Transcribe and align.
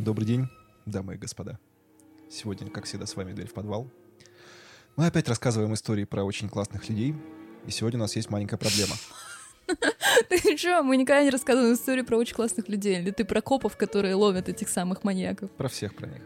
Добрый 0.00 0.26
день, 0.26 0.48
дамы 0.86 1.16
и 1.16 1.18
господа. 1.18 1.58
Сегодня, 2.30 2.70
как 2.70 2.86
всегда, 2.86 3.04
с 3.04 3.16
вами 3.16 3.34
«Дверь 3.34 3.48
в 3.48 3.52
подвал». 3.52 3.86
Мы 4.96 5.04
опять 5.04 5.28
рассказываем 5.28 5.74
истории 5.74 6.04
про 6.04 6.24
очень 6.24 6.48
классных 6.48 6.88
людей, 6.88 7.14
и 7.66 7.70
сегодня 7.70 7.98
у 7.98 8.00
нас 8.00 8.16
есть 8.16 8.30
маленькая 8.30 8.56
проблема. 8.56 8.94
Ты 10.30 10.56
что, 10.56 10.82
мы 10.82 10.96
никогда 10.96 11.22
не 11.22 11.28
рассказываем 11.28 11.74
истории 11.74 12.00
про 12.00 12.16
очень 12.16 12.34
классных 12.34 12.70
людей. 12.70 12.98
Или 12.98 13.10
ты 13.10 13.26
про 13.26 13.42
копов, 13.42 13.76
которые 13.76 14.14
ловят 14.14 14.48
этих 14.48 14.70
самых 14.70 15.04
маньяков? 15.04 15.50
Про 15.50 15.68
всех 15.68 15.94
про 15.94 16.06
них. 16.06 16.22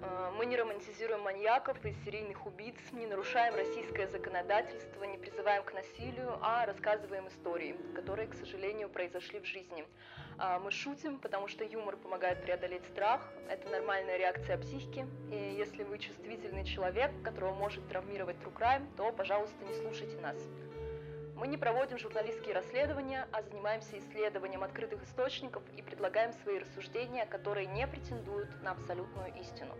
А, 0.00 0.32
Мы 0.38 0.46
не 0.46 0.56
романтизируем 0.56 1.20
маньяков 1.20 1.84
и 1.84 1.94
серийных 2.06 2.46
убийц, 2.46 2.76
не 2.92 3.04
нарушаем 3.04 3.54
российское 3.54 4.08
законодательство, 4.08 5.04
не 5.04 5.18
призываем 5.18 5.64
к 5.64 5.74
насилию, 5.74 6.38
а 6.40 6.64
рассказываем 6.64 7.28
истории, 7.28 7.76
которые, 7.94 8.26
к 8.28 8.34
сожалению, 8.34 8.88
произошли 8.88 9.38
в 9.38 9.44
жизни. 9.44 9.84
А, 10.44 10.58
Мы 10.58 10.72
шутим, 10.72 11.20
потому 11.20 11.46
что 11.46 11.62
юмор 11.62 11.96
помогает 11.96 12.42
преодолеть 12.42 12.84
страх. 12.86 13.20
Это 13.48 13.68
нормальная 13.70 14.16
реакция 14.18 14.58
психики. 14.58 15.06
И 15.30 15.54
если 15.56 15.84
вы 15.84 16.00
чувствительный 16.00 16.64
человек, 16.64 17.12
которого 17.22 17.54
может 17.54 17.86
травмировать 17.86 18.34
true 18.38 18.52
crime, 18.52 18.84
то, 18.96 19.12
пожалуйста, 19.12 19.54
не 19.64 19.72
слушайте 19.72 20.20
нас. 20.20 20.36
Мы 21.36 21.46
не 21.46 21.56
проводим 21.56 21.96
журналистские 21.96 22.54
расследования, 22.54 23.28
а 23.30 23.44
занимаемся 23.44 23.96
исследованием 24.00 24.64
открытых 24.64 25.04
источников 25.04 25.62
и 25.76 25.82
предлагаем 25.82 26.32
свои 26.42 26.58
рассуждения, 26.58 27.24
которые 27.24 27.68
не 27.68 27.86
претендуют 27.86 28.50
на 28.64 28.72
абсолютную 28.72 29.32
истину. 29.40 29.76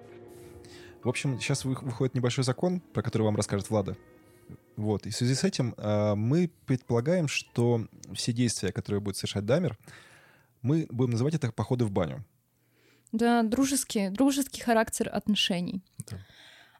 В 1.02 1.08
общем, 1.08 1.40
сейчас 1.40 1.64
вы- 1.64 1.74
выходит 1.74 2.14
небольшой 2.14 2.44
закон, 2.44 2.78
про 2.78 3.02
который 3.02 3.22
вам 3.22 3.34
расскажет 3.34 3.68
Влада. 3.68 3.96
Вот. 4.76 5.06
И 5.06 5.10
в 5.10 5.16
связи 5.16 5.34
с 5.34 5.42
этим 5.42 5.74
а, 5.76 6.14
мы 6.14 6.52
предполагаем, 6.66 7.26
что 7.26 7.80
все 8.14 8.32
действия, 8.32 8.70
которые 8.70 9.00
будет 9.00 9.16
совершать 9.16 9.44
Дамер, 9.44 9.76
мы 10.62 10.86
будем 10.90 11.10
называть 11.12 11.34
это 11.34 11.52
походы 11.52 11.84
в 11.84 11.90
баню. 11.90 12.24
Да, 13.12 13.42
дружеский, 13.42 14.08
дружеский 14.08 14.62
характер 14.62 15.10
отношений. 15.12 15.82
Да. 16.10 16.18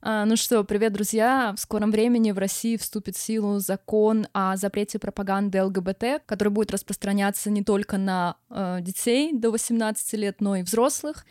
А, 0.05 0.25
ну 0.25 0.35
что, 0.35 0.65
привет, 0.65 0.93
друзья! 0.93 1.53
В 1.57 1.61
скором 1.61 1.93
времени 1.93 2.33
в 2.33 2.39
России 2.39 2.77
вступит 2.77 3.17
в 3.17 3.21
силу 3.21 3.61
закон 3.61 4.27
о 4.33 4.57
запрете 4.57 4.99
пропаганды 4.99 5.63
ЛГБТ, 5.63 6.25
который 6.27 6.49
будет 6.49 6.73
распространяться 6.73 7.51
не 7.51 7.63
только 7.63 7.99
на 7.99 8.37
э, 8.51 8.79
детей 8.81 9.31
до 9.33 9.51
18 9.51 10.13
лет, 10.15 10.41
но 10.41 10.57
и 10.57 10.63
взрослых. 10.63 11.25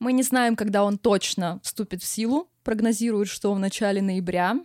Мы 0.00 0.12
не 0.12 0.24
знаем, 0.24 0.56
когда 0.56 0.82
он 0.82 0.98
точно 0.98 1.60
вступит 1.62 2.02
в 2.02 2.06
силу, 2.06 2.48
прогнозируют, 2.64 3.28
что 3.28 3.54
в 3.54 3.58
начале 3.60 4.02
ноября. 4.02 4.58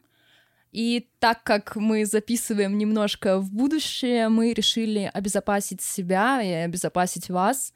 И 0.71 1.09
так 1.19 1.43
как 1.43 1.75
мы 1.75 2.05
записываем 2.05 2.77
немножко 2.77 3.39
в 3.39 3.51
будущее, 3.51 4.29
мы 4.29 4.53
решили 4.53 5.09
обезопасить 5.13 5.81
себя 5.81 6.41
и 6.41 6.49
обезопасить 6.49 7.29
вас. 7.29 7.73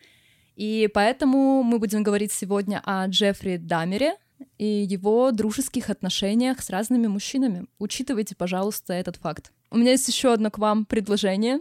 И 0.55 0.89
поэтому 0.93 1.63
мы 1.63 1.79
будем 1.79 2.03
говорить 2.03 2.31
сегодня 2.31 2.81
о 2.85 3.05
Джеффри 3.07 3.57
Дамере 3.57 4.15
и 4.57 4.65
его 4.65 5.31
дружеских 5.31 5.89
отношениях 5.89 6.61
с 6.61 6.69
разными 6.69 7.07
мужчинами. 7.07 7.65
Учитывайте, 7.79 8.35
пожалуйста, 8.35 8.93
этот 8.93 9.17
факт. 9.17 9.51
У 9.71 9.77
меня 9.77 9.91
есть 9.91 10.07
еще 10.07 10.31
одно 10.31 10.49
к 10.49 10.57
вам 10.57 10.85
предложение. 10.85 11.59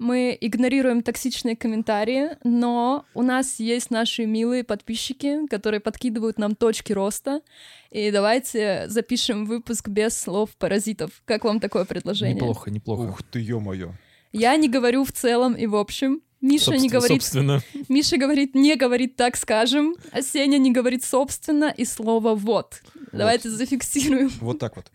Мы 0.00 0.36
игнорируем 0.40 1.02
токсичные 1.02 1.56
комментарии, 1.56 2.30
но 2.42 3.04
у 3.12 3.20
нас 3.20 3.60
есть 3.60 3.90
наши 3.90 4.24
милые 4.24 4.64
подписчики, 4.64 5.46
которые 5.46 5.80
подкидывают 5.80 6.38
нам 6.38 6.54
точки 6.54 6.94
роста. 6.94 7.42
И 7.90 8.10
давайте 8.10 8.86
запишем 8.88 9.44
выпуск 9.44 9.88
без 9.88 10.18
слов 10.18 10.56
паразитов. 10.56 11.10
Как 11.26 11.44
вам 11.44 11.60
такое 11.60 11.84
предложение? 11.84 12.34
Неплохо, 12.34 12.70
неплохо. 12.70 13.10
Ух 13.10 13.22
ты, 13.22 13.40
ё-моё. 13.40 13.92
Я 14.32 14.56
не 14.56 14.70
говорю 14.70 15.04
в 15.04 15.12
целом 15.12 15.52
и 15.52 15.66
в 15.66 15.76
общем. 15.76 16.22
Миша 16.40 16.70
не 16.78 16.88
Собственно- 16.88 16.92
говорит 16.92 17.22
Собственно, 17.22 17.60
Миша 17.90 18.16
говорит, 18.16 18.54
не 18.54 18.76
говорит 18.76 19.16
так 19.16 19.36
скажем, 19.36 19.94
а 20.12 20.22
Сеня 20.22 20.56
не 20.56 20.72
говорит 20.72 21.04
собственно 21.04 21.66
и 21.66 21.84
слово 21.84 22.34
вот. 22.34 22.80
Давайте 23.12 23.50
зафиксируем. 23.50 24.28
Вот 24.40 24.58
так 24.58 24.76
вот. 24.76 24.90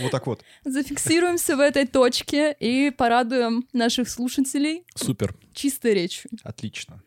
Вот 0.00 0.10
так 0.10 0.26
вот. 0.26 0.42
Зафиксируемся 0.64 1.56
в 1.56 1.60
этой 1.60 1.86
точке 1.86 2.56
и 2.58 2.90
порадуем 2.90 3.66
наших 3.72 4.08
слушателей 4.08 4.84
супер. 4.94 5.34
чистой 5.54 5.94
речью. 5.94 6.30
Отлично. 6.42 7.02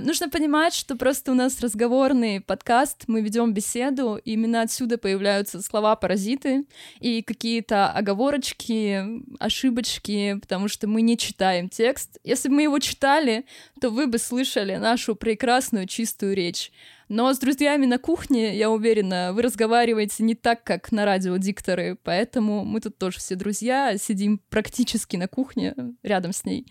Нужно 0.00 0.28
понимать, 0.28 0.74
что 0.74 0.96
просто 0.96 1.32
у 1.32 1.34
нас 1.34 1.60
разговорный 1.60 2.40
подкаст, 2.40 3.04
мы 3.06 3.20
ведем 3.20 3.52
беседу, 3.52 4.20
и 4.24 4.32
именно 4.32 4.62
отсюда 4.62 4.98
появляются 4.98 5.62
слова-паразиты 5.62 6.64
и 7.00 7.22
какие-то 7.22 7.90
оговорочки, 7.90 9.22
ошибочки, 9.38 10.38
потому 10.40 10.68
что 10.68 10.86
мы 10.86 11.02
не 11.02 11.16
читаем 11.16 11.68
текст. 11.68 12.18
Если 12.22 12.48
бы 12.48 12.56
мы 12.56 12.62
его 12.62 12.78
читали, 12.78 13.44
то 13.80 13.90
вы 13.90 14.06
бы 14.06 14.18
слышали 14.18 14.76
нашу 14.76 15.16
прекрасную 15.16 15.86
чистую 15.86 16.34
речь. 16.34 16.70
Но 17.08 17.32
с 17.32 17.38
друзьями 17.38 17.86
на 17.86 17.98
кухне, 17.98 18.56
я 18.56 18.70
уверена, 18.70 19.32
вы 19.32 19.42
разговариваете 19.42 20.22
не 20.22 20.34
так, 20.34 20.62
как 20.62 20.92
на 20.92 21.06
радиодикторы, 21.06 21.96
поэтому 22.02 22.64
мы 22.64 22.80
тут 22.80 22.98
тоже 22.98 23.18
все 23.18 23.34
друзья, 23.34 23.96
сидим 23.96 24.40
практически 24.50 25.16
на 25.16 25.26
кухне 25.26 25.74
рядом 26.02 26.32
с 26.32 26.44
ней 26.44 26.66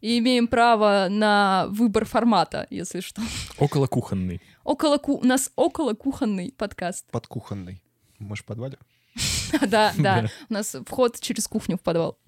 и 0.00 0.18
имеем 0.18 0.46
право 0.48 1.08
на 1.10 1.66
выбор 1.68 2.04
формата, 2.04 2.66
если 2.70 3.00
что. 3.00 3.22
Около 3.58 3.86
кухонный. 3.86 4.40
Около 4.64 4.98
ку... 4.98 5.18
У 5.18 5.24
нас 5.24 5.50
около 5.56 5.94
кухонный 5.94 6.52
подкаст. 6.56 7.06
Подкухонный. 7.10 7.82
Может, 8.18 8.44
в 8.44 8.46
подвале? 8.48 8.78
Да, 9.68 9.92
да. 9.96 10.28
У 10.50 10.52
нас 10.54 10.76
вход 10.86 11.18
через 11.20 11.46
кухню 11.48 11.78
в 11.78 11.80
подвал. 11.80 12.18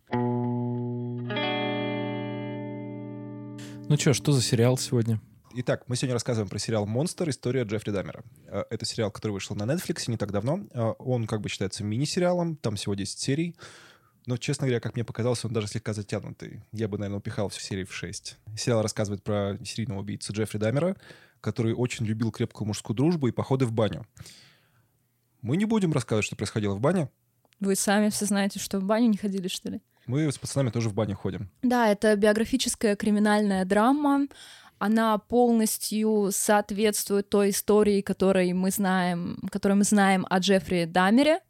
Ну 3.90 3.96
чё, 3.96 4.12
что 4.12 4.32
за 4.32 4.42
сериал 4.42 4.78
сегодня? 4.78 5.20
Итак, 5.54 5.84
мы 5.88 5.96
сегодня 5.96 6.12
рассказываем 6.14 6.48
про 6.48 6.58
сериал 6.58 6.86
«Монстр. 6.86 7.30
История 7.30 7.62
Джеффри 7.64 7.90
Дамера». 7.90 8.22
Э, 8.46 8.64
Это 8.70 8.84
сериал, 8.84 9.10
который 9.10 9.32
вышел 9.32 9.56
на 9.56 9.62
Netflix 9.64 10.04
не 10.08 10.16
так 10.18 10.30
давно. 10.30 10.60
Э, 10.72 10.92
Он 10.98 11.26
как 11.26 11.40
бы 11.40 11.48
считается 11.48 11.84
мини-сериалом, 11.84 12.56
там 12.56 12.76
всего 12.76 12.94
10 12.94 13.18
серий. 13.18 13.56
Но, 14.28 14.36
честно 14.36 14.66
говоря, 14.66 14.78
как 14.78 14.94
мне 14.94 15.04
показалось, 15.04 15.42
он 15.46 15.54
даже 15.54 15.68
слегка 15.68 15.94
затянутый. 15.94 16.60
Я 16.70 16.86
бы, 16.86 16.98
наверное, 16.98 17.18
упихал 17.18 17.48
всю 17.48 17.62
серию 17.62 17.86
в 17.86 17.94
6. 17.94 18.36
Сериал 18.58 18.82
рассказывает 18.82 19.22
про 19.22 19.56
серийного 19.64 20.00
убийцу 20.00 20.34
Джеффри 20.34 20.58
Дамера, 20.58 20.98
который 21.40 21.72
очень 21.72 22.04
любил 22.04 22.30
крепкую 22.30 22.68
мужскую 22.68 22.94
дружбу 22.94 23.28
и 23.28 23.32
походы 23.32 23.64
в 23.64 23.72
баню. 23.72 24.06
Мы 25.40 25.56
не 25.56 25.64
будем 25.64 25.94
рассказывать, 25.94 26.26
что 26.26 26.36
происходило 26.36 26.74
в 26.74 26.80
бане. 26.80 27.08
Вы 27.58 27.74
сами 27.74 28.10
все 28.10 28.26
знаете, 28.26 28.58
что 28.58 28.80
в 28.80 28.84
баню 28.84 29.08
не 29.08 29.16
ходили, 29.16 29.48
что 29.48 29.70
ли? 29.70 29.80
Мы 30.04 30.30
с 30.30 30.36
пацанами 30.36 30.70
тоже 30.70 30.90
в 30.90 30.94
баню 30.94 31.16
ходим. 31.16 31.48
Да, 31.62 31.88
это 31.88 32.14
биографическая 32.14 32.96
криминальная 32.96 33.64
драма. 33.64 34.26
Она 34.78 35.16
полностью 35.16 36.28
соответствует 36.32 37.30
той 37.30 37.48
истории, 37.48 38.02
которой 38.02 38.52
мы 38.52 38.72
знаем, 38.72 39.38
которую 39.50 39.78
мы 39.78 39.84
знаем 39.84 40.26
о 40.28 40.38
Джеффри 40.38 40.84
Дамере. 40.84 41.40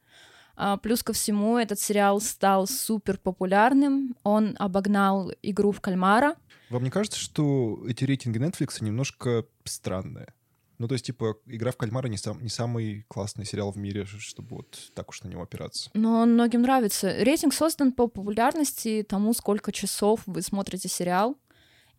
А, 0.60 0.76
Плюс 0.76 1.04
ко 1.04 1.12
всему, 1.12 1.56
этот 1.56 1.78
сериал 1.78 2.20
стал 2.20 2.66
супер 2.66 3.16
популярным. 3.16 4.16
Он 4.24 4.56
обогнал 4.58 5.30
игру 5.40 5.70
в 5.70 5.80
кальмара. 5.80 6.34
Вам 6.68 6.82
не 6.82 6.90
кажется, 6.90 7.18
что 7.18 7.80
эти 7.86 8.02
рейтинги 8.04 8.38
Netflix 8.38 8.82
немножко 8.82 9.46
странные? 9.64 10.34
Ну, 10.78 10.88
то 10.88 10.94
есть, 10.94 11.06
типа, 11.06 11.36
«Игра 11.46 11.70
в 11.70 11.76
кальмара» 11.76 12.08
не, 12.08 12.16
сам, 12.16 12.42
не 12.42 12.48
самый 12.48 13.04
классный 13.08 13.44
сериал 13.44 13.70
в 13.72 13.76
мире, 13.76 14.04
чтобы 14.04 14.56
вот 14.56 14.90
так 14.94 15.08
уж 15.10 15.22
на 15.22 15.28
него 15.28 15.42
опираться. 15.42 15.90
Но 15.94 16.20
он 16.20 16.34
многим 16.34 16.62
нравится. 16.62 17.12
Рейтинг 17.22 17.54
создан 17.54 17.92
по 17.92 18.08
популярности 18.08 19.06
тому, 19.08 19.34
сколько 19.34 19.70
часов 19.72 20.22
вы 20.26 20.42
смотрите 20.42 20.88
сериал. 20.88 21.36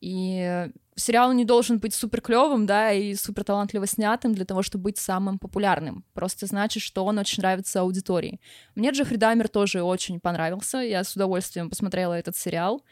И 0.01 0.69
сериал 0.99 1.33
не 1.33 1.45
должен 1.45 1.79
быть 1.79 1.93
супер 1.93 2.21
клевым, 2.21 2.65
да, 2.65 2.91
и 2.91 3.15
супер 3.15 3.43
талантливо 3.43 3.87
снятым 3.87 4.33
для 4.33 4.45
того, 4.45 4.61
чтобы 4.61 4.85
быть 4.85 4.97
самым 4.97 5.39
популярным. 5.39 6.05
Просто 6.13 6.45
значит, 6.45 6.83
что 6.83 7.05
он 7.05 7.17
очень 7.17 7.41
нравится 7.41 7.81
аудитории. 7.81 8.39
Мне 8.75 8.91
Джеффри 8.91 9.17
Даймер 9.17 9.47
тоже 9.47 9.81
очень 9.81 10.19
понравился. 10.19 10.77
Я 10.77 11.03
с 11.03 11.15
удовольствием 11.15 11.69
посмотрела 11.69 12.13
этот 12.13 12.37
сериал. 12.37 12.83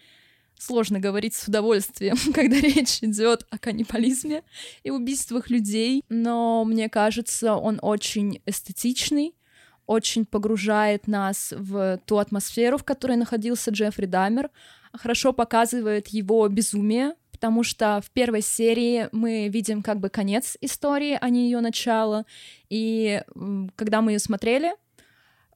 Сложно 0.59 0.99
говорить 0.99 1.35
с 1.35 1.47
удовольствием, 1.47 2.15
когда 2.33 2.59
речь 2.59 2.99
идет 3.03 3.45
о 3.51 3.57
каннибализме 3.59 4.43
и 4.83 4.89
убийствах 4.89 5.49
людей, 5.49 6.03
но 6.09 6.65
мне 6.65 6.89
кажется, 6.89 7.55
он 7.55 7.79
очень 7.81 8.41
эстетичный, 8.45 9.35
очень 9.85 10.25
погружает 10.25 11.07
нас 11.07 11.53
в 11.55 11.99
ту 12.05 12.17
атмосферу, 12.17 12.77
в 12.77 12.83
которой 12.83 13.17
находился 13.17 13.71
Джеффри 13.71 14.05
Даймер, 14.05 14.49
хорошо 14.93 15.31
показывает 15.31 16.07
его 16.07 16.47
безумие, 16.47 17.13
потому 17.37 17.61
что 17.63 18.01
в 18.03 18.09
первой 18.09 18.41
серии 18.41 19.09
мы 19.11 19.47
видим 19.47 19.83
как 19.83 19.99
бы 19.99 20.09
конец 20.09 20.57
истории, 20.59 21.15
а 21.21 21.29
не 21.29 21.45
ее 21.45 21.61
начало. 21.61 22.25
И 22.67 23.21
когда 23.75 24.01
мы 24.01 24.13
ее 24.13 24.19
смотрели, 24.19 24.71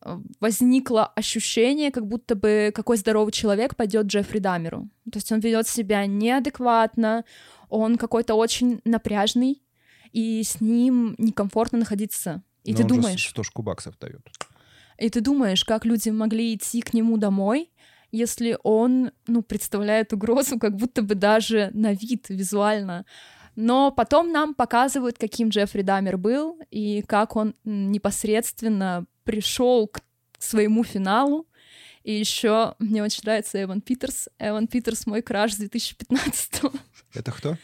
э, 0.06 0.20
возникло 0.40 1.08
ощущение, 1.08 1.90
как 1.90 2.06
будто 2.06 2.36
бы 2.36 2.72
какой 2.76 2.98
здоровый 2.98 3.32
человек 3.34 3.76
пойдет 3.76 4.06
Джеффри 4.06 4.38
Дамеру. 4.38 4.90
То 5.12 5.18
есть 5.18 5.32
он 5.32 5.40
ведет 5.40 5.68
себя 5.68 6.06
неадекватно, 6.06 7.26
он 7.70 7.98
какой-то 7.98 8.36
очень 8.36 8.80
напряжный, 8.86 9.64
и 10.12 10.44
с 10.44 10.62
ним 10.62 11.16
некомфортно 11.18 11.80
находиться. 11.80 12.44
И 12.64 12.74
Но 12.74 12.78
ты 12.78 12.84
он 12.84 12.90
же 12.90 12.96
думаешь, 12.96 13.28
стошку 13.28 13.64
баксов 13.64 13.98
дает. 14.00 14.22
и 15.00 15.10
ты 15.10 15.20
думаешь, 15.20 15.66
как 15.66 15.84
люди 15.84 16.10
могли 16.10 16.54
идти 16.54 16.82
к 16.82 16.94
нему 16.94 17.18
домой, 17.18 17.72
если 18.12 18.58
он, 18.64 19.12
ну, 19.28 19.42
представляет 19.42 20.14
угрозу, 20.14 20.60
как 20.60 20.76
будто 20.76 21.02
бы 21.02 21.16
даже 21.16 21.72
на 21.74 21.94
вид, 21.94 22.26
визуально. 22.30 23.06
Но 23.56 23.92
потом 23.92 24.32
нам 24.32 24.54
показывают, 24.54 25.18
каким 25.18 25.50
Джеффри 25.50 25.82
Дамер 25.82 26.18
был 26.18 26.60
и 26.70 27.04
как 27.08 27.36
он 27.36 27.56
непосредственно 27.64 29.06
пришел 29.24 29.88
к 29.88 30.02
своему 30.40 30.84
финалу. 30.84 31.48
И 32.04 32.14
еще 32.14 32.76
мне 32.80 33.04
очень 33.04 33.22
нравится 33.24 33.62
Эван 33.62 33.82
Питерс. 33.82 34.30
Эван 34.40 34.68
Питерс 34.68 35.06
мой 35.06 35.22
краш 35.22 35.54
с 35.54 35.58
2015 35.58 36.62
Это 37.14 37.32
кто? 37.32 37.58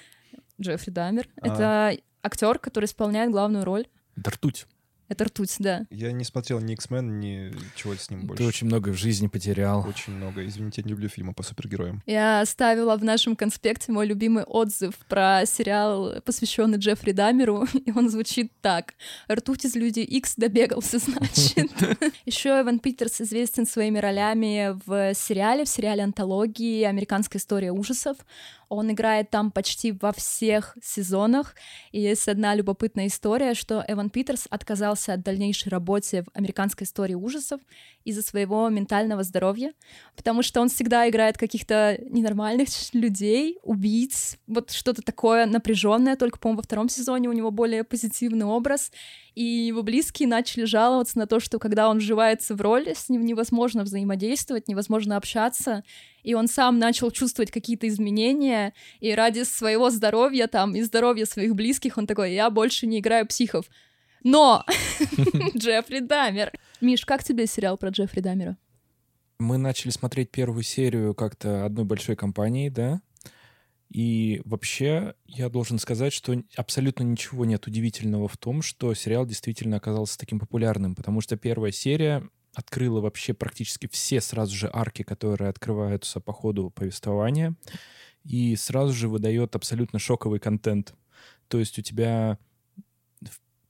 Джеффри 0.61 0.91
Дамер. 0.91 1.27
А. 1.41 1.47
Это 1.47 2.01
актер, 2.21 2.59
который 2.59 2.85
исполняет 2.85 3.31
главную 3.31 3.65
роль. 3.65 3.87
Ртуть. 4.27 4.67
Это 5.09 5.23
ртуть, 5.23 5.55
да. 5.59 5.85
Я 5.89 6.11
не 6.11 6.23
смотрел 6.23 6.59
ни 6.59 6.73
X-Men, 6.73 7.19
ни 7.19 7.53
чего 7.75 7.95
с 7.95 8.09
ним 8.09 8.25
больше. 8.25 8.43
Ты 8.43 8.47
очень 8.47 8.67
много 8.67 8.89
в 8.89 8.95
жизни 8.95 9.27
потерял. 9.27 9.85
Очень 9.87 10.13
много. 10.13 10.45
Извините, 10.45 10.81
я 10.81 10.85
не 10.85 10.91
люблю 10.91 11.07
фильмы 11.07 11.33
по 11.33 11.43
супергероям. 11.43 12.03
Я 12.05 12.41
оставила 12.41 12.97
в 12.97 13.03
нашем 13.03 13.35
конспекте 13.35 13.91
мой 13.91 14.05
любимый 14.05 14.43
отзыв 14.43 14.95
про 15.07 15.45
сериал, 15.45 16.21
посвященный 16.25 16.77
Джеффри 16.77 17.13
Дамеру, 17.13 17.65
и 17.85 17.91
он 17.91 18.09
звучит 18.09 18.51
так. 18.61 18.95
Ртуть 19.31 19.65
из 19.65 19.75
Люди 19.75 20.01
Икс 20.01 20.35
добегался, 20.35 20.99
значит. 20.99 21.71
Еще 22.25 22.49
Эван 22.49 22.79
Питерс 22.79 23.21
известен 23.21 23.65
своими 23.65 23.99
ролями 23.99 24.77
в 24.85 25.13
сериале, 25.13 25.63
в 25.63 25.69
сериале 25.69 26.03
антологии 26.03 26.83
«Американская 26.83 27.39
история 27.39 27.71
ужасов». 27.71 28.17
Он 28.69 28.91
играет 28.91 29.29
там 29.29 29.49
почти 29.51 29.93
во 29.93 30.11
всех 30.11 30.77
сезонах. 30.83 31.55
И 31.93 32.01
есть 32.01 32.27
одна 32.27 32.53
любопытная 32.53 33.07
история, 33.07 33.53
что 33.53 33.83
Эван 33.87 34.09
Питерс 34.09 34.45
отказался 34.49 34.96
от 35.07 35.21
дальнейшей 35.21 35.69
работы 35.69 36.23
в 36.23 36.37
американской 36.37 36.85
истории 36.85 37.13
ужасов 37.13 37.61
из-за 38.03 38.21
своего 38.21 38.67
ментального 38.69 39.23
здоровья, 39.23 39.73
потому 40.15 40.41
что 40.41 40.61
он 40.61 40.69
всегда 40.69 41.09
играет 41.09 41.37
каких-то 41.37 41.99
ненормальных 42.09 42.67
людей, 42.93 43.59
убийц, 43.63 44.37
вот 44.47 44.71
что-то 44.71 45.01
такое 45.01 45.45
напряженное. 45.45 46.15
Только, 46.15 46.39
по-моему, 46.39 46.57
во 46.57 46.63
втором 46.63 46.89
сезоне 46.89 47.29
у 47.29 47.33
него 47.33 47.51
более 47.51 47.83
позитивный 47.83 48.45
образ. 48.45 48.91
И 49.35 49.43
его 49.43 49.83
близкие 49.83 50.27
начали 50.27 50.63
жаловаться 50.63 51.19
на 51.19 51.27
то, 51.27 51.39
что 51.39 51.59
когда 51.59 51.89
он 51.89 51.99
вживается 51.99 52.55
в 52.55 52.61
роль, 52.61 52.89
с 52.95 53.07
ним 53.07 53.23
невозможно 53.23 53.83
взаимодействовать, 53.83 54.67
невозможно 54.67 55.15
общаться, 55.15 55.83
и 56.23 56.33
он 56.33 56.47
сам 56.47 56.79
начал 56.79 57.11
чувствовать 57.11 57.51
какие-то 57.51 57.87
изменения, 57.87 58.73
и 58.99 59.13
ради 59.13 59.43
своего 59.43 59.89
здоровья 59.91 60.47
там 60.47 60.75
и 60.75 60.81
здоровья 60.81 61.25
своих 61.25 61.53
близких 61.55 61.97
он 61.97 62.07
такой, 62.07 62.33
я 62.33 62.49
больше 62.49 62.87
не 62.87 62.99
играю 62.99 63.27
психов. 63.27 63.67
Но 64.27 64.65
Джеффри 65.57 66.01
Дамер. 66.01 66.51
Миш, 66.81 67.05
как 67.05 67.23
тебе 67.23 67.47
сериал 67.47 67.77
про 67.77 67.91
Джеффри 67.91 68.19
Дамера? 68.19 68.57
Мы 69.39 69.57
начали 69.57 69.89
смотреть 69.89 70.31
первую 70.31 70.63
серию 70.63 71.15
как-то 71.15 71.63
одной 71.63 71.85
большой 71.85 72.17
компании, 72.17 72.67
да? 72.67 73.01
И 73.89 74.41
вообще 74.43 75.13
я 75.27 75.47
должен 75.47 75.79
сказать, 75.79 76.11
что 76.11 76.35
абсолютно 76.57 77.03
ничего 77.03 77.45
нет 77.45 77.67
удивительного 77.67 78.27
в 78.27 78.35
том, 78.35 78.61
что 78.61 78.93
сериал 78.93 79.25
действительно 79.25 79.77
оказался 79.77 80.17
таким 80.17 80.41
популярным, 80.41 80.93
потому 80.93 81.21
что 81.21 81.37
первая 81.37 81.71
серия 81.71 82.27
открыла 82.53 82.99
вообще 82.99 83.33
практически 83.33 83.87
все 83.87 84.19
сразу 84.19 84.53
же 84.53 84.69
арки, 84.73 85.03
которые 85.03 85.49
открываются 85.49 86.19
по 86.19 86.33
ходу 86.33 86.69
повествования, 86.69 87.55
и 88.25 88.57
сразу 88.57 88.91
же 88.91 89.07
выдает 89.07 89.55
абсолютно 89.55 89.99
шоковый 89.99 90.41
контент. 90.41 90.95
То 91.47 91.59
есть 91.59 91.79
у 91.79 91.81
тебя 91.81 92.39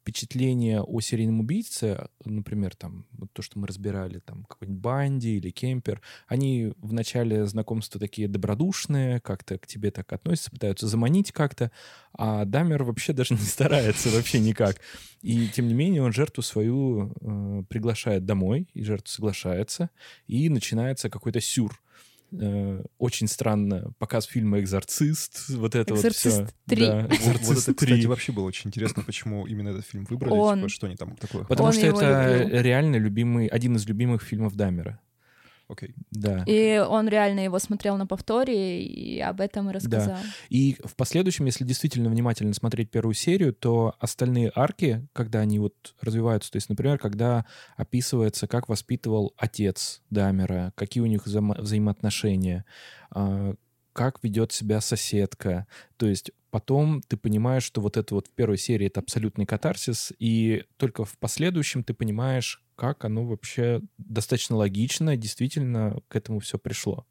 впечатление 0.08 0.82
о 0.82 1.02
серийном 1.02 1.42
убийце, 1.42 2.08
например, 2.24 2.76
там, 2.78 3.06
вот 3.12 3.30
то, 3.34 3.42
что 3.42 3.60
мы 3.60 3.68
разбирали, 3.68 4.20
там, 4.20 4.46
какой-нибудь 4.46 4.82
Банди 4.82 5.36
или 5.36 5.50
Кемпер, 5.50 6.02
они 6.28 6.72
в 6.78 6.94
начале 6.94 7.46
знакомства 7.46 8.00
такие 8.00 8.30
добродушные, 8.30 9.20
как-то 9.20 9.58
к 9.58 9.68
тебе 9.68 9.92
так 9.92 10.14
относятся, 10.14 10.52
пытаются 10.52 10.88
заманить 10.88 11.34
как-то, 11.34 11.72
а 12.14 12.46
Дамер 12.46 12.84
вообще 12.84 13.12
даже 13.12 13.34
не 13.34 13.42
старается 13.42 14.10
вообще 14.10 14.40
никак. 14.40 14.78
И, 15.22 15.50
тем 15.50 15.68
не 15.68 15.74
менее, 15.74 16.02
он 16.04 16.14
жертву 16.14 16.42
свою 16.42 17.12
э, 17.20 17.64
приглашает 17.68 18.26
домой, 18.26 18.70
и 18.74 18.84
жертва 18.84 19.12
соглашается, 19.12 19.90
и 20.26 20.48
начинается 20.48 21.10
какой-то 21.10 21.42
сюр 21.42 21.82
э, 22.32 22.84
очень 22.98 23.28
странно 23.28 23.92
показ 24.00 24.26
фильма 24.26 24.60
«Экзорцист», 24.60 25.50
вот 25.50 25.76
это 25.76 25.94
«Экзорцист 25.96 26.40
вот 26.40 26.50
все. 26.68 26.76
3». 26.76 26.88
Да, 26.88 27.02
Вот, 27.02 27.10
вот 27.10 27.36
«Экзорцист 27.42 27.70
это, 27.70 27.86
3». 27.86 27.88
кстати, 27.88 28.06
вообще 28.06 28.32
было 28.32 28.44
очень 28.46 28.68
интересно, 28.70 29.04
почему 29.04 29.46
именно 29.48 29.70
этот 29.70 29.86
фильм 29.86 30.06
выбрали, 30.06 30.34
Он- 30.34 30.60
типа, 30.60 30.70
что 30.70 30.88
они 30.88 30.96
там 30.96 31.16
такое. 31.16 31.44
Потому 31.46 31.68
Он 31.68 31.74
что 31.74 31.86
это 31.88 32.40
любил. 32.44 32.62
реально 32.62 32.96
любимый, 32.98 33.48
один 33.48 33.76
из 33.76 33.86
любимых 33.88 34.22
фильмов 34.22 34.56
Дамера. 34.56 35.00
Окей. 35.70 35.96
Да. 36.12 36.44
И 36.46 36.78
он 36.78 37.10
реально 37.10 37.42
его 37.42 37.60
смотрел 37.60 37.98
на 37.98 38.08
повторе 38.08 38.84
и 38.84 39.20
об 39.20 39.42
этом 39.42 39.70
и 39.70 39.74
рассказал. 39.74 40.18
И 40.50 40.78
в 40.84 40.96
последующем, 40.96 41.46
если 41.46 41.66
действительно 41.66 42.10
внимательно 42.10 42.54
смотреть 42.54 42.90
первую 42.90 43.14
серию, 43.14 43.54
то 43.54 43.96
остальные 44.00 44.52
арки, 44.56 45.06
когда 45.12 45.40
они 45.40 45.60
вот 45.60 45.96
развиваются, 46.00 46.52
то 46.52 46.56
есть, 46.56 46.70
например, 46.70 46.98
когда 46.98 47.46
описывается, 47.76 48.48
как 48.48 48.70
воспитывал 48.70 49.34
отец 49.36 50.02
Дамера, 50.10 50.72
какие 50.76 51.04
у 51.04 51.08
них 51.08 51.28
взаимо- 51.28 51.60
взаимоотношения, 51.60 52.64
а, 53.12 53.56
как 53.92 54.24
ведет 54.24 54.54
себя 54.54 54.80
соседка. 54.80 55.68
То 55.98 56.08
есть 56.08 56.32
потом 56.50 57.02
ты 57.02 57.18
понимаешь, 57.18 57.64
что 57.64 57.82
вот 57.82 57.98
это 57.98 58.16
вот 58.16 58.28
в 58.28 58.32
первой 58.32 58.58
серии 58.58 58.88
это 58.88 59.02
абсолютный 59.02 59.46
катарсис, 59.46 60.14
и 60.18 60.64
только 60.78 61.04
в 61.04 61.18
последующем 61.18 61.84
ты 61.84 61.94
понимаешь, 61.94 62.64
как 62.78 63.04
оно 63.04 63.26
вообще 63.26 63.82
достаточно 63.98 64.56
логично, 64.56 65.18
действительно 65.18 66.00
к 66.08 66.16
этому 66.16 66.40
все 66.40 66.58
пришло. 66.58 67.06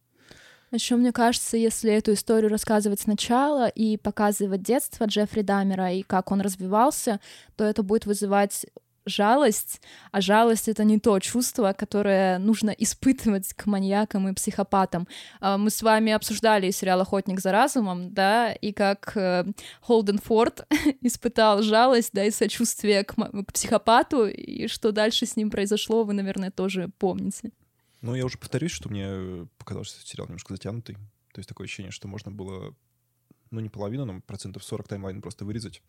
Еще 0.73 0.97
мне 0.97 1.13
кажется, 1.13 1.57
если 1.57 1.93
эту 1.93 2.15
историю 2.15 2.51
рассказывать 2.51 3.01
сначала 3.01 3.69
и 3.69 3.97
показывать 3.97 4.63
детство 4.63 5.05
Джеффри 5.05 5.43
Дамера 5.43 5.93
и 5.93 6.03
как 6.03 6.33
он 6.33 6.41
развивался, 6.41 7.21
то 7.57 7.65
это 7.65 7.83
будет 7.83 8.07
вызывать 8.07 8.67
жалость, 9.07 9.81
а 10.13 10.21
жалость— 10.21 10.69
это 10.71 10.85
не 10.85 10.99
то 10.99 11.19
чувство, 11.21 11.73
которое 11.73 12.39
нужно 12.39 12.71
испытывать 12.71 13.55
к 13.55 13.67
маньякам 13.67 14.29
и 14.29 14.35
психопатам. 14.35 15.09
А, 15.41 15.57
Мы 15.57 15.71
с 15.71 15.83
вами 15.83 16.13
обсуждали 16.13 16.71
сериал 16.71 17.01
«Охотник 17.01 17.41
за 17.41 17.53
разумом», 17.53 18.13
да, 18.13 18.53
и 18.53 18.73
как 18.73 19.17
э, 19.17 19.45
Холден 19.81 20.19
Форд 20.19 20.67
испытал 21.01 21.63
жалость, 21.63 22.11
да, 22.13 22.25
и 22.25 22.31
сочувствие 22.31 23.05
к, 23.05 23.15
к 23.15 23.53
психопату, 23.53 24.27
и 24.27 24.67
что 24.67 24.93
дальше 24.93 25.27
с 25.27 25.37
ним 25.37 25.51
произошло, 25.51 26.05
вы, 26.05 26.13
наверное, 26.13 26.51
тоже 26.51 26.91
помните. 26.99 27.53
Ну, 28.03 28.15
я 28.15 28.25
уже 28.25 28.39
повторюсь, 28.39 28.73
что 28.73 28.89
мне 28.89 29.07
э, 29.09 29.47
показалось, 29.59 29.89
что 29.89 30.07
сериал 30.07 30.27
немножко 30.27 30.53
затянутый. 30.53 30.97
То 31.33 31.39
есть 31.39 31.49
такое 31.49 31.67
ощущение, 31.67 31.93
что 31.93 32.09
можно 32.09 32.31
было, 32.31 32.75
ну, 33.51 33.61
не 33.61 33.69
половину, 33.69 34.05
но 34.05 34.21
процентов 34.21 34.65
40 34.65 34.89
таймлайн 34.89 35.21
просто 35.21 35.45
вырезать, 35.45 35.83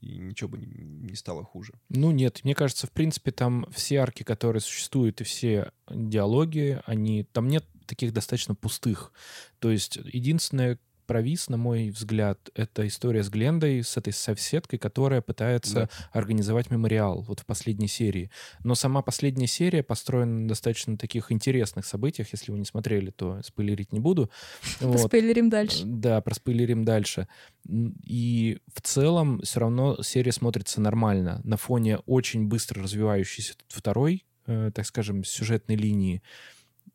и 0.00 0.18
ничего 0.18 0.50
бы 0.50 0.58
не, 0.58 1.14
стало 1.14 1.44
хуже. 1.44 1.72
Ну 1.88 2.10
нет, 2.10 2.40
мне 2.44 2.54
кажется, 2.54 2.86
в 2.86 2.92
принципе, 2.92 3.30
там 3.30 3.66
все 3.72 3.96
арки, 3.96 4.22
которые 4.22 4.60
существуют, 4.60 5.20
и 5.20 5.24
все 5.24 5.72
диалоги, 5.88 6.80
они 6.84 7.24
там 7.24 7.48
нет 7.48 7.64
таких 7.86 8.12
достаточно 8.12 8.54
пустых. 8.54 9.12
То 9.58 9.70
есть 9.70 9.96
единственное 9.96 10.78
провис, 11.06 11.48
на 11.48 11.56
мой 11.56 11.90
взгляд, 11.90 12.50
это 12.54 12.86
история 12.86 13.22
с 13.22 13.28
Глендой, 13.28 13.82
с 13.82 13.96
этой 13.96 14.12
соседкой, 14.12 14.78
которая 14.78 15.20
пытается 15.20 15.88
организовать 16.12 16.70
мемориал 16.70 17.22
вот 17.22 17.40
в 17.40 17.46
последней 17.46 17.88
серии. 17.88 18.30
Но 18.62 18.74
сама 18.74 19.02
последняя 19.02 19.46
серия 19.46 19.82
построена 19.82 20.40
на 20.40 20.48
достаточно 20.48 20.96
таких 20.96 21.30
интересных 21.32 21.86
событиях. 21.86 22.28
Если 22.32 22.52
вы 22.52 22.58
не 22.58 22.64
смотрели, 22.64 23.10
то 23.10 23.40
спойлерить 23.42 23.92
не 23.92 24.00
буду. 24.00 24.30
Вот. 24.80 25.08
Спойлерим 25.08 25.50
дальше. 25.50 25.82
Да, 25.84 26.20
проспойлерим 26.20 26.84
дальше. 26.84 27.26
И 27.66 28.58
в 28.74 28.82
целом 28.82 29.40
все 29.42 29.60
равно 29.60 30.02
серия 30.02 30.32
смотрится 30.32 30.80
нормально 30.80 31.40
на 31.44 31.56
фоне 31.56 31.98
очень 32.06 32.46
быстро 32.46 32.82
развивающейся 32.82 33.54
второй, 33.68 34.24
э, 34.46 34.70
так 34.74 34.86
скажем, 34.86 35.24
сюжетной 35.24 35.76
линии. 35.76 36.22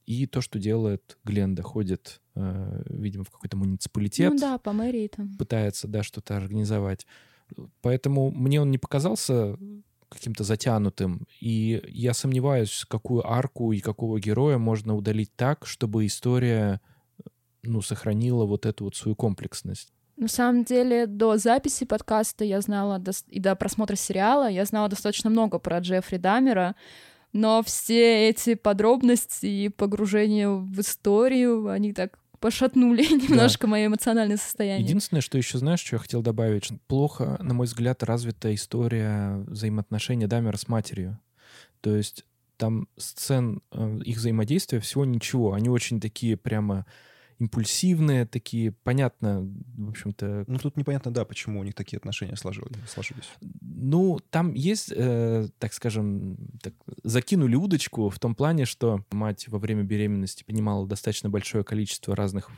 И 0.10 0.25
то, 0.25 0.42
что 0.42 0.58
делает 0.58 1.20
Гленда, 1.24 1.62
ходит, 1.62 2.20
э, 2.34 2.82
видимо, 2.89 3.25
в 3.25 3.30
какой-то 3.30 3.58
муниципалитет, 3.58 4.32
Ну 4.34 4.39
да, 4.39 4.58
по 4.58 4.74
мэрии 4.74 5.08
там. 5.08 5.38
пытается, 5.38 5.88
да, 5.88 6.01
что-то 6.01 6.36
организовать. 6.36 7.06
Поэтому 7.82 8.32
мне 8.32 8.60
он 8.60 8.72
не 8.72 8.80
показался 8.80 9.56
каким-то 10.10 10.44
затянутым, 10.44 11.28
и 11.39 11.80
я 11.88 12.16
сомневаюсь, 12.16 12.86
какую 12.89 13.24
арку 13.32 13.72
и 13.72 13.82
какого 13.82 14.20
героя 14.20 14.58
можно 14.58 14.96
удалить 14.96 15.32
так, 15.36 15.68
чтобы 15.68 16.08
история 16.08 16.82
ну, 17.62 17.84
сохранила 17.84 18.46
вот 18.46 18.66
эту 18.66 18.86
вот 18.86 18.96
свою 18.96 19.16
комплексность. 19.16 19.94
На 20.18 20.28
самом 20.28 20.63
деле, 20.63 21.06
до 21.06 21.38
записи 21.38 21.86
подкаста 21.86 22.44
я 22.44 22.62
знала, 22.62 23.00
и 23.28 23.39
до 23.39 23.56
просмотра 23.56 23.96
сериала, 23.96 24.50
я 24.50 24.66
знала 24.66 24.89
достаточно 24.89 25.30
много 25.30 25.60
про 25.60 25.78
Джеффри 25.78 26.18
Дамера, 26.18 26.75
но 27.34 27.62
все 27.64 28.30
эти 28.30 28.56
подробности 28.56 29.46
и 29.46 29.70
погружение 29.70 30.50
в 30.50 30.80
историю, 30.80 31.70
они 31.70 31.94
так 31.94 32.20
пошатнули 32.40 33.04
немножко 33.30 33.68
мое 33.68 33.88
эмоциональное 33.88 34.38
состояние. 34.38 34.86
Единственное, 34.88 35.22
что 35.22 35.38
еще 35.38 35.58
знаешь, 35.58 35.82
что 35.82 35.96
я 35.96 36.00
хотел 36.00 36.22
добавить, 36.22 36.72
плохо, 36.88 37.38
на 37.42 37.54
мой 37.54 37.68
взгляд, 37.68 38.04
развита 38.04 38.54
история 38.54 39.44
взаимоотношения 39.48 40.28
Дамера 40.28 40.58
с 40.58 40.68
матерью. 40.68 41.20
То 41.82 41.96
есть 41.96 42.26
там 42.58 42.88
сцен 42.98 43.62
э, 43.72 44.00
их 44.04 44.18
взаимодействия 44.18 44.80
всего 44.80 45.06
ничего. 45.06 45.54
Они 45.54 45.70
очень 45.70 46.02
такие 46.02 46.36
прямо 46.36 46.86
импульсивные, 47.39 48.25
такие, 48.25 48.72
понятно, 48.72 49.50
в 49.77 49.89
общем-то... 49.89 50.43
Ну, 50.48 50.60
тут 50.60 50.75
непонятно, 50.75 51.12
да, 51.12 51.24
почему 51.24 51.62
у 51.62 51.63
них 51.63 51.74
такие 51.74 51.98
отношения 51.98 52.36
сложились. 52.36 52.69
сложились. 52.88 53.29
Ну, 53.62 54.19
там 54.29 54.53
есть, 54.53 54.91
э, 54.93 55.48
так 55.58 55.74
скажем, 55.74 56.38
так, 56.62 56.74
закинули 57.03 57.55
удочку 57.55 58.10
в 58.10 58.19
том 58.19 58.36
плане, 58.36 58.65
что 58.65 59.05
мать 59.12 59.48
во 59.48 59.58
время 59.58 59.84
беременности 59.84 60.43
принимала 60.43 60.86
достаточно 60.86 61.29
большое 61.29 61.63
количество 61.63 62.15
разных 62.15 62.50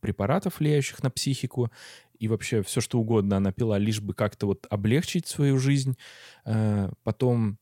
препаратов, 0.00 0.60
влияющих 0.60 1.02
на 1.02 1.10
психику, 1.10 1.70
и 2.18 2.28
вообще 2.28 2.62
все 2.62 2.80
что 2.80 2.98
угодно 2.98 3.36
она 3.36 3.52
пила, 3.52 3.78
лишь 3.78 4.00
бы 4.00 4.14
как-то 4.14 4.46
вот 4.46 4.66
облегчить 4.70 5.26
свою 5.26 5.58
жизнь. 5.58 5.96
Э, 6.44 6.90
потом 7.02 7.58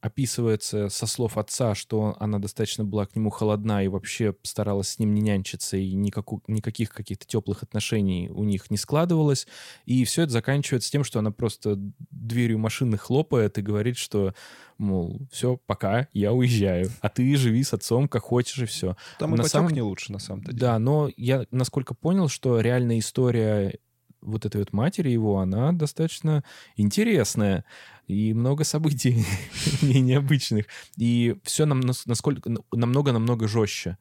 описывается 0.00 0.88
со 0.88 1.06
слов 1.06 1.38
отца, 1.38 1.74
что 1.74 2.16
она 2.20 2.38
достаточно 2.38 2.84
была 2.84 3.06
к 3.06 3.16
нему 3.16 3.30
холодна 3.30 3.84
и 3.84 3.88
вообще 3.88 4.34
старалась 4.42 4.90
с 4.90 4.98
ним 4.98 5.14
не 5.14 5.20
нянчиться, 5.20 5.76
и 5.76 5.94
никаку, 5.94 6.42
никаких 6.46 6.92
каких-то 6.92 7.26
теплых 7.26 7.62
отношений 7.62 8.30
у 8.30 8.44
них 8.44 8.70
не 8.70 8.76
складывалось. 8.76 9.46
И 9.86 10.04
все 10.04 10.22
это 10.22 10.32
заканчивается 10.32 10.90
тем, 10.90 11.04
что 11.04 11.18
она 11.18 11.30
просто 11.30 11.76
дверью 12.10 12.58
машины 12.58 12.96
хлопает 12.96 13.58
и 13.58 13.62
говорит, 13.62 13.96
что, 13.96 14.34
мол, 14.78 15.20
все, 15.32 15.56
пока, 15.66 16.08
я 16.12 16.32
уезжаю, 16.32 16.90
а 17.00 17.08
ты 17.08 17.36
живи 17.36 17.64
с 17.64 17.72
отцом 17.72 18.08
как 18.08 18.22
хочешь 18.22 18.58
и 18.58 18.66
все. 18.66 18.96
Там 19.18 19.34
и 19.34 19.48
самом... 19.48 19.70
не 19.70 19.82
лучше, 19.82 20.12
на 20.12 20.20
самом-то 20.20 20.52
деле. 20.52 20.60
Да, 20.60 20.78
но 20.78 21.10
я 21.16 21.44
насколько 21.50 21.94
понял, 21.94 22.28
что 22.28 22.60
реальная 22.60 22.98
история 22.98 23.78
вот 24.20 24.46
этой 24.46 24.58
вот 24.58 24.72
матери 24.72 25.10
его, 25.10 25.38
она 25.38 25.72
достаточно 25.72 26.44
интересная 26.76 27.64
и 28.06 28.32
много 28.34 28.64
событий 28.64 29.24
необычных. 29.82 30.66
И 30.96 31.36
все 31.42 31.66
нам 31.66 31.80
насколько 31.80 32.50
намного-намного 32.72 33.48
жестче. 33.48 33.98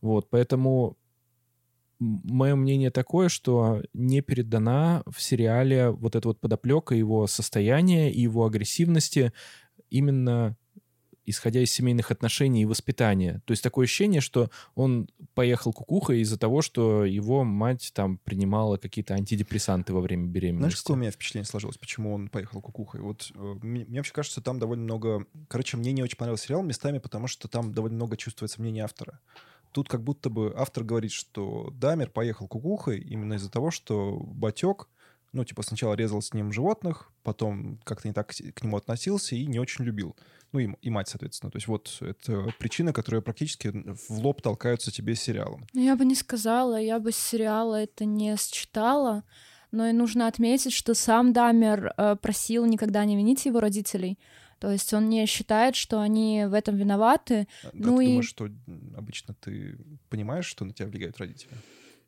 Вот, 0.00 0.30
поэтому 0.30 0.96
мое 2.00 2.56
мнение 2.56 2.90
такое, 2.90 3.28
что 3.28 3.82
не 3.92 4.22
передана 4.22 5.02
в 5.06 5.20
сериале 5.20 5.90
вот 5.90 6.16
эта 6.16 6.28
вот 6.28 6.40
подоплека 6.40 6.94
его 6.94 7.26
состояния 7.26 8.10
и 8.10 8.22
его 8.22 8.46
агрессивности 8.46 9.32
именно 9.90 10.56
исходя 11.30 11.60
из 11.60 11.70
семейных 11.70 12.10
отношений 12.10 12.62
и 12.62 12.66
воспитания. 12.66 13.42
То 13.44 13.52
есть 13.52 13.62
такое 13.62 13.84
ощущение, 13.84 14.20
что 14.20 14.50
он 14.74 15.08
поехал 15.34 15.72
кукухой 15.72 16.20
из-за 16.20 16.38
того, 16.38 16.62
что 16.62 17.04
его 17.04 17.44
мать 17.44 17.92
там 17.94 18.18
принимала 18.18 18.76
какие-то 18.76 19.14
антидепрессанты 19.14 19.92
во 19.92 20.00
время 20.00 20.26
беременности. 20.26 20.60
Знаешь, 20.60 20.82
какое 20.82 20.96
у 20.96 21.00
меня 21.00 21.10
впечатление 21.10 21.46
сложилось, 21.46 21.78
почему 21.78 22.14
он 22.14 22.28
поехал 22.28 22.60
кукухой? 22.60 23.00
Вот 23.00 23.30
э, 23.34 23.54
мне, 23.62 23.84
мне 23.84 23.98
вообще 23.98 24.12
кажется, 24.12 24.40
там 24.40 24.58
довольно 24.58 24.84
много... 24.84 25.26
Короче, 25.48 25.76
мне 25.76 25.92
не 25.92 26.02
очень 26.02 26.16
понравился 26.16 26.46
сериал 26.46 26.62
местами, 26.62 26.98
потому 26.98 27.26
что 27.26 27.48
там 27.48 27.72
довольно 27.72 27.96
много 27.96 28.16
чувствуется 28.16 28.60
мнение 28.60 28.84
автора. 28.84 29.20
Тут 29.72 29.88
как 29.88 30.02
будто 30.02 30.30
бы 30.30 30.52
автор 30.56 30.82
говорит, 30.84 31.12
что 31.12 31.70
Дамер 31.72 32.10
поехал 32.10 32.48
кукухой 32.48 32.98
именно 32.98 33.34
из-за 33.34 33.50
того, 33.50 33.70
что 33.70 34.18
Батек 34.18 34.88
ну, 35.32 35.44
типа, 35.44 35.62
сначала 35.62 35.94
резал 35.94 36.22
с 36.22 36.34
ним 36.34 36.52
животных, 36.52 37.12
потом 37.22 37.78
как-то 37.84 38.08
не 38.08 38.14
так 38.14 38.28
к 38.28 38.62
нему 38.62 38.76
относился 38.76 39.36
и 39.36 39.46
не 39.46 39.58
очень 39.58 39.84
любил 39.84 40.16
ну 40.52 40.60
и, 40.60 40.68
и 40.82 40.90
мать, 40.90 41.08
соответственно. 41.08 41.50
То 41.50 41.56
есть 41.56 41.68
вот 41.68 41.98
это 42.00 42.52
причина, 42.58 42.92
которая 42.92 43.20
практически 43.20 43.68
в 43.68 44.18
лоб 44.18 44.42
толкаются 44.42 44.90
тебе 44.90 45.14
сериалом. 45.14 45.66
Ну, 45.72 45.82
я 45.82 45.96
бы 45.96 46.04
не 46.04 46.14
сказала, 46.14 46.80
я 46.80 46.98
бы 46.98 47.12
сериала 47.12 47.76
это 47.76 48.04
не 48.04 48.36
считала, 48.36 49.24
но 49.70 49.86
и 49.86 49.92
нужно 49.92 50.26
отметить, 50.26 50.72
что 50.72 50.94
сам 50.94 51.32
Дамер 51.32 51.92
э, 51.96 52.16
просил 52.16 52.66
никогда 52.66 53.04
не 53.04 53.16
винить 53.16 53.46
его 53.46 53.60
родителей. 53.60 54.18
То 54.58 54.70
есть 54.70 54.92
он 54.92 55.08
не 55.08 55.24
считает, 55.26 55.74
что 55.74 56.00
они 56.00 56.44
в 56.46 56.52
этом 56.52 56.76
виноваты. 56.76 57.48
А, 57.64 57.70
ну 57.72 57.96
ты 57.96 58.04
и... 58.04 58.08
думаешь, 58.08 58.28
что 58.28 58.48
обычно 58.94 59.34
ты 59.34 59.78
понимаешь, 60.10 60.44
что 60.44 60.64
на 60.64 60.74
тебя 60.74 60.88
влияют 60.88 61.18
родители? 61.18 61.50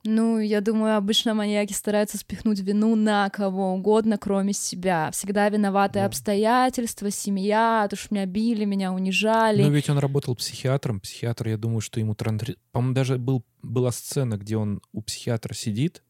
Ну, 0.04 0.40
я 0.40 0.60
думаю, 0.60 0.96
обычно 0.96 1.32
маньяки 1.32 1.72
стараются 1.72 2.18
спихнуть 2.18 2.58
вину 2.58 2.96
на 2.96 3.30
кого 3.30 3.72
угодно, 3.72 4.18
кроме 4.18 4.52
себя. 4.52 5.10
Всегда 5.12 5.48
виноваты 5.48 6.00
да. 6.00 6.06
обстоятельства, 6.06 7.10
семья, 7.10 7.86
то, 7.88 7.94
что 7.94 8.12
меня 8.12 8.26
били, 8.26 8.64
меня 8.64 8.92
унижали. 8.92 9.62
Ну, 9.62 9.70
ведь 9.70 9.88
он 9.88 9.98
работал 9.98 10.34
психиатром. 10.34 10.98
Психиатр, 10.98 11.48
я 11.48 11.56
думаю, 11.56 11.80
что 11.80 12.00
ему... 12.00 12.16
По-моему, 12.16 12.94
даже 12.94 13.16
был, 13.18 13.44
была 13.62 13.92
сцена, 13.92 14.36
где 14.36 14.56
он 14.56 14.82
у 14.92 15.02
психиатра 15.02 15.54
сидит, 15.54 16.02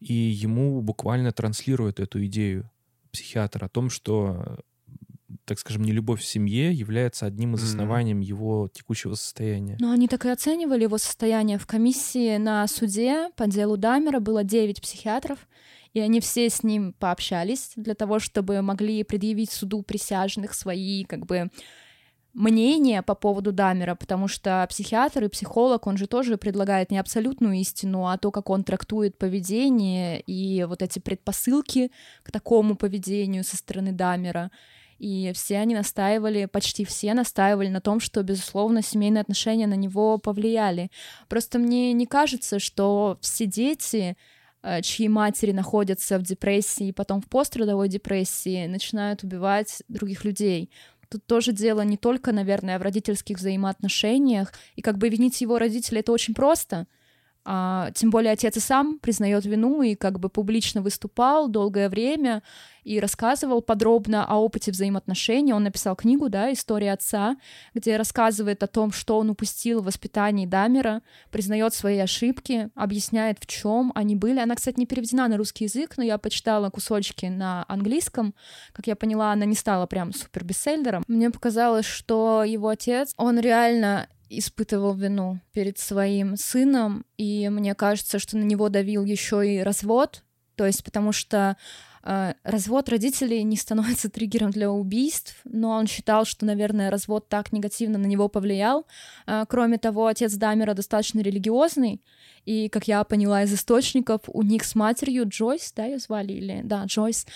и 0.00 0.12
ему 0.12 0.82
буквально 0.82 1.32
транслируют 1.32 1.98
эту 1.98 2.24
идею 2.26 2.70
психиатра 3.10 3.66
о 3.66 3.68
том, 3.70 3.88
что 3.88 4.58
так 5.50 5.58
скажем, 5.58 5.82
нелюбовь 5.82 6.20
в 6.20 6.24
семье 6.24 6.72
является 6.72 7.26
одним 7.26 7.56
из 7.56 7.64
оснований 7.64 8.12
mm-hmm. 8.12 8.22
его 8.22 8.70
текущего 8.72 9.16
состояния. 9.16 9.76
Но 9.80 9.90
они 9.90 10.06
так 10.06 10.24
и 10.24 10.28
оценивали 10.28 10.84
его 10.84 10.96
состояние. 10.96 11.58
В 11.58 11.66
комиссии 11.66 12.36
на 12.36 12.68
суде 12.68 13.30
по 13.34 13.48
делу 13.48 13.76
Дамера 13.76 14.20
было 14.20 14.44
9 14.44 14.80
психиатров, 14.80 15.48
и 15.92 15.98
они 15.98 16.20
все 16.20 16.48
с 16.48 16.62
ним 16.62 16.92
пообщались 16.92 17.72
для 17.74 17.96
того, 17.96 18.20
чтобы 18.20 18.62
могли 18.62 19.02
предъявить 19.02 19.50
суду 19.50 19.82
присяжных 19.82 20.54
свои, 20.54 21.02
как 21.02 21.26
бы, 21.26 21.50
мнения 22.32 23.02
по 23.02 23.16
поводу 23.16 23.50
Дамера, 23.50 23.96
потому 23.96 24.28
что 24.28 24.64
психиатр 24.70 25.24
и 25.24 25.28
психолог, 25.28 25.88
он 25.88 25.96
же 25.96 26.06
тоже 26.06 26.36
предлагает 26.36 26.92
не 26.92 26.98
абсолютную 26.98 27.54
истину, 27.56 28.06
а 28.06 28.18
то, 28.18 28.30
как 28.30 28.50
он 28.50 28.62
трактует 28.62 29.18
поведение 29.18 30.20
и 30.20 30.62
вот 30.62 30.80
эти 30.80 31.00
предпосылки 31.00 31.90
к 32.22 32.30
такому 32.30 32.76
поведению 32.76 33.42
со 33.42 33.56
стороны 33.56 33.90
Дамера. 33.90 34.52
И 35.00 35.32
все 35.34 35.56
они 35.56 35.74
настаивали, 35.74 36.44
почти 36.44 36.84
все 36.84 37.14
настаивали 37.14 37.68
на 37.68 37.80
том, 37.80 38.00
что, 38.00 38.22
безусловно, 38.22 38.82
семейные 38.82 39.22
отношения 39.22 39.66
на 39.66 39.74
него 39.74 40.18
повлияли. 40.18 40.90
Просто 41.26 41.58
мне 41.58 41.94
не 41.94 42.04
кажется, 42.04 42.58
что 42.58 43.16
все 43.22 43.46
дети, 43.46 44.18
э, 44.62 44.82
чьи 44.82 45.08
матери 45.08 45.52
находятся 45.52 46.18
в 46.18 46.22
депрессии 46.22 46.88
и 46.88 46.92
потом 46.92 47.22
в 47.22 47.30
пострадовой 47.30 47.88
депрессии, 47.88 48.66
начинают 48.66 49.24
убивать 49.24 49.82
других 49.88 50.26
людей. 50.26 50.70
Тут 51.08 51.24
тоже 51.24 51.52
дело 51.52 51.80
не 51.80 51.96
только, 51.96 52.30
наверное, 52.32 52.78
в 52.78 52.82
родительских 52.82 53.38
взаимоотношениях, 53.38 54.52
и 54.76 54.82
как 54.82 54.98
бы 54.98 55.08
винить 55.08 55.40
его 55.40 55.58
родителей 55.58 56.00
это 56.00 56.12
очень 56.12 56.34
просто— 56.34 56.86
а, 57.44 57.90
тем 57.92 58.10
более 58.10 58.32
отец 58.32 58.56
и 58.56 58.60
сам 58.60 58.98
признает 58.98 59.46
вину 59.46 59.80
и 59.82 59.94
как 59.94 60.20
бы 60.20 60.28
публично 60.28 60.82
выступал 60.82 61.48
долгое 61.48 61.88
время 61.88 62.42
и 62.84 63.00
рассказывал 63.00 63.62
подробно 63.62 64.26
о 64.26 64.36
опыте 64.36 64.70
взаимоотношений. 64.70 65.54
Он 65.54 65.62
написал 65.62 65.96
книгу, 65.96 66.28
да, 66.28 66.52
«История 66.52 66.92
отца», 66.92 67.36
где 67.74 67.96
рассказывает 67.96 68.62
о 68.62 68.66
том, 68.66 68.92
что 68.92 69.18
он 69.18 69.30
упустил 69.30 69.80
в 69.80 69.86
воспитании 69.86 70.46
Дамера, 70.46 71.02
признает 71.30 71.74
свои 71.74 71.98
ошибки, 71.98 72.70
объясняет, 72.74 73.38
в 73.40 73.46
чем 73.46 73.92
они 73.94 74.16
были. 74.16 74.38
Она, 74.38 74.54
кстати, 74.54 74.78
не 74.78 74.86
переведена 74.86 75.28
на 75.28 75.36
русский 75.36 75.64
язык, 75.64 75.94
но 75.96 76.04
я 76.04 76.18
почитала 76.18 76.70
кусочки 76.70 77.26
на 77.26 77.64
английском. 77.68 78.34
Как 78.72 78.86
я 78.86 78.96
поняла, 78.96 79.32
она 79.32 79.44
не 79.46 79.54
стала 79.54 79.86
прям 79.86 80.12
супер 80.12 80.44
бестселлером. 80.44 81.04
Мне 81.06 81.30
показалось, 81.30 81.86
что 81.86 82.44
его 82.44 82.68
отец, 82.68 83.12
он 83.16 83.38
реально 83.38 84.08
испытывал 84.30 84.94
вину 84.94 85.40
перед 85.52 85.78
своим 85.78 86.36
сыном, 86.36 87.04
и 87.16 87.48
мне 87.48 87.74
кажется, 87.74 88.18
что 88.18 88.36
на 88.36 88.44
него 88.44 88.68
давил 88.68 89.04
еще 89.04 89.46
и 89.46 89.60
развод, 89.60 90.22
то 90.54 90.66
есть 90.66 90.84
потому 90.84 91.10
что 91.12 91.56
э, 92.04 92.34
развод 92.44 92.88
родителей 92.88 93.42
не 93.42 93.56
становится 93.56 94.08
триггером 94.10 94.50
для 94.50 94.70
убийств, 94.70 95.40
но 95.44 95.70
он 95.70 95.86
считал, 95.86 96.24
что, 96.24 96.46
наверное, 96.46 96.90
развод 96.90 97.28
так 97.28 97.52
негативно 97.52 97.98
на 97.98 98.06
него 98.06 98.28
повлиял. 98.28 98.86
Э, 99.26 99.44
кроме 99.48 99.78
того, 99.78 100.06
отец 100.06 100.34
Дамера 100.34 100.74
достаточно 100.74 101.20
религиозный, 101.20 102.00
и, 102.46 102.68
как 102.68 102.88
я 102.88 103.04
поняла 103.04 103.42
из 103.42 103.52
источников, 103.52 104.22
у 104.26 104.42
них 104.42 104.64
с 104.64 104.74
матерью 104.74 105.28
Джойс, 105.28 105.72
да, 105.76 105.84
ее 105.84 105.98
звали, 105.98 106.32
или, 106.32 106.60
да, 106.64 106.84
Джойс, 106.84 107.26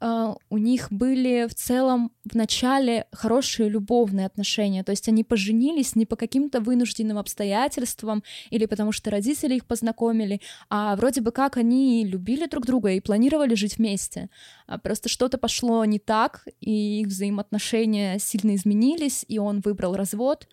э, 0.00 0.34
у 0.50 0.58
них 0.58 0.88
были 0.90 1.46
в 1.48 1.54
целом 1.54 2.12
в 2.24 2.34
начале 2.34 3.06
хорошие 3.12 3.68
любовные 3.68 4.26
отношения, 4.26 4.82
то 4.82 4.90
есть 4.90 5.08
они 5.08 5.24
поженились 5.24 5.96
не 5.96 6.06
по 6.06 6.16
каким-то 6.16 6.60
вынужденным 6.60 7.18
обстоятельствам 7.18 8.22
или 8.50 8.66
потому 8.66 8.92
что 8.92 9.10
родители 9.10 9.54
их 9.54 9.66
познакомили, 9.66 10.40
а 10.68 10.96
вроде 10.96 11.20
бы 11.20 11.32
как 11.32 11.56
они 11.56 12.04
любили 12.04 12.46
друг 12.46 12.66
друга 12.66 12.90
и 12.90 13.00
планировали 13.00 13.54
жить 13.54 13.78
вместе. 13.78 14.28
А 14.66 14.78
просто 14.78 15.08
что-то 15.08 15.38
пошло 15.38 15.84
не 15.84 15.98
так, 15.98 16.46
и 16.60 17.00
их 17.00 17.08
взаимоотношения 17.08 18.18
сильно 18.18 18.54
изменились, 18.54 19.24
и 19.28 19.38
он 19.38 19.60
выбрал 19.60 19.94
развод, 19.94 20.46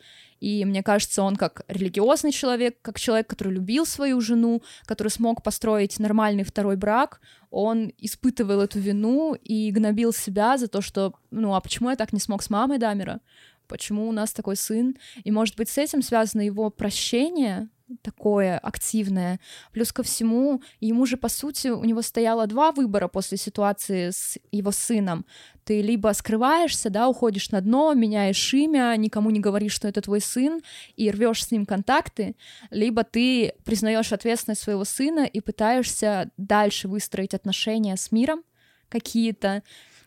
и 0.45 0.63
мне 0.63 0.83
кажется, 0.83 1.23
он 1.23 1.37
как 1.37 1.63
религиозный 1.67 2.31
человек, 2.31 2.77
как 2.83 2.99
человек, 2.99 3.25
который 3.25 3.51
любил 3.51 3.83
свою 3.83 4.21
жену, 4.21 4.61
который 4.85 5.07
смог 5.07 5.41
построить 5.41 5.97
нормальный 5.97 6.43
второй 6.43 6.75
брак, 6.75 7.19
он 7.49 7.91
испытывал 7.97 8.61
эту 8.61 8.79
вину 8.79 9.33
и 9.33 9.71
гнобил 9.71 10.13
себя 10.13 10.59
за 10.59 10.67
то, 10.67 10.81
что, 10.81 11.15
ну, 11.31 11.55
а 11.55 11.61
почему 11.61 11.89
я 11.89 11.95
так 11.95 12.13
не 12.13 12.19
смог 12.19 12.43
с 12.43 12.51
мамой 12.51 12.77
Дамера? 12.77 13.21
Почему 13.67 14.07
у 14.07 14.11
нас 14.11 14.33
такой 14.33 14.55
сын? 14.55 14.95
И, 15.23 15.31
может 15.31 15.55
быть, 15.55 15.67
с 15.67 15.79
этим 15.79 16.03
связано 16.03 16.41
его 16.41 16.69
прощение 16.69 17.67
такое 18.01 18.57
активное. 18.57 19.39
Плюс 19.71 19.91
ко 19.91 20.03
всему, 20.03 20.61
ему 20.79 21.05
же, 21.05 21.17
по 21.17 21.29
сути, 21.29 21.67
у 21.67 21.83
него 21.83 22.01
стояло 22.01 22.47
два 22.47 22.71
выбора 22.71 23.07
после 23.07 23.37
ситуации 23.37 24.09
с 24.09 24.37
его 24.51 24.71
сыном. 24.71 25.25
Ты 25.63 25.81
либо 25.81 26.13
скрываешься, 26.13 26.89
да, 26.89 27.07
уходишь 27.07 27.51
на 27.51 27.61
дно, 27.61 27.93
меняешь 27.93 28.53
имя, 28.53 28.95
никому 28.97 29.29
не 29.29 29.39
говоришь, 29.39 29.73
что 29.73 29.87
это 29.87 30.01
твой 30.01 30.21
сын, 30.21 30.61
и 30.95 31.09
рвешь 31.11 31.45
с 31.45 31.51
ним 31.51 31.65
контакты, 31.65 32.35
либо 32.69 33.03
ты 33.03 33.53
признаешь 33.63 34.13
ответственность 34.13 34.61
своего 34.61 34.83
сына 34.83 35.25
и 35.25 35.39
пытаешься 35.39 36.31
дальше 36.37 36.87
выстроить 36.87 37.33
отношения 37.33 37.97
с 37.97 38.11
миром 38.11 38.43
какие-то. 38.89 39.63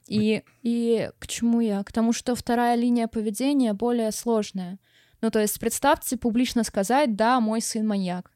И, 0.07 0.43
и 0.63 1.11
к 1.19 1.27
чему 1.27 1.61
я? 1.61 1.83
К 1.85 1.93
тому, 1.93 2.13
что 2.13 2.35
вторая 2.35 2.77
линия 2.77 3.09
поведения 3.09 3.75
более 3.75 4.11
сложная. 4.11 4.79
Ну, 5.21 5.31
то 5.31 5.41
есть 5.41 5.59
представьте 5.59 6.17
публично 6.17 6.65
сказать, 6.65 7.17
да, 7.17 7.41
мой 7.41 7.61
сын 7.61 7.87
маньяк. 7.87 8.31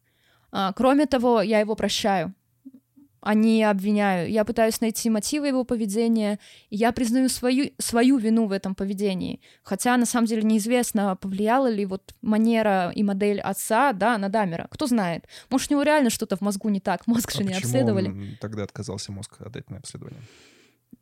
А, 0.50 0.72
кроме 0.72 1.06
того, 1.06 1.40
я 1.40 1.60
его 1.60 1.74
прощаю, 1.74 2.34
а 3.20 3.34
не 3.34 3.62
обвиняю. 3.62 4.28
Я 4.28 4.44
пытаюсь 4.44 4.80
найти 4.80 5.08
мотивы 5.08 5.46
его 5.46 5.64
поведения, 5.64 6.40
и 6.70 6.76
я 6.76 6.90
признаю 6.90 7.28
свою, 7.28 7.70
свою 7.78 8.18
вину 8.18 8.46
в 8.46 8.52
этом 8.52 8.74
поведении. 8.74 9.40
Хотя, 9.62 9.96
на 9.96 10.06
самом 10.06 10.26
деле, 10.26 10.42
неизвестно, 10.42 11.14
повлияла 11.14 11.70
ли 11.70 11.86
вот 11.86 12.14
манера 12.20 12.90
и 12.94 13.04
модель 13.04 13.40
отца, 13.40 13.92
да, 13.92 14.18
на 14.18 14.28
Дамера. 14.28 14.66
Кто 14.70 14.86
знает. 14.86 15.26
Может, 15.50 15.70
у 15.70 15.74
него 15.74 15.82
реально 15.82 16.10
что-то 16.10 16.36
в 16.36 16.40
мозгу 16.40 16.68
не 16.68 16.80
так, 16.80 17.06
мозг 17.06 17.30
А 17.32 17.38
же 17.38 17.44
не 17.44 17.54
обследовали. 17.54 18.08
он 18.08 18.38
тогда 18.40 18.64
отказался 18.64 19.12
мозг 19.12 19.40
отдать 19.40 19.70
на 19.70 19.76
обследование? 19.78 20.20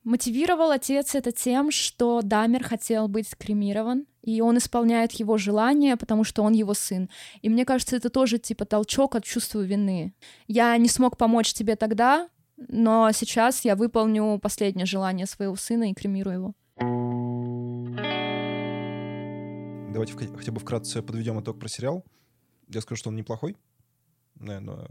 Мотивировал 0.04 0.70
отец 0.70 1.14
это 1.14 1.30
тем, 1.30 1.70
что 1.70 2.22
Дамер 2.22 2.64
хотел 2.64 3.06
быть 3.06 3.34
кремирован, 3.36 4.06
и 4.22 4.40
он 4.40 4.58
исполняет 4.58 5.12
его 5.12 5.36
желание, 5.36 5.96
потому 5.96 6.24
что 6.24 6.42
он 6.42 6.52
его 6.52 6.74
сын. 6.74 7.10
И 7.42 7.48
мне 7.48 7.64
кажется, 7.64 7.96
это 7.96 8.10
тоже 8.10 8.38
типа 8.38 8.64
толчок 8.64 9.14
от 9.14 9.24
чувства 9.24 9.60
вины. 9.60 10.14
Я 10.46 10.76
не 10.78 10.88
смог 10.88 11.16
помочь 11.16 11.52
тебе 11.52 11.76
тогда, 11.76 12.28
но 12.56 13.10
сейчас 13.12 13.64
я 13.64 13.76
выполню 13.76 14.38
последнее 14.38 14.86
желание 14.86 15.26
своего 15.26 15.56
сына 15.56 15.90
и 15.90 15.94
кремирую 15.94 16.34
его. 16.34 16.54
Давайте 19.92 20.14
хотя 20.14 20.52
бы 20.52 20.60
вкратце 20.60 21.02
подведем 21.02 21.40
итог 21.40 21.58
про 21.58 21.68
сериал. 21.68 22.04
Я 22.68 22.80
скажу, 22.80 22.98
что 22.98 23.10
он 23.10 23.16
неплохой. 23.16 23.56
Наверное, 24.40 24.86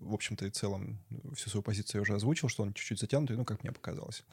в 0.00 0.14
общем-то 0.14 0.46
и 0.46 0.50
целом 0.50 0.98
всю 1.34 1.50
свою 1.50 1.62
позицию 1.62 1.98
я 1.98 2.02
уже 2.02 2.14
озвучил, 2.14 2.48
что 2.48 2.62
он 2.62 2.72
чуть-чуть 2.72 3.00
затянутый, 3.00 3.36
ну, 3.36 3.44
как 3.44 3.62
мне 3.62 3.72
показалось. 3.72 4.24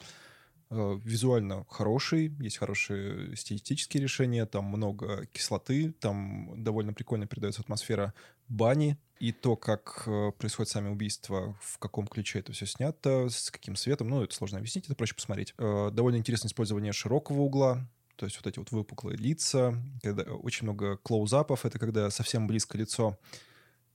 Э, 0.70 0.98
Визуально 1.04 1.64
хороший, 1.68 2.28
есть 2.40 2.58
хорошие 2.58 3.36
стилистические 3.36 4.02
решения, 4.02 4.46
там 4.46 4.64
много 4.64 5.26
кислоты, 5.26 5.92
там 5.92 6.62
довольно 6.62 6.92
прикольно 6.92 7.26
передается 7.26 7.60
атмосфера 7.60 8.14
бани, 8.48 8.98
и 9.18 9.32
то, 9.32 9.56
как 9.56 10.04
э, 10.06 10.32
происходят 10.38 10.68
сами 10.68 10.88
убийства, 10.88 11.56
в 11.60 11.78
каком 11.78 12.06
ключе 12.06 12.40
это 12.40 12.52
все 12.52 12.66
снято, 12.66 13.28
с 13.28 13.50
каким 13.50 13.76
светом, 13.76 14.08
ну, 14.08 14.22
это 14.22 14.34
сложно 14.34 14.58
объяснить, 14.58 14.86
это 14.86 14.94
проще 14.94 15.14
посмотреть. 15.14 15.54
Э, 15.58 15.90
Довольно 15.92 16.18
интересное 16.18 16.48
использование 16.48 16.92
широкого 16.92 17.40
угла, 17.40 17.88
то 18.16 18.26
есть 18.26 18.36
вот 18.36 18.46
эти 18.46 18.58
вот 18.58 18.70
выпуклые 18.72 19.16
лица, 19.16 19.80
когда 20.02 20.24
очень 20.24 20.64
много 20.64 20.96
клоузапов, 20.98 21.64
это 21.64 21.78
когда 21.78 22.10
совсем 22.10 22.46
близко 22.46 22.76
лицо, 22.76 23.18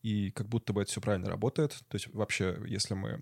и 0.04 0.32
как 0.32 0.48
будто 0.48 0.74
бы 0.74 0.82
это 0.82 0.92
все 0.92 1.02
правильно 1.02 1.30
работает. 1.30 1.72
То 1.88 1.96
есть 1.96 2.08
вообще, 2.14 2.58
если 2.68 2.94
мы 2.94 3.22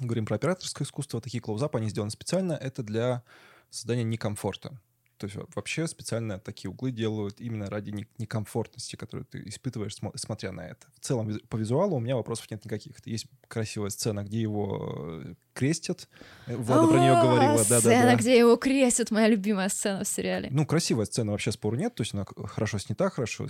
говорим 0.00 0.26
про 0.26 0.36
операторское 0.36 0.86
искусство, 0.86 1.20
такие 1.20 1.40
клоузапы, 1.40 1.78
они 1.78 1.88
сделаны 1.90 2.10
специально, 2.10 2.52
это 2.52 2.82
для 2.82 3.22
создания 3.70 4.04
некомфорта. 4.04 4.80
То 5.16 5.24
есть 5.26 5.34
во- 5.34 5.48
вообще 5.56 5.88
специально 5.88 6.38
такие 6.38 6.70
углы 6.70 6.92
делают 6.92 7.40
именно 7.40 7.68
ради 7.68 7.90
не- 7.90 8.06
некомфортности, 8.18 8.94
которую 8.94 9.24
ты 9.26 9.42
испытываешь, 9.48 9.96
смо- 10.00 10.16
смотря 10.16 10.52
на 10.52 10.60
это. 10.60 10.86
В 10.94 11.00
целом, 11.00 11.36
по 11.48 11.56
визуалу 11.56 11.96
у 11.96 11.98
меня 11.98 12.14
вопросов 12.14 12.48
нет 12.52 12.64
никаких. 12.64 13.04
Есть 13.04 13.26
красивая 13.48 13.90
сцена, 13.90 14.22
где 14.22 14.40
его 14.40 15.22
э, 15.24 15.34
крестят. 15.54 16.08
Э, 16.46 16.54
Влада 16.56 16.86
про 16.86 17.00
нее 17.00 17.14
говорила. 17.20 17.56
Сцена, 17.64 17.80
Да-да-да. 17.82 18.14
где 18.14 18.38
его 18.38 18.54
крестят, 18.54 19.10
моя 19.10 19.26
любимая 19.26 19.68
сцена 19.68 20.04
в 20.04 20.08
сериале. 20.08 20.50
Ну, 20.52 20.64
красивая 20.64 21.06
сцена, 21.06 21.32
вообще 21.32 21.50
спору 21.50 21.76
нет. 21.76 21.96
То 21.96 22.02
есть 22.02 22.14
она 22.14 22.24
хорошо 22.24 22.78
снята, 22.78 23.10
хорошо 23.10 23.48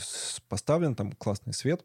поставлена, 0.48 0.94
там 0.94 1.12
классный 1.12 1.52
свет 1.52 1.84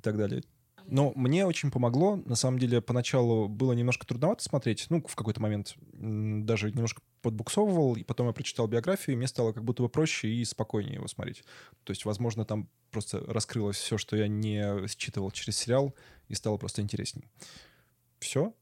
и 0.00 0.02
так 0.02 0.16
далее. 0.16 0.42
Но 0.86 1.12
мне 1.14 1.46
очень 1.46 1.70
помогло. 1.70 2.16
На 2.16 2.34
самом 2.34 2.58
деле, 2.58 2.80
поначалу 2.80 3.48
было 3.48 3.72
немножко 3.74 4.06
трудновато 4.06 4.42
смотреть. 4.42 4.86
Ну, 4.88 5.04
в 5.06 5.14
какой-то 5.14 5.40
момент 5.40 5.76
даже 5.92 6.72
немножко 6.72 7.02
подбуксовывал. 7.22 7.94
И 7.94 8.02
потом 8.02 8.26
я 8.26 8.32
прочитал 8.32 8.66
биографию, 8.66 9.14
и 9.14 9.16
мне 9.16 9.28
стало 9.28 9.52
как 9.52 9.62
будто 9.62 9.82
бы 9.82 9.88
проще 9.88 10.28
и 10.28 10.44
спокойнее 10.44 10.94
его 10.94 11.06
смотреть. 11.06 11.44
То 11.84 11.92
есть, 11.92 12.04
возможно, 12.04 12.44
там 12.44 12.68
просто 12.90 13.20
раскрылось 13.20 13.76
все, 13.76 13.98
что 13.98 14.16
я 14.16 14.26
не 14.26 14.88
считывал 14.88 15.30
через 15.30 15.56
сериал, 15.58 15.94
и 16.28 16.34
стало 16.34 16.56
просто 16.56 16.82
интересней. 16.82 17.24
Все. 18.18 18.52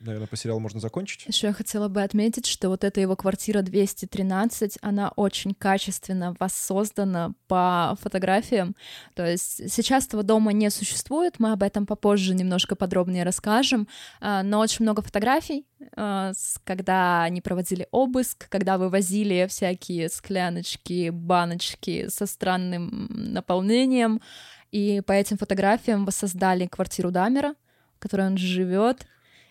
Наверное, 0.00 0.26
по 0.26 0.36
сериалу 0.36 0.60
можно 0.60 0.80
закончить. 0.80 1.26
Еще 1.26 1.48
я 1.48 1.52
хотела 1.52 1.88
бы 1.88 2.02
отметить, 2.02 2.46
что 2.46 2.68
вот 2.68 2.84
эта 2.84 3.00
его 3.00 3.14
квартира 3.14 3.60
213, 3.60 4.78
она 4.80 5.12
очень 5.16 5.52
качественно 5.52 6.34
воссоздана 6.38 7.34
по 7.46 7.96
фотографиям. 8.00 8.74
То 9.14 9.26
есть 9.26 9.70
сейчас 9.70 10.06
этого 10.06 10.22
дома 10.22 10.52
не 10.52 10.70
существует, 10.70 11.38
мы 11.38 11.52
об 11.52 11.62
этом 11.62 11.84
попозже 11.86 12.34
немножко 12.34 12.74
подробнее 12.74 13.24
расскажем, 13.24 13.88
а, 14.20 14.42
но 14.42 14.60
очень 14.60 14.84
много 14.84 15.02
фотографий, 15.02 15.66
а, 15.94 16.32
когда 16.64 17.24
они 17.24 17.42
проводили 17.42 17.86
обыск, 17.90 18.48
когда 18.48 18.78
вывозили 18.78 19.46
всякие 19.48 20.08
скляночки, 20.08 21.10
баночки 21.10 22.08
со 22.08 22.26
странным 22.26 23.08
наполнением, 23.10 24.22
и 24.72 25.02
по 25.06 25.12
этим 25.12 25.36
фотографиям 25.36 26.04
воссоздали 26.04 26.66
квартиру 26.66 27.10
Дамера, 27.10 27.54
в 27.96 27.98
которой 27.98 28.26
он 28.26 28.36
живет. 28.38 29.06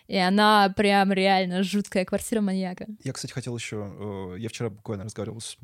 И 0.06 0.16
она 0.16 0.72
прям 0.76 1.12
реально 1.12 1.62
жуткая 1.62 2.04
квартира 2.04 2.40
маньяка. 2.40 2.86
Я, 3.02 3.12
кстати, 3.12 3.32
хотел 3.32 3.56
еще... 3.56 3.92
э, 3.98 4.36
Я 4.38 4.48
вчера 4.48 4.70
буквально 4.70 5.04
разговаривал 5.04 5.40
с... 5.40 5.56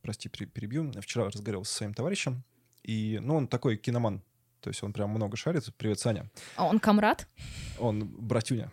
Прости, 0.00 0.28
пере- 0.28 0.46
перебью. 0.46 0.90
Я 0.94 1.00
Вчера 1.00 1.24
разговаривал 1.26 1.64
со 1.64 1.74
своим 1.74 1.94
товарищем. 1.94 2.42
И, 2.82 3.18
ну, 3.22 3.36
он 3.36 3.46
такой 3.48 3.76
киноман. 3.76 4.22
То 4.60 4.70
есть 4.70 4.82
он 4.82 4.92
прям 4.92 5.10
много 5.10 5.36
шарит. 5.36 5.64
Привет, 5.76 5.98
Саня. 6.00 6.30
А 6.56 6.64
он 6.66 6.78
камрад? 6.80 7.28
Он 7.78 8.06
братюня. 8.06 8.70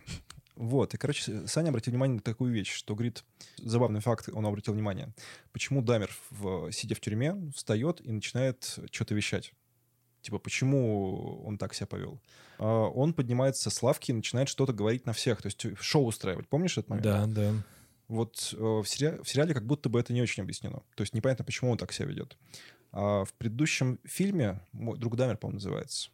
Вот, 0.55 0.93
и, 0.93 0.97
короче, 0.97 1.47
Саня 1.47 1.69
обратил 1.69 1.91
внимание 1.93 2.15
на 2.15 2.21
такую 2.21 2.51
вещь, 2.51 2.69
что, 2.73 2.93
говорит, 2.93 3.23
забавный 3.59 4.01
факт, 4.01 4.27
он 4.33 4.45
обратил 4.45 4.73
внимание, 4.73 5.07
почему 5.53 5.81
Дамер, 5.81 6.11
в, 6.31 6.69
сидя 6.73 6.95
в 6.95 6.99
тюрьме, 6.99 7.33
встает 7.55 8.01
и 8.05 8.11
начинает 8.11 8.77
что-то 8.91 9.15
вещать. 9.15 9.53
Типа, 10.21 10.37
почему 10.37 11.41
он 11.45 11.57
так 11.57 11.73
себя 11.73 11.87
повел? 11.87 12.19
А, 12.57 12.87
Он 12.87 13.13
поднимается 13.13 13.69
с 13.69 13.81
лавки 13.83 14.11
и 14.11 14.13
начинает 14.13 14.49
что-то 14.49 14.73
говорить 14.73 15.05
на 15.05 15.13
всех, 15.13 15.41
то 15.41 15.47
есть 15.47 15.65
шоу 15.79 16.05
устраивать. 16.05 16.47
Помнишь 16.47 16.77
этот 16.77 16.89
момент? 16.89 17.03
Да, 17.03 17.25
да. 17.25 17.53
Вот 18.07 18.53
э, 18.57 18.57
в, 18.57 18.85
сериале, 18.85 19.21
в 19.21 19.29
сериале 19.29 19.53
как 19.53 19.65
будто 19.65 19.87
бы 19.87 19.99
это 19.99 20.13
не 20.13 20.21
очень 20.21 20.43
объяснено. 20.43 20.81
То 20.95 21.03
есть 21.03 21.13
непонятно, 21.13 21.45
почему 21.45 21.71
он 21.71 21.77
так 21.77 21.93
себя 21.93 22.07
ведет. 22.07 22.37
А 22.91 23.23
в 23.23 23.33
предыдущем 23.33 23.99
фильме, 24.03 24.61
мой 24.71 24.97
друг 24.97 25.15
Дамер, 25.15 25.37
по-моему, 25.37 25.57
называется. 25.57 26.09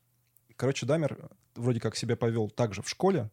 Короче, 0.58 0.86
Дамер 0.86 1.30
вроде 1.56 1.80
как 1.80 1.96
себя 1.96 2.18
повел 2.18 2.50
также 2.50 2.82
в 2.82 2.90
школе, 2.90 3.32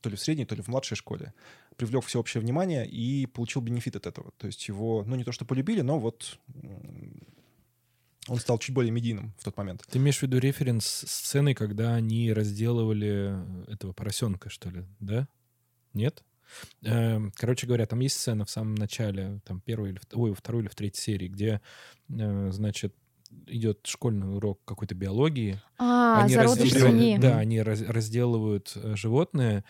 то 0.00 0.08
ли 0.08 0.16
в 0.16 0.20
средней, 0.20 0.44
то 0.44 0.54
ли 0.54 0.62
в 0.62 0.68
младшей 0.68 0.96
школе, 0.96 1.34
привлек 1.76 2.04
всеобщее 2.04 2.40
внимание 2.40 2.86
и 2.86 3.26
получил 3.26 3.60
бенефит 3.60 3.96
от 3.96 4.06
этого. 4.06 4.32
То 4.38 4.46
есть 4.46 4.68
его, 4.68 5.04
ну 5.04 5.16
не 5.16 5.24
то 5.24 5.32
что 5.32 5.44
полюбили, 5.44 5.80
но 5.80 5.98
вот 5.98 6.38
он 8.28 8.38
стал 8.38 8.58
чуть 8.58 8.74
более 8.74 8.90
медийным 8.92 9.34
в 9.38 9.44
тот 9.44 9.56
момент. 9.56 9.82
Ты 9.90 9.98
имеешь 9.98 10.18
в 10.18 10.22
виду 10.22 10.38
референс 10.38 10.84
сцены, 10.84 11.54
когда 11.54 11.94
они 11.94 12.32
разделывали 12.32 13.34
этого 13.72 13.92
поросенка, 13.92 14.50
что 14.50 14.70
ли, 14.70 14.84
да? 15.00 15.26
Нет? 15.94 16.22
Эм, 16.82 17.32
Короче 17.36 17.66
говоря, 17.66 17.86
там 17.86 18.00
есть 18.00 18.16
сцена 18.16 18.44
в 18.44 18.50
самом 18.50 18.74
начале, 18.74 19.40
там 19.44 19.60
первой 19.60 19.90
или 19.90 20.00
ой, 20.12 20.30
во 20.30 20.36
второй 20.36 20.62
или 20.62 20.68
в 20.68 20.74
третьей 20.74 21.00
серии, 21.02 21.28
где, 21.28 21.60
э, 22.08 22.50
значит, 22.52 22.94
идет 23.46 23.86
школьный 23.86 24.34
урок 24.34 24.60
какой-то 24.64 24.94
биологии. 24.94 25.60
А, 25.78 26.24
они 26.24 26.34
свиньи. 26.70 27.18
Да, 27.18 27.38
они 27.38 27.62
раз- 27.62 27.82
разделывают 27.82 28.72
э, 28.74 28.96
животное, 28.96 29.64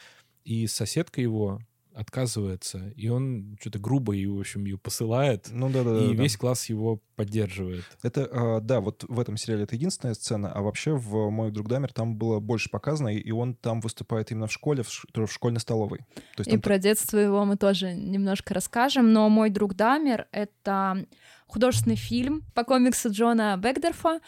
и 0.44 0.66
соседка 0.66 1.20
его 1.20 1.60
отказывается, 1.94 2.92
и 2.96 3.08
он 3.08 3.56
что-то 3.60 3.78
грубо, 3.78 4.14
и, 4.14 4.26
в 4.26 4.38
общем, 4.40 4.64
ее 4.64 4.78
посылает, 4.78 5.48
Ну 5.50 5.70
да, 5.70 5.82
да, 5.84 5.98
и 5.98 6.14
весь 6.14 6.36
класс 6.36 6.68
его 6.68 7.00
поддерживает. 7.16 7.84
Это, 8.02 8.22
э, 8.22 8.60
да, 8.60 8.80
вот 8.80 9.04
в 9.08 9.18
этом 9.20 9.36
сериале 9.36 9.64
это 9.64 9.74
единственная 9.74 10.14
сцена, 10.14 10.52
а 10.52 10.62
вообще 10.62 10.92
в 10.92 11.30
«Мой 11.30 11.50
друг 11.50 11.68
Дамер» 11.68 11.92
там 11.92 12.16
было 12.16 12.40
больше 12.40 12.70
показано, 12.70 13.08
и- 13.08 13.30
он 13.30 13.54
там 13.54 13.80
выступает 13.80 14.30
именно 14.30 14.46
в 14.46 14.52
школе, 14.52 14.82
в, 14.82 15.26
школьной 15.30 15.60
столовой. 15.60 15.98
То 16.36 16.40
есть 16.40 16.48
И 16.48 16.52
там 16.52 16.60
про 16.60 16.78
детство 16.78 17.18
его 17.18 17.44
мы 17.44 17.56
тоже 17.56 17.92
немножко 17.94 18.54
расскажем, 18.54 19.12
но 19.12 19.28
«Мой 19.28 19.50
друг 19.50 19.74
Дамер»— 19.74 20.26
это 20.32 21.06
художественный 21.46 21.96
фильм 21.96 22.42
по 22.54 22.64
комиксу 22.64 23.10
Джона 23.10 23.56
Бекдерфа. 23.56 24.20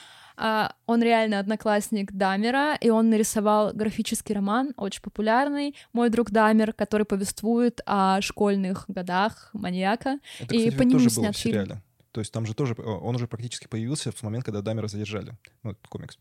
А, 0.44 0.74
Он 0.86 1.00
реально 1.00 1.38
одноклассник 1.38 2.10
Дамера, 2.10 2.74
и 2.80 2.90
он 2.90 3.10
нарисовал 3.10 3.72
графический 3.72 4.34
роман, 4.34 4.74
очень 4.76 5.00
популярный, 5.00 5.76
«Мой 5.92 6.10
друг 6.10 6.32
Дамер», 6.32 6.72
который 6.72 7.06
повествует 7.06 7.80
о 7.86 8.20
школьных 8.20 8.86
годах 8.88 9.50
маньяка. 9.52 10.18
это, 10.40 10.52
и 10.52 10.58
кстати, 10.58 10.76
по 10.76 10.82
нему 10.82 11.08
снят 11.08 11.36
фильм. 11.36 11.80
То 12.10 12.20
есть 12.20 12.32
там 12.32 12.44
же 12.44 12.54
тоже, 12.54 12.74
он 12.76 13.14
уже 13.14 13.28
практически 13.28 13.68
появился 13.68 14.10
в 14.10 14.20
момент, 14.24 14.44
когда 14.44 14.62
Дамера 14.62 14.88
задержали. 14.88 15.32
Ну, 15.62 15.76
комикс. 15.88 16.18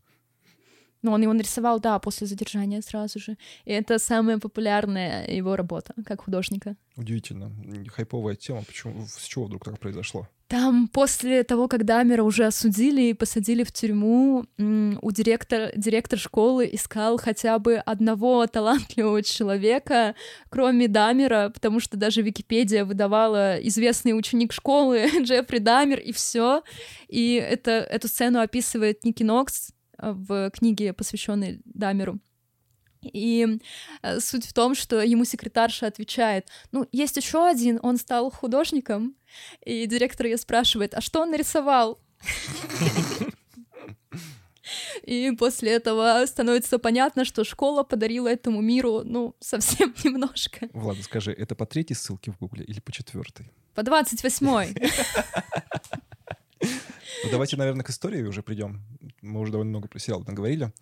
Но 1.02 1.12
он 1.12 1.22
его 1.22 1.32
нарисовал, 1.32 1.80
да, 1.80 1.98
после 1.98 2.26
задержания 2.26 2.80
сразу 2.80 3.18
же. 3.18 3.36
И 3.64 3.72
это 3.72 3.98
самая 3.98 4.38
популярная 4.38 5.26
его 5.26 5.56
работа 5.56 5.94
как 6.06 6.22
художника. 6.22 6.76
Удивительно. 6.96 7.52
Хайповая 7.88 8.36
тема. 8.36 8.62
Почему, 8.62 9.06
с 9.06 9.24
чего 9.24 9.46
вдруг 9.46 9.64
так 9.64 9.78
произошло? 9.78 10.28
Там 10.52 10.86
после 10.88 11.44
того, 11.44 11.66
как 11.66 11.86
Дамера 11.86 12.22
уже 12.22 12.44
осудили 12.44 13.04
и 13.04 13.14
посадили 13.14 13.64
в 13.64 13.72
тюрьму, 13.72 14.44
у 14.58 15.10
директора, 15.10 15.72
директор 15.76 16.18
школы 16.18 16.68
искал 16.70 17.16
хотя 17.16 17.58
бы 17.58 17.76
одного 17.76 18.46
талантливого 18.46 19.22
человека, 19.22 20.14
кроме 20.50 20.88
Дамера, 20.88 21.48
потому 21.48 21.80
что 21.80 21.96
даже 21.96 22.20
Википедия 22.20 22.84
выдавала 22.84 23.56
известный 23.66 24.12
ученик 24.12 24.52
школы 24.52 25.08
Джеффри 25.22 25.58
Дамер, 25.58 26.00
и 26.00 26.12
все. 26.12 26.62
И 27.08 27.36
это, 27.36 27.70
эту 27.70 28.08
сцену 28.08 28.40
описывает 28.40 29.04
Ники 29.04 29.22
Нокс 29.22 29.70
в 30.02 30.50
книге, 30.50 30.92
посвященной 30.92 31.60
Дамеру. 31.64 32.18
И 33.02 33.58
э, 34.02 34.20
суть 34.20 34.46
в 34.46 34.52
том, 34.52 34.74
что 34.74 35.00
ему 35.00 35.24
секретарша 35.24 35.86
отвечает, 35.86 36.48
ну, 36.70 36.86
есть 36.92 37.16
еще 37.16 37.46
один, 37.46 37.80
он 37.82 37.96
стал 37.96 38.30
художником, 38.30 39.16
и 39.64 39.86
директор 39.86 40.26
ее 40.26 40.36
спрашивает, 40.36 40.94
а 40.94 41.00
что 41.00 41.22
он 41.22 41.30
нарисовал? 41.30 41.98
И 45.02 45.32
после 45.36 45.72
этого 45.72 46.24
становится 46.26 46.78
понятно, 46.78 47.24
что 47.24 47.42
школа 47.44 47.82
подарила 47.82 48.28
этому 48.28 48.60
миру, 48.60 49.02
ну, 49.04 49.34
совсем 49.40 49.92
немножко. 50.04 50.68
Влад, 50.72 50.98
скажи, 51.02 51.32
это 51.32 51.56
по 51.56 51.66
третьей 51.66 51.96
ссылке 51.96 52.30
в 52.30 52.38
Гугле 52.38 52.64
или 52.64 52.78
по 52.80 52.92
четвертой? 52.92 53.50
По 53.74 53.82
двадцать 53.82 54.22
восьмой. 54.22 54.74
Ну, 57.24 57.30
давайте, 57.30 57.56
наверное, 57.56 57.84
к 57.84 57.90
истории 57.90 58.22
уже 58.22 58.42
придем. 58.42 58.82
Мы 59.20 59.40
уже 59.40 59.52
довольно 59.52 59.70
много 59.70 59.88
про 59.88 59.98
сериал 59.98 60.24
наговорили. 60.26 60.72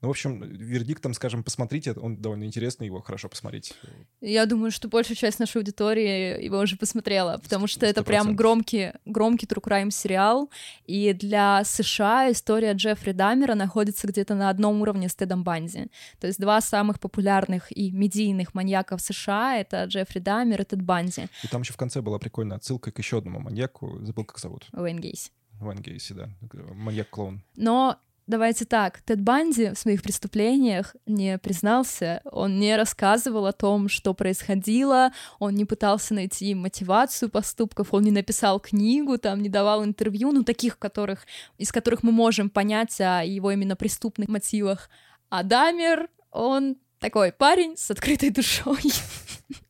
Ну, 0.00 0.08
в 0.08 0.10
общем, 0.12 0.40
вердиктом, 0.40 1.12
скажем, 1.12 1.44
посмотрите, 1.44 1.92
он 1.92 2.16
довольно 2.16 2.44
интересный, 2.44 2.86
его 2.86 3.02
хорошо 3.02 3.28
посмотреть. 3.28 3.74
Я 4.22 4.46
думаю, 4.46 4.70
что 4.70 4.88
большая 4.88 5.14
часть 5.14 5.38
нашей 5.38 5.58
аудитории 5.58 6.42
его 6.42 6.58
уже 6.58 6.76
посмотрела, 6.76 7.36
потому 7.36 7.66
что 7.66 7.84
100%. 7.84 7.88
это 7.90 8.02
прям 8.02 8.34
громкий, 8.34 8.92
громкий 9.04 9.44
true 9.44 9.62
crime 9.62 9.90
сериал, 9.90 10.50
и 10.86 11.12
для 11.12 11.64
США 11.64 12.32
история 12.32 12.72
Джеффри 12.72 13.12
Даммера 13.12 13.54
находится 13.54 14.06
где-то 14.06 14.34
на 14.34 14.48
одном 14.48 14.80
уровне 14.80 15.10
с 15.10 15.14
Тедом 15.14 15.44
Банди. 15.44 15.88
То 16.18 16.26
есть 16.26 16.40
два 16.40 16.62
самых 16.62 16.98
популярных 16.98 17.70
и 17.70 17.90
медийных 17.90 18.54
маньяков 18.54 19.02
США— 19.02 19.56
это 19.58 19.84
Джеффри 19.84 20.20
Даммер 20.20 20.62
и 20.62 20.64
Тед 20.64 20.80
Банди. 20.80 21.26
И 21.44 21.48
там 21.48 21.60
еще 21.60 21.74
в 21.74 21.76
конце 21.76 22.00
была 22.00 22.18
прикольная 22.18 22.56
отсылка 22.56 22.90
к 22.90 22.98
еще 22.98 23.18
одному 23.18 23.40
маньяку, 23.40 23.98
забыл, 24.00 24.24
как 24.24 24.38
зовут. 24.38 24.66
Уэйн 24.72 24.98
Гейси. 24.98 25.30
Уэйн 25.60 25.80
Гейси, 25.80 26.12
да, 26.14 26.28
маньяк-клоун. 26.74 27.42
Но 27.56 27.98
Давайте 28.30 28.64
так, 28.64 29.00
Тед 29.00 29.20
Банди 29.20 29.70
в 29.70 29.74
своих 29.76 30.04
преступлениях 30.04 30.94
не 31.04 31.36
признался, 31.36 32.20
он 32.24 32.60
не 32.60 32.76
рассказывал 32.76 33.46
о 33.46 33.52
том, 33.52 33.88
что 33.88 34.14
происходило, 34.14 35.10
он 35.40 35.56
не 35.56 35.64
пытался 35.64 36.14
найти 36.14 36.54
мотивацию 36.54 37.28
поступков, 37.28 37.92
он 37.92 38.04
не 38.04 38.12
написал 38.12 38.60
книгу, 38.60 39.18
там, 39.18 39.42
не 39.42 39.48
давал 39.48 39.84
интервью, 39.84 40.30
ну, 40.30 40.44
таких, 40.44 40.78
которых, 40.78 41.26
из 41.58 41.72
которых 41.72 42.04
мы 42.04 42.12
можем 42.12 42.50
понять 42.50 43.00
о 43.00 43.24
его 43.24 43.50
именно 43.50 43.74
преступных 43.74 44.28
мотивах. 44.28 44.90
А 45.28 45.42
Дамер, 45.42 46.08
он 46.30 46.76
такой 47.00 47.32
парень 47.32 47.76
с 47.76 47.90
открытой 47.90 48.30
душой. 48.30 48.78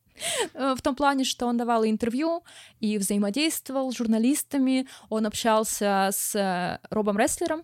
В 0.53 0.81
том 0.81 0.95
плане, 0.95 1.23
что 1.23 1.47
он 1.47 1.57
давал 1.57 1.85
интервью 1.85 2.43
и 2.79 2.97
взаимодействовал 2.97 3.91
с 3.91 3.97
журналистами, 3.97 4.87
он 5.09 5.25
общался 5.25 6.09
с 6.11 6.35
э, 6.35 6.79
Робом 6.89 7.17
Рестлером, 7.17 7.63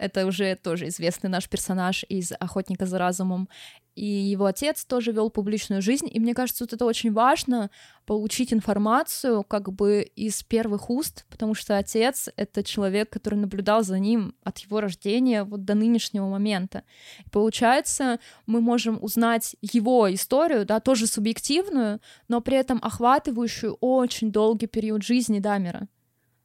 это 0.00 0.24
уже 0.24 0.56
тоже 0.56 0.88
известный 0.88 1.28
наш 1.28 1.46
персонаж 1.46 2.04
из 2.08 2.32
«Охотника 2.40 2.86
за 2.86 2.98
разумом». 2.98 3.50
И 3.94 4.04
его 4.04 4.46
отец 4.46 4.84
тоже 4.84 5.12
вел 5.12 5.30
публичную 5.30 5.82
жизнь. 5.82 6.08
И 6.10 6.20
мне 6.20 6.34
кажется, 6.34 6.64
вот 6.64 6.72
это 6.72 6.84
очень 6.84 7.12
важно 7.12 7.70
получить 8.06 8.52
информацию 8.52 9.42
как 9.44 9.72
бы 9.72 10.02
из 10.16 10.42
первых 10.42 10.90
уст, 10.90 11.26
потому 11.28 11.54
что 11.54 11.76
отец— 11.76 12.28
это 12.36 12.62
человек, 12.62 13.10
который 13.10 13.34
наблюдал 13.34 13.82
за 13.82 13.98
ним 13.98 14.34
от 14.42 14.58
его 14.58 14.80
рождения 14.80 15.44
вот 15.44 15.64
до 15.64 15.74
нынешнего 15.74 16.28
момента. 16.28 16.84
И 17.26 17.30
получается, 17.30 18.20
мы 18.46 18.60
можем 18.60 18.98
узнать 19.02 19.56
его 19.60 20.12
историю, 20.12 20.64
да, 20.64 20.80
тоже 20.80 21.06
субъективную, 21.06 22.00
но 22.28 22.40
при 22.40 22.56
этом 22.56 22.78
охватывающую 22.82 23.74
очень 23.80 24.32
долгий 24.32 24.66
период 24.66 25.02
жизни 25.02 25.40
Дамера. 25.40 25.88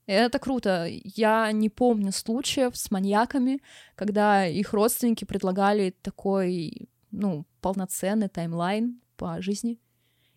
Это 0.08 0.38
круто. 0.38 0.88
Я 0.88 1.52
не 1.52 1.70
помню 1.70 2.12
случаев 2.12 2.78
с 2.78 2.92
маньяками, 2.92 3.60
когда 3.96 4.46
их 4.46 4.74
родственники 4.74 5.26
предлагали 5.26 5.96
такой, 6.02 6.90
ну, 7.16 7.46
полноценный 7.62 8.30
таймлайн 8.30 9.02
по 9.16 9.42
жизни 9.42 9.80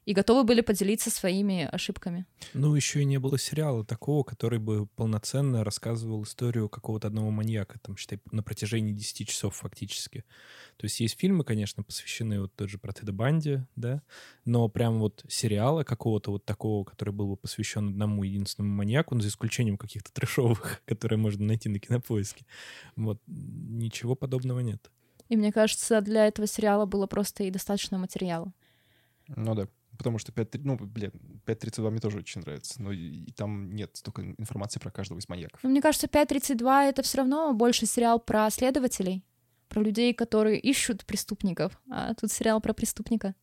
и 0.08 0.14
готовы 0.14 0.44
были 0.44 0.62
поделиться 0.62 1.10
своими 1.10 1.68
ошибками. 1.70 2.24
Ну, 2.54 2.74
еще 2.74 3.02
и 3.02 3.04
не 3.04 3.18
было 3.18 3.38
сериала 3.38 3.84
такого, 3.84 4.24
который 4.24 4.58
бы 4.58 4.86
полноценно 4.86 5.64
рассказывал 5.64 6.22
историю 6.22 6.70
какого-то 6.70 7.08
одного 7.08 7.30
маньяка, 7.30 7.78
там, 7.80 7.94
считай, 7.98 8.18
на 8.32 8.42
протяжении 8.42 8.94
10 8.94 9.28
часов 9.28 9.56
фактически. 9.56 10.24
То 10.78 10.86
есть 10.86 10.98
есть 11.00 11.20
фильмы, 11.20 11.44
конечно, 11.44 11.82
посвященные 11.82 12.40
вот 12.40 12.54
тот 12.56 12.70
же 12.70 12.78
про 12.78 12.94
Теда 12.94 13.12
Банди, 13.12 13.58
да, 13.76 14.00
но 14.46 14.66
прям 14.70 14.98
вот 14.98 15.26
сериала 15.28 15.84
какого-то 15.84 16.30
вот 16.30 16.46
такого, 16.46 16.84
который 16.84 17.12
был 17.12 17.28
бы 17.28 17.36
посвящен 17.36 17.88
одному 17.90 18.22
единственному 18.22 18.76
маньяку, 18.76 19.14
ну, 19.14 19.20
за 19.20 19.28
исключением 19.28 19.76
каких-то 19.76 20.10
трешовых, 20.10 20.80
которые 20.86 21.18
можно 21.18 21.44
найти 21.44 21.68
на 21.68 21.80
кинопоиске, 21.80 22.46
вот, 22.96 23.20
ничего 23.26 24.14
подобного 24.14 24.60
нет. 24.60 24.90
И 25.28 25.36
мне 25.36 25.52
кажется, 25.52 26.00
для 26.00 26.26
этого 26.26 26.46
сериала 26.46 26.86
было 26.86 27.06
просто 27.06 27.44
и 27.44 27.50
достаточно 27.50 27.98
материала. 27.98 28.52
Ну 29.28 29.54
да 29.54 29.68
потому 29.98 30.18
что 30.18 30.32
5, 30.32 30.64
ну, 30.64 30.76
блин, 30.76 31.12
5.32 31.44 31.90
мне 31.90 32.00
тоже 32.00 32.18
очень 32.18 32.40
нравится, 32.40 32.80
но 32.80 32.92
и, 32.92 33.24
и 33.24 33.32
там 33.32 33.74
нет 33.74 33.90
столько 33.94 34.22
информации 34.22 34.78
про 34.78 34.90
каждого 34.90 35.18
из 35.18 35.28
маньяков. 35.28 35.62
Мне 35.62 35.82
кажется, 35.82 36.06
5.32— 36.06 36.88
это 36.88 37.02
все 37.02 37.18
равно 37.18 37.52
больше 37.52 37.84
сериал 37.84 38.20
про 38.20 38.48
следователей, 38.50 39.24
про 39.68 39.82
людей, 39.82 40.14
которые 40.14 40.58
ищут 40.58 41.04
преступников, 41.04 41.80
а 41.90 42.14
тут 42.14 42.30
сериал 42.32 42.60
про 42.60 42.72
преступника. 42.72 43.34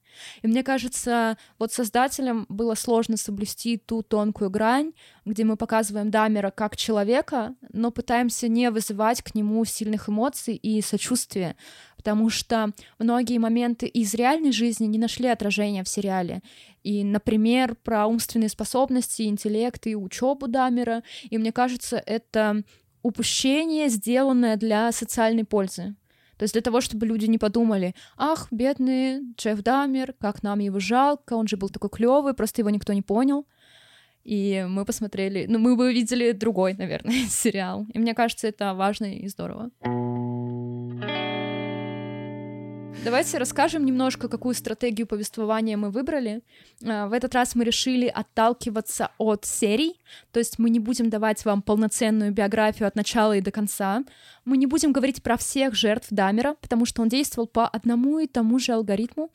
И 0.41 0.47
мне 0.47 0.63
кажется, 0.63 1.38
вот 1.59 1.73
создателям 1.73 2.45
было 2.49 2.75
сложно 2.75 3.17
соблюсти 3.17 3.77
ту 3.77 4.01
тонкую 4.01 4.49
грань, 4.49 4.93
где 5.25 5.43
мы 5.43 5.57
показываем 5.57 6.09
Дамера 6.09 6.51
как 6.51 6.77
человека, 6.77 7.55
но 7.71 7.91
пытаемся 7.91 8.47
не 8.47 8.71
вызывать 8.71 9.21
к 9.21 9.35
нему 9.35 9.63
сильных 9.65 10.09
эмоций 10.09 10.55
и 10.55 10.81
сочувствия, 10.81 11.55
потому 11.97 12.29
что 12.29 12.71
многие 12.99 13.38
моменты 13.39 13.88
из 13.88 14.13
реальной 14.13 14.51
жизни 14.51 14.85
не 14.85 14.97
нашли 14.97 15.27
отражения 15.27 15.83
в 15.83 15.89
сериале. 15.89 16.41
И, 16.83 17.03
например, 17.03 17.75
про 17.75 18.05
умственные 18.05 18.49
способности, 18.49 19.23
интеллект 19.23 19.88
и 19.88 19.95
учебу 19.95 20.47
Дамера. 20.47 21.01
И 21.29 21.38
мне 21.39 21.51
кажется, 21.51 21.97
это 21.97 22.63
упущение, 23.01 23.89
сделанное 23.89 24.55
для 24.55 24.91
социальной 24.91 25.45
пользы. 25.45 25.95
То 26.38 26.43
есть 26.43 26.54
для 26.54 26.62
того, 26.62 26.82
чтобы 26.82 27.06
люди 27.06 27.26
не 27.26 27.38
подумали, 27.38 27.95
ах, 28.17 28.48
бедный 28.52 29.21
Джефф 29.38 29.62
Дамер, 29.62 30.13
как 30.19 30.43
нам 30.43 30.60
его 30.60 30.80
жалко, 30.80 31.34
он 31.34 31.48
же 31.48 31.58
был 31.58 31.69
такой 31.69 31.89
клевый, 31.89 32.34
просто 32.34 32.62
его 32.62 32.69
никто 32.69 32.93
не 32.93 33.02
понял. 33.02 33.45
И 34.24 34.65
мы 34.67 34.86
посмотрели, 34.86 35.45
ну, 35.48 35.60
мы 35.60 35.76
бы 35.76 35.86
увидели 35.86 36.32
другой, 36.32 36.74
наверное, 36.74 37.26
сериал. 37.30 37.86
И 37.93 38.00
мне 38.00 38.13
кажется, 38.13 38.48
это 38.48 38.74
важно 38.74 39.06
и 39.06 39.28
здорово. 39.28 39.69
Давайте 43.03 43.38
расскажем 43.38 43.86
немножко, 43.86 44.27
какую 44.27 44.55
стратегию 44.55 45.05
повествования 45.05 45.77
мы 45.77 45.91
выбрали. 45.91 46.41
А, 46.84 47.08
в 47.08 47.13
этот 47.13 47.36
раз 47.36 47.53
мы 47.53 47.63
решили 47.63 48.08
отталкиваться 48.08 49.12
от 49.17 49.45
серий, 49.45 49.99
то 50.31 50.39
есть 50.39 50.58
мы 50.58 50.69
не 50.69 50.79
будем 50.79 51.10
давать 51.10 51.45
вам 51.45 51.62
полноценную 51.62 52.31
биографию 52.31 52.88
от 52.88 52.95
начала 52.95 53.36
и 53.36 53.41
до 53.41 53.51
конца. 53.51 54.03
Мы 54.43 54.58
не 54.58 54.65
будем 54.65 54.91
говорить 54.91 55.21
про 55.21 55.38
всех 55.38 55.75
жертв 55.75 56.08
Дамера, 56.10 56.55
потому 56.62 56.86
что 56.86 57.01
он 57.01 57.10
действовал 57.10 57.47
по 57.47 57.67
одному 57.67 58.19
и 58.19 58.27
тому 58.27 58.58
же 58.60 58.71
алгоритму. 58.71 59.31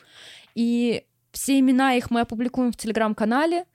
И 0.55 1.05
все 1.31 1.59
имена 1.61 1.94
их 1.94 2.11
мы 2.11 2.23
опубликуем 2.23 2.73
в 2.73 2.77
телеграм-канале, 2.77 3.59
Э, 3.59 3.69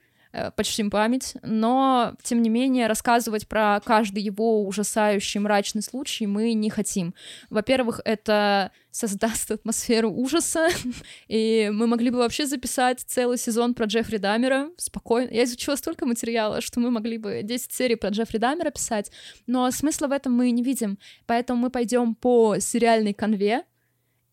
почтим 0.56 0.90
память, 0.90 1.36
но, 1.42 2.14
тем 2.22 2.42
не 2.42 2.50
менее, 2.50 2.86
рассказывать 2.86 3.48
про 3.48 3.80
каждый 3.84 4.22
его 4.22 4.66
ужасающий 4.66 5.40
мрачный 5.40 5.82
случай 5.82 6.26
мы 6.26 6.52
не 6.52 6.70
хотим. 6.70 7.14
Во-первых, 7.50 8.00
это 8.04 8.72
создаст 8.90 9.50
атмосферу 9.52 10.10
ужаса, 10.10 10.68
и 11.28 11.70
мы 11.72 11.86
могли 11.86 12.10
бы 12.10 12.18
вообще 12.18 12.46
записать 12.46 13.00
целый 13.06 13.38
сезон 13.38 13.74
про 13.74 13.86
Джеффри 13.86 14.16
Дамера 14.18 14.70
спокойно. 14.76 15.30
Я 15.30 15.44
изучила 15.44 15.76
столько 15.76 16.06
материала, 16.06 16.60
что 16.60 16.80
мы 16.80 16.90
могли 16.90 17.18
бы 17.18 17.40
10 17.42 17.72
серий 17.72 17.96
про 17.96 18.10
Джеффри 18.10 18.38
Дамера 18.38 18.70
писать, 18.70 19.10
но 19.46 19.70
смысла 19.70 20.08
в 20.08 20.12
этом 20.12 20.32
мы 20.32 20.50
не 20.50 20.62
видим, 20.62 20.98
поэтому 21.26 21.60
мы 21.60 21.70
пойдем 21.70 22.14
по 22.14 22.58
сериальной 22.58 23.14
конве, 23.14 23.64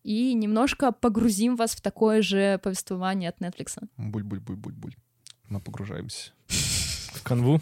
и 0.02 0.34
немножко 0.34 0.92
погрузим 0.92 1.56
вас 1.56 1.74
в 1.74 1.80
такое 1.80 2.20
же 2.20 2.60
повествование 2.62 3.30
от 3.30 3.40
Netflix. 3.40 3.78
Буль-буль-буль-буль-буль 3.96 4.94
мы 5.54 5.60
погружаемся. 5.60 6.32
В 6.48 7.22
канву. 7.22 7.60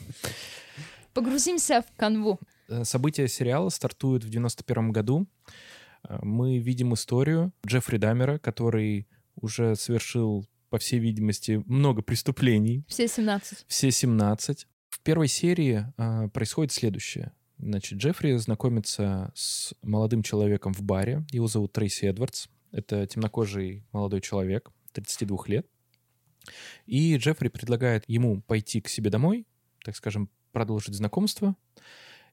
Погрузимся 1.12 1.83
в 1.83 1.96
канву. 1.96 2.40
Э, 2.68 2.85
события 2.85 3.28
сериала 3.28 3.68
стартуют 3.68 4.24
в 4.24 4.31
91 4.31 4.92
году. 4.92 5.26
мы 6.22 6.59
видим 6.59 6.94
историю 6.94 7.52
Джеффри 7.66 7.98
Дамера, 7.98 8.38
который 8.38 9.07
уже 9.37 9.76
совершил, 9.76 10.46
по 10.70 10.78
всей 10.78 10.98
видимости, 11.00 11.62
много 11.66 12.00
преступлений. 12.00 12.85
Все 12.88 13.07
17. 13.07 13.66
Все 13.68 13.90
17. 13.90 14.66
В 14.88 15.00
первой 15.00 15.28
серии 15.28 15.87
э, 15.98 16.28
происходит 16.28 16.72
следующее. 16.72 17.33
Значит, 17.59 17.98
Джеффри 17.98 18.37
знакомится 18.37 19.33
с 19.35 19.74
молодым 19.83 20.22
человеком 20.22 20.72
в 20.72 20.83
баре. 20.83 21.24
Его 21.31 21.46
зовут 21.46 21.72
Трейси 21.72 22.07
Эдвардс. 22.07 22.46
Это 22.72 23.07
темнокожий 23.07 23.85
молодой 23.92 24.22
человек, 24.22 24.70
32 24.92 25.38
лет. 25.46 25.66
И 26.87 27.16
Джеффри 27.16 27.48
предлагает 27.48 28.05
ему 28.09 28.40
пойти 28.42 28.81
к 28.81 28.88
себе 28.88 29.11
домой, 29.11 29.46
так 29.85 29.96
скажем, 29.96 30.28
продолжить 30.52 30.94
знакомство 30.94 31.57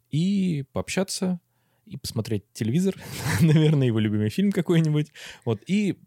и 0.10 0.65
пообщаться, 0.74 1.39
и 1.86 1.98
посмотреть 1.98 2.43
телевизор, 2.54 2.95
наверное, 3.41 3.88
его 3.88 4.00
любимый 4.00 4.30
фильм 4.30 4.52
какой-нибудь. 4.52 5.12
Вот, 5.45 5.62
и 5.67 5.98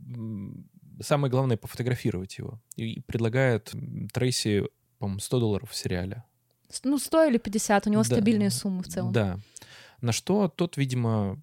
самое 1.00 1.30
главное, 1.30 1.56
пофотографировать 1.56 2.38
его. 2.38 2.60
И 2.76 3.00
предлагает 3.00 3.72
Трейси, 4.12 4.64
по-моему, 4.98 5.20
100 5.20 5.40
долларов 5.40 5.70
в 5.70 5.74
сериале. 5.74 6.24
Ну, 6.84 6.98
100 6.98 7.24
или 7.24 7.38
50, 7.38 7.86
у 7.86 7.90
него 7.90 8.02
да, 8.02 8.06
стабильные 8.06 8.50
суммы 8.50 8.82
в 8.82 8.88
целом. 8.88 9.12
Да. 9.12 9.38
На 10.00 10.12
что 10.12 10.48
тот, 10.48 10.76
видимо, 10.76 11.40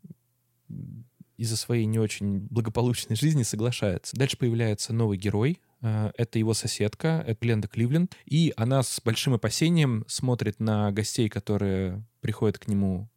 из-за 1.38 1.56
своей 1.56 1.86
не 1.86 2.00
очень 2.00 2.39
благополучной 2.50 3.15
жизни 3.15 3.43
соглашается. 3.43 4.15
Дальше 4.17 4.38
появляется 4.38 4.93
новый 4.93 5.17
герой, 5.17 5.60
это 5.82 6.39
его 6.39 6.54
соседка, 6.54 7.24
это 7.26 7.39
Гленда 7.42 7.68
Кливленд, 7.68 8.15
и 8.26 8.54
она 8.58 8.84
с 8.84 9.00
большим 9.02 9.34
опасением 9.34 10.04
смотрит 10.08 10.60
на 10.60 10.92
гостей, 10.92 11.30
которые 11.30 12.06
приходят 12.22 12.58
к 12.58 12.68
нему 12.68 13.10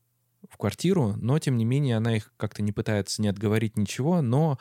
в 0.48 0.56
квартиру, 0.56 1.14
но, 1.16 1.38
тем 1.38 1.56
не 1.56 1.64
менее, 1.64 1.96
она 1.96 2.16
их 2.16 2.32
как-то 2.36 2.62
не 2.62 2.72
пытается 2.72 3.22
не 3.22 3.28
отговорить 3.28 3.76
ничего, 3.76 4.22
но 4.22 4.58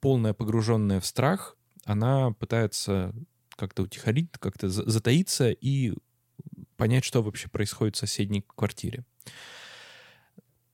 полная 0.00 0.34
погруженная 0.34 1.00
в 1.00 1.06
страх, 1.06 1.56
она 1.84 2.32
пытается 2.32 3.14
как-то 3.56 3.82
утихарить, 3.82 4.30
как-то 4.38 4.68
затаиться 4.68 5.50
и 5.50 5.94
понять, 6.76 7.04
что 7.04 7.22
вообще 7.22 7.48
происходит 7.48 7.96
в 7.96 7.98
соседней 7.98 8.44
квартире. 8.46 9.04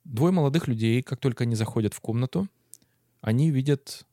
Двое 0.04 0.32
молодых 0.32 0.68
людей, 0.68 1.02
как 1.02 1.18
только 1.18 1.44
они 1.44 1.54
заходят 1.54 1.94
в 1.94 2.00
комнату, 2.00 2.46
они 3.22 3.50
видят 3.50 4.04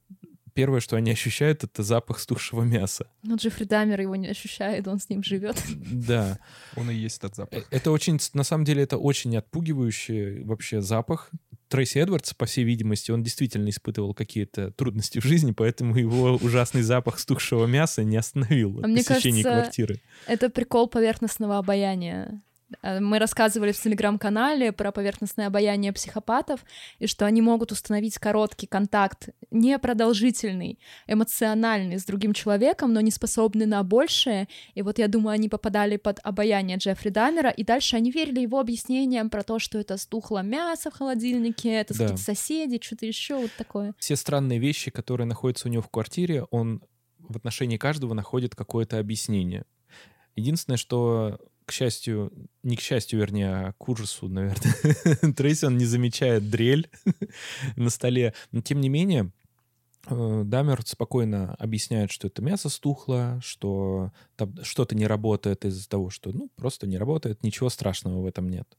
первое, 0.53 0.79
что 0.79 0.95
они 0.95 1.11
ощущают, 1.11 1.63
это 1.63 1.83
запах 1.83 2.19
стухшего 2.19 2.63
мяса. 2.63 3.07
Но 3.23 3.35
Джеффри 3.35 3.65
Дамер 3.65 4.01
его 4.01 4.15
не 4.15 4.27
ощущает, 4.27 4.87
он 4.87 4.99
с 4.99 5.09
ним 5.09 5.23
живет. 5.23 5.57
Да. 5.91 6.39
Он 6.75 6.89
и 6.89 6.95
есть 6.95 7.17
этот 7.19 7.35
запах. 7.35 7.63
Э, 7.63 7.65
это 7.69 7.91
очень, 7.91 8.19
на 8.33 8.43
самом 8.43 8.65
деле, 8.65 8.83
это 8.83 8.97
очень 8.97 9.35
отпугивающий 9.35 10.43
вообще 10.43 10.81
запах. 10.81 11.29
Трейси 11.67 11.99
Эдвардс, 11.99 12.33
по 12.33 12.45
всей 12.45 12.65
видимости, 12.65 13.11
он 13.11 13.23
действительно 13.23 13.69
испытывал 13.69 14.13
какие-то 14.13 14.71
трудности 14.71 15.19
в 15.19 15.23
жизни, 15.23 15.51
поэтому 15.51 15.95
его 15.95 16.35
ужасный 16.35 16.81
запах 16.81 17.17
стухшего 17.17 17.65
мяса 17.65 18.03
не 18.03 18.17
остановил 18.17 18.79
а 18.79 18.83
посещение 18.83 19.43
кажется, 19.43 19.63
квартиры. 19.63 20.01
Это 20.27 20.49
прикол 20.49 20.87
поверхностного 20.87 21.57
обаяния. 21.57 22.41
Э, 22.81 22.99
мы 22.99 23.19
рассказывали 23.19 23.71
в 23.71 23.79
телеграм-канале 23.79 24.71
про 24.71 24.91
поверхностное 24.91 25.47
обаяние 25.47 25.91
психопатов, 25.93 26.63
и 26.99 27.07
что 27.07 27.25
они 27.25 27.41
могут 27.41 27.71
установить 27.71 28.17
короткий 28.17 28.67
контакт, 28.67 29.29
непродолжительный, 29.51 30.79
эмоциональный 31.07 31.99
с 31.99 32.05
другим 32.05 32.33
человеком, 32.33 32.93
но 32.93 33.01
не 33.01 33.11
способны 33.11 33.65
на 33.65 33.83
большее. 33.83 34.47
И 34.73 34.81
вот 34.81 34.99
я 34.99 35.07
думаю, 35.07 35.33
они 35.33 35.49
попадали 35.49 35.97
под 35.97 36.19
обаяние 36.23 36.77
Джеффри 36.77 37.09
Дамера, 37.09 37.49
и 37.49 37.63
дальше 37.63 37.95
они 37.95 38.11
верили 38.11 38.41
его 38.41 38.59
объяснениям 38.59 39.29
про 39.29 39.43
то, 39.43 39.59
что 39.59 39.79
это 39.79 39.97
стухло 39.97 40.41
мясо 40.41 40.91
в 40.91 40.93
холодильнике, 40.93 41.71
это 41.73 41.97
да. 41.97 42.17
соседи, 42.17 42.79
что-то 42.81 43.05
еще 43.05 43.35
вот 43.37 43.51
такое. 43.57 43.93
Все 43.97 44.15
странные 44.15 44.59
вещи, 44.59 44.91
которые 44.91 45.27
находятся 45.27 45.67
у 45.67 45.71
него 45.71 45.81
в 45.81 45.89
квартире, 45.89 46.45
он 46.51 46.81
в 47.19 47.37
отношении 47.37 47.77
каждого 47.77 48.13
находит 48.13 48.55
какое-то 48.55 48.99
объяснение. 48.99 49.65
Единственное, 50.35 50.77
что 50.77 51.39
к 51.65 51.71
счастью, 51.71 52.31
не 52.63 52.75
к 52.75 52.81
счастью, 52.81 53.19
вернее, 53.19 53.49
а 53.49 53.73
к 53.73 53.89
ужасу, 53.89 54.27
наверное, 54.27 55.33
Трейси, 55.33 55.65
он 55.65 55.77
не 55.77 55.85
замечает 55.85 56.49
дрель 56.49 56.89
на 57.75 57.89
столе. 57.89 58.33
Но, 58.51 58.61
тем 58.61 58.81
не 58.81 58.89
менее, 58.89 59.31
э, 60.07 60.43
Дамер 60.45 60.81
спокойно 60.85 61.55
объясняет, 61.55 62.11
что 62.11 62.27
это 62.27 62.41
мясо 62.41 62.69
стухло, 62.69 63.39
что 63.43 64.11
там 64.35 64.55
что-то 64.63 64.95
не 64.95 65.07
работает 65.07 65.65
из-за 65.65 65.87
того, 65.87 66.09
что, 66.09 66.31
ну, 66.31 66.49
просто 66.55 66.87
не 66.87 66.97
работает, 66.97 67.43
ничего 67.43 67.69
страшного 67.69 68.21
в 68.21 68.25
этом 68.25 68.49
нет. 68.49 68.77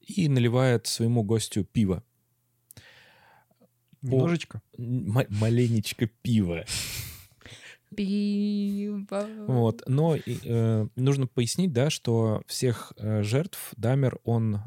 И 0.00 0.28
наливает 0.28 0.86
своему 0.86 1.22
гостю 1.22 1.64
пиво. 1.64 2.02
Немножечко? 4.00 4.62
М- 4.78 5.26
маленечко 5.28 6.06
пива. 6.22 6.64
Пиво. 7.94 9.26
Вот. 9.46 9.82
Но 9.86 10.16
э, 10.16 10.88
нужно 10.96 11.26
пояснить, 11.26 11.72
да, 11.72 11.90
что 11.90 12.42
всех 12.46 12.92
э, 12.96 13.22
жертв 13.22 13.72
Дамер, 13.76 14.18
он, 14.24 14.56
э, 14.56 14.60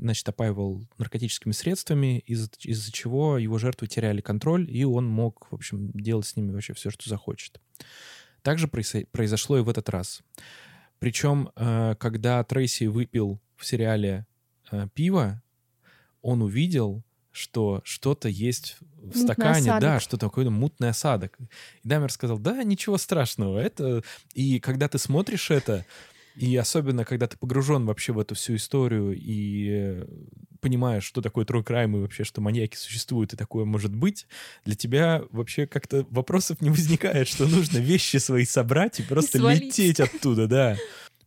значит, 0.00 0.28
опаивал 0.28 0.86
наркотическими 0.98 1.52
средствами, 1.52 2.20
из-за, 2.20 2.48
из-за 2.62 2.92
чего 2.92 3.38
его 3.38 3.58
жертвы 3.58 3.88
теряли 3.88 4.20
контроль, 4.20 4.70
и 4.70 4.84
он 4.84 5.06
мог, 5.06 5.48
в 5.50 5.54
общем, 5.54 5.90
делать 5.92 6.26
с 6.26 6.36
ними 6.36 6.52
вообще 6.52 6.72
все, 6.74 6.90
что 6.90 7.08
захочет. 7.08 7.60
Также 8.42 8.68
произошло 8.68 9.58
и 9.58 9.62
в 9.62 9.68
этот 9.68 9.88
раз. 9.88 10.22
Причем, 11.00 11.50
э, 11.56 11.96
когда 11.98 12.42
Трейси 12.44 12.84
выпил 12.84 13.40
в 13.56 13.66
сериале 13.66 14.26
э, 14.70 14.86
пиво, 14.94 15.42
он 16.22 16.42
увидел, 16.42 17.02
что 17.36 17.82
что-то 17.84 18.28
есть 18.28 18.76
в 18.80 19.06
мутный 19.06 19.22
стакане, 19.22 19.70
осадок. 19.70 19.80
да, 19.80 20.00
что 20.00 20.16
такое 20.16 20.48
мутный 20.50 20.88
осадок. 20.88 21.36
И 21.82 21.88
Дамер 21.88 22.10
сказал, 22.10 22.38
да, 22.38 22.62
ничего 22.62 22.98
страшного, 22.98 23.58
это... 23.58 24.02
И 24.34 24.58
когда 24.58 24.88
ты 24.88 24.98
смотришь 24.98 25.50
это, 25.50 25.84
и 26.36 26.54
особенно, 26.56 27.04
когда 27.04 27.26
ты 27.26 27.36
погружен 27.38 27.86
вообще 27.86 28.12
в 28.12 28.18
эту 28.18 28.34
всю 28.34 28.56
историю 28.56 29.14
и 29.16 30.04
понимаешь, 30.60 31.04
что 31.04 31.22
такое 31.22 31.44
true 31.44 31.64
crime 31.64 31.96
и 31.96 32.00
вообще, 32.00 32.24
что 32.24 32.40
маньяки 32.40 32.76
существуют 32.76 33.32
и 33.32 33.36
такое 33.36 33.64
может 33.64 33.94
быть, 33.94 34.26
для 34.64 34.74
тебя 34.74 35.22
вообще 35.30 35.66
как-то 35.66 36.06
вопросов 36.10 36.60
не 36.60 36.70
возникает, 36.70 37.28
что 37.28 37.46
нужно 37.46 37.78
вещи 37.78 38.18
свои 38.18 38.44
собрать 38.44 39.00
и 39.00 39.02
просто 39.02 39.38
и 39.38 39.40
лететь 39.40 40.00
оттуда, 40.00 40.46
да. 40.46 40.76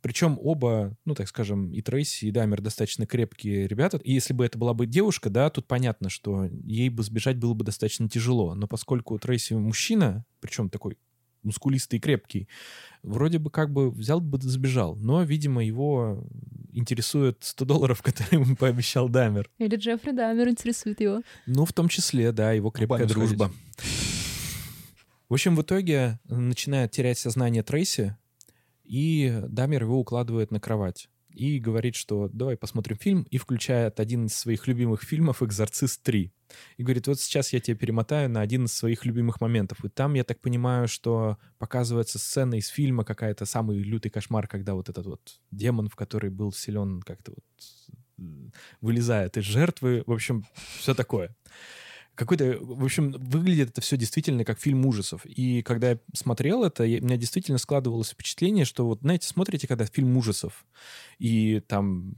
Причем 0.01 0.37
оба, 0.41 0.95
ну, 1.05 1.15
так 1.15 1.27
скажем, 1.27 1.71
и 1.71 1.81
Трейси, 1.81 2.25
и 2.25 2.31
Дамер 2.31 2.61
достаточно 2.61 3.05
крепкие 3.05 3.67
ребята. 3.67 3.97
И 3.97 4.13
если 4.13 4.33
бы 4.33 4.45
это 4.45 4.57
была 4.57 4.73
бы 4.73 4.85
девушка, 4.85 5.29
да, 5.29 5.49
тут 5.49 5.67
понятно, 5.67 6.09
что 6.09 6.45
ей 6.63 6.89
бы 6.89 7.03
сбежать 7.03 7.37
было 7.37 7.53
бы 7.53 7.65
достаточно 7.65 8.07
тяжело. 8.09 8.55
Но 8.55 8.67
поскольку 8.67 9.17
Трейси 9.19 9.53
мужчина, 9.53 10.25
причем 10.39 10.69
такой 10.69 10.97
мускулистый 11.43 11.99
и 11.99 12.01
крепкий, 12.01 12.47
вроде 13.03 13.39
бы 13.39 13.49
как 13.49 13.71
бы 13.71 13.89
взял 13.91 14.19
бы 14.19 14.39
сбежал. 14.41 14.95
Но, 14.95 15.23
видимо, 15.23 15.63
его 15.63 16.27
интересует 16.71 17.37
100 17.41 17.65
долларов, 17.65 18.01
которые 18.03 18.41
ему 18.41 18.55
пообещал 18.55 19.09
Дамер. 19.09 19.49
Или 19.57 19.75
Джеффри 19.75 20.11
Дамер 20.11 20.49
интересует 20.49 20.99
его. 21.01 21.21
Ну, 21.45 21.65
в 21.65 21.73
том 21.73 21.87
числе, 21.87 22.31
да, 22.31 22.51
его 22.51 22.71
крепкая 22.71 23.05
дружба. 23.07 23.51
Сходить. 23.77 24.19
В 25.29 25.33
общем, 25.33 25.55
в 25.55 25.61
итоге 25.61 26.19
начинает 26.25 26.89
терять 26.89 27.19
сознание 27.19 27.61
Трейси, 27.61 28.17
и 28.89 29.41
Дамер 29.47 29.83
его 29.83 29.99
укладывает 29.99 30.49
на 30.49 30.59
кровать 30.59 31.09
и 31.31 31.59
говорит, 31.59 31.95
что 31.95 32.27
давай 32.33 32.57
посмотрим 32.57 32.97
фильм, 32.97 33.21
и 33.29 33.37
включает 33.37 33.99
один 33.99 34.25
из 34.25 34.35
своих 34.35 34.67
любимых 34.67 35.03
фильмов 35.03 35.43
«Экзорцист 35.43 36.05
3». 36.07 36.31
И 36.77 36.83
говорит, 36.83 37.05
вот 37.05 37.19
сейчас 37.19 37.53
я 37.53 37.59
тебя 37.59 37.77
перемотаю 37.77 38.31
на 38.31 38.41
один 38.41 38.65
из 38.65 38.73
своих 38.73 39.05
любимых 39.05 39.39
моментов. 39.39 39.85
И 39.85 39.89
там, 39.89 40.15
я 40.15 40.23
так 40.23 40.41
понимаю, 40.41 40.87
что 40.87 41.37
показывается 41.59 42.17
сцена 42.17 42.55
из 42.55 42.67
фильма 42.67 43.05
какая-то, 43.05 43.45
самый 43.45 43.77
лютый 43.77 44.09
кошмар, 44.09 44.47
когда 44.47 44.73
вот 44.73 44.89
этот 44.89 45.05
вот 45.05 45.39
демон, 45.51 45.87
в 45.87 45.95
который 45.95 46.31
был 46.31 46.51
силен, 46.51 47.01
как-то 47.01 47.33
вот 47.35 48.25
вылезает 48.81 49.37
из 49.37 49.43
жертвы. 49.43 50.03
В 50.07 50.11
общем, 50.11 50.45
все 50.79 50.95
такое 50.95 51.35
какой-то, 52.19 52.57
в 52.59 52.83
общем, 52.83 53.11
выглядит 53.11 53.69
это 53.69 53.79
все 53.79 53.95
действительно 53.95 54.43
как 54.43 54.59
фильм 54.59 54.85
ужасов. 54.85 55.25
И 55.25 55.61
когда 55.61 55.91
я 55.91 55.99
смотрел 56.13 56.65
это, 56.65 56.83
я, 56.83 56.99
у 56.99 57.05
меня 57.05 57.15
действительно 57.15 57.57
складывалось 57.57 58.09
впечатление, 58.09 58.65
что 58.65 58.85
вот, 58.85 58.99
знаете, 58.99 59.25
смотрите, 59.25 59.69
когда 59.69 59.85
фильм 59.85 60.17
ужасов, 60.17 60.65
и 61.17 61.61
там 61.61 62.15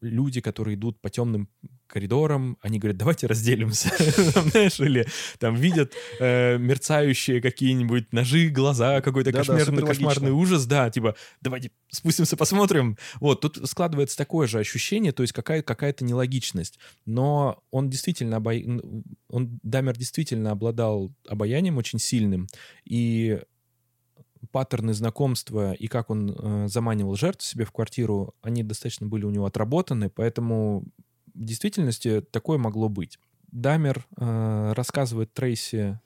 люди, 0.00 0.40
которые 0.40 0.76
идут 0.76 0.98
по 1.02 1.10
темным 1.10 1.50
коридорам, 1.92 2.56
они 2.62 2.78
говорят, 2.78 2.96
давайте 2.96 3.26
разделимся, 3.26 3.90
знаешь, 4.50 4.80
или 4.80 5.06
там 5.38 5.54
видят 5.54 5.92
э, 6.18 6.56
мерцающие 6.58 7.40
какие-нибудь 7.42 8.12
ножи, 8.12 8.48
глаза, 8.48 9.00
какой-то 9.02 9.30
кошмарный, 9.98 10.32
ужас, 10.32 10.66
да, 10.66 10.90
типа, 10.90 11.14
давайте 11.40 11.70
спустимся, 11.90 12.36
посмотрим. 12.36 12.96
Вот, 13.20 13.42
тут 13.42 13.60
складывается 13.68 14.16
такое 14.16 14.46
же 14.46 14.58
ощущение, 14.58 15.12
то 15.12 15.22
есть 15.22 15.32
какая- 15.34 15.62
какая-то 15.62 16.04
нелогичность. 16.04 16.78
Но 17.04 17.62
он 17.70 17.90
действительно, 17.90 18.42
он, 19.28 19.60
Дамер 19.62 19.96
действительно 19.96 20.50
обладал 20.50 21.12
обаянием 21.28 21.76
очень 21.76 21.98
сильным, 21.98 22.48
и 22.84 23.40
паттерны 24.50 24.92
знакомства 24.92 25.72
и 25.72 25.86
как 25.86 26.10
он 26.10 26.30
э, 26.36 26.68
заманивал 26.68 27.14
жертв 27.16 27.44
себе 27.44 27.64
в 27.64 27.70
квартиру, 27.70 28.34
они 28.42 28.62
достаточно 28.62 29.06
были 29.06 29.24
у 29.24 29.30
него 29.30 29.46
отработаны, 29.46 30.10
поэтому 30.10 30.84
в 31.34 31.44
действительности 31.44 32.20
такое 32.20 32.58
могло 32.58 32.88
быть. 32.88 33.18
Дамер 33.50 34.06
э, 34.16 34.72
рассказывает 34.74 35.32
Трейси 35.34 36.00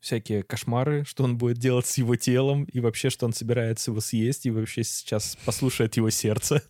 всякие 0.00 0.42
кошмары, 0.42 1.04
что 1.06 1.24
он 1.24 1.38
будет 1.38 1.58
делать 1.58 1.86
с 1.86 1.96
его 1.98 2.14
телом, 2.14 2.64
и 2.64 2.80
вообще, 2.80 3.10
что 3.10 3.26
он 3.26 3.32
собирается 3.32 3.90
его 3.90 4.00
съесть, 4.00 4.46
и 4.46 4.50
вообще 4.50 4.84
сейчас 4.84 5.36
послушает 5.44 5.96
его 5.96 6.10
сердце. 6.10 6.62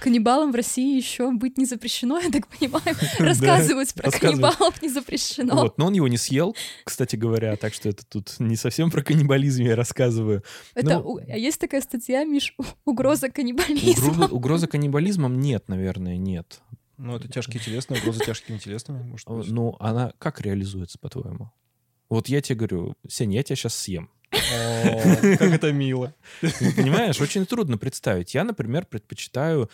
Каннибалам 0.00 0.52
в 0.52 0.54
России 0.54 0.96
еще 0.96 1.30
быть 1.30 1.58
не 1.58 1.64
запрещено, 1.64 2.18
я 2.18 2.30
так 2.30 2.46
понимаю. 2.48 2.96
Рассказывать 3.18 3.92
про 3.94 4.10
каннибалов 4.10 4.80
не 4.82 4.88
запрещено. 4.88 5.54
Вот, 5.54 5.78
но 5.78 5.86
он 5.86 5.92
его 5.92 6.08
не 6.08 6.16
съел, 6.16 6.56
кстати 6.84 7.16
говоря, 7.16 7.56
так 7.56 7.74
что 7.74 7.88
это 7.88 8.04
тут 8.06 8.36
не 8.38 8.56
совсем 8.56 8.90
про 8.90 9.02
каннибализм 9.02 9.62
я 9.62 9.76
рассказываю. 9.76 10.42
Это, 10.74 11.02
а 11.28 11.36
есть 11.36 11.60
такая 11.60 11.80
статья, 11.80 12.24
Миш, 12.24 12.54
угроза 12.84 13.30
каннибализма? 13.30 14.28
Угроза 14.28 14.66
каннибализмом 14.66 15.40
нет, 15.40 15.68
наверное, 15.68 16.16
нет. 16.16 16.60
Ну, 17.02 17.16
это 17.16 17.28
тяжкие 17.28 17.62
телесные, 17.62 17.98
угрозы 17.98 18.22
тяжкими 18.22 18.58
телесными, 18.58 19.02
может 19.02 19.26
быть. 19.26 19.50
Ну, 19.50 19.74
она 19.80 20.12
как 20.18 20.42
реализуется, 20.42 20.98
по-твоему? 20.98 21.50
Вот 22.10 22.28
я 22.28 22.42
тебе 22.42 22.56
говорю, 22.56 22.94
Сень, 23.08 23.32
я 23.32 23.42
тебя 23.42 23.56
сейчас 23.56 23.74
съем. 23.74 24.10
Как 24.30 25.42
это 25.42 25.72
мило. 25.72 26.14
Понимаешь, 26.76 27.18
очень 27.18 27.46
трудно 27.46 27.78
представить. 27.78 28.34
Я, 28.34 28.44
например, 28.44 28.84
предпочитаю 28.84 29.70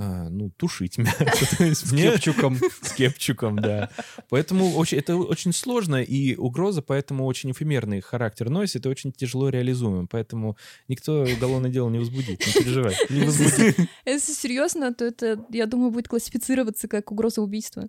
а, 0.00 0.28
ну, 0.30 0.48
тушить 0.56 0.96
мясо. 0.96 1.24
с 1.74 1.90
кепчуком. 1.90 2.56
С 2.82 2.92
кепчуком, 2.92 3.58
да. 3.58 3.90
Поэтому 4.28 4.76
очень, 4.76 4.98
это 4.98 5.16
очень 5.16 5.52
сложно, 5.52 6.00
и 6.00 6.36
угроза 6.36 6.82
поэтому 6.82 7.26
очень 7.26 7.50
эфемерный 7.50 8.00
характер 8.00 8.48
носит, 8.48 8.86
и 8.86 8.88
очень 8.88 9.10
тяжело 9.10 9.48
реализуемым. 9.48 10.06
Поэтому 10.06 10.56
никто 10.86 11.22
уголовное 11.22 11.70
дело 11.70 11.90
не 11.90 11.98
возбудит, 11.98 12.46
не 12.46 12.52
переживай. 12.52 12.94
Не 13.10 13.24
возбудит. 13.24 13.76
Если 14.06 14.32
серьезно, 14.34 14.94
то 14.94 15.04
это, 15.04 15.44
я 15.50 15.66
думаю, 15.66 15.90
будет 15.90 16.06
классифицироваться 16.06 16.86
как 16.86 17.10
угроза 17.10 17.42
убийства. 17.42 17.88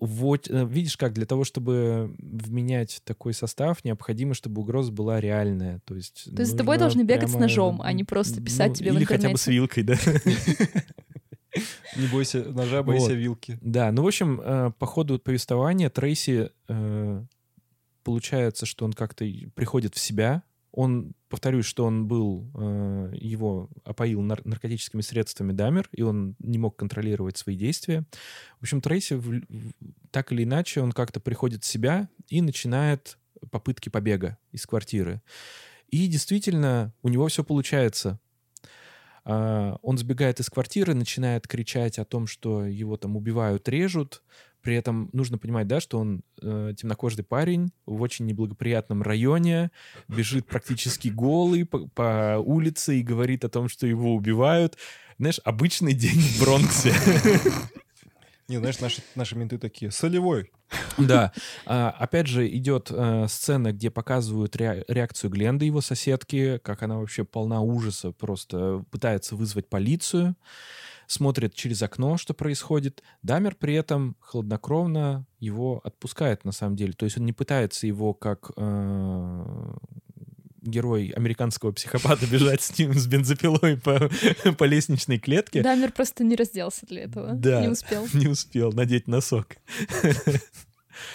Вот, 0.00 0.50
э, 0.50 0.66
видишь 0.66 0.96
как, 0.96 1.12
для 1.12 1.24
того, 1.26 1.44
чтобы 1.44 2.14
вменять 2.18 3.00
такой 3.04 3.32
состав, 3.32 3.84
необходимо, 3.84 4.34
чтобы 4.34 4.60
угроза 4.62 4.90
была 4.90 5.20
реальная. 5.20 5.80
То 5.84 5.94
есть, 5.94 6.28
То 6.34 6.42
есть 6.42 6.52
с 6.52 6.56
тобой 6.56 6.78
должны 6.78 7.02
бегать 7.02 7.30
прямо... 7.30 7.38
с 7.38 7.40
ножом, 7.40 7.80
а 7.82 7.92
не 7.92 8.02
просто 8.02 8.42
писать 8.42 8.70
ну, 8.70 8.74
тебе 8.74 8.90
или 8.90 8.98
в 8.98 9.02
интернете. 9.02 9.22
хотя 9.22 9.32
бы 9.32 9.38
с 9.38 9.46
вилкой, 9.46 9.82
да. 9.84 9.96
Не 11.96 12.06
бойся 12.06 12.44
ножа, 12.44 12.82
бойся 12.82 13.08
вот. 13.08 13.14
вилки. 13.14 13.58
Да, 13.60 13.92
ну, 13.92 14.02
в 14.02 14.06
общем, 14.06 14.40
э, 14.40 14.72
по 14.78 14.86
ходу 14.86 15.18
повествования 15.18 15.90
Трейси 15.90 16.50
э, 16.68 17.24
получается, 18.02 18.66
что 18.66 18.84
он 18.84 18.92
как-то 18.92 19.24
приходит 19.54 19.94
в 19.94 19.98
себя, 19.98 20.42
он, 20.76 21.12
повторюсь, 21.28 21.66
что 21.66 21.84
он 21.84 22.08
был, 22.08 22.50
э, 22.54 23.12
его 23.14 23.70
опоил 23.84 24.20
нар- 24.22 24.44
наркотическими 24.44 25.02
средствами 25.02 25.52
Дамер, 25.52 25.88
и 25.92 26.02
он 26.02 26.34
не 26.40 26.58
мог 26.58 26.76
контролировать 26.76 27.36
свои 27.36 27.56
действия. 27.56 28.04
В 28.58 28.62
общем, 28.62 28.80
Трейси 28.80 29.20
так 30.10 30.32
или 30.32 30.42
иначе, 30.42 30.80
он 30.80 30.90
как-то 30.90 31.20
приходит 31.20 31.62
в 31.62 31.66
себя 31.66 32.08
и 32.28 32.40
начинает 32.40 33.18
попытки 33.50 33.88
побега 33.88 34.36
из 34.50 34.66
квартиры. 34.66 35.22
И 35.88 36.08
действительно, 36.08 36.92
у 37.02 37.08
него 37.08 37.28
все 37.28 37.44
получается. 37.44 38.18
Uh, 39.26 39.78
он 39.80 39.96
сбегает 39.96 40.38
из 40.40 40.50
квартиры, 40.50 40.92
начинает 40.92 41.48
кричать 41.48 41.98
о 41.98 42.04
том, 42.04 42.26
что 42.26 42.66
его 42.66 42.98
там 42.98 43.16
убивают, 43.16 43.68
режут. 43.70 44.22
При 44.60 44.76
этом 44.76 45.10
нужно 45.12 45.36
понимать, 45.36 45.66
да, 45.66 45.78
что 45.78 45.98
он 45.98 46.22
э, 46.40 46.72
темнокожий 46.74 47.22
парень 47.22 47.70
в 47.84 48.00
очень 48.00 48.24
неблагоприятном 48.24 49.02
районе, 49.02 49.70
бежит 50.08 50.46
практически 50.46 51.08
голый 51.08 51.66
по, 51.66 51.86
по 51.88 52.38
улице 52.42 52.98
и 52.98 53.02
говорит 53.02 53.44
о 53.44 53.50
том, 53.50 53.68
что 53.68 53.86
его 53.86 54.14
убивают. 54.14 54.78
Знаешь, 55.18 55.38
обычный 55.44 55.92
день 55.92 56.18
в 56.18 56.40
Бронксе. 56.40 56.94
Не, 58.48 58.58
знаешь, 58.58 58.80
наши, 58.80 59.02
наши 59.14 59.36
менты 59.36 59.58
такие, 59.58 59.90
солевой. 59.90 60.52
Да. 60.98 61.32
А, 61.66 61.90
опять 61.90 62.26
же, 62.26 62.48
идет 62.48 62.90
а, 62.90 63.26
сцена, 63.28 63.72
где 63.72 63.90
показывают 63.90 64.56
ре, 64.56 64.84
реакцию 64.88 65.30
Гленды, 65.30 65.64
его 65.64 65.80
соседки, 65.80 66.58
как 66.58 66.82
она 66.82 66.98
вообще 66.98 67.24
полна 67.24 67.60
ужаса, 67.60 68.12
просто 68.12 68.84
пытается 68.90 69.36
вызвать 69.36 69.68
полицию 69.68 70.36
смотрит 71.06 71.54
через 71.54 71.82
окно, 71.82 72.16
что 72.16 72.34
происходит. 72.34 73.02
Дамер 73.22 73.56
при 73.56 73.74
этом 73.74 74.16
хладнокровно 74.20 75.26
его 75.38 75.80
отпускает, 75.84 76.44
на 76.44 76.52
самом 76.52 76.76
деле. 76.76 76.92
То 76.92 77.04
есть 77.04 77.18
он 77.18 77.26
не 77.26 77.32
пытается 77.32 77.86
его 77.86 78.14
как 78.14 78.50
э, 78.56 79.74
герой 80.64 81.08
американского 81.08 81.72
психопата 81.72 82.26
бежать 82.30 82.62
с 82.62 82.78
ним 82.78 82.94
с 82.94 83.06
бензопилой 83.06 83.76
по, 83.76 84.10
по 84.58 84.64
лестничной 84.64 85.18
клетке. 85.18 85.62
Дамер 85.62 85.92
просто 85.92 86.24
не 86.24 86.36
разделся 86.36 86.86
для 86.86 87.04
этого. 87.04 87.32
Да, 87.34 87.62
не 87.62 87.68
успел. 87.68 88.06
Не 88.14 88.28
успел 88.28 88.72
надеть 88.72 89.08
носок. 89.08 89.56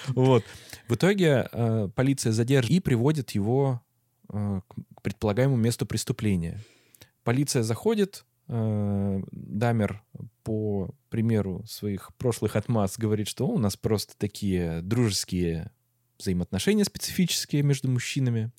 Вот. 0.10 0.44
В 0.88 0.96
итоге 0.96 1.48
э, 1.52 1.90
полиция 1.96 2.32
задерживает 2.32 2.78
и 2.78 2.82
приводит 2.82 3.32
его 3.32 3.82
э, 4.30 4.62
к 4.96 5.02
предполагаемому 5.02 5.58
месту 5.58 5.86
преступления. 5.86 6.60
Полиция 7.24 7.64
заходит, 7.64 8.26
Э, 8.52 9.22
Дамер, 9.32 10.02
по 10.44 10.90
примеру 11.10 11.64
своих 11.68 12.12
прошлых 12.18 12.56
отмаз, 12.56 12.98
говорит, 12.98 13.28
что 13.28 13.48
у 13.48 13.60
нас 13.60 13.78
просто 13.78 14.16
такие 14.18 14.82
дружеские 14.82 15.72
взаимоотношения 16.18 16.84
специфические 16.84 17.62
между 17.62 17.90
мужчинами. 17.90 18.52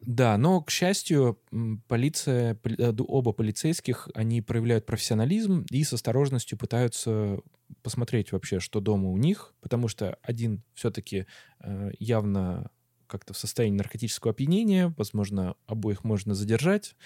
Да, 0.00 0.36
но, 0.38 0.60
к 0.62 0.70
счастью, 0.70 1.40
полиция, 1.88 2.58
э, 2.64 2.92
оба 2.98 3.32
полицейских, 3.32 4.08
они 4.14 4.42
проявляют 4.42 4.86
профессионализм 4.86 5.64
и 5.70 5.84
с 5.84 5.92
осторожностью 5.92 6.58
пытаются 6.58 7.38
посмотреть 7.82 8.32
вообще, 8.32 8.60
что 8.60 8.80
дома 8.80 9.10
у 9.10 9.16
них, 9.16 9.54
потому 9.60 9.88
что 9.88 10.18
один 10.22 10.62
все-таки 10.74 11.26
э, 11.60 11.90
явно 11.98 12.70
как-то 13.06 13.34
в 13.34 13.38
состоянии 13.38 13.76
наркотического 13.76 14.32
опьянения, 14.32 14.92
возможно, 14.96 15.54
обоих 15.66 16.04
можно 16.04 16.34
задержать, 16.34 16.96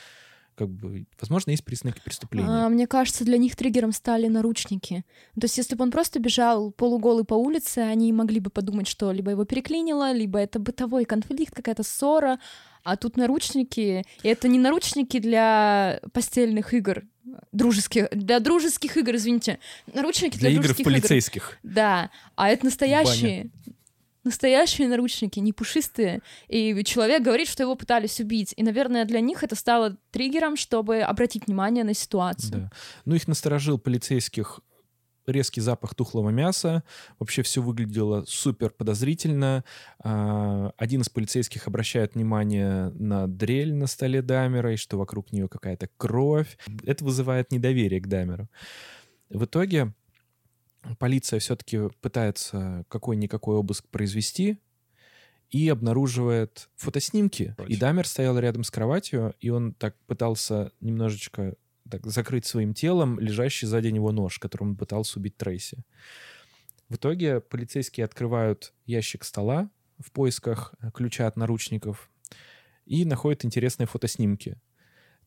как 0.61 0.69
бы, 0.69 1.07
возможно, 1.19 1.53
есть 1.53 1.65
признаки 1.65 2.03
преступления. 2.05 2.47
А, 2.47 2.69
мне 2.69 2.87
кажется, 2.87 3.25
для 3.25 3.39
них 3.39 3.57
триггером 3.57 3.93
стали 3.93 4.27
наручники. 4.27 5.07
То 5.35 5.45
есть, 5.47 5.57
если 5.57 5.75
бы 5.75 5.85
он 5.85 5.91
просто 5.91 6.19
бежал 6.19 6.71
полуголый 6.71 7.25
по 7.25 7.33
улице, 7.33 7.79
они 7.79 8.13
могли 8.13 8.41
бы 8.41 8.51
подумать, 8.51 8.87
что 8.87 9.11
либо 9.11 9.31
его 9.31 9.47
переклинило, 9.47 10.13
либо 10.13 10.39
это 10.39 10.59
бытовой 10.59 11.07
конфликт, 11.07 11.55
какая-то 11.55 11.83
ссора, 11.83 12.41
а 12.85 12.99
тут 12.99 13.17
наручники, 13.17 14.05
и 14.23 14.29
это 14.29 14.49
не 14.49 14.59
наручники 14.59 15.19
для 15.19 16.03
постельных 16.13 16.75
игр, 16.75 17.05
дружеских, 17.53 18.11
для 18.11 18.39
дружеских 18.39 18.99
игр, 18.99 19.15
извините, 19.15 19.61
наручники 19.95 20.37
для, 20.37 20.51
для 20.51 20.61
игр 20.61 20.75
в 20.75 20.83
полицейских. 20.83 21.59
Игр. 21.63 21.73
Да, 21.75 22.11
а 22.37 22.51
это 22.51 22.67
настоящие, 22.67 23.51
настоящие 24.25 24.89
наручники, 24.89 25.39
не 25.41 25.53
пушистые. 25.53 26.21
И 26.49 26.83
человек 26.85 27.23
говорит, 27.23 27.49
что 27.49 27.63
его 27.63 27.75
пытались 27.75 28.21
убить. 28.21 28.55
И, 28.57 28.63
наверное, 28.63 29.05
для 29.05 29.21
них 29.21 29.43
это 29.43 29.57
стало 29.57 29.97
триггером, 30.11 30.57
чтобы 30.57 31.01
обратить 31.01 31.47
внимание 31.47 31.85
на 31.85 31.95
ситуацию. 31.95 32.53
Да. 32.53 32.71
Ну, 33.05 33.15
их 33.15 33.29
насторожил 33.29 33.79
полицейских 33.79 34.61
резкий 35.27 35.61
запах 35.61 35.95
тухлого 35.95 36.31
мяса. 36.31 36.83
Вообще 37.19 37.43
все 37.43 37.63
выглядело 37.63 38.25
супер 38.27 38.71
подозрительно. 38.71 39.65
А, 40.03 40.73
один 40.77 41.03
из 41.03 41.09
полицейских 41.09 41.67
обращает 41.67 42.15
внимание 42.15 42.91
на 42.91 43.27
дрель 43.27 43.75
на 43.75 43.87
столе 43.87 44.23
Дамера 44.23 44.73
и 44.73 44.77
что 44.77 44.99
вокруг 44.99 45.33
нее 45.33 45.49
какая-то 45.49 45.89
кровь. 45.97 46.59
Это 46.85 47.05
вызывает 47.05 47.53
недоверие 47.53 48.01
к 48.01 48.07
Дамеру. 48.07 48.49
В 49.29 49.45
итоге 49.45 49.95
полиция 50.99 51.41
все-таки 51.41 51.89
пытается 52.01 52.85
какой-никакой 52.89 53.57
обыск 53.57 53.87
произвести 53.89 54.59
и 55.51 55.69
обнаруживает 55.69 56.69
фотоснимки. 56.77 57.55
Против. 57.57 57.77
И 57.77 57.79
Дамер 57.79 58.07
стоял 58.07 58.39
рядом 58.39 58.65
с 58.65 58.71
кроватью, 58.71 59.35
и 59.41 59.51
он 59.51 59.75
так 59.75 59.97
пытался 60.07 60.73
немножечко 60.81 61.57
так, 61.91 62.07
закрыть 62.07 62.47
своим 62.47 62.73
телом 62.73 63.19
лежащий 63.19 63.67
сзади 63.67 63.89
него 63.89 64.13
нож, 64.13 64.39
которым 64.39 64.71
он 64.71 64.77
пытался 64.77 65.19
убить 65.19 65.37
Трейси. 65.37 65.85
В 66.89 66.97
итоге 66.97 67.41
полицейские 67.41 68.05
открывают 68.05 68.73
ящик 68.87 69.25
стола 69.25 69.71
в 69.99 70.11
поисках 70.13 70.75
ключа 70.95 71.27
от 71.27 71.37
наручников 71.37 72.11
и 72.87 73.05
находят 73.05 73.45
интересные 73.45 73.87
фотоснимки. 73.87 74.57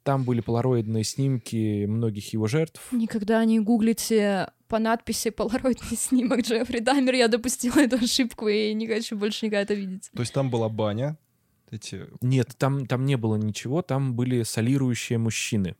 Там 0.03 0.25
были 0.25 0.41
полароидные 0.41 1.05
снимки 1.05 1.85
многих 1.85 2.33
его 2.33 2.47
жертв. 2.47 2.81
Никогда 2.91 3.43
не 3.45 3.59
гуглите 3.61 4.51
по 4.67 4.77
надписи 4.77 5.29
«Полароидный 5.29 5.97
снимок 5.97 6.41
Джеффри 6.41 6.79
Дамер». 6.79 7.15
Я 7.15 7.29
допустила 7.29 7.79
эту 7.79 7.95
ошибку 7.97 8.47
и 8.49 8.73
не 8.73 8.87
хочу 8.87 9.17
больше 9.17 9.45
никогда 9.45 9.61
это 9.61 9.73
видеть. 9.73 10.09
То 10.13 10.19
есть 10.21 10.33
там 10.33 10.49
была 10.49 10.67
баня? 10.67 11.17
Эти... 11.71 12.05
Нет, 12.21 12.53
там, 12.57 12.85
там 12.85 13.05
не 13.05 13.15
было 13.15 13.35
ничего. 13.35 13.81
Там 13.81 14.13
были 14.13 14.43
солирующие 14.43 15.17
мужчины. 15.17 15.75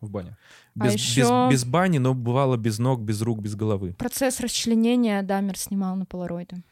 В 0.00 0.10
бане. 0.10 0.36
Без, 0.74 0.90
а 0.90 0.92
еще... 0.92 1.20
без, 1.20 1.62
без 1.62 1.64
бани, 1.64 1.98
но 1.98 2.12
бывало 2.12 2.58
без 2.58 2.78
ног, 2.78 3.00
без 3.00 3.22
рук, 3.22 3.40
без 3.40 3.54
головы. 3.54 3.94
Процесс 3.94 4.40
расчленения 4.40 5.22
Дамер 5.22 5.56
снимал 5.56 5.96
на 5.96 6.04
полароиды. 6.04 6.62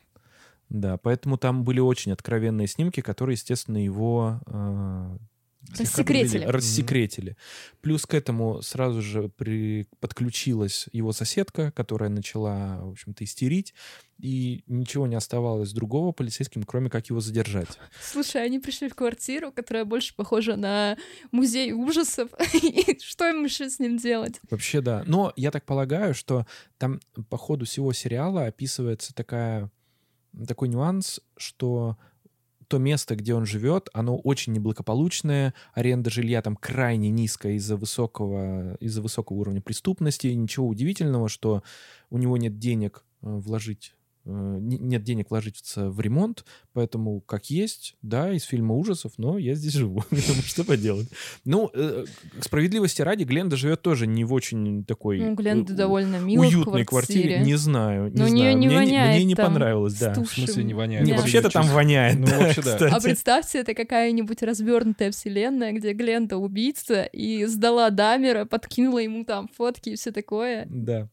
Да, 0.68 0.98
поэтому 0.98 1.38
там 1.38 1.64
были 1.64 1.80
очень 1.80 2.12
откровенные 2.12 2.66
снимки, 2.66 3.00
которые, 3.00 3.34
естественно, 3.34 3.82
его 3.82 4.40
э, 4.46 5.16
Рассекретили. 5.78 6.44
рассекретили. 6.44 7.36
Плюс 7.80 8.04
к 8.04 8.14
этому 8.14 8.62
сразу 8.62 9.00
же 9.00 9.28
при... 9.28 9.86
подключилась 10.00 10.88
его 10.92 11.12
соседка, 11.12 11.72
которая 11.72 12.10
начала, 12.10 12.80
в 12.82 12.90
общем-то, 12.90 13.24
истерить, 13.24 13.72
и 14.18 14.64
ничего 14.66 15.06
не 15.06 15.14
оставалось 15.14 15.72
другого 15.72 16.12
полицейским, 16.12 16.64
кроме 16.64 16.90
как 16.90 17.08
его 17.08 17.20
задержать. 17.20 17.78
Слушай, 18.02 18.44
они 18.44 18.58
пришли 18.58 18.88
в 18.88 18.94
квартиру, 18.94 19.50
которая 19.50 19.84
больше 19.84 20.14
похожа 20.14 20.56
на 20.56 20.96
музей 21.30 21.72
ужасов. 21.72 22.30
И 22.62 22.98
что 23.00 23.28
им 23.28 23.44
еще 23.44 23.70
с 23.70 23.78
ним 23.78 23.96
делать? 23.96 24.40
Вообще, 24.50 24.80
да. 24.80 25.02
Но 25.06 25.32
я 25.36 25.50
так 25.50 25.64
полагаю, 25.64 26.14
что 26.14 26.46
там 26.78 27.00
по 27.30 27.36
ходу 27.36 27.64
всего 27.64 27.92
сериала 27.92 28.46
описывается 28.46 29.14
такая, 29.14 29.70
такой 30.46 30.68
нюанс, 30.68 31.20
что 31.36 31.96
то 32.72 32.78
место, 32.78 33.16
где 33.16 33.34
он 33.34 33.44
живет, 33.44 33.90
оно 33.92 34.16
очень 34.16 34.54
неблагополучное, 34.54 35.52
аренда 35.74 36.08
жилья 36.08 36.40
там 36.40 36.56
крайне 36.56 37.10
низкая 37.10 37.52
из-за 37.56 37.76
высокого, 37.76 38.76
из-за 38.76 39.02
высокого 39.02 39.36
уровня 39.36 39.60
преступности. 39.60 40.28
Ничего 40.28 40.66
удивительного, 40.66 41.28
что 41.28 41.62
у 42.08 42.16
него 42.16 42.38
нет 42.38 42.58
денег 42.58 43.04
э, 43.20 43.26
вложить 43.28 43.94
нет 44.24 45.02
денег 45.02 45.30
вложиться 45.30 45.90
в 45.90 46.00
ремонт, 46.00 46.44
поэтому 46.72 47.20
как 47.20 47.50
есть, 47.50 47.96
да, 48.02 48.32
из 48.32 48.44
фильма 48.44 48.74
ужасов, 48.74 49.12
но 49.18 49.38
я 49.38 49.54
здесь 49.54 49.72
живу. 49.72 50.04
Что 50.46 50.64
поделать? 50.64 51.08
Ну, 51.44 51.70
э, 51.74 52.04
к 52.38 52.44
справедливости 52.44 53.02
ради, 53.02 53.24
Гленда 53.24 53.56
живет 53.56 53.82
тоже 53.82 54.06
не 54.06 54.24
в 54.24 54.32
очень 54.32 54.84
такой 54.84 55.18
Ну, 55.18 55.34
Гленда 55.34 55.72
э, 55.72 55.76
довольно 55.76 56.20
мило 56.20 56.44
в 56.44 56.46
уютной 56.46 56.84
квартире. 56.84 57.40
Не 57.40 57.56
знаю, 57.56 58.12
не 58.12 58.18
Но 58.18 58.24
у 58.24 58.28
неё 58.28 58.42
знаю. 58.42 58.58
не 58.58 58.66
мне, 58.68 58.76
воняет 58.76 59.16
мне 59.16 59.24
не 59.24 59.34
понравилось, 59.34 59.94
да. 59.94 60.14
В 60.14 60.26
смысле 60.26 60.64
не 60.64 60.74
воняет? 60.74 61.06
Не, 61.06 61.14
вообще-то 61.14 61.50
там 61.50 61.66
воняет. 61.66 62.18
Ну, 62.18 62.26
вообще 62.26 62.62
да. 62.62 62.78
А 62.92 63.00
представьте, 63.00 63.58
это 63.58 63.74
какая-нибудь 63.74 64.42
развернутая 64.42 65.10
вселенная, 65.10 65.72
где 65.72 65.92
Гленда 65.92 66.36
убийца 66.36 67.02
и 67.04 67.44
сдала 67.46 67.90
Дамера, 67.90 68.44
подкинула 68.44 68.98
ему 68.98 69.24
там 69.24 69.48
фотки 69.48 69.90
и 69.90 69.96
все 69.96 70.12
такое. 70.12 70.66
Да. 70.70 71.08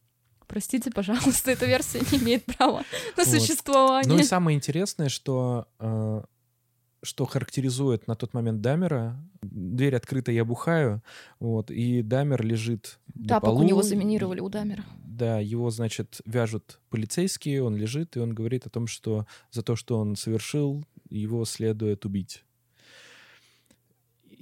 Простите, 0.50 0.90
пожалуйста, 0.90 1.52
эта 1.52 1.64
версия 1.64 2.00
не 2.10 2.18
имеет 2.18 2.44
права 2.44 2.82
на 3.16 3.24
Вот. 3.24 3.28
существование. 3.28 4.12
Ну 4.12 4.18
и 4.18 4.24
самое 4.24 4.56
интересное, 4.56 5.08
что, 5.08 5.68
э, 5.78 6.22
что 7.04 7.24
характеризует 7.24 8.08
на 8.08 8.16
тот 8.16 8.34
момент 8.34 8.60
Дамера, 8.60 9.16
дверь 9.42 9.94
открыта, 9.94 10.32
я 10.32 10.44
бухаю, 10.44 11.04
вот, 11.38 11.70
и 11.70 12.02
Дамер 12.02 12.44
лежит 12.44 12.98
на 13.14 13.28
Тапок 13.28 13.50
у 13.50 13.52
полу, 13.52 13.68
него 13.68 13.82
заминировали 13.82 14.40
у 14.40 14.48
Дамера. 14.48 14.84
Да, 15.04 15.38
его, 15.38 15.70
значит, 15.70 16.20
вяжут 16.24 16.80
полицейские, 16.88 17.62
он 17.62 17.76
лежит, 17.76 18.16
и 18.16 18.18
он 18.18 18.34
говорит 18.34 18.66
о 18.66 18.70
том, 18.70 18.88
что 18.88 19.26
за 19.52 19.62
то, 19.62 19.76
что 19.76 20.00
он 20.00 20.16
совершил, 20.16 20.84
его 21.08 21.44
следует 21.44 22.04
убить. 22.04 22.44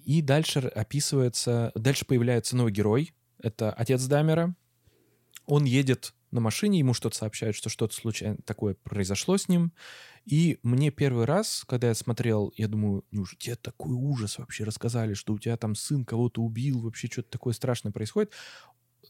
И 0.07 0.23
дальше 0.23 0.61
описывается, 0.61 1.71
дальше 1.75 2.07
появляется 2.07 2.57
новый 2.57 2.73
герой, 2.73 3.13
это 3.43 3.71
отец 3.73 4.07
Дамера. 4.07 4.55
Он 5.49 5.65
едет 5.65 6.15
на 6.31 6.41
машине, 6.41 6.79
ему 6.79 6.93
что-то 6.93 7.17
сообщают, 7.17 7.57
что 7.57 7.71
что-то 7.71 7.95
случайно 7.95 8.37
такое 8.45 8.75
произошло 8.75 9.39
с 9.39 9.49
ним. 9.49 9.73
И 10.27 10.59
мне 10.63 10.91
первый 10.91 11.25
раз, 11.25 11.65
когда 11.67 11.89
я 11.89 11.95
смотрел, 11.95 12.53
я 12.57 12.69
думаю, 12.69 13.03
же 13.11 13.35
тебе 13.39 13.57
такой 13.57 13.95
ужас 13.95 14.39
вообще 14.39 14.65
рассказали, 14.65 15.15
что 15.15 15.33
у 15.33 15.39
тебя 15.39 15.57
там 15.57 15.75
сын 15.75 16.05
кого-то 16.05 16.43
убил, 16.43 16.83
вообще 16.83 17.09
что-то 17.09 17.31
такое 17.31 17.55
страшное 17.55 17.93
происходит. 17.93 18.35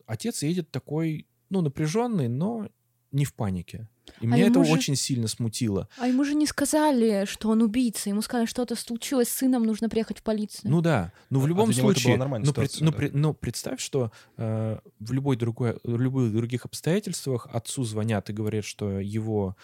Отец 0.06 0.44
едет 0.44 0.70
такой, 0.70 1.26
ну, 1.50 1.60
напряженный, 1.60 2.28
но 2.28 2.68
не 3.12 3.24
в 3.24 3.34
панике. 3.34 3.88
И 4.20 4.26
меня 4.26 4.46
это 4.46 4.64
же- 4.64 4.72
очень 4.72 4.96
сильно 4.96 5.28
смутило. 5.28 5.88
А 5.98 6.06
ему 6.08 6.24
же 6.24 6.34
не 6.34 6.46
сказали, 6.46 7.24
что 7.26 7.50
он 7.50 7.60
убийца. 7.62 8.08
Ему 8.08 8.22
сказали, 8.22 8.46
что-то 8.46 8.74
случилось 8.74 9.28
с 9.28 9.32
сыном, 9.34 9.64
нужно 9.64 9.88
приехать 9.90 10.18
в 10.18 10.22
полицию. 10.22 10.70
Ну 10.70 10.80
да, 10.80 11.12
но 11.30 11.40
в 11.40 11.44
А 11.44 11.48
любом 11.48 11.70
для 11.70 11.78
него 11.78 11.90
это 11.90 12.00
случае, 12.00 12.14
была 12.16 12.24
нормальная 12.24 12.46
ну, 12.46 12.52
пред- 12.54 12.70
ситуация, 12.72 12.84
ну, 12.86 12.90
да. 12.92 12.96
пред- 12.96 13.14
ну, 13.14 13.34
представь, 13.34 13.80
что 13.80 14.10
э, 14.38 14.78
в 14.98 15.12
любой 15.12 15.36
другой, 15.36 15.78
в 15.84 16.00
любых 16.00 16.32
других 16.32 16.64
обстоятельствах 16.64 17.46
отцу 17.52 17.84
звонят 17.84 18.30
и 18.30 18.32
говорят, 18.32 18.64
что 18.64 18.98
его 18.98 19.56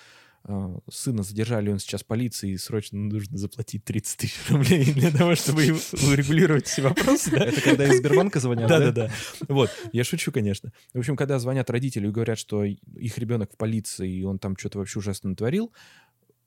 сына 0.90 1.22
задержали, 1.22 1.70
он 1.70 1.78
сейчас 1.78 2.02
полиции, 2.02 2.52
и 2.52 2.56
срочно 2.58 2.98
нужно 2.98 3.38
заплатить 3.38 3.84
30 3.84 4.18
тысяч 4.18 4.50
рублей 4.50 4.92
для 4.92 5.10
того, 5.10 5.34
чтобы 5.34 5.62
урегулировать 5.62 6.66
все 6.66 6.82
вопросы. 6.82 7.30
да? 7.30 7.46
Это 7.46 7.60
когда 7.62 7.86
из 7.86 7.98
Сбербанка 7.98 8.40
звонят, 8.40 8.68
да? 8.68 8.78
Да-да-да. 8.78 9.12
Вот, 9.48 9.70
я 9.92 10.04
шучу, 10.04 10.32
конечно. 10.32 10.72
В 10.92 10.98
общем, 10.98 11.16
когда 11.16 11.38
звонят 11.38 11.70
родители 11.70 12.08
и 12.08 12.10
говорят, 12.10 12.38
что 12.38 12.64
их 12.64 13.18
ребенок 13.18 13.54
в 13.54 13.56
полиции, 13.56 14.10
и 14.10 14.24
он 14.24 14.38
там 14.38 14.56
что-то 14.56 14.78
вообще 14.78 14.98
ужасно 14.98 15.30
натворил, 15.30 15.72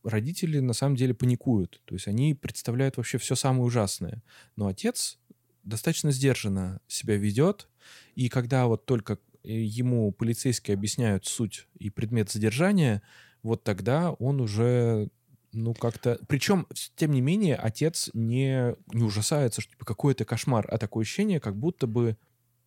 родители 0.04 0.60
на 0.60 0.74
самом 0.74 0.96
деле 0.96 1.14
паникуют. 1.14 1.82
То 1.86 1.96
есть 1.96 2.08
они 2.08 2.36
представляют 2.36 2.98
вообще 2.98 3.18
все 3.18 3.36
самое 3.36 3.64
ужасное. 3.64 4.22
Но 4.56 4.68
отец 4.68 5.18
достаточно 5.64 6.12
сдержанно 6.12 6.82
себя 6.88 7.18
ведет, 7.18 7.68
и 8.16 8.30
когда 8.30 8.68
вот 8.68 8.86
только 8.86 9.20
э, 9.44 9.52
ему 9.52 10.12
полицейские 10.12 10.76
объясняют 10.76 11.26
суть 11.26 11.68
и 11.78 11.90
предмет 11.90 12.32
задержания, 12.32 13.02
вот 13.44 13.64
тогда 13.64 14.12
он 14.14 14.42
уже 14.42 15.10
ну, 15.54 15.74
как-то... 15.74 16.20
Причем, 16.28 16.68
тем 16.96 17.12
не 17.12 17.22
менее, 17.22 17.56
отец 17.56 18.10
не, 18.14 18.76
не 18.94 19.04
ужасается, 19.04 19.62
что 19.62 19.72
типа 19.72 19.86
какой 19.86 20.14
это 20.14 20.26
кошмар, 20.26 20.68
а 20.70 20.78
такое 20.78 21.04
ощущение, 21.04 21.40
как 21.40 21.56
будто 21.56 21.88
бы, 21.88 22.18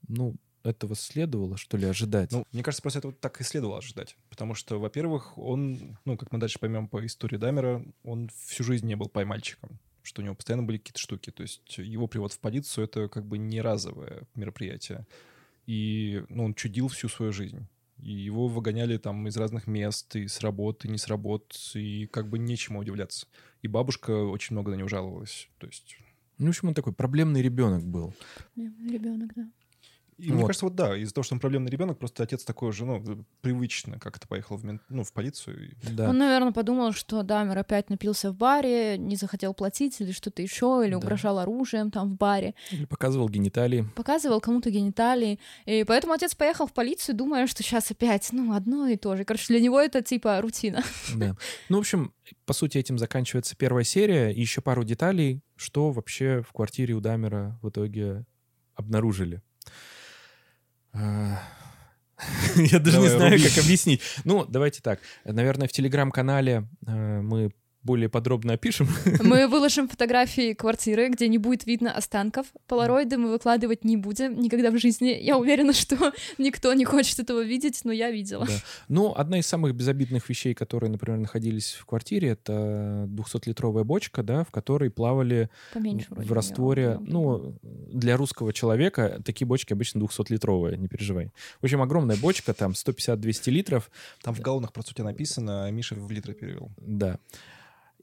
ну, 0.09 0.37
этого 0.63 0.95
следовало, 0.95 1.57
что 1.57 1.77
ли, 1.77 1.87
ожидать. 1.87 2.33
Ну, 2.33 2.45
мне 2.53 2.63
кажется, 2.63 2.83
просто 2.83 2.99
это 2.99 3.09
вот 3.09 3.21
так 3.21 3.41
и 3.41 3.45
следовало 3.45 3.79
ожидать. 3.79 4.17
Потому 4.29 4.55
что, 4.55 4.79
во-первых, 4.79 5.39
он, 5.39 5.99
ну, 6.05 6.17
как 6.17 6.33
мы 6.33 6.39
дальше 6.39 6.59
поймем 6.59 6.89
по 6.89 7.05
истории 7.05 7.37
Дамера, 7.37 7.85
он 8.03 8.31
всю 8.47 8.65
жизнь 8.65 8.87
не 8.87 8.97
был 8.97 9.09
поймальчиком. 9.09 9.79
Что 10.03 10.23
у 10.23 10.25
него 10.25 10.35
постоянно 10.35 10.63
были 10.63 10.79
какие-то 10.79 10.99
штуки. 10.99 11.31
То 11.31 11.43
есть 11.43 11.79
его 11.79 12.07
привод 12.07 12.33
в 12.33 12.41
полицию— 12.41 12.85
это 12.87 13.09
как 13.09 13.27
бы 13.27 13.39
не 13.39 13.61
разовое 13.61 14.27
мероприятие. 14.35 15.07
И 15.67 16.25
ну, 16.29 16.45
он 16.45 16.55
чудил 16.55 16.89
всю 16.89 17.09
свою 17.09 17.33
жизнь. 17.33 17.67
И 18.03 18.13
его 18.13 18.49
выгоняли 18.49 18.97
там 18.97 19.27
из 19.29 19.37
разных 19.37 19.67
мест, 19.67 20.17
и 20.17 20.27
с 20.27 20.41
работы, 20.41 20.89
и 20.89 20.91
не 20.91 20.99
с 20.99 21.09
работ, 21.09 21.55
и 21.75 22.07
как 22.07 22.29
бы 22.29 22.39
нечему 22.39 22.81
удивляться. 22.81 23.27
И 23.63 23.69
бабушка 23.69 24.11
очень 24.11 24.55
много 24.55 24.71
на 24.71 24.77
него 24.77 24.89
жаловалась. 24.89 25.49
То 25.59 25.67
есть 25.67 25.97
Ну, 26.39 26.47
в 26.47 26.49
общем, 26.51 26.69
он 26.69 26.75
такой 26.75 26.93
проблемный 26.93 27.43
ребенок 27.43 27.85
был. 27.85 28.15
Ребенок, 28.57 29.33
да. 29.35 29.49
И 30.21 30.31
мне 30.33 30.43
Вот. 30.43 30.49
кажется, 30.49 30.67
вот 30.67 30.75
да, 30.75 30.97
из-за 30.97 31.15
того, 31.15 31.23
что 31.25 31.35
он 31.35 31.41
проблемный 31.41 31.71
ребенок, 31.71 31.99
просто 31.99 32.23
отец 32.23 32.45
такой 32.45 32.73
же, 32.73 32.85
ну, 32.85 33.25
привычно 33.41 33.99
как-то 33.99 34.29
поехал 34.29 34.57
в, 34.57 34.65
мент- 34.65 34.83
ну, 34.89 35.03
в 35.03 35.13
полицию. 35.13 35.71
и- 35.71 35.93
Да. 35.93 36.11
Он, 36.11 36.19
наверное, 36.19 36.53
подумал, 36.53 36.93
что 36.93 37.23
Дамер 37.23 37.57
опять 37.59 37.89
напился 37.91 38.31
в 38.31 38.37
баре, 38.37 38.99
не 38.99 39.17
захотел 39.17 39.55
платить 39.55 40.01
или 40.01 40.13
что-то 40.13 40.43
еще, 40.43 40.83
или 40.85 40.93
Да. 40.93 40.99
угрожал 40.99 41.39
оружием 41.39 41.91
там 41.91 42.11
в 42.11 42.17
баре. 42.17 42.55
Или 42.71 42.85
показывал 42.85 43.29
гениталии. 43.29 43.87
Показывал 43.97 44.41
кому-то 44.41 44.71
гениталии. 44.71 45.39
И 45.65 45.85
поэтому 45.85 46.13
отец 46.13 46.35
поехал 46.35 46.67
в 46.67 46.73
полицию, 46.73 47.17
думая, 47.17 47.47
что 47.47 47.63
сейчас 47.63 47.91
опять, 47.91 48.29
ну, 48.33 48.53
одно 48.53 48.87
и 48.89 48.97
то 48.97 49.17
же. 49.17 49.25
Короче, 49.25 49.47
для 49.49 49.61
него 49.61 49.81
это 49.81 50.03
типа 50.03 50.41
рутина. 50.41 50.83
Да. 51.17 51.37
Ну, 51.69 51.77
в 51.77 51.81
общем, 51.81 52.13
по 52.47 52.53
сути, 52.53 52.79
этим 52.79 52.99
заканчивается 52.99 53.57
первая 53.57 53.85
серия. 53.85 54.31
И 54.31 54.41
еще 54.41 54.61
пару 54.61 54.85
деталей, 54.85 55.41
что 55.57 55.91
вообще 55.91 56.43
в 56.47 56.53
квартире 56.53 56.95
у 56.95 57.01
Дамера 57.01 57.59
в 57.63 57.69
итоге 57.69 58.25
обнаружили. 58.75 59.43
Я 62.57 62.79
даже 62.79 62.99
не 62.99 63.07
Давай, 63.07 63.09
знаю, 63.09 63.33
руби. 63.33 63.49
как 63.49 63.65
объяснить. 63.65 64.03
Ну, 64.25 64.45
давайте 64.45 64.81
так. 64.83 65.01
Наверное, 65.25 65.69
в 65.69 65.73
телеграм-канале 65.73 66.67
э, 66.87 67.21
мы 67.21 67.51
более 67.83 68.09
подробно 68.09 68.55
опишем. 68.55 68.89
Мы 69.23 69.47
выложим 69.49 69.89
фотографии 69.89 70.53
квартиры, 70.53 71.09
где 71.09 71.29
не 71.29 71.39
будет 71.39 71.67
видно 71.67 71.93
останков. 71.93 72.47
Полароиды 72.67 73.17
мы 73.17 73.31
выкладывать 73.31 73.85
не 73.85 73.97
будем 73.97 74.39
никогда 74.41 74.71
в 74.71 74.79
жизни. 74.79 75.19
Я 75.21 75.39
уверена, 75.39 75.73
что 75.73 75.97
никто 76.39 76.73
не 76.75 76.85
хочет 76.85 77.19
этого 77.19 77.43
видеть, 77.43 77.81
но 77.85 77.93
я 77.93 78.11
видела. 78.11 78.47
Да. 78.47 78.53
Ну, 78.89 79.15
одна 79.15 79.39
из 79.39 79.47
самых 79.47 79.75
безобидных 79.75 80.29
вещей, 80.29 80.55
которые, 80.55 80.91
например, 80.91 81.19
находились 81.19 81.73
в 81.73 81.87
квартире, 81.87 82.31
это 82.31 83.07
200-литровая 83.09 83.85
бочка, 83.85 84.23
да, 84.23 84.45
в 84.45 84.51
которой 84.51 84.91
плавали 84.91 85.49
Поменьше 85.73 86.07
в 86.11 86.33
растворе. 86.33 86.99
неё. 87.01 87.01
Ну, 87.01 87.59
для 87.63 88.17
русского 88.17 88.53
человека 88.53 89.21
такие 89.25 89.47
бочки 89.47 89.73
обычно 89.73 90.01
200-литровые, 90.01 90.77
не 90.77 90.89
переживай. 90.89 91.31
В 91.61 91.65
общем, 91.65 91.81
огромная 91.83 92.17
бочка, 92.17 92.53
там 92.55 92.73
150-200 92.73 93.51
литров, 93.51 93.91
Там 94.23 94.35
в 94.35 94.41
галлонах 94.41 94.73
просто 94.73 94.93
у 94.93 94.95
тебя 94.95 95.05
написано, 95.05 95.65
а 95.65 95.71
Миша 95.71 95.95
в 95.95 96.11
литры 96.11 96.35
перевел. 96.35 96.71
да. 96.79 97.19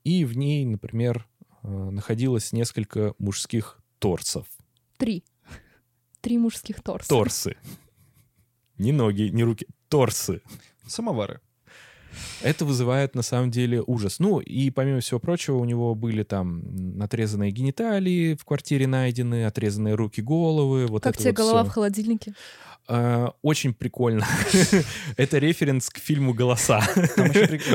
И 0.07 0.23
в 0.23 0.37
ней, 0.37 0.63
например, 0.63 1.27
э, 1.63 1.67
находилось 1.67 2.53
несколько 2.53 3.13
мужских 3.19 3.77
торсов. 3.99 4.47
Три. 4.97 5.25
Три 6.21 6.37
мужских 6.37 6.81
торса. 6.81 7.09
Торсы. 7.09 7.57
Не 8.77 8.93
ноги, 8.93 9.23
не 9.23 9.43
руки, 9.43 9.67
торсы. 9.89 10.41
Самовары. 10.87 11.41
Это 12.41 12.63
вызывает 12.63 13.15
на 13.15 13.21
самом 13.21 13.51
деле 13.51 13.83
ужас. 13.85 14.19
Ну, 14.19 14.39
и 14.39 14.69
помимо 14.69 15.01
всего 15.01 15.19
прочего, 15.19 15.57
у 15.57 15.65
него 15.65 15.93
были 15.93 16.23
там 16.23 17.01
отрезанные 17.01 17.51
гениталии 17.51 18.35
в 18.35 18.45
квартире 18.45 18.87
найдены, 18.87 19.45
отрезанные 19.45 19.95
руки, 19.95 20.21
головы. 20.21 20.87
Вот 20.87 21.03
Как 21.03 21.15
это 21.15 21.23
тебе 21.23 21.31
вот 21.31 21.37
голова 21.37 21.63
всё. 21.63 21.69
в 21.69 21.73
холодильнике? 21.73 22.33
Э, 22.87 23.27
очень 23.41 23.73
прикольно. 23.73 24.25
Это 25.17 25.39
референс 25.39 25.89
к 25.89 25.97
фильму 25.97 26.33
«Голоса». 26.33 26.81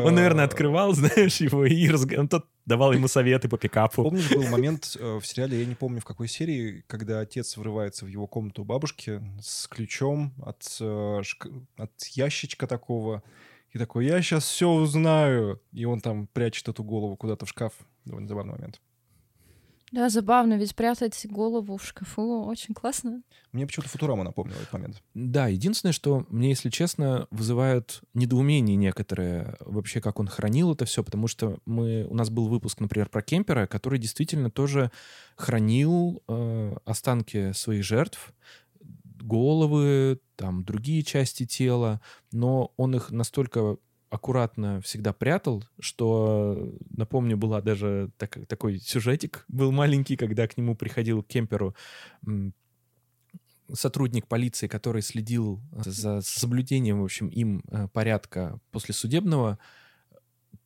Он, 0.02 0.14
наверное, 0.14 0.44
открывал, 0.44 0.92
знаешь, 0.94 1.36
его, 1.36 1.66
и 1.66 1.88
тот 2.28 2.46
давал 2.64 2.92
ему 2.92 3.08
советы 3.08 3.48
по 3.48 3.58
пикапу. 3.58 4.04
Помнишь, 4.04 4.30
был 4.30 4.46
момент 4.48 4.96
э, 4.98 5.18
в 5.20 5.26
сериале, 5.26 5.60
я 5.60 5.66
не 5.66 5.74
помню 5.74 6.00
в 6.00 6.04
какой 6.04 6.28
серии, 6.28 6.84
когда 6.86 7.20
отец 7.20 7.56
врывается 7.56 8.06
в 8.06 8.08
его 8.08 8.26
комнату 8.26 8.64
бабушки 8.64 9.22
с 9.40 9.66
ключом 9.66 10.32
от, 10.42 10.62
э, 10.80 11.22
от 11.76 11.92
ящичка 12.12 12.66
такого, 12.66 13.22
и 13.72 13.78
такой, 13.78 14.06
я 14.06 14.20
сейчас 14.22 14.44
все 14.44 14.68
узнаю. 14.68 15.60
И 15.72 15.84
он 15.84 16.00
там 16.00 16.26
прячет 16.26 16.68
эту 16.68 16.84
голову 16.84 17.16
куда-то 17.16 17.46
в 17.46 17.48
шкаф. 17.48 17.72
Довольно 18.04 18.28
забавный 18.28 18.52
момент. 18.52 18.80
Да, 19.93 20.09
забавно, 20.09 20.55
ведь 20.55 20.74
прятать 20.74 21.26
голову 21.28 21.76
в 21.76 21.84
шкафу 21.84 22.45
очень 22.47 22.72
классно. 22.72 23.22
Мне 23.53 23.66
почему-то 23.66 23.90
Футурама 23.90 24.24
напомнил 24.24 24.55
этот 24.57 24.72
момент. 24.72 25.03
Да, 25.12 25.49
единственное, 25.49 25.93
что 25.93 26.24
мне, 26.30 26.49
если 26.49 26.70
честно, 26.70 27.28
вызывают 27.30 28.01
недоумение 28.14 28.74
некоторые 28.74 29.57
вообще, 29.61 30.01
как 30.01 30.18
он 30.18 30.28
хранил 30.28 30.72
это 30.72 30.86
все, 30.86 31.05
потому 31.05 31.28
что 31.28 31.59
мы, 31.66 32.07
у 32.09 32.14
нас 32.14 32.30
был 32.30 32.49
выпуск, 32.49 32.80
например, 32.80 33.11
про 33.11 33.20
Кемпера, 33.20 33.66
который 33.66 33.99
действительно 33.99 34.51
тоже 34.51 34.90
хранил 35.36 36.22
э, 36.26 36.76
останки 36.86 37.53
своих 37.53 37.84
жертв, 37.84 38.32
головы, 39.20 40.20
там, 40.36 40.64
другие 40.64 41.03
части 41.03 41.45
тела, 41.45 42.01
но 42.32 42.72
он 42.78 42.97
их 42.97 43.11
настолько 43.11 43.76
аккуратно 44.12 44.82
всегда 44.82 45.14
прятал, 45.14 45.64
что, 45.80 46.74
напомню, 46.90 47.38
была 47.38 47.62
даже 47.62 48.10
так, 48.18 48.38
такой 48.46 48.78
сюжетик, 48.78 49.44
был 49.48 49.72
маленький, 49.72 50.16
когда 50.16 50.46
к 50.46 50.58
нему 50.58 50.76
приходил 50.76 51.22
к 51.22 51.28
Кемперу 51.28 51.74
сотрудник 53.72 54.26
полиции, 54.28 54.66
который 54.66 55.00
следил 55.00 55.62
за 55.72 56.20
соблюдением, 56.20 57.00
в 57.00 57.04
общем, 57.04 57.28
им 57.28 57.62
э, 57.70 57.88
порядка 57.88 58.60
после 58.70 58.92
судебного, 58.92 59.58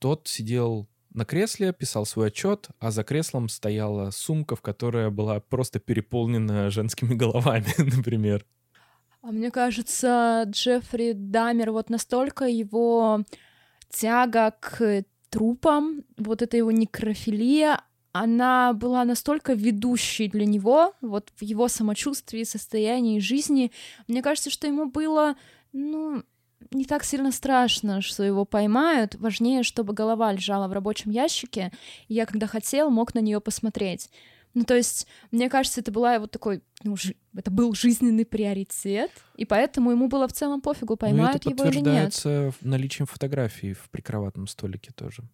тот 0.01 0.27
сидел 0.27 0.89
на 1.15 1.25
кресле, 1.25 1.73
писал 1.73 2.05
свой 2.05 2.29
отчет, 2.29 2.69
а 2.81 2.91
за 2.91 3.05
креслом 3.05 3.49
стояла 3.49 4.11
сумка, 4.11 4.57
в 4.57 4.61
которой 4.61 5.11
была 5.13 5.39
просто 5.39 5.79
переполнена 5.79 6.69
женскими 6.71 7.15
головами, 7.23 7.73
например. 7.79 8.45
А 9.27 9.33
мне 9.33 9.51
кажется, 9.51 10.45
Джеффри 10.47 11.11
Дамер, 11.13 11.73
вот 11.73 11.91
настолько 11.91 12.45
его 12.45 13.25
тяга 13.91 14.55
к 14.61 15.03
трупам, 15.31 16.05
вот 16.17 16.43
эта 16.43 16.57
его 16.57 16.71
некрофилия, 16.71 17.81
она 18.13 18.73
была 18.73 19.05
настолько 19.05 19.55
ведущей 19.55 20.29
для 20.29 20.47
него, 20.47 20.93
вот 21.01 21.33
в 21.35 21.43
его 21.43 21.67
самочувствии, 21.67 22.45
состоянии 22.45 23.19
жизни. 23.19 23.73
Мне 24.07 24.23
кажется, 24.23 24.49
что 24.49 24.69
ему 24.69 24.87
было, 24.87 25.35
ну, 25.73 26.23
не 26.71 26.85
так 26.85 27.03
сильно 27.03 27.33
страшно, 27.33 28.03
что 28.03 28.23
его 28.23 28.45
поймают. 28.45 29.17
Важнее, 29.17 29.65
чтобы 29.65 29.93
голова 29.93 30.31
лежала 30.31 30.69
в 30.69 30.73
рабочем 30.73 31.11
ящике, 31.11 31.73
и 32.07 32.15
я, 32.15 32.27
когда 32.27 32.47
хотел, 32.47 32.91
мог 32.91 33.13
на 33.13 33.19
нее 33.19 33.41
посмотреть. 33.41 34.09
Ну, 34.57 34.65
то 34.65 34.75
есть, 34.75 35.07
мне 35.33 35.51
кажется, 35.51 35.83
это 35.83 35.93
была 35.93 36.19
вот 36.19 36.31
такой, 36.31 36.63
ну, 36.83 36.97
жи- 36.97 37.15
это 37.37 37.51
был 37.51 37.75
жизненный 37.75 38.25
приоритет, 38.25 39.11
и 39.37 39.45
поэтому 39.45 39.91
ему 39.91 40.09
было 40.09 40.27
в 40.27 40.33
целом 40.33 40.63
пофигу, 40.63 40.97
поймают 40.97 41.45
ну, 41.45 41.51
его 41.51 41.65
или 41.65 41.75
нет. 41.77 41.85
подтверждается 41.85 42.55
наличием 42.63 43.07
фотографий 43.07 43.75
в 43.75 43.91
прикроватном 43.91 44.47
столике 44.47 44.93
тоже. 44.93 45.25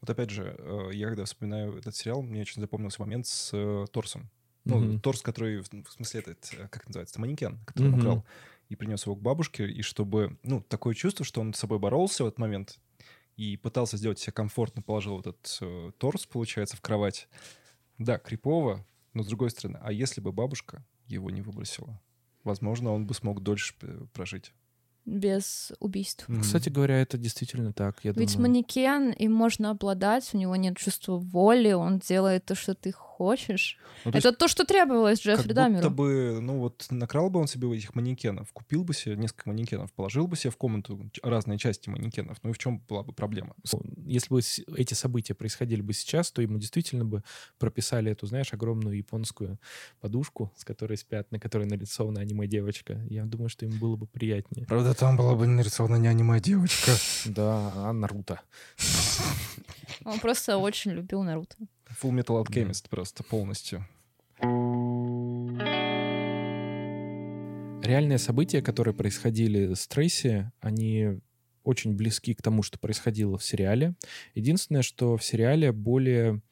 Вот 0.00 0.08
опять 0.08 0.30
же, 0.30 0.54
э, 0.56 0.90
я 0.92 1.08
когда 1.08 1.24
вспоминаю 1.24 1.76
этот 1.76 1.96
сериал, 1.96 2.22
мне 2.22 2.42
очень 2.42 2.60
запомнился 2.60 3.02
момент 3.02 3.26
с 3.26 3.50
э, 3.52 3.86
торсом. 3.90 4.30
Ну, 4.64 4.80
mm-hmm. 4.80 5.00
торс, 5.00 5.20
который, 5.22 5.58
в 5.58 5.90
смысле, 5.90 6.20
этот, 6.20 6.54
э, 6.56 6.68
как 6.68 6.86
называется, 6.86 7.20
манекен, 7.20 7.58
который 7.64 7.88
mm-hmm. 7.88 7.94
он 7.94 8.00
украл, 8.00 8.24
и 8.68 8.76
принес 8.76 9.04
его 9.04 9.16
к 9.16 9.20
бабушке, 9.20 9.66
и 9.66 9.82
чтобы, 9.82 10.38
ну, 10.44 10.60
такое 10.60 10.94
чувство, 10.94 11.24
что 11.24 11.40
он 11.40 11.54
с 11.54 11.58
собой 11.58 11.80
боролся 11.80 12.22
в 12.22 12.28
этот 12.28 12.38
момент 12.38 12.78
и 13.36 13.56
пытался 13.56 13.96
сделать 13.96 14.20
себя 14.20 14.32
комфортно, 14.32 14.80
положил 14.80 15.18
этот 15.18 15.58
э, 15.60 15.90
торс, 15.98 16.26
получается, 16.26 16.76
в 16.76 16.80
кровать. 16.80 17.26
Да, 17.98 18.18
крипово, 18.18 18.84
но 19.12 19.22
с 19.22 19.26
другой 19.26 19.50
стороны, 19.50 19.78
а 19.82 19.92
если 19.92 20.20
бы 20.20 20.32
бабушка 20.32 20.84
его 21.06 21.30
не 21.30 21.42
выбросила? 21.42 22.00
Возможно, 22.42 22.92
он 22.92 23.06
бы 23.06 23.14
смог 23.14 23.42
дольше 23.42 23.74
прожить 24.12 24.52
без 25.04 25.72
убийств. 25.80 26.28
Mm-hmm. 26.28 26.40
Кстати 26.40 26.68
говоря, 26.68 27.00
это 27.00 27.18
действительно 27.18 27.72
так. 27.72 27.98
Я 28.02 28.12
Ведь 28.12 28.34
думаю. 28.34 28.50
манекен 28.50 29.10
им 29.10 29.32
можно 29.32 29.70
обладать, 29.70 30.30
у 30.32 30.38
него 30.38 30.56
нет 30.56 30.76
чувства 30.76 31.18
воли, 31.18 31.72
он 31.72 31.98
делает 31.98 32.46
то, 32.46 32.54
что 32.54 32.74
ты 32.74 32.92
хочешь. 32.92 33.13
Ну, 34.04 34.12
то 34.12 34.18
это 34.18 34.32
то, 34.32 34.48
что 34.48 34.64
требовалось 34.64 35.20
Джеффри 35.20 35.48
как 35.48 35.54
Дамеру. 35.54 35.90
Будто 35.90 35.90
бы, 35.90 36.38
ну 36.40 36.58
вот 36.58 36.86
накрал 36.90 37.30
бы 37.30 37.40
он 37.40 37.46
себе 37.46 37.74
этих 37.76 37.94
манекенов, 37.94 38.52
купил 38.52 38.84
бы 38.84 38.94
себе 38.94 39.16
несколько 39.16 39.48
манекенов, 39.48 39.92
положил 39.92 40.26
бы 40.26 40.36
себе 40.36 40.50
в 40.50 40.56
комнату 40.56 41.10
разные 41.22 41.58
части 41.58 41.88
манекенов. 41.88 42.38
Ну 42.42 42.50
и 42.50 42.52
в 42.52 42.58
чем 42.58 42.78
была 42.88 43.02
бы 43.02 43.12
проблема? 43.12 43.54
Если 44.06 44.28
бы 44.28 44.40
эти 44.76 44.94
события 44.94 45.34
происходили 45.34 45.80
бы 45.80 45.92
сейчас, 45.92 46.30
то 46.32 46.42
ему 46.42 46.58
действительно 46.58 47.04
бы 47.04 47.22
прописали 47.58 48.10
эту, 48.12 48.26
знаешь, 48.26 48.52
огромную 48.52 48.96
японскую 48.96 49.58
подушку, 50.00 50.52
с 50.56 50.64
которой 50.64 50.96
спят, 50.96 51.30
на 51.30 51.38
которой 51.38 51.66
нарисована 51.66 52.20
аниме-девочка. 52.20 53.00
Я 53.08 53.24
думаю, 53.24 53.48
что 53.48 53.64
ему 53.64 53.78
было 53.78 53.96
бы 53.96 54.06
приятнее. 54.06 54.66
Правда, 54.66 54.94
там 54.94 55.16
была 55.16 55.34
бы 55.34 55.46
нарисована 55.46 55.96
не 55.96 56.08
аниме-девочка. 56.08 56.92
Да, 57.26 57.72
а 57.74 57.92
Наруто. 57.92 58.40
Он 60.04 60.18
просто 60.20 60.58
очень 60.58 60.92
любил 60.92 61.22
Наруто. 61.22 61.56
Full 62.00 62.10
Metal 62.10 62.44
Alchemist 62.44 62.88
просто 62.88 63.22
полностью. 63.22 63.86
Реальные 67.82 68.18
события, 68.18 68.62
которые 68.62 68.94
происходили 68.94 69.74
с 69.74 69.86
Трейси, 69.86 70.50
они 70.60 71.20
очень 71.64 71.94
близки 71.94 72.34
к 72.34 72.42
тому, 72.42 72.62
что 72.62 72.78
происходило 72.78 73.38
в 73.38 73.44
сериале. 73.44 73.94
Единственное, 74.34 74.82
что 74.82 75.16
в 75.16 75.24
сериале 75.24 75.72
более 75.72 76.42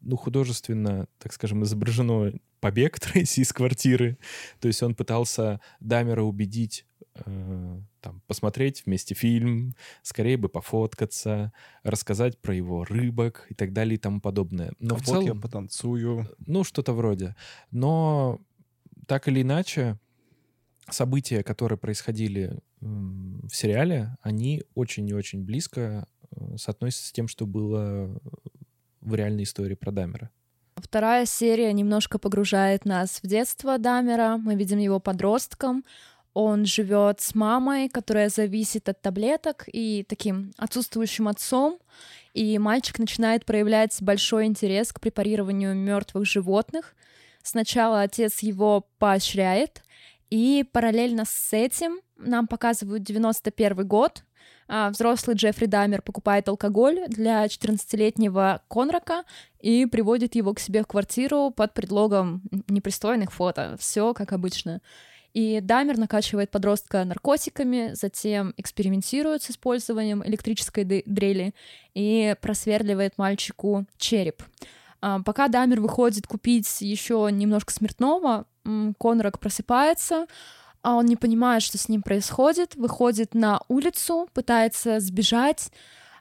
ну, 0.00 0.16
художественно, 0.16 1.06
так 1.18 1.32
скажем, 1.32 1.62
изображено 1.62 2.32
побег 2.60 2.98
Трейси 3.00 3.40
из 3.40 3.52
квартиры. 3.52 4.18
То 4.60 4.68
есть 4.68 4.82
он 4.82 4.94
пытался 4.94 5.60
Дамера 5.80 6.22
убедить 6.22 6.86
там, 7.14 8.22
посмотреть 8.26 8.84
вместе 8.86 9.14
фильм, 9.14 9.74
скорее 10.02 10.36
бы 10.36 10.48
пофоткаться, 10.48 11.52
рассказать 11.82 12.38
про 12.38 12.54
его 12.54 12.84
рыбок 12.84 13.46
и 13.50 13.54
так 13.54 13.72
далее 13.72 13.96
и 13.96 13.98
тому 13.98 14.20
подобное. 14.20 14.72
Но 14.78 14.96
в 14.96 15.02
целом, 15.02 15.24
я 15.24 15.34
потанцую. 15.34 16.26
Ну, 16.46 16.64
что-то 16.64 16.92
вроде. 16.92 17.36
Но 17.70 18.40
так 19.06 19.28
или 19.28 19.42
иначе, 19.42 19.98
события, 20.88 21.42
которые 21.42 21.78
происходили 21.78 22.60
в 22.80 23.50
сериале, 23.50 24.16
они 24.22 24.64
очень 24.74 25.08
и 25.08 25.14
очень 25.14 25.44
близко 25.44 26.06
э, 26.30 26.56
соотносятся 26.56 27.08
с 27.08 27.12
тем, 27.12 27.28
что 27.28 27.46
было 27.46 28.20
в 29.00 29.14
реальной 29.14 29.44
истории 29.44 29.74
про 29.74 29.92
Дамера. 29.92 30.30
Вторая 30.76 31.26
серия 31.26 31.72
немножко 31.72 32.18
погружает 32.18 32.84
нас 32.84 33.20
в 33.22 33.26
детство 33.26 33.78
Дамера. 33.78 34.38
Мы 34.38 34.54
видим 34.54 34.78
его 34.78 35.00
подростком. 35.00 35.84
Он 36.34 36.64
живет 36.64 37.20
с 37.20 37.34
мамой, 37.34 37.88
которая 37.88 38.28
зависит 38.30 38.88
от 38.88 39.00
таблеток, 39.02 39.64
и 39.70 40.04
таким 40.08 40.52
отсутствующим 40.56 41.28
отцом. 41.28 41.78
И 42.32 42.58
мальчик 42.58 42.98
начинает 42.98 43.44
проявлять 43.44 43.96
большой 44.00 44.46
интерес 44.46 44.92
к 44.92 45.00
препарированию 45.00 45.74
мертвых 45.74 46.26
животных. 46.26 46.94
Сначала 47.42 48.02
отец 48.02 48.38
его 48.40 48.86
поощряет, 48.98 49.82
и 50.30 50.64
параллельно 50.72 51.24
с 51.26 51.52
этим 51.52 52.00
нам 52.16 52.46
показывают 52.46 53.02
91 53.02 53.86
год. 53.86 54.24
А, 54.68 54.88
взрослый 54.88 55.36
Джеффри 55.36 55.66
Дамер 55.66 56.00
покупает 56.00 56.48
алкоголь 56.48 57.04
для 57.08 57.44
14-летнего 57.44 58.62
Конрака 58.68 59.24
и 59.60 59.84
приводит 59.84 60.34
его 60.34 60.54
к 60.54 60.60
себе 60.60 60.82
в 60.82 60.86
квартиру 60.86 61.50
под 61.50 61.74
предлогом 61.74 62.42
непристойных 62.68 63.32
фото. 63.32 63.76
Все 63.78 64.14
как 64.14 64.32
обычно. 64.32 64.80
И 65.34 65.60
Дамер 65.60 65.96
накачивает 65.96 66.50
подростка 66.50 67.04
наркотиками, 67.04 67.92
затем 67.94 68.52
экспериментирует 68.56 69.42
с 69.42 69.50
использованием 69.50 70.22
электрической 70.26 70.84
дрели 70.84 71.54
и 71.94 72.36
просверливает 72.40 73.16
мальчику 73.16 73.86
череп. 73.96 74.42
А, 75.00 75.20
пока 75.22 75.48
Дамер 75.48 75.80
выходит 75.80 76.26
купить 76.26 76.80
еще 76.80 77.28
немножко 77.32 77.72
смертного, 77.72 78.46
Конрак 78.98 79.40
просыпается, 79.40 80.26
а 80.82 80.96
он 80.96 81.06
не 81.06 81.16
понимает, 81.16 81.62
что 81.62 81.78
с 81.78 81.88
ним 81.88 82.02
происходит, 82.02 82.74
выходит 82.76 83.34
на 83.34 83.62
улицу, 83.68 84.28
пытается 84.34 85.00
сбежать, 85.00 85.72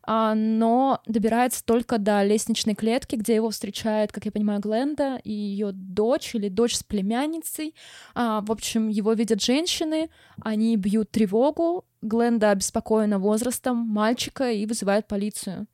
но 0.07 1.01
добирается 1.05 1.63
только 1.63 1.97
до 1.97 2.23
лестничной 2.23 2.75
клетки, 2.75 3.15
где 3.15 3.35
его 3.35 3.49
встречает, 3.49 4.11
как 4.11 4.25
я 4.25 4.31
понимаю, 4.31 4.59
Гленда 4.59 5.19
и 5.23 5.31
ее 5.31 5.71
дочь 5.71 6.35
или 6.35 6.49
дочь 6.49 6.75
с 6.75 6.83
племянницей. 6.83 7.75
А, 8.15 8.41
в 8.41 8.51
общем, 8.51 8.87
его 8.89 9.13
видят 9.13 9.41
женщины, 9.41 10.09
они 10.41 10.75
бьют 10.75 11.11
тревогу, 11.11 11.85
Гленда 12.01 12.49
обеспокоена 12.49 13.19
возрастом 13.19 13.77
мальчика 13.77 14.51
и 14.51 14.65
вызывает 14.65 15.07
полицию. 15.07 15.67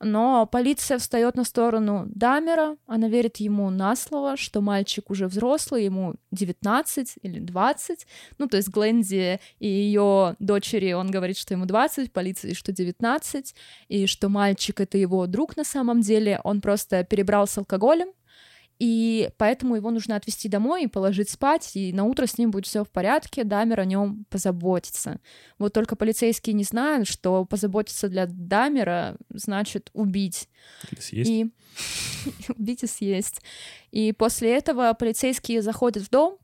Но 0.00 0.46
полиция 0.46 0.98
встает 0.98 1.36
на 1.36 1.44
сторону 1.44 2.04
Дамера, 2.08 2.76
она 2.86 3.08
верит 3.08 3.38
ему 3.38 3.70
на 3.70 3.96
слово, 3.96 4.36
что 4.36 4.60
мальчик 4.60 5.10
уже 5.10 5.26
взрослый, 5.26 5.84
ему 5.84 6.14
19 6.32 7.14
или 7.22 7.38
20. 7.40 8.06
Ну, 8.38 8.46
то 8.46 8.58
есть 8.58 8.68
Гленди 8.68 9.40
и 9.58 9.66
ее 9.66 10.36
дочери, 10.38 10.92
он 10.92 11.10
говорит, 11.10 11.38
что 11.38 11.54
ему 11.54 11.64
20, 11.64 12.12
полиции, 12.12 12.52
что 12.52 12.72
19, 12.72 13.54
и 13.88 14.06
что 14.06 14.28
мальчик— 14.28 14.80
это 14.82 14.98
его 14.98 15.26
друг 15.26 15.56
на 15.56 15.64
самом 15.64 16.02
деле, 16.02 16.40
он 16.44 16.60
просто 16.60 17.02
перебрал 17.02 17.46
с 17.46 17.56
алкоголем, 17.56 18.08
и 18.78 19.30
поэтому 19.38 19.76
его 19.76 19.90
нужно 19.90 20.16
отвезти 20.16 20.48
домой 20.48 20.84
и 20.84 20.88
положить 20.88 21.30
спать, 21.30 21.70
и 21.74 21.92
на 21.92 22.04
утро 22.04 22.26
с 22.26 22.36
ним 22.36 22.50
будет 22.50 22.66
все 22.66 22.84
в 22.84 22.90
порядке, 22.90 23.44
Дамер 23.44 23.80
о 23.80 23.84
нем 23.86 24.26
позаботится. 24.28 25.18
Вот 25.58 25.72
только 25.72 25.96
полицейские 25.96 26.52
не 26.52 26.64
знают, 26.64 27.08
что 27.08 27.46
позаботиться 27.46 28.08
для 28.08 28.26
Дамера 28.26 29.16
значит 29.30 29.90
убить. 29.94 30.48
Или 30.90 31.00
съесть. 31.00 31.30
И 31.30 31.50
убить 32.56 32.82
и 32.82 32.86
съесть. 32.86 33.40
И 33.92 34.12
после 34.12 34.54
этого 34.54 34.92
полицейские 34.92 35.62
заходят 35.62 36.02
в 36.02 36.10
дом. 36.10 36.36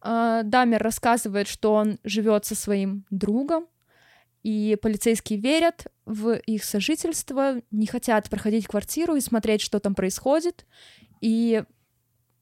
а, 0.00 0.42
Дамер 0.44 0.82
рассказывает, 0.82 1.46
что 1.46 1.74
он 1.74 1.98
живет 2.04 2.46
со 2.46 2.54
своим 2.54 3.04
другом, 3.10 3.66
и 4.42 4.78
полицейские 4.80 5.38
верят 5.38 5.86
в 6.06 6.36
их 6.46 6.64
сожительство, 6.64 7.60
не 7.70 7.86
хотят 7.86 8.30
проходить 8.30 8.66
квартиру 8.66 9.14
и 9.14 9.20
смотреть, 9.20 9.60
что 9.60 9.80
там 9.80 9.94
происходит. 9.94 10.64
И 11.20 11.62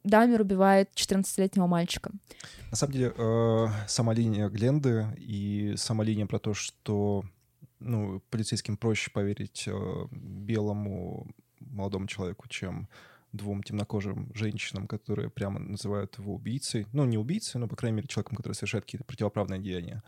Дамер 0.05 0.41
убивает 0.41 0.91
14-летнего 0.95 1.67
мальчика. 1.67 2.13
На 2.71 2.77
самом 2.77 2.93
деле, 2.93 3.13
э, 3.17 3.67
сама 3.87 4.15
линия 4.15 4.49
Гленды 4.49 5.07
и 5.19 5.75
сама 5.77 6.05
линия 6.05 6.27
про 6.27 6.39
то, 6.39 6.55
что 6.55 7.25
ну, 7.81 8.21
полицейским 8.31 8.77
проще 8.77 9.11
поверить 9.11 9.65
э, 9.67 10.07
белому 10.11 11.29
молодому 11.61 12.07
человеку, 12.07 12.49
чем 12.49 12.89
двум 13.33 13.63
темнокожим 13.63 14.33
женщинам, 14.35 14.87
которые 14.87 15.31
прямо 15.31 15.59
называют 15.59 16.19
его 16.19 16.35
убийцей. 16.35 16.87
Ну, 16.93 17.05
не 17.05 17.19
убийцей, 17.19 17.61
но, 17.61 17.69
по 17.69 17.77
крайней 17.77 17.97
мере, 17.97 18.09
человеком, 18.09 18.37
который 18.37 18.55
совершает 18.55 18.85
какие-то 18.85 19.05
противоправные 19.05 19.61
деяния. 19.61 20.03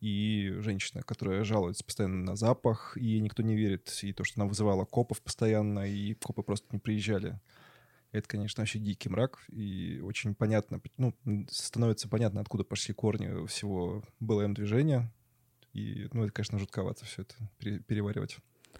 И 0.00 0.54
женщина, 0.58 1.02
которая 1.02 1.44
жалуется 1.44 1.84
постоянно 1.84 2.22
на 2.22 2.36
запах, 2.36 2.96
и 2.96 3.20
никто 3.20 3.42
не 3.42 3.56
верит. 3.56 3.98
И 4.02 4.12
то, 4.12 4.22
что 4.22 4.40
она 4.40 4.48
вызывала 4.48 4.84
копов 4.84 5.22
постоянно, 5.22 5.80
и 5.88 6.14
копы 6.14 6.42
просто 6.42 6.66
не 6.72 6.78
приезжали. 6.78 7.40
Это, 8.14 8.28
конечно, 8.28 8.60
вообще 8.60 8.78
дикий 8.78 9.08
мрак, 9.08 9.44
и 9.48 10.00
очень 10.00 10.36
понятно, 10.36 10.80
ну, 10.96 11.12
становится 11.50 12.08
понятно, 12.08 12.40
откуда 12.40 12.62
пошли 12.62 12.94
корни 12.94 13.44
всего 13.48 14.04
БЛМ-движения. 14.20 15.12
И, 15.72 16.06
ну, 16.12 16.22
это, 16.22 16.32
конечно, 16.32 16.60
жутковато 16.60 17.04
все 17.04 17.22
это 17.22 17.34
пере- 17.58 17.80
переваривать. 17.80 18.36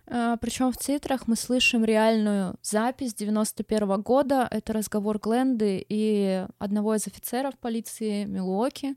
Причем 0.06 0.70
в 0.70 0.76
титрах 0.76 1.26
мы 1.26 1.34
слышим 1.34 1.84
реальную 1.84 2.56
запись 2.62 3.14
91 3.14 4.02
года. 4.02 4.46
Это 4.50 4.72
разговор 4.72 5.18
Гленды 5.18 5.84
и 5.88 6.46
одного 6.58 6.94
из 6.94 7.06
офицеров 7.08 7.58
полиции 7.58 8.26
Милуоки, 8.26 8.94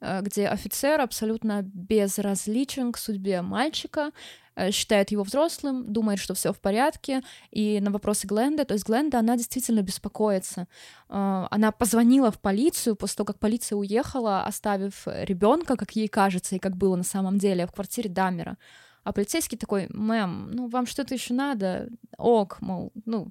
где 0.00 0.48
офицер 0.48 1.00
абсолютно 1.00 1.62
безразличен 1.62 2.92
к 2.92 2.98
судьбе 2.98 3.42
мальчика, 3.42 4.10
э, 4.54 4.70
считает 4.70 5.10
его 5.10 5.22
взрослым, 5.22 5.92
думает, 5.92 6.18
что 6.18 6.34
все 6.34 6.52
в 6.52 6.58
порядке, 6.60 7.22
и 7.50 7.80
на 7.80 7.90
вопросы 7.90 8.26
Гленды, 8.26 8.64
то 8.64 8.74
есть 8.74 8.86
Гленда, 8.86 9.18
она 9.18 9.36
действительно 9.36 9.82
беспокоится. 9.82 10.68
Э, 11.08 11.46
Она 11.50 11.72
позвонила 11.72 12.30
в 12.30 12.38
полицию 12.40 12.96
после 12.96 13.16
того, 13.16 13.26
как 13.26 13.38
полиция 13.38 13.76
уехала, 13.76 14.44
оставив 14.44 15.06
ребенка, 15.06 15.76
как 15.76 15.96
ей 15.96 16.08
кажется, 16.08 16.56
и 16.56 16.58
как 16.58 16.76
было 16.76 16.96
на 16.96 17.04
самом 17.04 17.38
деле, 17.38 17.66
в 17.66 17.72
квартире 17.72 18.10
Дамера. 18.10 18.56
А 19.04 19.12
полицейский 19.12 19.56
такой, 19.56 19.86
мэм, 19.90 20.50
ну 20.50 20.68
вам 20.68 20.86
что-то 20.86 21.14
еще 21.14 21.32
надо? 21.32 21.88
Ок, 22.18 22.60
мол, 22.60 22.92
ну, 23.04 23.30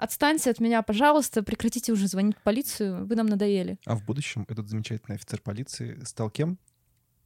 отстаньте 0.00 0.50
от 0.50 0.60
меня, 0.60 0.82
пожалуйста, 0.82 1.42
прекратите 1.42 1.92
уже 1.92 2.08
звонить 2.08 2.36
в 2.36 2.42
полицию, 2.42 3.06
вы 3.06 3.14
нам 3.16 3.26
надоели. 3.26 3.78
А 3.86 3.94
в 3.96 4.04
будущем 4.04 4.44
этот 4.48 4.68
замечательный 4.68 5.14
офицер 5.16 5.40
полиции 5.40 5.98
стал 6.04 6.30
кем? 6.30 6.58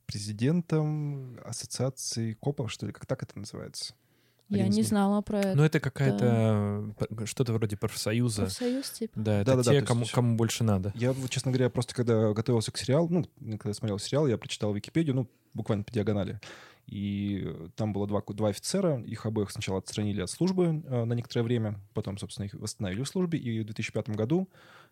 Президентом 0.06 1.38
ассоциации 1.44 2.34
копов, 2.34 2.70
что 2.70 2.86
ли? 2.86 2.92
Как 2.92 3.06
так 3.06 3.22
это 3.22 3.38
называется? 3.38 3.94
Я 4.50 4.56
Один 4.58 4.70
из 4.70 4.74
не 4.76 4.80
них. 4.82 4.88
знала 4.88 5.22
про 5.22 5.40
это. 5.40 5.56
Ну, 5.56 5.64
это 5.64 5.80
какая-то 5.80 6.94
п- 6.98 7.26
что-то 7.26 7.54
вроде 7.54 7.76
профсоюза. 7.78 8.42
Профсоюз, 8.42 8.90
типа. 8.90 9.12
Да, 9.18 9.40
это 9.40 9.52
Да-да-да, 9.52 9.72
те, 9.72 9.80
то 9.80 9.86
кому, 9.86 10.00
есть- 10.02 10.12
кому 10.12 10.36
больше 10.36 10.62
надо. 10.64 10.92
Я, 10.94 11.14
честно 11.30 11.50
говоря, 11.50 11.70
просто 11.70 11.94
когда 11.94 12.32
готовился 12.34 12.70
к 12.70 12.76
сериалу, 12.76 13.08
ну, 13.08 13.58
когда 13.58 13.72
смотрел 13.72 13.98
сериал, 13.98 14.26
я 14.26 14.36
прочитал 14.36 14.72
Википедию, 14.74 15.14
ну, 15.16 15.30
буквально 15.54 15.82
по 15.84 15.92
диагонали. 15.92 16.38
И 16.86 17.42
э, 17.44 17.68
там 17.76 17.92
было 17.92 18.06
два, 18.06 18.22
два 18.26 18.48
офицера, 18.48 19.00
их 19.02 19.26
обоих 19.26 19.50
сначала 19.50 19.78
отстранили 19.78 20.20
от 20.20 20.30
службы 20.30 20.82
э, 20.84 21.04
на 21.04 21.12
некоторое 21.14 21.42
время, 21.42 21.80
потом, 21.94 22.18
собственно, 22.18 22.46
их 22.46 22.54
восстановили 22.54 23.02
в 23.02 23.08
службе, 23.08 23.38
и 23.38 23.60
в 23.60 23.64
2005 23.64 24.10
году 24.10 24.48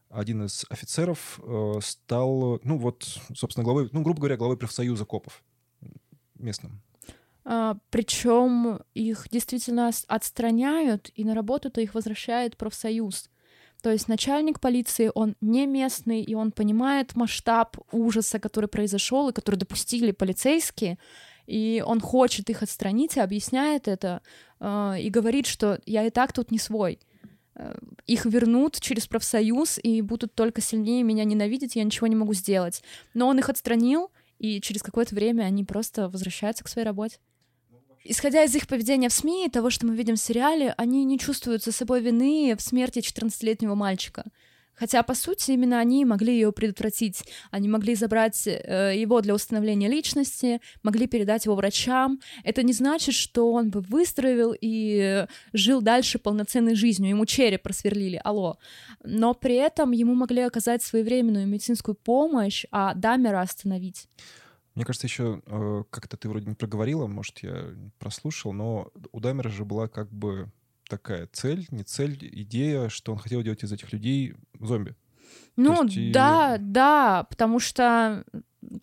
один 0.08 0.44
из 0.44 0.64
офицеров 0.70 1.40
э, 1.42 1.74
стал, 1.82 2.60
ну, 2.64 2.78
вот, 2.78 3.04
собственно, 3.34 3.64
главой, 3.64 3.88
ну, 3.92 4.02
грубо 4.02 4.20
говоря, 4.20 4.36
главой 4.36 4.56
профсоюза 4.56 5.04
копов 5.04 5.42
местным. 6.38 6.82
причем 7.90 8.80
их 8.94 9.28
действительно 9.30 9.90
отстраняют, 10.08 11.10
и 11.14 11.24
на 11.24 11.34
работу-то 11.34 11.80
их 11.80 11.94
возвращает 11.94 12.56
профсоюз. 12.56 13.30
То 13.82 13.90
есть 13.90 14.06
начальник 14.08 14.60
полиции, 14.60 15.10
он 15.12 15.34
не 15.40 15.66
местный, 15.66 16.22
и 16.22 16.34
он 16.34 16.52
понимает 16.52 17.16
масштаб 17.16 17.76
ужаса, 17.90 18.38
который 18.38 18.68
произошел 18.68 19.28
и 19.28 19.32
который 19.32 19.56
допустили 19.56 20.12
полицейские, 20.12 20.98
и 21.46 21.82
он 21.84 22.00
хочет 22.00 22.50
их 22.50 22.62
отстранить 22.62 23.16
и 23.16 23.20
объясняет 23.20 23.88
это, 23.88 24.22
э, 24.60 24.96
и 25.00 25.10
говорит, 25.10 25.46
что 25.46 25.80
я 25.86 26.06
и 26.06 26.10
так 26.10 26.32
тут 26.32 26.50
не 26.50 26.58
свой. 26.58 26.98
Э, 27.54 27.74
Их 28.06 28.24
вернут 28.24 28.80
через 28.80 29.06
профсоюз 29.06 29.78
и 29.82 30.00
будут 30.02 30.34
только 30.34 30.60
сильнее 30.60 31.02
меня 31.02 31.24
ненавидеть, 31.24 31.76
я 31.76 31.84
ничего 31.84 32.06
не 32.06 32.16
могу 32.16 32.34
сделать. 32.34 32.82
Но 33.14 33.28
он 33.28 33.38
их 33.38 33.48
отстранил, 33.48 34.10
и 34.38 34.60
через 34.60 34.82
какое-то 34.82 35.14
время 35.14 35.44
они 35.44 35.64
просто 35.64 36.08
возвращаются 36.08 36.64
к 36.64 36.68
своей 36.68 36.86
работе. 36.86 37.18
Исходя 38.04 38.42
из 38.42 38.54
их 38.56 38.66
поведения 38.66 39.08
в 39.08 39.12
СМИ 39.12 39.46
и 39.46 39.50
того, 39.50 39.70
что 39.70 39.86
мы 39.86 39.94
видим 39.94 40.16
в 40.16 40.20
сериале, 40.20 40.74
они 40.76 41.04
не 41.04 41.18
чувствуют 41.18 41.62
за 41.62 41.70
собой 41.70 42.00
вины 42.00 42.54
в 42.58 42.60
смерти 42.60 42.98
14-летнего 42.98 43.76
мальчика. 43.76 44.24
Хотя, 44.74 45.02
по 45.02 45.14
сути, 45.14 45.52
именно 45.52 45.78
они 45.78 46.04
могли 46.04 46.32
ее 46.32 46.52
предотвратить. 46.52 47.24
Они 47.50 47.68
могли 47.68 47.94
забрать 47.94 48.46
э, 48.46 48.92
его 48.96 49.20
для 49.20 49.34
установления 49.34 49.88
личности, 49.88 50.60
могли 50.82 51.06
передать 51.06 51.44
его 51.44 51.54
врачам. 51.54 52.20
Это 52.44 52.62
не 52.62 52.72
значит, 52.72 53.14
что 53.14 53.52
он 53.52 53.70
бы 53.70 53.80
выздоровел 53.80 54.54
и 54.58 54.98
э, 54.98 55.26
жил 55.52 55.82
дальше 55.82 56.18
полноценной 56.18 56.74
жизнью. 56.74 57.10
Ему 57.10 57.26
череп 57.26 57.62
просверлили, 57.62 58.20
алло. 58.24 58.58
Но 59.04 59.34
при 59.34 59.56
этом 59.56 59.92
ему 59.92 60.14
могли 60.14 60.42
оказать 60.42 60.82
своевременную 60.82 61.46
медицинскую 61.46 61.94
помощь, 61.94 62.64
а 62.70 62.94
Дамера 62.94 63.40
остановить. 63.40 64.08
Мне 64.74 64.84
кажется, 64.86 65.06
еще 65.06 65.42
э, 65.46 65.84
как-то 65.90 66.16
ты 66.16 66.28
вроде 66.28 66.46
не 66.46 66.54
проговорила, 66.54 67.06
может, 67.06 67.40
я 67.40 67.74
прослушал, 67.98 68.52
но 68.52 68.90
у 69.12 69.20
Даймера 69.20 69.50
же 69.50 69.64
была 69.64 69.86
как 69.86 70.10
бы 70.10 70.48
такая 70.92 71.26
цель, 71.32 71.66
не 71.70 71.84
цель, 71.84 72.18
идея, 72.20 72.90
что 72.90 73.12
он 73.12 73.18
хотел 73.18 73.42
делать 73.42 73.64
из 73.64 73.72
этих 73.72 73.92
людей 73.94 74.34
зомби. 74.60 74.94
Ну, 75.56 75.84
есть 75.84 75.96
и- 75.96 76.12
да, 76.12 76.56
да, 76.60 77.26
потому 77.30 77.58
что 77.60 78.24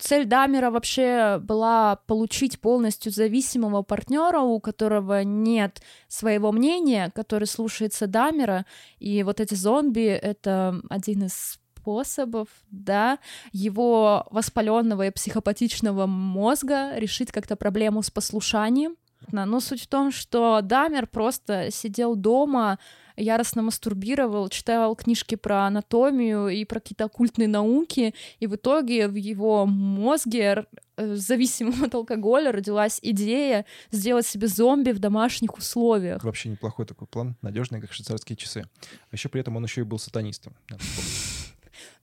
цель 0.00 0.24
Дамера 0.26 0.70
вообще 0.70 1.38
была 1.40 1.96
получить 2.06 2.60
полностью 2.60 3.12
зависимого 3.12 3.82
партнера, 3.82 4.40
у 4.40 4.58
которого 4.60 5.22
нет 5.22 5.82
своего 6.08 6.50
мнения, 6.52 7.12
который 7.14 7.46
слушается 7.46 8.06
Дамера, 8.08 8.66
и 8.98 9.22
вот 9.22 9.40
эти 9.40 9.54
зомби— 9.54 10.06
это 10.30 10.80
один 10.90 11.24
из 11.26 11.60
способов, 11.80 12.48
да, 12.70 13.18
его 13.52 14.26
воспаленного 14.30 15.06
и 15.06 15.10
психопатичного 15.10 16.06
мозга 16.06 16.98
решить 16.98 17.30
как-то 17.30 17.54
проблему 17.56 18.02
с 18.02 18.10
послушанием. 18.10 18.96
Но 19.32 19.60
суть 19.60 19.82
в 19.82 19.86
том, 19.86 20.10
что 20.10 20.60
Дамер 20.62 21.06
просто 21.06 21.70
сидел 21.70 22.16
дома, 22.16 22.78
яростно 23.16 23.62
мастурбировал, 23.62 24.48
читал 24.48 24.96
книжки 24.96 25.34
про 25.34 25.66
анатомию 25.66 26.48
и 26.48 26.64
про 26.64 26.80
какие-то 26.80 27.04
оккультные 27.04 27.48
науки, 27.48 28.14
и 28.38 28.46
в 28.46 28.56
итоге 28.56 29.08
в 29.08 29.14
его 29.14 29.66
мозге, 29.66 30.66
э, 30.96 31.14
зависимом 31.14 31.84
от 31.84 31.94
алкоголя, 31.94 32.50
родилась 32.50 32.98
идея 33.02 33.66
сделать 33.90 34.26
себе 34.26 34.46
зомби 34.48 34.90
в 34.92 34.98
домашних 34.98 35.56
условиях. 35.56 36.24
Вообще 36.24 36.48
неплохой 36.48 36.86
такой 36.86 37.06
план, 37.06 37.36
надежный, 37.42 37.80
как 37.80 37.92
швейцарские 37.92 38.36
часы. 38.36 38.64
А 39.10 39.14
еще 39.14 39.28
при 39.28 39.40
этом 39.42 39.56
он 39.56 39.64
еще 39.64 39.82
и 39.82 39.84
был 39.84 39.98
сатанистом. 39.98 40.54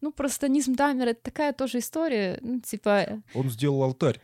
Ну, 0.02 0.12
простанизм 0.12 0.76
Дамера— 0.76 1.10
это 1.12 1.22
такая 1.24 1.54
тоже 1.54 1.80
история, 1.80 2.38
ну, 2.42 2.60
типа, 2.60 3.22
Он 3.34 3.50
сделал 3.50 3.82
алтарь. 3.84 4.20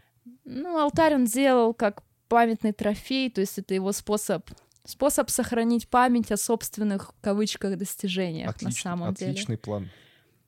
ну, 0.46 0.78
алтарь 0.78 1.16
он 1.16 1.26
сделал 1.28 1.74
как 1.74 2.04
памятный 2.34 2.74
трофей, 2.74 3.30
то 3.30 3.42
есть 3.42 3.60
это 3.60 3.76
его 3.76 3.92
способ 3.92 4.50
способ 4.86 5.30
сохранить 5.30 5.88
память 5.88 6.32
о 6.32 6.38
собственных 6.38 7.14
в 7.14 7.22
кавычках 7.22 7.78
достижениях 7.78 8.48
на 8.48 8.70
Отличный, 8.70 8.82
самом 8.82 9.14
деле. 9.14 9.32
отличный 9.32 9.58
план. 9.58 9.90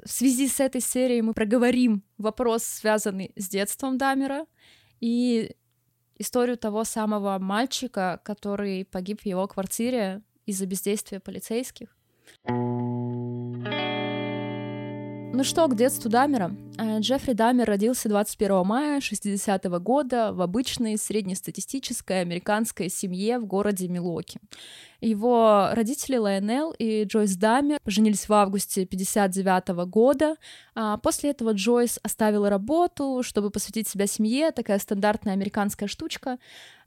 В 0.03 0.11
связи 0.11 0.47
с 0.47 0.59
этой 0.59 0.81
серией 0.81 1.21
мы 1.21 1.35
проговорим 1.35 2.03
вопрос, 2.17 2.63
связанный 2.63 3.31
с 3.35 3.47
детством 3.47 3.99
Дамера, 3.99 4.47
и 4.99 5.55
историю 6.17 6.57
того 6.57 6.85
самого 6.85 7.37
мальчика, 7.37 8.19
который 8.25 8.83
погиб 8.83 9.21
в 9.21 9.25
его 9.27 9.47
квартире 9.47 10.23
из-за 10.47 10.65
бездействия 10.65 11.19
полицейских. 11.19 11.95
Ну 15.35 15.43
что, 15.43 15.67
к 15.67 15.75
детству 15.75 16.09
Дамера. 16.09 16.55
Э, 16.77 16.99
Джеффри 16.99 17.33
Дамер 17.33 17.67
родился 17.67 18.07
21 18.07 18.65
мая 18.65 19.01
60 19.01 19.65
-го 19.65 19.79
года 19.79 20.31
в 20.31 20.41
обычной 20.41 20.97
среднестатистической 20.97 22.21
американской 22.21 22.89
семье 22.89 23.39
в 23.39 23.45
городе 23.45 23.89
Милоки. 23.89 24.39
Его 25.01 25.71
родители 25.73 26.15
Лайонел 26.15 26.73
и 26.79 27.03
Джойс 27.03 27.35
Дамер 27.35 27.79
поженились 27.83 28.29
в 28.29 28.33
августе 28.33 28.85
59 28.85 29.85
года. 29.85 30.37
А 30.73 30.95
после 30.97 31.31
этого 31.31 31.51
Джойс 31.51 31.99
оставила 32.01 32.49
работу, 32.49 33.21
чтобы 33.21 33.49
посвятить 33.49 33.89
себя 33.89 34.07
семье, 34.07 34.51
такая 34.51 34.79
стандартная 34.79 35.33
американская 35.33 35.89
штучка. 35.89 36.37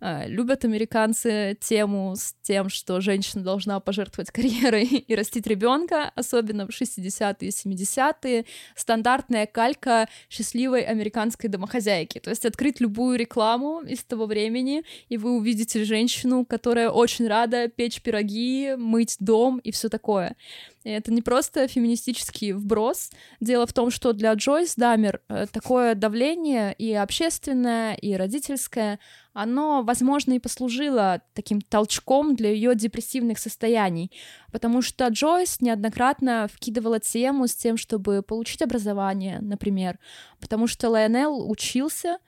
А, 0.00 0.26
любят 0.26 0.64
американцы 0.64 1.56
тему 1.60 2.14
с 2.16 2.34
тем, 2.42 2.68
что 2.68 3.00
женщина 3.00 3.42
должна 3.42 3.80
пожертвовать 3.80 4.30
карьерой 4.30 4.84
и 5.08 5.14
растить 5.14 5.46
ребенка, 5.46 6.12
особенно 6.14 6.66
в 6.66 6.70
60-е 6.70 7.36
и 7.40 7.50
70-е. 7.50 8.44
Стандартная 8.76 9.46
калька 9.46 10.08
счастливой 10.30 10.82
американской 10.82 11.50
домохозяйки. 11.50 12.20
То 12.20 12.30
есть 12.30 12.44
открыть 12.44 12.80
любую 12.80 13.18
рекламу 13.18 13.80
из 13.80 14.04
того 14.04 14.26
времени, 14.26 14.84
и 15.08 15.16
вы 15.16 15.36
увидите 15.36 15.84
женщину, 15.84 16.44
которая 16.44 16.90
очень 16.90 17.26
рада 17.26 17.68
печь 17.68 18.00
пироги, 18.00 18.76
мыть 18.76 19.16
дом 19.18 19.58
и 19.58 19.72
все 19.72 19.88
такое. 19.88 20.36
Это 20.84 21.12
не 21.12 21.22
просто 21.22 21.66
феминистический 21.66 22.52
вброс. 22.52 23.10
Дело 23.40 23.66
в 23.66 23.72
том, 23.72 23.90
что 23.90 24.12
для 24.12 24.32
Джойс 24.34 24.74
Дамер 24.76 25.20
э, 25.28 25.46
такое 25.50 25.94
давление 25.94 26.72
и 26.74 26.94
общественное, 26.94 27.94
и 27.94 28.14
родительское, 28.14 29.00
оно, 29.32 29.82
возможно, 29.82 30.32
и 30.32 30.38
послужило 30.38 31.20
таким 31.34 31.60
толчком 31.60 32.36
для 32.36 32.50
ее 32.50 32.74
депрессивных 32.74 33.38
состояний, 33.38 34.12
потому 34.52 34.82
что 34.82 35.08
Джойс 35.08 35.60
неоднократно 35.60 36.48
вкидывала 36.52 37.00
тему 37.00 37.48
с 37.48 37.54
тем, 37.54 37.76
чтобы 37.76 38.22
получить 38.22 38.62
образование, 38.62 39.40
например, 39.40 39.98
потому 40.40 40.66
что 40.66 40.90
Лайонел 40.90 41.50
учился, 41.50 42.18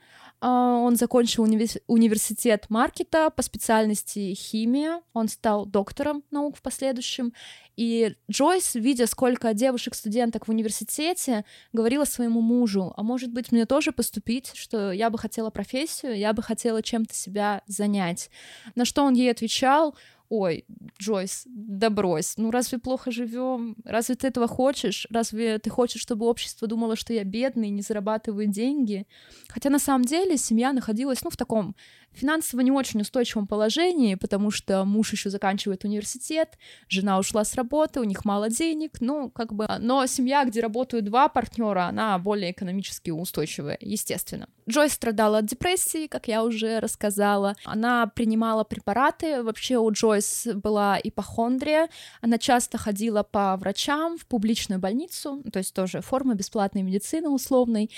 а, 0.41 0.77
он 0.77 0.97
закончил 0.97 1.43
университет 1.43 2.67
маркета 2.71 3.31
по 3.31 3.43
специальности 3.43 4.35
химия. 4.35 5.03
Он 5.13 5.29
стал 5.29 5.67
доктором 5.67 6.25
наук 6.31 6.57
в 6.57 6.63
последующем. 6.63 7.35
И 7.81 8.15
Джойс, 8.31 8.75
видя, 8.75 9.07
сколько 9.07 9.55
девушек-студенток 9.55 10.47
в 10.47 10.51
университете, 10.51 11.47
говорила 11.73 12.05
своему 12.05 12.43
мужу, 12.43 12.93
а 12.95 13.03
может 13.03 13.33
быть, 13.33 13.53
мне 13.53 13.65
тоже 13.65 13.91
поступить, 13.91 14.53
что 14.55 14.93
я 14.93 15.09
бы 15.09 15.17
хотела 15.17 15.49
профессию, 15.49 16.15
я 16.15 16.35
бы 16.35 16.43
хотела 16.43 16.83
чем-то 16.83 17.15
себя 17.15 17.63
занять. 17.67 18.29
На 18.75 18.85
что 18.85 19.03
он 19.03 19.15
ей 19.15 19.31
отвечал, 19.31 19.97
ой, 20.29 20.67
Джойс, 21.01 21.45
да 21.47 21.89
брось, 21.89 22.35
ну 22.37 22.51
разве 22.51 22.77
плохо 22.79 23.11
живем? 23.11 23.77
Разве 23.85 24.15
ты 24.15 24.27
этого 24.27 24.47
хочешь? 24.47 25.07
Разве 25.09 25.59
ты 25.59 25.71
хочешь, 25.71 26.03
чтобы 26.03 26.27
общество 26.27 26.69
думало, 26.69 26.97
что 26.97 27.15
я 27.15 27.25
бедный, 27.25 27.71
не 27.71 27.81
зарабатываю 27.81 28.47
деньги? 28.47 29.07
Хотя 29.49 29.71
на 29.71 29.79
самом 29.79 30.05
деле 30.05 30.37
семья 30.37 30.75
находилась, 30.75 31.25
ну, 31.25 31.31
в 31.31 31.37
таком 31.39 31.75
финансово 32.13 32.61
не 32.61 32.71
очень 32.71 33.01
устойчивом 33.01 33.47
положении, 33.47 34.15
потому 34.15 34.51
что 34.51 34.85
муж 34.85 35.13
еще 35.13 35.31
заканчивает 35.31 35.85
университет, 35.85 36.59
жена 36.89 37.19
ушла 37.19 37.45
с 37.45 37.55
работы, 37.55 38.01
у 38.01 38.05
них 38.05 38.25
мало 38.25 38.51
денег, 38.51 39.01
ну, 39.01 39.31
как 39.31 39.53
бы... 39.53 39.67
Но 39.79 40.07
семья, 40.07 40.45
где 40.45 40.61
работают 40.61 41.05
два 41.05 41.29
партнера, 41.29 41.85
она 41.85 42.19
более 42.19 42.53
экономически 42.53 43.11
устойчивая, 43.11 43.79
естественно. 43.81 44.49
Джой 44.71 44.89
страдала 44.89 45.39
от 45.39 45.47
депрессии, 45.47 46.07
как 46.07 46.29
я 46.29 46.45
уже 46.45 46.79
рассказала. 46.79 47.57
Она 47.65 48.07
принимала 48.07 48.63
препараты. 48.63 49.43
Вообще 49.43 49.79
у 49.79 49.91
Джойс 49.91 50.47
была 50.55 50.99
ипохондрия. 51.03 51.89
Она 52.21 52.39
часто 52.39 52.79
ходила 52.79 53.23
по 53.23 53.57
врачам 53.57 54.17
в 54.17 54.27
публичную 54.27 54.81
больницу, 54.81 55.43
то 55.53 55.59
есть 55.59 55.75
тоже 55.75 56.01
форма 56.01 56.35
бесплатной 56.35 56.83
медицины 56.83 57.29
условной. 57.29 57.91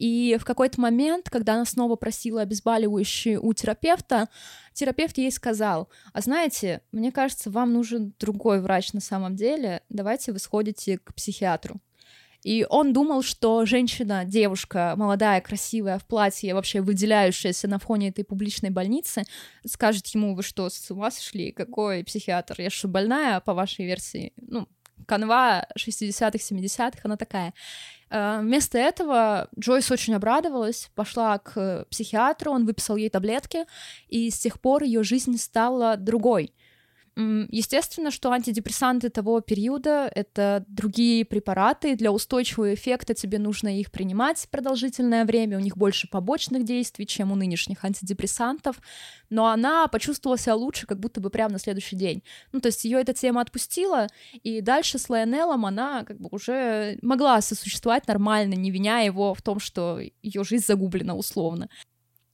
И 0.00 0.38
в 0.40 0.46
какой-то 0.46 0.80
момент, 0.80 1.28
когда 1.28 1.56
она 1.56 1.66
снова 1.66 1.94
просила 1.94 2.40
обезболивающие 2.40 3.38
у 3.38 3.52
терапевта, 3.52 4.30
терапевт 4.72 5.18
ей 5.18 5.30
сказал, 5.30 5.90
а 6.14 6.22
знаете, 6.22 6.80
мне 6.90 7.12
кажется, 7.12 7.50
вам 7.50 7.74
нужен 7.74 8.14
другой 8.18 8.62
врач 8.62 8.94
на 8.94 9.00
самом 9.00 9.36
деле, 9.36 9.82
давайте 9.90 10.32
вы 10.32 10.38
сходите 10.38 10.96
к 10.96 11.14
психиатру. 11.14 11.82
И 12.42 12.66
он 12.70 12.94
думал, 12.94 13.20
что 13.20 13.66
женщина, 13.66 14.24
девушка, 14.24 14.94
молодая, 14.96 15.42
красивая, 15.42 15.98
в 15.98 16.06
платье, 16.06 16.54
вообще 16.54 16.80
выделяющаяся 16.80 17.68
на 17.68 17.78
фоне 17.78 18.08
этой 18.08 18.24
публичной 18.24 18.70
больницы, 18.70 19.24
скажет 19.66 20.06
ему, 20.06 20.34
вы 20.34 20.42
что, 20.42 20.70
с 20.70 20.90
ума 20.90 21.10
сошли? 21.10 21.52
Какой 21.52 22.02
психиатр? 22.04 22.62
Я 22.62 22.70
что, 22.70 22.88
больная, 22.88 23.40
по 23.40 23.52
вашей 23.52 23.84
версии? 23.84 24.32
Ну, 24.40 24.66
канва 25.06 25.66
60-х, 25.78 26.38
70-х, 26.38 27.00
она 27.04 27.16
такая. 27.16 27.54
Э, 28.10 28.40
вместо 28.40 28.78
этого 28.78 29.48
Джойс 29.58 29.90
очень 29.90 30.14
обрадовалась, 30.14 30.90
пошла 30.94 31.38
к 31.38 31.86
психиатру, 31.90 32.52
он 32.52 32.66
выписал 32.66 32.96
ей 32.96 33.10
таблетки, 33.10 33.64
и 34.08 34.30
с 34.30 34.38
тех 34.38 34.60
пор 34.60 34.82
ее 34.82 35.02
жизнь 35.02 35.36
стала 35.38 35.96
другой. 35.96 36.52
Естественно, 37.16 38.10
что 38.10 38.30
антидепрессанты 38.30 39.10
того 39.10 39.40
периода— 39.40 40.10
это 40.14 40.64
другие 40.68 41.24
препараты. 41.24 41.96
Для 41.96 42.12
устойчивого 42.12 42.72
эффекта 42.72 43.14
тебе 43.14 43.38
нужно 43.38 43.78
их 43.78 43.90
принимать 43.90 44.48
продолжительное 44.50 45.24
время. 45.24 45.58
У 45.58 45.60
них 45.60 45.76
больше 45.76 46.08
побочных 46.08 46.64
действий, 46.64 47.06
чем 47.06 47.32
у 47.32 47.34
нынешних 47.34 47.84
антидепрессантов. 47.84 48.80
Но 49.28 49.48
она 49.48 49.88
почувствовала 49.88 50.38
себя 50.38 50.54
лучше, 50.54 50.86
как 50.86 51.00
будто 51.00 51.20
бы 51.20 51.30
прямо 51.30 51.54
на 51.54 51.58
следующий 51.58 51.96
день. 51.96 52.22
Ну, 52.52 52.60
то 52.60 52.68
есть 52.68 52.84
ее 52.84 53.00
эта 53.00 53.12
тема 53.12 53.40
отпустила, 53.40 54.06
и 54.42 54.60
дальше 54.60 54.98
с 54.98 55.10
Лайонеллом 55.10 55.66
она 55.66 56.04
как 56.04 56.18
бы 56.20 56.28
уже 56.30 56.98
могла 57.02 57.40
сосуществовать 57.40 58.06
нормально, 58.06 58.54
не 58.54 58.70
виня 58.70 59.00
его 59.00 59.34
в 59.34 59.42
том, 59.42 59.58
что 59.58 60.00
ее 60.22 60.44
жизнь 60.44 60.64
загублена 60.64 61.14
условно. 61.14 61.68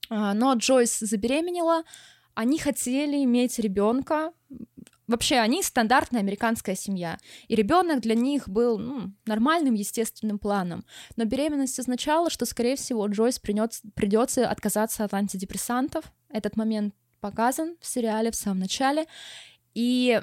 А, 0.09 0.33
но 0.33 0.53
Джойс 0.53 0.99
забеременела, 0.99 1.83
они 2.35 2.59
хотели 2.59 3.23
иметь 3.23 3.59
ребенка. 3.59 4.31
Вообще, 5.07 5.37
они 5.37 5.63
стандартная 5.63 6.19
американская 6.19 6.75
семья. 6.75 7.17
И 7.47 7.55
ребенок 7.55 8.01
для 8.01 8.13
них 8.13 8.49
был 8.49 8.77
ну, 8.77 9.13
нормальным, 9.25 9.73
естественным 9.73 10.37
планом. 10.37 10.85
Но 11.15 11.23
беременность 11.23 11.79
означала, 11.79 12.29
что, 12.29 12.45
скорее 12.45 12.75
всего, 12.75 13.07
Джойс 13.07 13.39
придется 13.39 14.49
отказаться 14.49 15.05
от 15.05 15.13
антидепрессантов. 15.13 16.05
Этот 16.29 16.57
момент 16.57 16.93
показан 17.21 17.77
в 17.79 17.87
сериале 17.87 18.31
в 18.31 18.35
самом 18.35 18.59
начале. 18.59 19.05
И 19.73 20.21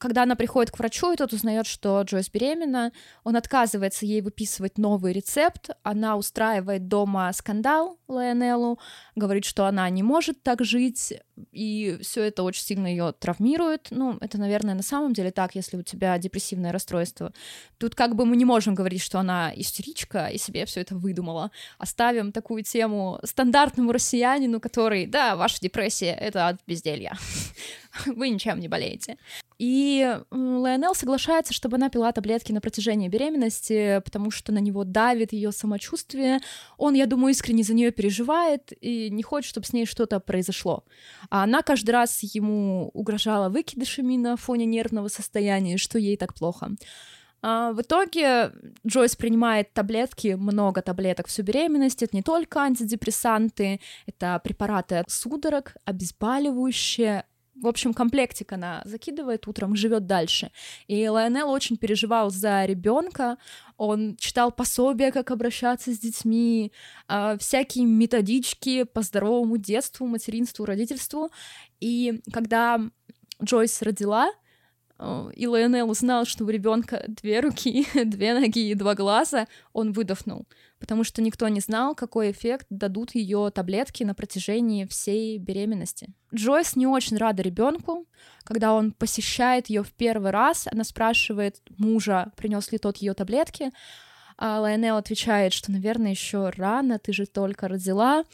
когда 0.00 0.22
она 0.22 0.34
приходит 0.34 0.70
к 0.70 0.78
врачу, 0.78 1.12
и 1.12 1.16
тот 1.16 1.32
узнает, 1.34 1.66
что 1.66 2.00
Джойс 2.02 2.30
беременна, 2.30 2.90
он 3.22 3.36
отказывается 3.36 4.06
ей 4.06 4.22
выписывать 4.22 4.78
новый 4.78 5.12
рецепт, 5.12 5.70
она 5.82 6.16
устраивает 6.16 6.88
дома 6.88 7.30
скандал 7.34 7.98
Лайонеллу, 8.08 8.78
говорит, 9.14 9.44
что 9.44 9.66
она 9.66 9.88
не 9.90 10.02
может 10.02 10.42
так 10.42 10.64
жить, 10.64 11.12
и 11.52 11.98
все 12.00 12.22
это 12.22 12.42
очень 12.42 12.62
сильно 12.62 12.86
ее 12.86 13.12
травмирует. 13.12 13.88
Ну, 13.90 14.16
это, 14.22 14.38
наверное, 14.38 14.74
на 14.74 14.82
самом 14.82 15.12
деле 15.12 15.30
так, 15.30 15.54
если 15.54 15.76
у 15.76 15.82
тебя 15.82 16.16
депрессивное 16.16 16.72
расстройство. 16.72 17.32
Тут 17.76 17.94
как 17.94 18.16
бы 18.16 18.24
мы 18.24 18.36
не 18.36 18.46
можем 18.46 18.74
говорить, 18.74 19.02
что 19.02 19.18
она 19.18 19.52
истеричка 19.54 20.28
и 20.28 20.38
себе 20.38 20.64
все 20.64 20.80
это 20.80 20.96
выдумала. 20.96 21.50
Оставим 21.76 22.32
такую 22.32 22.62
тему 22.62 23.20
стандартному 23.22 23.92
россиянину, 23.92 24.60
который, 24.60 25.06
да, 25.06 25.36
ваша 25.36 25.60
депрессия— 25.60 26.12
это 26.20 26.48
от 26.48 26.60
безделья. 26.66 27.18
Вы 28.06 28.30
ничем 28.30 28.60
не 28.60 28.68
болеете. 28.68 29.18
И 29.60 30.18
Лайонел 30.30 30.94
соглашается, 30.94 31.52
чтобы 31.52 31.76
она 31.76 31.90
пила 31.90 32.10
таблетки 32.12 32.50
на 32.50 32.62
протяжении 32.62 33.08
беременности, 33.08 34.00
потому 34.02 34.30
что 34.30 34.52
на 34.52 34.58
него 34.58 34.84
давит 34.84 35.34
ее 35.34 35.52
самочувствие. 35.52 36.40
Он, 36.78 36.94
я 36.94 37.04
думаю, 37.04 37.32
искренне 37.32 37.62
за 37.62 37.74
нее 37.74 37.90
переживает 37.90 38.72
и 38.80 39.10
не 39.10 39.22
хочет, 39.22 39.50
чтобы 39.50 39.66
с 39.66 39.74
ней 39.74 39.84
что-то 39.84 40.18
произошло. 40.18 40.84
А 41.28 41.42
она 41.42 41.60
каждый 41.60 41.90
раз 41.90 42.20
ему 42.22 42.88
угрожала 42.94 43.50
выкидышами 43.50 44.16
на 44.16 44.38
фоне 44.38 44.64
нервного 44.64 45.08
состояния, 45.08 45.76
что 45.76 45.98
ей 45.98 46.16
так 46.16 46.32
плохо. 46.32 46.70
А 47.42 47.72
в 47.72 47.82
итоге 47.82 48.52
Джойс 48.86 49.14
принимает 49.14 49.74
таблетки, 49.74 50.36
много 50.38 50.80
таблеток 50.80 51.26
всю 51.26 51.42
беременность. 51.42 52.02
Это 52.02 52.16
не 52.16 52.22
только 52.22 52.60
антидепрессанты, 52.60 53.80
это 54.06 54.40
препараты 54.42 54.96
от 54.96 55.10
судорог, 55.10 55.76
обезболивающие, 55.84 57.24
в 57.60 57.66
общем, 57.66 57.94
комплектик 57.94 58.52
она 58.52 58.82
закидывает 58.84 59.46
утром, 59.46 59.76
живет 59.76 60.06
дальше. 60.06 60.50
И 60.88 61.08
Лайонел 61.08 61.50
очень 61.50 61.76
переживал 61.76 62.30
за 62.30 62.64
ребенка. 62.64 63.36
Он 63.76 64.16
читал 64.16 64.50
пособия, 64.50 65.12
как 65.12 65.30
обращаться 65.30 65.92
с 65.92 65.98
детьми, 65.98 66.72
э, 67.08 67.36
всякие 67.38 67.84
методички 67.84 68.84
по 68.84 69.02
здоровому 69.02 69.56
детству, 69.56 70.06
материнству, 70.06 70.64
родительству. 70.64 71.30
И 71.80 72.20
когда 72.32 72.80
Джойс 73.42 73.82
родила, 73.82 74.30
и 75.34 75.46
Лайонел 75.46 75.88
узнал, 75.88 76.26
что 76.26 76.44
у 76.44 76.48
ребенка 76.48 77.04
две 77.08 77.40
руки, 77.40 77.86
две 78.04 78.38
ноги 78.38 78.70
и 78.70 78.74
два 78.74 78.94
глаза, 78.94 79.46
он 79.72 79.92
выдохнул, 79.92 80.46
потому 80.78 81.04
что 81.04 81.22
никто 81.22 81.48
не 81.48 81.60
знал, 81.60 81.94
какой 81.94 82.32
эффект 82.32 82.66
дадут 82.68 83.14
ее 83.14 83.50
таблетки 83.50 84.04
на 84.04 84.14
протяжении 84.14 84.84
всей 84.84 85.38
беременности. 85.38 86.12
Джойс 86.34 86.76
не 86.76 86.86
очень 86.86 87.16
рада 87.16 87.42
ребенку. 87.42 88.06
Когда 88.44 88.74
он 88.74 88.92
посещает 88.92 89.70
ее 89.70 89.82
в 89.82 89.92
первый 89.92 90.32
раз, 90.32 90.68
она 90.70 90.84
спрашивает 90.84 91.62
мужа, 91.78 92.32
принес 92.36 92.70
ли 92.70 92.78
тот 92.78 92.98
ее 92.98 93.14
таблетки. 93.14 93.70
А 94.36 94.60
Лайонел 94.60 94.96
отвечает, 94.96 95.54
что, 95.54 95.72
наверное, 95.72 96.10
еще 96.10 96.50
рано, 96.50 96.98
ты 96.98 97.12
же 97.12 97.26
только 97.26 97.68
родила. 97.68 98.24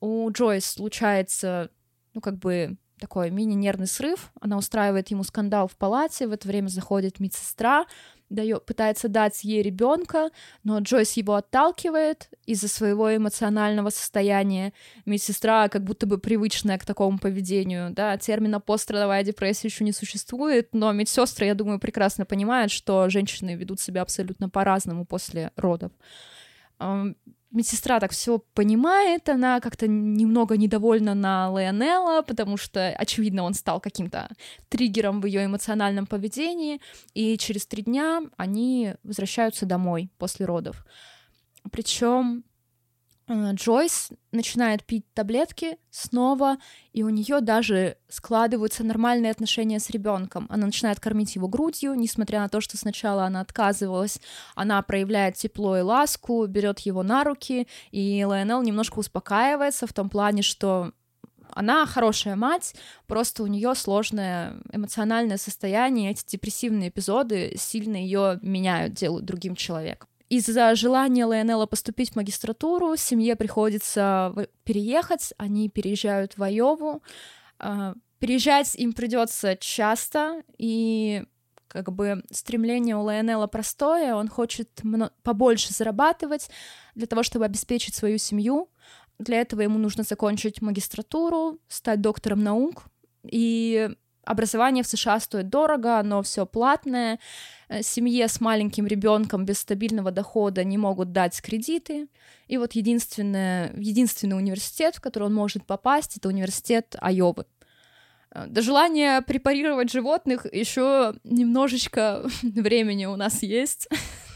У 0.00 0.30
Джойс 0.30 0.66
случается, 0.66 1.70
ну, 2.12 2.20
как 2.20 2.38
бы 2.38 2.76
такой 3.00 3.30
мини-нервный 3.30 3.86
срыв. 3.86 4.30
Она 4.40 4.56
устраивает 4.56 5.08
ему 5.10 5.24
скандал 5.24 5.66
в 5.66 5.76
палате, 5.76 6.26
в 6.26 6.32
это 6.32 6.46
время 6.46 6.68
заходит 6.68 7.18
медсестра, 7.18 7.86
дает, 8.28 8.64
пытается 8.64 9.08
дать 9.08 9.42
ей 9.42 9.62
ребенка, 9.62 10.30
но 10.62 10.78
Джойс 10.78 11.14
его 11.14 11.34
отталкивает 11.34 12.30
из-за 12.46 12.68
своего 12.68 13.14
эмоционального 13.14 13.90
состояния. 13.90 14.72
Медсестра 15.04 15.68
как 15.68 15.82
будто 15.82 16.06
бы 16.06 16.18
привычная 16.18 16.78
к 16.78 16.84
такому 16.84 17.18
поведению, 17.18 17.90
да, 17.90 18.16
термина 18.16 18.60
пострадовая 18.60 19.24
депрессия 19.24 19.68
еще 19.68 19.84
не 19.84 19.92
существует, 19.92 20.68
но 20.72 20.92
медсестры, 20.92 21.46
я 21.46 21.54
думаю, 21.54 21.80
прекрасно 21.80 22.24
понимают, 22.24 22.70
что 22.70 23.08
женщины 23.10 23.56
ведут 23.56 23.80
себя 23.80 24.02
абсолютно 24.02 24.48
по-разному 24.48 25.04
после 25.04 25.50
родов 25.56 25.92
медсестра 27.50 28.00
так 28.00 28.12
все 28.12 28.38
понимает, 28.54 29.28
она 29.28 29.60
как-то 29.60 29.86
немного 29.88 30.56
недовольна 30.56 31.14
на 31.14 31.48
Леонелла, 31.48 32.22
потому 32.22 32.56
что, 32.56 32.88
очевидно, 32.90 33.42
он 33.42 33.54
стал 33.54 33.80
каким-то 33.80 34.28
триггером 34.68 35.20
в 35.20 35.26
ее 35.26 35.44
эмоциональном 35.44 36.06
поведении, 36.06 36.80
и 37.14 37.36
через 37.38 37.66
три 37.66 37.82
дня 37.82 38.22
они 38.36 38.94
возвращаются 39.02 39.66
домой 39.66 40.10
после 40.18 40.46
родов. 40.46 40.84
Причем 41.70 42.44
Джойс 43.30 44.10
начинает 44.32 44.84
пить 44.84 45.04
таблетки 45.14 45.78
снова, 45.90 46.56
и 46.92 47.04
у 47.04 47.10
нее 47.10 47.40
даже 47.40 47.96
складываются 48.08 48.82
нормальные 48.82 49.30
отношения 49.30 49.78
с 49.78 49.90
ребенком. 49.90 50.46
Она 50.50 50.66
начинает 50.66 50.98
кормить 50.98 51.36
его 51.36 51.46
грудью, 51.46 51.94
несмотря 51.94 52.40
на 52.40 52.48
то, 52.48 52.60
что 52.60 52.76
сначала 52.76 53.24
она 53.24 53.40
отказывалась. 53.40 54.20
Она 54.56 54.82
проявляет 54.82 55.36
тепло 55.36 55.78
и 55.78 55.82
ласку, 55.82 56.44
берет 56.46 56.80
его 56.80 57.02
на 57.02 57.22
руки, 57.22 57.68
и 57.92 58.24
Лайонел 58.24 58.62
немножко 58.62 58.98
успокаивается 58.98 59.86
в 59.86 59.92
том 59.92 60.10
плане, 60.10 60.42
что 60.42 60.92
она 61.52 61.86
хорошая 61.86 62.36
мать, 62.36 62.74
просто 63.06 63.42
у 63.42 63.46
нее 63.46 63.74
сложное 63.74 64.56
эмоциональное 64.72 65.36
состояние, 65.36 66.12
эти 66.12 66.24
депрессивные 66.26 66.90
эпизоды 66.90 67.54
сильно 67.56 67.96
ее 67.96 68.38
меняют, 68.42 68.94
делают 68.94 69.24
другим 69.24 69.56
человеком. 69.56 70.09
Из-за 70.30 70.76
желания 70.76 71.24
Лайонелла 71.24 71.66
поступить 71.66 72.12
в 72.12 72.16
магистратуру 72.16 72.96
семье 72.96 73.34
приходится 73.34 74.32
переехать, 74.62 75.34
они 75.38 75.68
переезжают 75.68 76.38
в 76.38 76.42
Айову. 76.44 77.02
А, 77.58 77.94
переезжать 78.20 78.76
им 78.76 78.92
придется 78.92 79.56
часто, 79.56 80.44
и 80.56 81.24
как 81.66 81.92
бы 81.92 82.22
стремление 82.30 82.96
у 82.96 83.02
Лайонелла 83.02 83.48
простое, 83.48 84.14
он 84.14 84.28
хочет 84.28 84.70
побольше 85.24 85.72
зарабатывать 85.72 86.48
для 86.94 87.08
того, 87.08 87.24
чтобы 87.24 87.44
обеспечить 87.44 87.96
свою 87.96 88.18
семью. 88.18 88.70
Для 89.18 89.40
этого 89.40 89.62
ему 89.62 89.78
нужно 89.78 90.04
закончить 90.04 90.62
магистратуру, 90.62 91.58
стать 91.66 92.00
доктором 92.00 92.44
наук, 92.44 92.84
и 93.24 93.90
Образование 94.24 94.84
в 94.84 94.86
США 94.86 95.18
стоит 95.18 95.48
дорого, 95.48 96.00
но 96.04 96.22
все 96.22 96.46
платное. 96.46 97.18
Э, 97.68 97.82
семье 97.82 98.28
с 98.28 98.40
маленьким 98.40 98.86
ребенком 98.86 99.44
без 99.44 99.58
стабильного 99.60 100.10
дохода 100.10 100.64
не 100.64 100.76
могут 100.76 101.12
дать 101.12 101.40
кредиты. 101.40 102.08
И 102.48 102.58
вот 102.58 102.72
единственный, 102.72 103.70
единственный 103.80 104.36
университет, 104.36 104.96
в 104.96 105.00
который 105.00 105.24
он 105.24 105.34
может 105.34 105.64
попасть, 105.64 106.16
это 106.16 106.28
университет 106.28 106.96
Айовы. 107.00 107.46
Э, 108.32 108.46
до 108.46 108.62
желания 108.62 109.22
препарировать 109.22 109.90
животных 109.90 110.46
еще 110.52 111.14
немножечко 111.24 112.22
времени 112.42 113.06
у 113.06 113.16
нас 113.16 113.42
есть. 113.42 113.88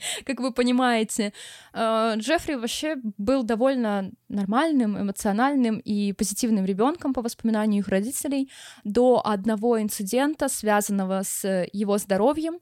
как 0.24 0.40
вы 0.40 0.52
понимаете. 0.52 1.32
Э, 1.72 2.14
Джеффри 2.16 2.54
вообще 2.54 2.96
был 3.18 3.42
довольно 3.42 4.10
нормальным, 4.28 5.00
эмоциональным 5.00 5.78
и 5.78 6.12
позитивным 6.12 6.64
ребенком 6.64 7.12
по 7.14 7.22
воспоминанию 7.22 7.80
их 7.80 7.88
родителей 7.88 8.50
до 8.84 9.22
одного 9.24 9.80
инцидента, 9.80 10.48
связанного 10.48 11.22
с 11.22 11.66
его 11.72 11.98
здоровьем. 11.98 12.58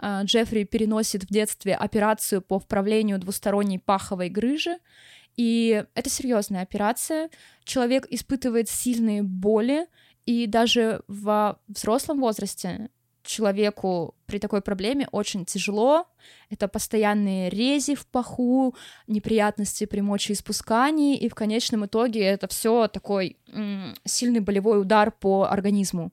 Э, 0.00 0.20
Джеффри 0.24 0.64
переносит 0.64 1.24
в 1.24 1.28
детстве 1.28 1.74
операцию 1.74 2.42
по 2.42 2.58
вправлению 2.58 3.18
двусторонней 3.18 3.78
паховой 3.78 4.28
грыжи, 4.28 4.78
и 5.36 5.84
это 5.94 6.10
серьезная 6.10 6.62
операция. 6.62 7.30
Человек 7.64 8.06
испытывает 8.10 8.68
сильные 8.68 9.22
боли, 9.22 9.86
и 10.26 10.46
даже 10.46 11.02
в 11.08 11.58
взрослом 11.68 12.20
возрасте 12.20 12.90
человеку 13.28 14.14
при 14.26 14.38
такой 14.38 14.60
проблеме 14.60 15.06
очень 15.12 15.44
тяжело. 15.44 16.06
Это 16.50 16.66
постоянные 16.66 17.50
рези 17.50 17.94
в 17.94 18.06
паху, 18.06 18.74
неприятности 19.06 19.84
при 19.86 20.00
мочеиспускании, 20.00 21.16
и 21.16 21.28
в 21.28 21.34
конечном 21.34 21.86
итоге 21.86 22.22
это 22.22 22.48
все 22.48 22.88
такой 22.88 23.36
м- 23.48 23.94
сильный 24.04 24.40
болевой 24.40 24.80
удар 24.80 25.12
по 25.12 25.44
организму. 25.44 26.12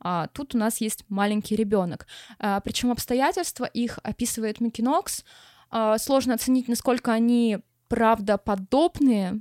А 0.00 0.28
тут 0.28 0.54
у 0.54 0.58
нас 0.58 0.80
есть 0.80 1.04
маленький 1.08 1.56
ребенок. 1.56 2.06
А, 2.38 2.60
причем 2.60 2.90
обстоятельства 2.90 3.64
их 3.64 3.98
описывает 4.02 4.60
Микки 4.60 4.82
Нокс. 4.82 5.24
А, 5.70 5.98
сложно 5.98 6.34
оценить, 6.34 6.68
насколько 6.68 7.12
они 7.12 7.58
правдоподобные, 7.88 9.40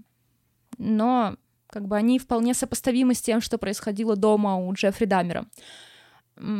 но 0.77 1.35
как 1.67 1.87
бы 1.87 1.95
они 1.95 2.19
вполне 2.19 2.53
сопоставимы 2.53 3.13
с 3.13 3.21
тем, 3.21 3.41
что 3.41 3.57
происходило 3.57 4.15
дома 4.15 4.57
у 4.57 4.73
Джеффри 4.73 5.05
Даммера 5.05 5.45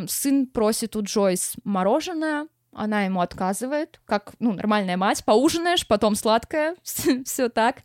сын 0.07 0.47
просит 0.47 0.95
у 0.95 1.03
Джойс 1.03 1.55
мороженое, 1.63 2.47
она 2.73 3.03
ему 3.03 3.21
отказывает, 3.21 3.99
как, 4.05 4.33
ну, 4.39 4.53
нормальная 4.53 4.97
мать, 4.97 5.25
поужинаешь, 5.25 5.85
потом 5.85 6.15
сладкое, 6.15 6.75
все 6.83 7.49
так. 7.49 7.83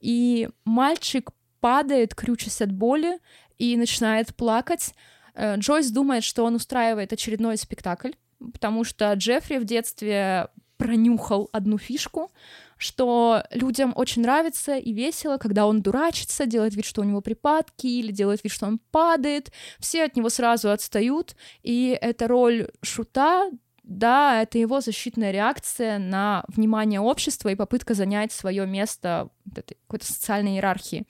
И 0.00 0.48
мальчик 0.64 1.30
падает, 1.60 2.14
крючась 2.14 2.60
от 2.60 2.70
боли, 2.72 3.18
и 3.58 3.76
начинает 3.76 4.34
плакать. 4.34 4.94
Э, 5.34 5.56
Джойс 5.56 5.90
думает, 5.90 6.24
что 6.24 6.44
он 6.44 6.54
устраивает 6.54 7.12
очередной 7.12 7.56
спектакль, 7.56 8.12
потому 8.52 8.84
что 8.84 9.12
Джеффри 9.14 9.58
в 9.58 9.64
детстве 9.64 10.48
пронюхал 10.76 11.48
одну 11.52 11.78
фишку, 11.78 12.30
что 12.76 13.42
людям 13.50 13.92
очень 13.96 14.22
нравится 14.22 14.76
и 14.76 14.92
весело, 14.92 15.38
когда 15.38 15.66
он 15.66 15.82
дурачится, 15.82 16.46
делает 16.46 16.74
вид, 16.74 16.84
что 16.84 17.00
у 17.00 17.04
него 17.04 17.20
припадки, 17.20 17.86
или 17.86 18.12
делает 18.12 18.44
вид, 18.44 18.52
что 18.52 18.66
он 18.66 18.78
падает. 18.90 19.50
Все 19.78 20.04
от 20.04 20.16
него 20.16 20.28
сразу 20.28 20.70
отстают, 20.70 21.36
и 21.62 21.96
эта 22.00 22.28
роль 22.28 22.68
шута 22.82 23.50
да, 23.86 24.42
это 24.42 24.58
его 24.58 24.80
защитная 24.80 25.30
реакция 25.30 25.98
на 25.98 26.44
внимание 26.48 26.98
общества 27.00 27.50
и 27.50 27.54
попытка 27.54 27.94
занять 27.94 28.32
свое 28.32 28.66
место 28.66 29.28
в 29.44 29.56
этой 29.56 29.76
какой-то 29.86 30.06
социальной 30.06 30.54
иерархии. 30.54 31.06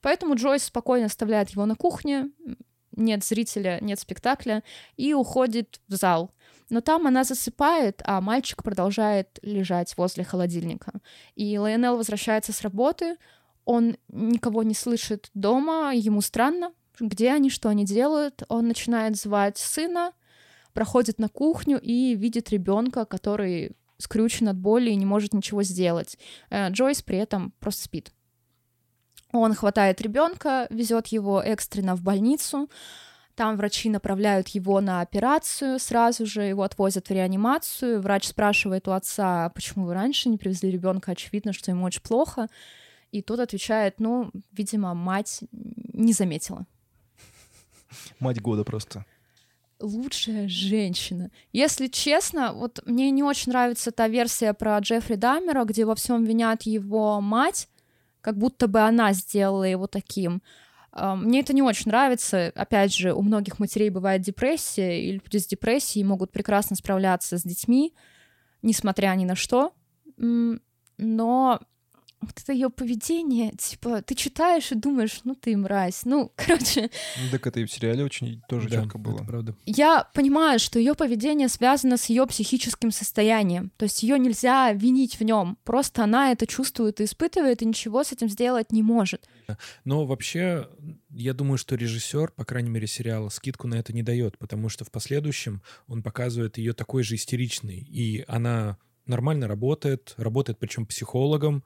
Поэтому 0.00 0.36
Джойс 0.36 0.62
спокойно 0.62 1.06
оставляет 1.06 1.50
его 1.50 1.66
на 1.66 1.74
кухне, 1.74 2.30
нет 2.92 3.24
зрителя, 3.24 3.78
нет 3.80 3.98
спектакля, 3.98 4.62
и 4.96 5.12
уходит 5.12 5.80
в 5.88 5.94
зал. 5.94 6.30
Но 6.70 6.80
там 6.80 7.06
она 7.06 7.24
засыпает, 7.24 8.00
а 8.04 8.20
мальчик 8.20 8.62
продолжает 8.62 9.38
лежать 9.42 9.96
возле 9.96 10.24
холодильника. 10.24 10.92
И 11.34 11.58
Лайонел 11.58 11.96
возвращается 11.96 12.52
с 12.52 12.62
работы, 12.62 13.16
он 13.64 13.96
никого 14.08 14.62
не 14.62 14.74
слышит 14.74 15.30
дома, 15.34 15.92
ему 15.94 16.20
странно, 16.22 16.72
где 16.98 17.32
они, 17.32 17.50
что 17.50 17.68
они 17.68 17.84
делают. 17.84 18.42
Он 18.48 18.68
начинает 18.68 19.16
звать 19.16 19.58
сына, 19.58 20.12
проходит 20.72 21.18
на 21.18 21.28
кухню 21.28 21.78
и 21.80 22.14
видит 22.14 22.50
ребенка, 22.50 23.04
который 23.04 23.76
скрючен 23.98 24.48
от 24.48 24.56
боли 24.56 24.90
и 24.90 24.96
не 24.96 25.06
может 25.06 25.34
ничего 25.34 25.62
сделать. 25.62 26.18
Э, 26.48 26.70
Джойс 26.70 27.02
при 27.02 27.18
этом 27.18 27.52
просто 27.60 27.84
спит. 27.84 28.12
Он 29.32 29.54
хватает 29.54 30.00
ребенка, 30.00 30.66
везет 30.70 31.08
его 31.08 31.40
экстренно 31.40 31.94
в 31.94 32.02
больницу, 32.02 32.68
там 33.34 33.56
врачи 33.56 33.88
направляют 33.88 34.48
его 34.48 34.80
на 34.80 35.00
операцию, 35.00 35.78
сразу 35.78 36.26
же 36.26 36.42
его 36.42 36.62
отвозят 36.62 37.08
в 37.08 37.12
реанимацию. 37.12 38.00
Врач 38.00 38.28
спрашивает 38.28 38.88
у 38.88 38.92
отца, 38.92 39.46
«А 39.46 39.50
почему 39.50 39.86
вы 39.86 39.94
раньше 39.94 40.28
не 40.28 40.38
привезли 40.38 40.70
ребенка, 40.70 41.12
очевидно, 41.12 41.52
что 41.52 41.70
ему 41.70 41.84
очень 41.84 42.02
плохо. 42.02 42.48
И 43.12 43.22
тот 43.22 43.40
отвечает, 43.40 43.98
ну, 43.98 44.30
видимо, 44.52 44.94
мать 44.94 45.40
не 45.52 46.12
заметила. 46.12 46.66
Мать 48.20 48.40
года 48.40 48.64
просто. 48.64 49.04
Лучшая 49.80 50.46
женщина. 50.46 51.30
Если 51.52 51.86
честно, 51.86 52.52
вот 52.52 52.80
мне 52.84 53.10
не 53.10 53.22
очень 53.22 53.50
нравится 53.50 53.90
та 53.90 54.08
версия 54.08 54.52
про 54.52 54.78
Джеффри 54.78 55.14
Даммера, 55.14 55.64
где 55.64 55.86
во 55.86 55.94
всем 55.94 56.24
винят 56.24 56.62
его 56.62 57.20
мать, 57.20 57.68
как 58.20 58.36
будто 58.36 58.68
бы 58.68 58.80
она 58.80 59.12
сделала 59.14 59.64
его 59.64 59.86
таким. 59.86 60.42
А, 60.92 61.14
Мне 61.16 61.40
это 61.40 61.52
не 61.52 61.62
очень 61.62 61.90
нравится. 61.90 62.52
Опять 62.54 62.94
же, 62.94 63.12
у 63.12 63.22
многих 63.22 63.58
матерей 63.58 63.90
бывает 63.90 64.22
депрессия, 64.22 65.00
и 65.02 65.12
люди 65.12 65.36
с 65.36 65.46
депрессией 65.46 66.04
могут 66.04 66.32
прекрасно 66.32 66.76
справляться 66.76 67.38
с 67.38 67.42
детьми, 67.42 67.94
несмотря 68.62 69.14
ни 69.14 69.24
на 69.24 69.36
что. 69.36 69.72
Но 70.98 71.60
вот 72.20 72.32
это 72.38 72.52
ее 72.52 72.68
поведение, 72.68 73.52
типа, 73.52 74.02
ты 74.02 74.14
читаешь 74.14 74.70
и 74.72 74.74
думаешь, 74.74 75.20
ну 75.24 75.34
ты 75.34 75.56
мразь. 75.56 76.02
Ну, 76.04 76.30
короче, 76.36 76.90
Ну, 77.16 77.30
Так 77.30 77.46
это 77.46 77.60
и 77.60 77.64
в 77.64 77.72
сериале 77.72 78.04
очень 78.04 78.42
тоже 78.46 78.68
Да, 78.68 78.82
четко 78.82 78.98
было. 78.98 79.14
это 79.16 79.24
правда. 79.24 79.56
я 79.64 80.06
понимаю, 80.12 80.58
что 80.58 80.78
ее 80.78 80.94
поведение 80.94 81.48
связано 81.48 81.96
с 81.96 82.06
ее 82.10 82.26
психическим 82.26 82.90
состоянием. 82.90 83.72
То 83.78 83.84
есть 83.84 84.02
ее 84.02 84.18
нельзя 84.18 84.70
винить 84.72 85.18
в 85.18 85.22
нем. 85.24 85.56
Просто 85.64 86.04
она 86.04 86.30
это 86.30 86.46
чувствует 86.46 87.00
и 87.00 87.04
испытывает, 87.04 87.62
и 87.62 87.64
ничего 87.64 88.04
с 88.04 88.12
этим 88.12 88.28
сделать 88.28 88.70
не 88.70 88.82
может. 88.82 89.26
Но 89.84 90.06
вообще, 90.06 90.68
я 91.10 91.34
думаю, 91.34 91.58
что 91.58 91.74
режиссер, 91.74 92.32
по 92.32 92.44
крайней 92.44 92.70
мере, 92.70 92.86
сериала, 92.86 93.28
скидку 93.28 93.68
на 93.68 93.76
это 93.76 93.92
не 93.92 94.02
дает, 94.02 94.38
потому 94.38 94.68
что 94.68 94.84
в 94.84 94.90
последующем 94.90 95.62
он 95.86 96.02
показывает 96.02 96.58
ее 96.58 96.72
такой 96.72 97.02
же 97.02 97.14
истеричной. 97.14 97.78
И 97.78 98.24
она 98.28 98.78
нормально 99.06 99.48
работает, 99.48 100.14
работает 100.16 100.58
причем 100.58 100.86
психологом. 100.86 101.64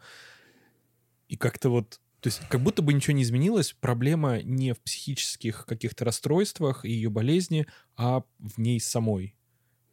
И 1.28 1.36
как-то 1.36 1.70
вот 1.70 2.00
то 2.24 2.28
есть 2.28 2.40
как 2.48 2.62
будто 2.62 2.80
бы 2.80 2.94
ничего 2.94 3.14
не 3.14 3.22
изменилось, 3.22 3.76
проблема 3.78 4.40
не 4.40 4.72
в 4.72 4.80
психических 4.80 5.66
каких-то 5.66 6.06
расстройствах 6.06 6.86
и 6.86 6.90
ее 6.90 7.10
болезни, 7.10 7.66
а 7.98 8.22
в 8.38 8.56
ней 8.56 8.80
самой. 8.80 9.36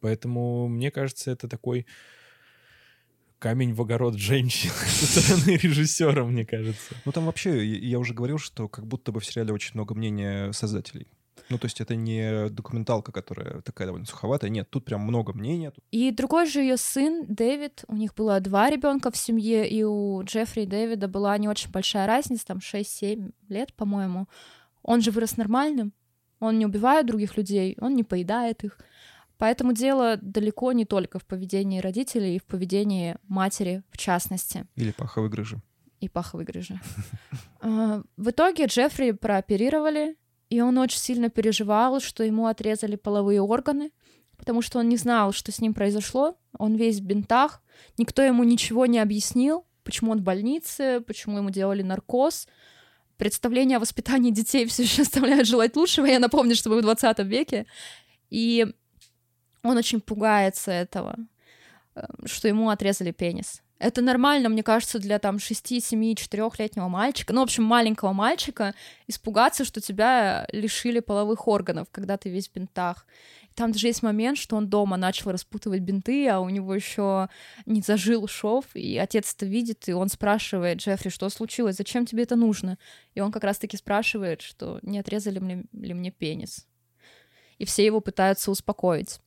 Поэтому, 0.00 0.66
мне 0.66 0.90
кажется, 0.90 1.30
это 1.30 1.46
такой 1.46 1.86
камень 3.42 3.74
в 3.74 3.82
огород 3.82 4.14
женщин 4.14 4.70
со 4.86 5.20
стороны 5.20 5.56
режиссера, 5.56 6.24
мне 6.24 6.46
кажется. 6.46 6.94
Ну 7.04 7.10
там 7.10 7.26
вообще, 7.26 7.66
я 7.66 7.98
уже 7.98 8.14
говорил, 8.14 8.38
что 8.38 8.68
как 8.68 8.86
будто 8.86 9.10
бы 9.10 9.18
в 9.18 9.26
сериале 9.26 9.52
очень 9.52 9.72
много 9.74 9.96
мнения 9.96 10.52
создателей. 10.52 11.08
Ну, 11.48 11.58
то 11.58 11.66
есть 11.66 11.80
это 11.80 11.96
не 11.96 12.48
документалка, 12.50 13.10
которая 13.10 13.60
такая 13.62 13.88
довольно 13.88 14.06
суховатая. 14.06 14.48
Нет, 14.48 14.70
тут 14.70 14.84
прям 14.84 15.00
много 15.00 15.32
мнений. 15.32 15.70
И 15.90 16.12
другой 16.12 16.46
же 16.46 16.60
ее 16.60 16.76
сын, 16.76 17.26
Дэвид, 17.26 17.84
у 17.88 17.96
них 17.96 18.14
было 18.14 18.38
два 18.38 18.70
ребенка 18.70 19.10
в 19.10 19.16
семье, 19.16 19.68
и 19.68 19.82
у 19.82 20.22
Джеффри 20.22 20.62
и 20.62 20.66
Дэвида 20.66 21.08
была 21.08 21.36
не 21.38 21.48
очень 21.48 21.70
большая 21.70 22.06
разница, 22.06 22.46
там 22.46 22.58
6-7 22.58 23.32
лет, 23.48 23.74
по-моему. 23.74 24.28
Он 24.82 25.00
же 25.00 25.10
вырос 25.10 25.36
нормальным, 25.36 25.92
он 26.38 26.58
не 26.58 26.66
убивает 26.66 27.06
других 27.06 27.36
людей, 27.36 27.76
он 27.80 27.96
не 27.96 28.04
поедает 28.04 28.62
их. 28.62 28.78
Поэтому 29.42 29.72
дело 29.72 30.18
далеко 30.22 30.70
не 30.70 30.84
только 30.84 31.18
в 31.18 31.24
поведении 31.24 31.80
родителей 31.80 32.36
и 32.36 32.38
в 32.38 32.44
поведении 32.44 33.16
матери 33.26 33.82
в 33.90 33.98
частности. 33.98 34.68
Или 34.76 34.92
паховой 34.92 35.30
грыжи. 35.30 35.60
и 35.98 36.08
паховой 36.08 36.44
грыжи. 36.44 36.80
А, 37.60 38.04
В 38.16 38.30
итоге 38.30 38.66
Джеффри 38.66 39.10
прооперировали, 39.10 40.16
и 40.48 40.60
он 40.60 40.78
очень 40.78 41.00
сильно 41.00 41.28
переживал, 41.28 41.98
что 41.98 42.22
ему 42.22 42.46
отрезали 42.46 42.94
половые 42.94 43.40
органы, 43.40 43.90
потому 44.36 44.62
что 44.62 44.78
он 44.78 44.88
не 44.88 44.96
знал, 44.96 45.32
что 45.32 45.50
с 45.50 45.60
ним 45.60 45.74
произошло. 45.74 46.38
Он 46.56 46.76
весь 46.76 47.00
в 47.00 47.04
бинтах, 47.04 47.64
никто 47.98 48.22
ему 48.22 48.44
ничего 48.44 48.86
не 48.86 49.00
объяснил, 49.00 49.66
почему 49.82 50.12
он 50.12 50.18
в 50.18 50.22
больнице, 50.22 51.00
почему 51.00 51.38
ему 51.38 51.50
делали 51.50 51.82
наркоз. 51.82 52.46
Представления 53.16 53.78
о 53.78 53.80
воспитании 53.80 54.30
детей 54.30 54.66
все 54.68 54.84
еще 54.84 55.02
оставляют 55.02 55.48
желать 55.48 55.74
лучшего. 55.74 56.06
Я 56.06 56.20
напомню, 56.20 56.54
что 56.54 56.70
мы 56.70 56.78
в 56.78 56.82
20 56.82 57.18
веке. 57.26 57.66
И 58.30 58.72
он 59.62 59.76
очень 59.76 60.00
пугается 60.00 60.70
этого, 60.70 61.16
э, 61.94 62.04
что 62.24 62.48
ему 62.48 62.70
отрезали 62.70 63.10
пенис. 63.10 63.62
Это 63.78 64.00
нормально, 64.00 64.48
мне 64.48 64.62
кажется, 64.62 65.00
для 65.00 65.18
там 65.18 65.40
6, 65.40 65.82
7, 65.82 66.12
4-летнего 66.14 66.86
мальчика, 66.86 67.32
ну, 67.32 67.40
в 67.40 67.44
общем, 67.44 67.64
маленького 67.64 68.12
мальчика, 68.12 68.74
испугаться, 69.08 69.64
что 69.64 69.80
тебя 69.80 70.46
лишили 70.52 71.00
половых 71.00 71.48
органов, 71.48 71.88
когда 71.90 72.16
ты 72.16 72.30
весь 72.30 72.48
в 72.48 72.52
бинтах. 72.52 73.06
Там 73.56 73.72
даже 73.72 73.88
есть 73.88 74.02
момент, 74.02 74.38
что 74.38 74.54
он 74.56 74.68
дома 74.68 74.96
начал 74.96 75.32
распутывать 75.32 75.80
бинты, 75.80 76.28
а 76.28 76.38
у 76.38 76.48
него 76.48 76.72
еще 76.74 77.28
не 77.66 77.80
зажил 77.80 78.28
шов, 78.28 78.66
и 78.74 78.96
отец 78.98 79.34
это 79.34 79.46
видит, 79.46 79.88
и 79.88 79.92
он 79.92 80.08
спрашивает 80.08 80.78
Джеффри, 80.78 81.08
что 81.10 81.28
случилось, 81.28 81.76
зачем 81.76 82.06
тебе 82.06 82.22
это 82.22 82.36
нужно? 82.36 82.78
И 83.14 83.20
он 83.20 83.32
как 83.32 83.42
раз-таки 83.44 83.76
спрашивает, 83.76 84.42
что 84.42 84.78
не 84.82 85.00
отрезали 85.00 85.66
ли 85.72 85.94
мне 85.94 86.10
пенис. 86.10 86.66
И 87.58 87.64
все 87.64 87.84
его 87.84 88.00
пытаются 88.00 88.52
успокоить. 88.52 89.20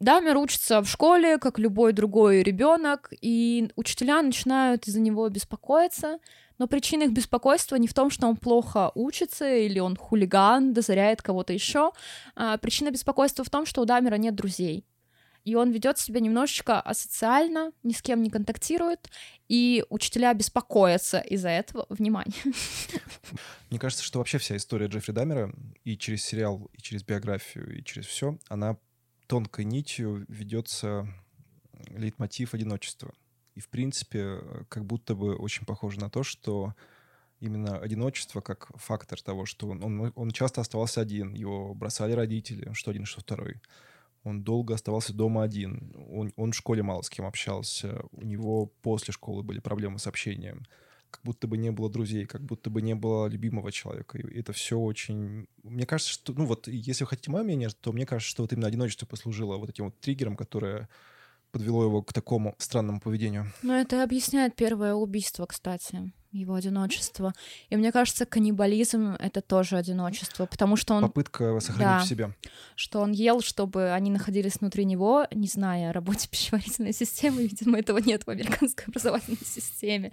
Дамер 0.00 0.38
учится 0.38 0.80
в 0.80 0.88
школе, 0.88 1.36
как 1.36 1.58
любой 1.58 1.92
другой 1.92 2.42
ребенок, 2.42 3.12
и 3.20 3.70
учителя 3.76 4.22
начинают 4.22 4.88
из-за 4.88 4.98
него 4.98 5.28
беспокоиться. 5.28 6.18
Но 6.56 6.66
причина 6.66 7.04
их 7.04 7.12
беспокойства 7.12 7.76
не 7.76 7.86
в 7.86 7.92
том, 7.92 8.10
что 8.10 8.26
он 8.26 8.36
плохо 8.36 8.92
учится 8.94 9.54
или 9.54 9.78
он 9.78 9.96
хулиган, 9.96 10.72
дозоряет 10.72 11.20
кого-то 11.20 11.52
еще. 11.52 11.92
А 12.34 12.56
причина 12.56 12.90
беспокойства 12.90 13.44
в 13.44 13.50
том, 13.50 13.66
что 13.66 13.82
у 13.82 13.84
Дамера 13.84 14.16
нет 14.16 14.34
друзей. 14.34 14.86
И 15.44 15.54
он 15.54 15.70
ведет 15.70 15.98
себя 15.98 16.20
немножечко 16.20 16.80
асоциально, 16.80 17.72
ни 17.82 17.92
с 17.92 18.02
кем 18.02 18.22
не 18.22 18.28
контактирует, 18.28 19.08
и 19.48 19.84
учителя 19.88 20.34
беспокоятся 20.34 21.20
из-за 21.20 21.48
этого. 21.48 21.86
Внимание. 21.88 22.42
Мне 23.70 23.78
кажется, 23.78 24.04
что 24.04 24.18
вообще 24.18 24.36
вся 24.38 24.56
история 24.56 24.86
Джеффри 24.86 25.12
Даммера 25.12 25.52
и 25.84 25.96
через 25.96 26.24
сериал, 26.24 26.70
и 26.74 26.82
через 26.82 27.02
биографию, 27.04 27.78
и 27.78 27.82
через 27.82 28.06
все, 28.06 28.38
она 28.48 28.76
тонкой 29.30 29.64
нитью 29.64 30.24
ведется 30.26 31.06
лейтмотив 31.90 32.52
одиночества. 32.52 33.14
И, 33.54 33.60
в 33.60 33.68
принципе, 33.68 34.40
как 34.68 34.84
будто 34.84 35.14
бы 35.14 35.36
очень 35.36 35.64
похоже 35.64 36.00
на 36.00 36.10
то, 36.10 36.24
что 36.24 36.74
именно 37.38 37.78
одиночество 37.78 38.40
как 38.40 38.72
фактор 38.74 39.22
того, 39.22 39.46
что 39.46 39.68
он, 39.68 39.84
он, 39.84 40.12
он 40.16 40.30
часто 40.32 40.60
оставался 40.60 41.00
один, 41.00 41.32
его 41.34 41.74
бросали 41.74 42.10
родители, 42.12 42.72
что 42.72 42.90
один, 42.90 43.04
что 43.04 43.20
второй. 43.20 43.60
Он 44.24 44.42
долго 44.42 44.74
оставался 44.74 45.14
дома 45.14 45.44
один. 45.44 45.94
Он, 46.10 46.32
он 46.34 46.50
в 46.50 46.56
школе 46.56 46.82
мало 46.82 47.02
с 47.02 47.08
кем 47.08 47.24
общался. 47.24 48.02
У 48.10 48.22
него 48.22 48.66
после 48.82 49.12
школы 49.12 49.44
были 49.44 49.60
проблемы 49.60 50.00
с 50.00 50.08
общением. 50.08 50.66
Как 51.10 51.22
будто 51.24 51.46
бы 51.46 51.58
не 51.58 51.70
было 51.70 51.90
друзей, 51.90 52.24
как 52.26 52.42
будто 52.42 52.70
бы 52.70 52.82
не 52.82 52.94
было 52.94 53.26
любимого 53.26 53.72
человека. 53.72 54.18
И 54.18 54.38
это 54.38 54.52
все 54.52 54.78
очень... 54.78 55.48
Мне 55.62 55.86
кажется, 55.86 56.12
что... 56.12 56.32
Ну 56.32 56.46
вот, 56.46 56.68
если 56.68 57.04
вы 57.04 57.08
хотите 57.08 57.30
мое 57.30 57.42
мнение, 57.42 57.68
то 57.80 57.92
мне 57.92 58.06
кажется, 58.06 58.30
что 58.30 58.42
вот 58.42 58.52
именно 58.52 58.68
одиночество 58.68 59.06
послужило 59.06 59.56
вот 59.56 59.70
этим 59.70 59.86
вот 59.86 59.98
триггером, 60.00 60.36
которое 60.36 60.88
подвело 61.52 61.84
его 61.84 62.02
к 62.02 62.12
такому 62.12 62.54
странному 62.58 63.00
поведению. 63.00 63.52
Ну, 63.62 63.72
это 63.72 64.02
объясняет 64.02 64.54
первое 64.56 64.94
убийство, 64.94 65.46
кстати, 65.46 66.12
его 66.32 66.54
одиночество. 66.54 67.32
И 67.70 67.76
мне 67.76 67.90
кажется, 67.90 68.24
каннибализм— 68.24 69.16
это 69.18 69.40
тоже 69.40 69.76
одиночество, 69.76 70.46
потому 70.46 70.76
что 70.76 70.94
он... 70.94 71.02
Попытка 71.02 71.58
сохранить 71.58 71.80
Да. 71.80 71.98
в 72.00 72.06
себе. 72.06 72.34
что 72.76 73.00
он 73.00 73.10
ел, 73.12 73.40
чтобы 73.40 73.90
они 73.90 74.10
находились 74.10 74.60
внутри 74.60 74.84
него, 74.84 75.26
не 75.32 75.48
зная 75.48 75.90
о 75.90 75.92
работе 75.92 76.28
пищеварительной 76.30 76.92
системы. 76.92 77.42
Видимо, 77.42 77.78
этого 77.80 77.98
нет 77.98 78.22
в 78.24 78.28
американской 78.30 78.86
образовательной 78.86 79.44
системе. 79.44 80.12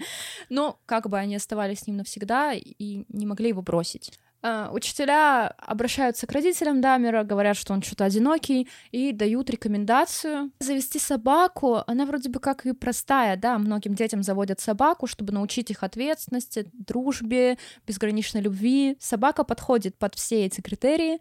Но 0.50 0.80
как 0.88 1.08
бы 1.08 1.20
они 1.20 1.36
оставались 1.36 1.82
с 1.82 1.88
ним 1.88 1.98
навсегда 1.98 2.54
и 2.54 3.06
не 3.10 3.26
могли 3.28 3.50
его 3.50 3.62
бросить. 3.62 4.12
А, 4.44 4.70
Учителя 4.72 5.48
обращаются 5.48 6.28
к 6.28 6.32
родителям 6.32 6.80
Дамера, 6.80 7.24
говорят, 7.24 7.58
что 7.58 7.74
он 7.74 7.82
что-то 7.82 8.06
одинокий, 8.06 8.68
и 8.92 9.12
дают 9.12 9.50
рекомендацию 9.50 10.52
завести 10.60 11.00
собаку. 11.00 11.84
Она 11.88 12.06
вроде 12.06 12.30
бы 12.30 12.40
как 12.40 12.66
и 12.66 12.74
простая, 12.74 13.36
да, 13.36 13.58
многим 13.58 13.96
детям 13.96 14.22
заводят 14.22 14.60
собаку, 14.60 15.08
чтобы 15.08 15.34
научить 15.34 15.72
их 15.72 15.84
ответственности, 15.84 16.70
дружбе, 16.74 17.58
безграничной 17.88 18.42
любви. 18.42 18.98
Собака 19.00 19.44
подходит 19.44 19.98
под 19.98 20.16
все 20.16 20.46
эти 20.46 20.62
критерии, 20.62 21.20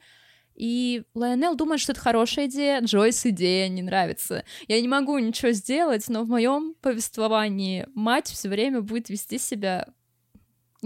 и 0.54 1.04
Лайонел 1.14 1.54
думает, 1.54 1.80
что 1.80 1.92
это 1.92 2.00
хорошая 2.00 2.46
идея, 2.46 2.80
Джойс 2.80 3.24
идея 3.26 3.68
не 3.68 3.82
нравится. 3.82 4.44
Я 4.68 4.80
не 4.80 4.88
могу 4.88 5.18
ничего 5.18 5.52
сделать, 5.52 6.08
но 6.08 6.24
в 6.24 6.28
моем 6.28 6.74
повествовании 6.80 7.86
мать 7.94 8.28
все 8.28 8.48
время 8.48 8.80
будет 8.80 9.10
вести 9.10 9.38
себя 9.38 9.88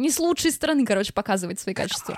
не 0.01 0.11
с 0.11 0.18
лучшей 0.18 0.51
стороны, 0.51 0.84
короче, 0.84 1.12
показывать 1.12 1.61
свои 1.61 1.74
качества. 1.74 2.14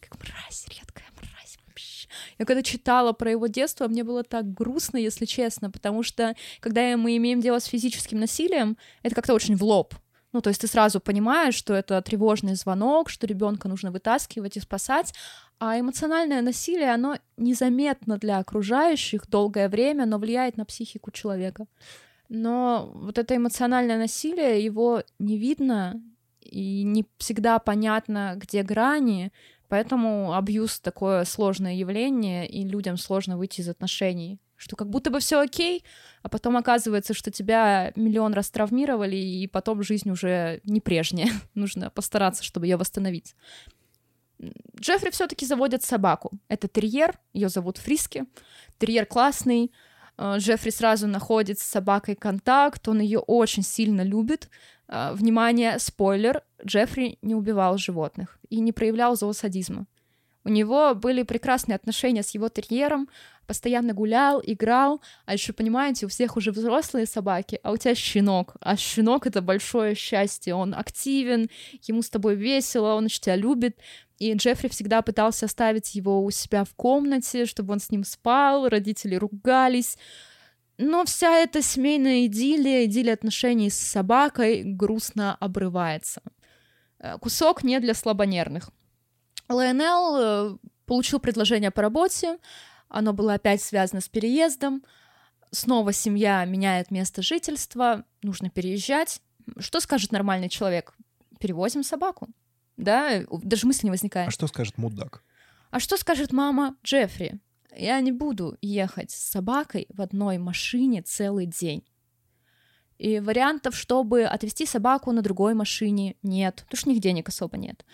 Как 0.00 0.18
мразь, 0.18 0.66
редкая 0.68 1.06
мразь 1.16 1.58
вообще. 1.66 2.08
Я 2.38 2.44
когда 2.44 2.62
читала 2.62 3.12
про 3.12 3.30
его 3.30 3.46
детство, 3.48 3.88
мне 3.88 4.04
было 4.04 4.22
так 4.22 4.52
грустно, 4.52 4.96
если 4.96 5.24
честно, 5.24 5.70
потому 5.70 6.02
что 6.02 6.34
когда 6.60 6.96
мы 6.96 7.16
имеем 7.16 7.40
дело 7.40 7.58
с 7.58 7.64
физическим 7.64 8.20
насилием, 8.20 8.76
это 9.02 9.14
как-то 9.14 9.34
очень 9.34 9.56
в 9.56 9.62
лоб. 9.62 9.94
Ну, 10.32 10.42
то 10.42 10.50
есть 10.50 10.60
ты 10.60 10.66
сразу 10.66 11.00
понимаешь, 11.00 11.54
что 11.54 11.72
это 11.72 12.02
тревожный 12.02 12.56
звонок, 12.56 13.08
что 13.08 13.26
ребенка 13.26 13.68
нужно 13.68 13.90
вытаскивать 13.90 14.56
и 14.56 14.60
спасать, 14.60 15.14
а 15.58 15.80
эмоциональное 15.80 16.42
насилие, 16.42 16.92
оно 16.92 17.16
незаметно 17.38 18.18
для 18.18 18.38
окружающих 18.38 19.28
долгое 19.28 19.68
время, 19.68 20.04
но 20.04 20.18
влияет 20.18 20.58
на 20.58 20.66
психику 20.66 21.10
человека. 21.10 21.66
Но 22.28 22.92
вот 22.94 23.18
это 23.18 23.34
эмоциональное 23.34 23.96
насилие, 23.96 24.62
его 24.62 25.02
не 25.18 25.38
видно, 25.38 26.02
и 26.46 26.82
не 26.82 27.06
всегда 27.18 27.58
понятно, 27.58 28.34
где 28.36 28.62
грани, 28.62 29.32
поэтому 29.68 30.34
абьюз 30.34 30.80
такое 30.80 31.24
сложное 31.24 31.74
явление, 31.74 32.48
и 32.48 32.64
людям 32.66 32.96
сложно 32.96 33.36
выйти 33.36 33.60
из 33.60 33.68
отношений. 33.68 34.40
Что 34.56 34.74
как 34.74 34.88
будто 34.88 35.10
бы 35.10 35.20
все 35.20 35.40
окей, 35.40 35.84
а 36.22 36.30
потом 36.30 36.56
оказывается, 36.56 37.12
что 37.12 37.30
тебя 37.30 37.92
миллион 37.94 38.32
раз 38.32 38.50
травмировали, 38.50 39.16
и 39.16 39.46
потом 39.46 39.82
жизнь 39.82 40.10
уже 40.10 40.60
не 40.64 40.80
прежняя. 40.80 41.28
Нужно 41.54 41.90
постараться, 41.90 42.42
чтобы 42.42 42.66
ее 42.66 42.76
восстановить. 42.76 43.34
Джеффри 44.80 45.10
все-таки 45.10 45.46
заводит 45.46 45.82
собаку. 45.82 46.30
Это 46.48 46.68
терьер, 46.68 47.18
ее 47.32 47.48
зовут 47.48 47.78
Фриски. 47.78 48.24
Терьер 48.78 49.06
классный. 49.06 49.72
Э, 50.18 50.36
Джеффри 50.38 50.70
сразу 50.70 51.06
находит 51.06 51.58
с 51.58 51.62
собакой 51.62 52.14
контакт, 52.14 52.86
он 52.88 53.00
ее 53.00 53.18
очень 53.18 53.62
сильно 53.62 54.02
любит. 54.02 54.48
Э, 54.88 55.12
Внимание, 55.14 55.78
спойлер, 55.78 56.42
Джеффри 56.64 57.18
не 57.22 57.34
убивал 57.34 57.78
животных 57.78 58.38
и 58.48 58.60
не 58.60 58.72
проявлял 58.72 59.16
зоосадизма. 59.16 59.86
У 60.44 60.48
него 60.48 60.94
были 60.94 61.24
прекрасные 61.24 61.74
отношения 61.74 62.22
с 62.22 62.30
его 62.30 62.48
терьером, 62.48 63.08
постоянно 63.48 63.94
гулял, 63.94 64.40
играл, 64.44 65.00
а 65.24 65.32
еще, 65.32 65.52
понимаете, 65.52 66.06
у 66.06 66.08
всех 66.08 66.36
уже 66.36 66.52
взрослые 66.52 67.06
собаки, 67.06 67.58
а 67.64 67.72
у 67.72 67.76
тебя 67.76 67.96
щенок, 67.96 68.54
а 68.60 68.76
щенок— 68.76 69.26
это 69.28 69.42
большое 69.42 69.96
счастье, 69.96 70.54
он 70.54 70.72
активен, 70.72 71.50
ему 71.82 72.00
с 72.02 72.10
тобой 72.10 72.36
весело, 72.36 72.94
он 72.94 73.08
тебя 73.08 73.34
любит, 73.34 73.76
и 74.18 74.32
Джеффри 74.34 74.68
всегда 74.68 75.02
пытался 75.02 75.46
оставить 75.46 75.96
его 75.96 76.24
у 76.24 76.30
себя 76.30 76.62
в 76.64 76.74
комнате, 76.74 77.44
чтобы 77.44 77.72
он 77.72 77.80
с 77.80 77.90
ним 77.90 78.04
спал, 78.04 78.68
родители 78.68 79.16
ругались, 79.16 79.98
но 80.78 81.04
вся 81.04 81.38
эта 81.38 81.62
семейная 81.62 82.26
идиллия, 82.26 82.84
идиллия 82.84 83.14
отношений 83.14 83.70
с 83.70 83.78
собакой 83.78 84.62
грустно 84.64 85.34
обрывается. 85.36 86.22
Э, 86.98 87.18
Кусок 87.18 87.62
не 87.62 87.80
для 87.80 87.94
слабонервных. 87.94 88.70
Лайонел 89.48 90.16
э, 90.16 90.58
получил 90.86 91.20
предложение 91.20 91.70
по 91.70 91.82
работе, 91.82 92.38
оно 92.88 93.12
было 93.12 93.34
опять 93.34 93.62
связано 93.62 94.00
с 94.00 94.08
переездом. 94.08 94.84
Снова 95.50 95.92
семья 95.92 96.44
меняет 96.44 96.90
место 96.90 97.22
жительства, 97.22 98.04
нужно 98.22 98.50
переезжать. 98.50 99.20
Что 99.58 99.80
скажет 99.80 100.12
нормальный 100.12 100.48
человек? 100.48 100.94
Перевозим 101.40 101.82
собаку. 101.82 102.28
Да, 102.76 103.22
даже 103.30 103.66
мысли 103.66 103.86
не 103.86 103.90
возникает. 103.90 104.28
А 104.28 104.30
что 104.30 104.46
скажет 104.46 104.76
мудак? 104.76 105.22
А 105.70 105.80
что 105.80 105.96
скажет 105.96 106.32
мама 106.32 106.76
Джеффри? 106.84 107.40
Я 107.76 108.00
не 108.00 108.12
буду 108.12 108.56
ехать 108.62 109.10
с 109.10 109.30
собакой 109.30 109.86
в 109.90 110.00
одной 110.00 110.38
машине 110.38 111.02
целый 111.02 111.46
день. 111.46 111.84
И 112.98 113.20
вариантов, 113.20 113.76
чтобы 113.76 114.24
отвезти 114.24 114.64
собаку 114.64 115.12
на 115.12 115.20
другой 115.20 115.54
машине, 115.54 116.16
нет, 116.22 116.62
потому 116.64 116.78
что 116.78 116.88
у 116.88 116.92
них 116.92 117.02
денег 117.02 117.28
особо 117.28 117.58
нет. 117.58 117.84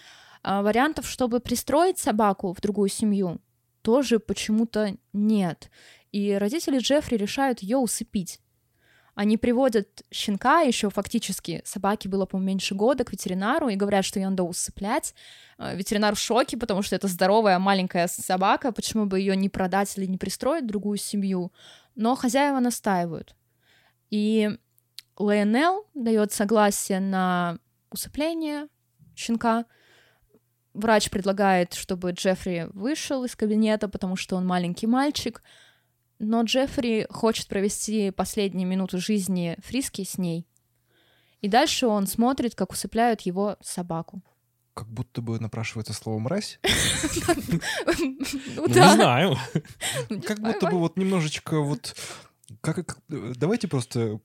А 0.43 0.63
вариантов, 0.63 1.09
чтобы 1.09 1.41
пристроить 1.41 1.99
собаку 1.99 2.53
в 2.53 2.61
другую 2.61 2.89
семью, 2.89 3.41
тоже 3.83 4.21
почему-то 4.21 4.97
нет. 5.13 5.71
И 6.13 6.33
родители 6.33 6.79
Джеффри 6.79 7.17
решают 7.17 7.61
ее 7.61 7.79
усыпить. 7.79 8.41
Они 9.15 9.37
приводят 9.37 10.03
щенка, 10.11 10.61
еще 10.61 10.89
фактически 10.89 11.61
собаке 11.67 12.09
было, 12.09 12.25
по-моему, 12.25 12.49
меньше 12.49 12.75
года, 12.75 13.05
к 13.05 13.13
ветеринару 13.13 13.69
и 13.69 13.77
говорят, 13.77 14.07
что 14.07 14.19
ее 14.19 14.31
надо 14.31 14.43
усыплять. 14.43 15.15
Э, 15.59 15.77
ветеринар 15.77 16.15
в 16.15 16.19
шоке, 16.19 16.57
потому 16.57 16.81
что 16.81 16.97
это 16.97 17.09
здоровая 17.09 17.59
маленькая 17.59 18.09
собака, 18.09 18.73
почему 18.73 19.05
бы 19.05 19.21
ее 19.21 19.37
не 19.37 19.51
продать 19.51 19.97
или 19.99 20.07
не 20.07 20.17
пристроить 20.17 20.65
в 20.65 20.69
другую 20.69 20.97
семью. 20.97 21.53
Но 21.95 22.15
хозяева 22.17 22.59
настаивают. 22.61 23.37
И 24.09 24.51
Лейонел 25.19 25.87
дает 25.95 26.33
согласие 26.33 27.01
на 27.01 27.59
усыпление 27.91 28.69
щенка. 29.15 29.67
Врач 30.73 31.11
предлагает, 31.11 31.75
чтобы 31.75 32.13
Джеффри 32.13 32.69
вышел 32.73 33.25
из 33.25 33.37
кабинета, 33.37 33.89
потому 33.89 34.17
что 34.17 34.37
он 34.37 34.47
маленький 34.47 34.87
мальчик. 34.87 35.43
Но 36.23 36.45
Джеффри 36.45 37.09
хочет 37.11 37.49
провести 37.49 38.13
последние 38.13 38.65
минуты 38.65 38.99
жизни 38.99 39.57
Фриски 39.59 40.05
с 40.05 40.19
ней. 40.19 40.47
И 41.41 41.49
дальше 41.49 41.89
он 41.89 42.07
смотрит, 42.07 42.55
как 42.55 42.71
усыпляют 42.71 43.23
его 43.23 43.57
собаку. 43.61 44.23
Как 44.73 44.89
будто 44.89 45.21
бы 45.21 45.41
напрашивается 45.41 45.93
слово 45.93 46.21
«мразь». 46.21 46.61
Ну 48.55 48.67
Не 48.69 48.73
знаю. 48.73 49.37
Как 50.25 50.39
будто 50.41 50.69
бы 50.69 50.79
вот 50.79 50.97
немножечко 50.97 51.61
вот... 51.61 51.97
Как, 52.61 52.99
давайте 53.09 53.67
просто, 53.67 54.21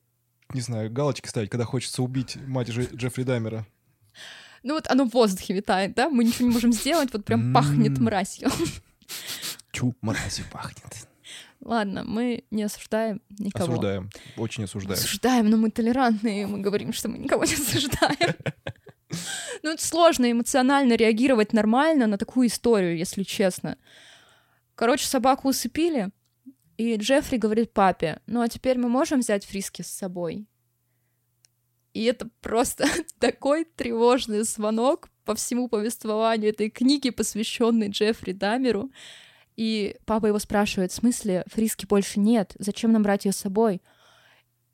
не 0.54 0.62
знаю, 0.62 0.92
галочки 0.92 1.28
ставить, 1.28 1.50
когда 1.50 1.66
хочется 1.66 2.04
убить 2.04 2.36
мать 2.46 2.70
Дже- 2.70 2.96
Джеффри 2.96 3.24
Даймера. 3.24 3.66
Ну 4.62 4.76
вот 4.76 4.88
оно 4.88 5.06
в 5.06 5.14
воздухе 5.14 5.56
витает, 5.56 5.96
да? 5.96 6.10
Мы 6.10 6.26
ничего 6.26 6.48
не 6.48 6.54
можем 6.54 6.72
сделать, 6.74 7.12
вот 7.12 7.26
прям 7.26 7.54
пахнет 7.54 7.98
мразью. 7.98 8.52
Чу, 9.72 9.96
мразью 10.02 10.46
пахнет. 10.52 11.07
Ладно, 11.68 12.06
мы 12.06 12.46
не 12.50 12.64
осуждаем 12.64 13.22
никого. 13.40 13.74
Осуждаем. 13.74 14.10
Очень 14.38 14.64
осуждаем. 14.64 14.98
Осуждаем, 14.98 15.50
но 15.50 15.58
мы 15.58 15.70
толерантные, 15.70 16.48
мы 16.48 16.60
говорим, 16.60 16.94
что 16.94 17.10
мы 17.10 17.18
никого 17.18 17.44
не 17.44 17.54
осуждаем. 17.54 18.36
Ну, 19.64 19.72
это 19.72 19.84
сложно 19.84 20.30
эмоционально 20.30 20.94
реагировать 20.94 21.54
нормально 21.54 22.08
на 22.08 22.18
такую 22.18 22.48
историю, 22.48 22.98
если 22.98 23.24
честно. 23.24 23.78
Короче, 24.76 25.08
собаку 25.08 25.48
усыпили, 25.48 26.10
и 26.78 26.96
Джеффри 26.98 27.38
говорит 27.38 27.74
папе, 27.74 28.20
ну 28.28 28.42
а 28.42 28.50
теперь 28.50 28.78
мы 28.78 28.90
можем 28.90 29.22
взять 29.22 29.46
Фриски 29.46 29.82
с 29.82 29.88
собой? 29.88 30.46
И 31.94 32.04
это 32.04 32.30
просто 32.42 32.86
такой 33.20 33.64
тревожный 33.64 34.44
звонок 34.44 35.10
по 35.26 35.36
всему 35.36 35.70
повествованию 35.70 36.52
этой 36.52 36.70
книги, 36.70 37.10
посвященной 37.10 37.90
Джеффри 37.90 38.34
Дамеру. 38.34 38.92
И 39.58 39.98
папа 40.06 40.28
его 40.28 40.40
спрашивает, 40.40 40.92
в 40.92 40.96
смысле, 40.96 41.44
Фриски 41.48 41.86
больше 41.88 42.20
нет, 42.20 42.56
зачем 42.60 42.92
нам 42.92 43.02
брать 43.04 43.26
ее 43.26 43.32
с 43.32 43.38
собой? 43.38 43.82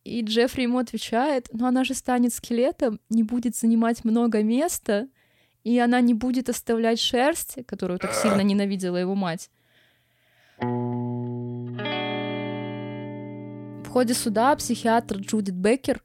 И 0.03 0.21
Джеффри 0.21 0.63
ему 0.63 0.77
отвечает, 0.79 1.47
ну 1.53 1.65
она 1.65 1.85
же 1.85 1.93
станет 1.93 2.33
скелетом, 2.33 2.99
не 3.09 3.23
будет 3.23 3.55
занимать 3.55 4.03
много 4.03 4.43
места, 4.43 5.07
и 5.63 5.79
она 5.79 6.01
не 6.01 6.13
будет 6.13 6.49
оставлять 6.49 6.99
шерсть, 6.99 7.65
которую 7.65 7.97
так 7.97 8.13
сильно 8.13 8.41
ненавидела 8.41 8.97
его 8.97 9.15
мать. 9.15 9.49
В 13.83 13.89
ходе 13.89 14.13
суда 14.13 14.53
психиатр 14.57 15.17
Джудит 15.17 15.55
Беккер 15.55 16.03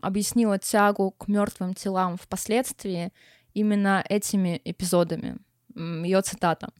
объяснила 0.00 0.60
тягу 0.60 1.10
к 1.10 1.26
мертвым 1.26 1.74
телам 1.74 2.16
впоследствии 2.16 3.12
именно 3.54 4.04
этими 4.08 4.60
эпизодами. 4.64 5.38
Ее 5.74 6.22
цитата. 6.22 6.70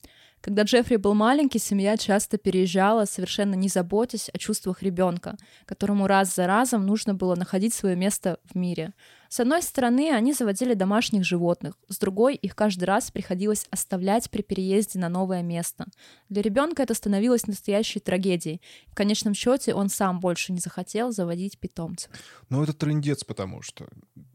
Когда 0.42 0.64
Джеффри 0.64 0.96
был 0.96 1.14
маленький, 1.14 1.60
семья 1.60 1.96
часто 1.96 2.36
переезжала, 2.36 3.04
совершенно 3.04 3.54
не 3.54 3.68
заботясь 3.68 4.28
о 4.34 4.38
чувствах 4.38 4.82
ребенка, 4.82 5.36
которому 5.66 6.08
раз 6.08 6.34
за 6.34 6.48
разом 6.48 6.84
нужно 6.84 7.14
было 7.14 7.36
находить 7.36 7.72
свое 7.72 7.94
место 7.94 8.38
в 8.52 8.56
мире. 8.56 8.92
С 9.32 9.40
одной 9.40 9.62
стороны, 9.62 10.10
они 10.12 10.34
заводили 10.34 10.74
домашних 10.74 11.24
животных, 11.24 11.78
с 11.88 11.98
другой, 11.98 12.34
их 12.34 12.54
каждый 12.54 12.84
раз 12.84 13.10
приходилось 13.10 13.66
оставлять 13.70 14.30
при 14.30 14.42
переезде 14.42 14.98
на 14.98 15.08
новое 15.08 15.40
место. 15.40 15.86
Для 16.28 16.42
ребенка 16.42 16.82
это 16.82 16.92
становилось 16.92 17.46
настоящей 17.46 17.98
трагедией. 17.98 18.60
В 18.88 18.94
конечном 18.94 19.32
счете, 19.32 19.72
он 19.72 19.88
сам 19.88 20.20
больше 20.20 20.52
не 20.52 20.58
захотел 20.58 21.12
заводить 21.12 21.58
питомцев. 21.58 22.12
Ну, 22.50 22.62
это 22.62 22.74
трендец, 22.74 23.24
потому 23.24 23.62
что 23.62 23.88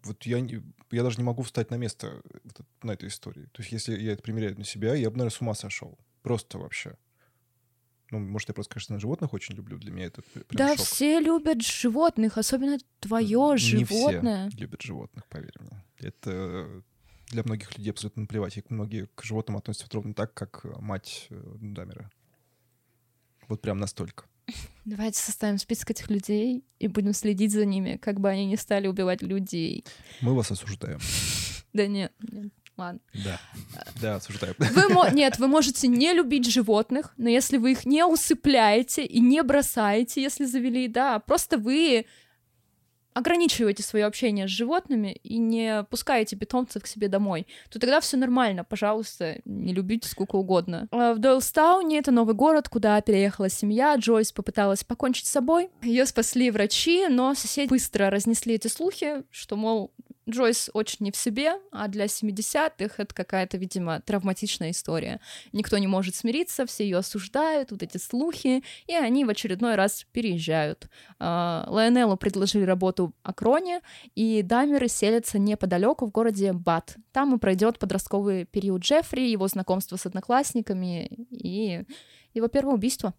вот 0.04 0.26
я, 0.26 0.40
я 0.40 1.04
даже 1.04 1.18
не 1.18 1.24
могу 1.24 1.44
встать 1.44 1.70
на 1.70 1.76
место 1.76 2.20
это- 2.44 2.66
на 2.82 2.94
этой 2.94 3.10
истории. 3.10 3.50
То 3.52 3.62
есть, 3.62 3.72
если 3.72 4.02
я 4.02 4.14
это 4.14 4.24
примеряю 4.24 4.58
на 4.58 4.66
себя, 4.66 4.96
я 4.96 5.12
бы, 5.12 5.18
наверное, 5.18 5.38
с 5.38 5.42
ума 5.42 5.54
сошел. 5.54 5.96
Просто 6.24 6.58
вообще. 6.58 6.96
Ну, 8.12 8.20
может, 8.20 8.50
я 8.50 8.54
просто, 8.54 8.74
конечно, 8.74 8.96
на 8.96 9.00
животных 9.00 9.34
очень 9.34 9.56
люблю. 9.56 9.78
Для 9.78 9.92
меня 9.92 10.06
это 10.06 10.22
прям 10.22 10.46
да, 10.52 10.78
шок. 10.78 10.86
все 10.86 11.20
любят 11.20 11.62
животных, 11.62 12.38
особенно 12.38 12.78
твое 13.00 13.52
Не 13.52 13.58
животное. 13.58 14.50
все 14.50 14.58
любят 14.60 14.82
животных, 14.82 15.26
поверь 15.28 15.54
мне. 15.60 15.84
Это 16.00 16.84
для 17.30 17.44
многих 17.44 17.78
людей 17.78 17.92
абсолютно 17.92 18.22
наплевать. 18.22 18.58
И 18.58 18.64
многие 18.70 19.08
к 19.16 19.24
животным 19.24 19.58
относятся 19.58 19.88
ровно 19.92 20.14
так, 20.14 20.34
как 20.34 20.62
э, 20.64 20.74
мать 20.80 21.28
э, 21.30 21.56
Дамера. 21.60 22.10
Вот 23.48 23.62
прям 23.62 23.78
настолько. 23.78 24.26
Давайте 24.86 25.20
составим 25.20 25.58
список 25.58 25.92
этих 25.92 26.10
людей 26.10 26.64
и 26.80 26.88
будем 26.88 27.14
следить 27.14 27.52
за 27.52 27.66
ними, 27.66 27.98
как 27.98 28.20
бы 28.20 28.30
они 28.30 28.46
не 28.46 28.58
стали 28.58 28.88
убивать 28.88 29.22
людей. 29.22 29.84
Мы 30.22 30.34
вас 30.36 30.52
осуждаем. 30.52 31.00
Да 31.74 31.86
нет, 31.86 32.12
нет, 32.22 32.52
ладно. 32.78 33.00
Да. 33.14 33.40
Да, 34.02 34.16
осуждаем. 34.16 34.56
Вы 34.58 35.12
Нет, 35.14 35.40
вы 35.40 35.48
можете 35.48 35.88
не 35.88 36.14
любить 36.14 36.50
животных, 36.50 37.14
но 37.18 37.30
если 37.30 37.58
вы 37.58 37.72
их 37.72 37.86
не 37.86 38.06
усыпляете 38.06 39.06
и 39.06 39.20
не 39.20 39.42
бросаете, 39.44 40.22
если 40.22 40.46
завели, 40.46 40.88
да, 40.88 41.20
просто 41.20 41.58
вы 41.58 42.06
ограничиваете 43.18 43.82
свое 43.82 44.06
общение 44.06 44.48
с 44.48 44.52
животными 44.52 45.20
и 45.24 45.40
не 45.40 45.84
пускаете 45.90 46.36
питомцев 46.36 46.84
к 46.84 46.88
себе 46.88 47.08
домой, 47.08 47.48
то 47.70 47.80
тогда 47.80 48.00
все 48.00 48.16
нормально, 48.16 48.64
пожалуйста, 48.64 49.42
не 49.44 49.74
любите 49.74 50.08
сколько 50.08 50.36
угодно. 50.36 50.88
А 50.92 51.16
В 51.16 51.20
Дойлстауне 51.20 51.98
это 51.98 52.12
новый 52.12 52.36
город, 52.36 52.70
куда 52.70 53.02
переехала 53.02 53.50
семья. 53.50 53.96
Джойс 53.96 54.32
попыталась 54.32 54.84
покончить 54.84 55.26
с 55.26 55.32
собой. 55.32 55.70
Ее 55.82 56.06
спасли 56.06 56.52
врачи, 56.52 57.08
но 57.08 57.34
соседи 57.34 57.70
быстро 57.70 58.12
разнесли 58.12 58.54
эти 58.54 58.68
слухи, 58.68 59.24
что, 59.32 59.56
мол, 59.56 59.92
Джойс 60.30 60.70
очень 60.74 60.98
не 61.06 61.12
в 61.12 61.16
себе, 61.16 61.54
а 61.72 61.88
для 61.88 62.06
70-х 62.06 62.96
это 62.98 63.16
какая-то, 63.16 63.58
видимо, 63.58 64.02
травматичная 64.02 64.72
история. 64.72 65.20
Никто 65.54 65.78
не 65.78 65.88
может 65.88 66.16
смириться, 66.16 66.66
все 66.66 66.84
ее 66.84 66.98
осуждают, 66.98 67.72
вот 67.72 67.84
эти 67.84 67.98
слухи, 67.98 68.64
и 68.88 68.94
они 68.94 69.26
в 69.26 69.30
очередной 69.30 69.76
раз 69.76 70.06
переезжают. 70.12 70.90
А, 71.20 71.66
Лайонеллу 71.70 72.18
предложили 72.18 72.64
работу 72.64 73.14
о 73.24 73.34
Кроне, 73.34 73.82
и 74.16 74.42
Дамеры 74.42 74.88
селятся 74.88 75.40
неподалеку 75.40 76.06
в 76.06 76.12
городе 76.12 76.54
Бат. 76.54 76.98
Там 77.12 77.36
и 77.36 77.40
пройдет 77.40 77.80
подростковый 77.80 78.46
период 78.46 78.82
Джеффри, 78.82 79.22
его 79.22 79.48
знакомство 79.48 79.96
с 79.96 80.06
одноклассниками 80.06 81.06
и 81.30 81.84
его 82.34 82.48
первое 82.48 82.76
убийство. 82.76 83.14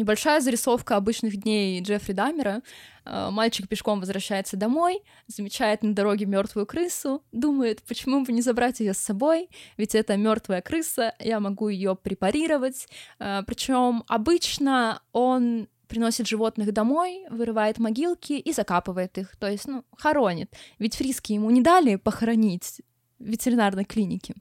Небольшая 0.00 0.40
зарисовка 0.40 0.96
обычных 0.96 1.36
дней 1.36 1.78
Джеффри 1.82 2.14
Дамера. 2.14 2.62
Э, 3.04 3.28
мальчик 3.30 3.68
пешком 3.68 4.00
возвращается 4.00 4.56
домой, 4.56 5.02
замечает 5.26 5.82
на 5.82 5.94
дороге 5.94 6.24
мертвую 6.24 6.64
крысу, 6.64 7.22
думает, 7.32 7.82
почему 7.82 8.24
бы 8.24 8.32
не 8.32 8.40
забрать 8.40 8.80
ее 8.80 8.94
с 8.94 8.98
собой, 8.98 9.50
ведь 9.76 9.94
это 9.94 10.16
мертвая 10.16 10.62
крыса, 10.62 11.14
я 11.18 11.38
могу 11.38 11.68
ее 11.68 11.96
препарировать. 11.96 12.88
Э, 13.18 13.42
Причем 13.46 14.04
обычно 14.08 15.02
он 15.12 15.68
приносит 15.86 16.26
животных 16.26 16.72
домой, 16.72 17.26
вырывает 17.28 17.78
могилки 17.78 18.32
и 18.32 18.52
закапывает 18.52 19.18
их, 19.18 19.36
то 19.36 19.50
есть, 19.50 19.68
ну, 19.68 19.84
хоронит. 19.98 20.50
Ведь 20.78 20.96
фриски 20.96 21.34
ему 21.34 21.50
не 21.50 21.60
дали 21.60 21.96
похоронить 21.96 22.80
в 23.18 23.24
ветеринарной 23.26 23.84
клинике. 23.84 24.32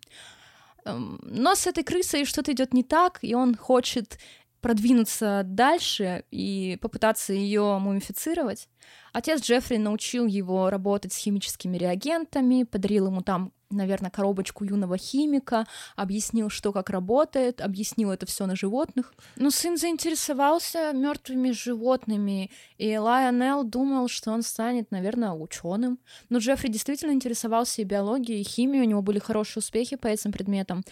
Эм, 0.85 1.19
но 1.23 1.55
с 1.55 1.67
этой 1.67 1.83
крысой 1.83 2.25
что-то 2.25 2.51
идет 2.51 2.73
не 2.73 2.83
так, 2.83 3.19
и 3.21 3.35
он 3.35 3.55
хочет 3.55 4.17
продвинуться 4.61 5.43
дальше 5.45 6.23
и 6.31 6.77
попытаться 6.81 7.33
ее 7.33 7.77
мумифицировать. 7.79 8.67
Отец 9.13 9.41
Джеффри 9.41 9.77
научил 9.77 10.25
его 10.25 10.69
работать 10.69 11.13
с 11.13 11.17
химическими 11.17 11.77
реагентами, 11.77 12.63
подарил 12.63 13.07
ему 13.07 13.21
там, 13.21 13.51
наверное, 13.71 14.11
коробочку 14.11 14.63
юного 14.63 14.97
химика, 14.97 15.65
объяснил, 15.95 16.49
что 16.49 16.71
как 16.71 16.89
работает, 16.89 17.61
объяснил 17.61 18.11
это 18.11 18.25
все 18.25 18.45
на 18.45 18.55
животных. 18.55 19.13
Но 19.35 19.51
сын 19.51 19.77
заинтересовался 19.77 20.91
мертвыми 20.93 21.51
животными, 21.51 22.51
и 22.77 22.97
Лайонел 22.97 23.63
думал, 23.63 24.07
что 24.07 24.31
он 24.31 24.41
станет, 24.41 24.91
наверное, 24.91 25.31
ученым. 25.31 25.99
Но 26.29 26.39
Джеффри 26.39 26.69
действительно 26.69 27.11
интересовался 27.11 27.81
и 27.81 27.85
биологией, 27.85 28.41
и 28.41 28.47
химией, 28.47 28.83
у 28.85 28.89
него 28.89 29.01
были 29.01 29.19
хорошие 29.19 29.61
успехи 29.61 29.95
по 29.95 30.07
этим 30.07 30.31
предметам. 30.31 30.83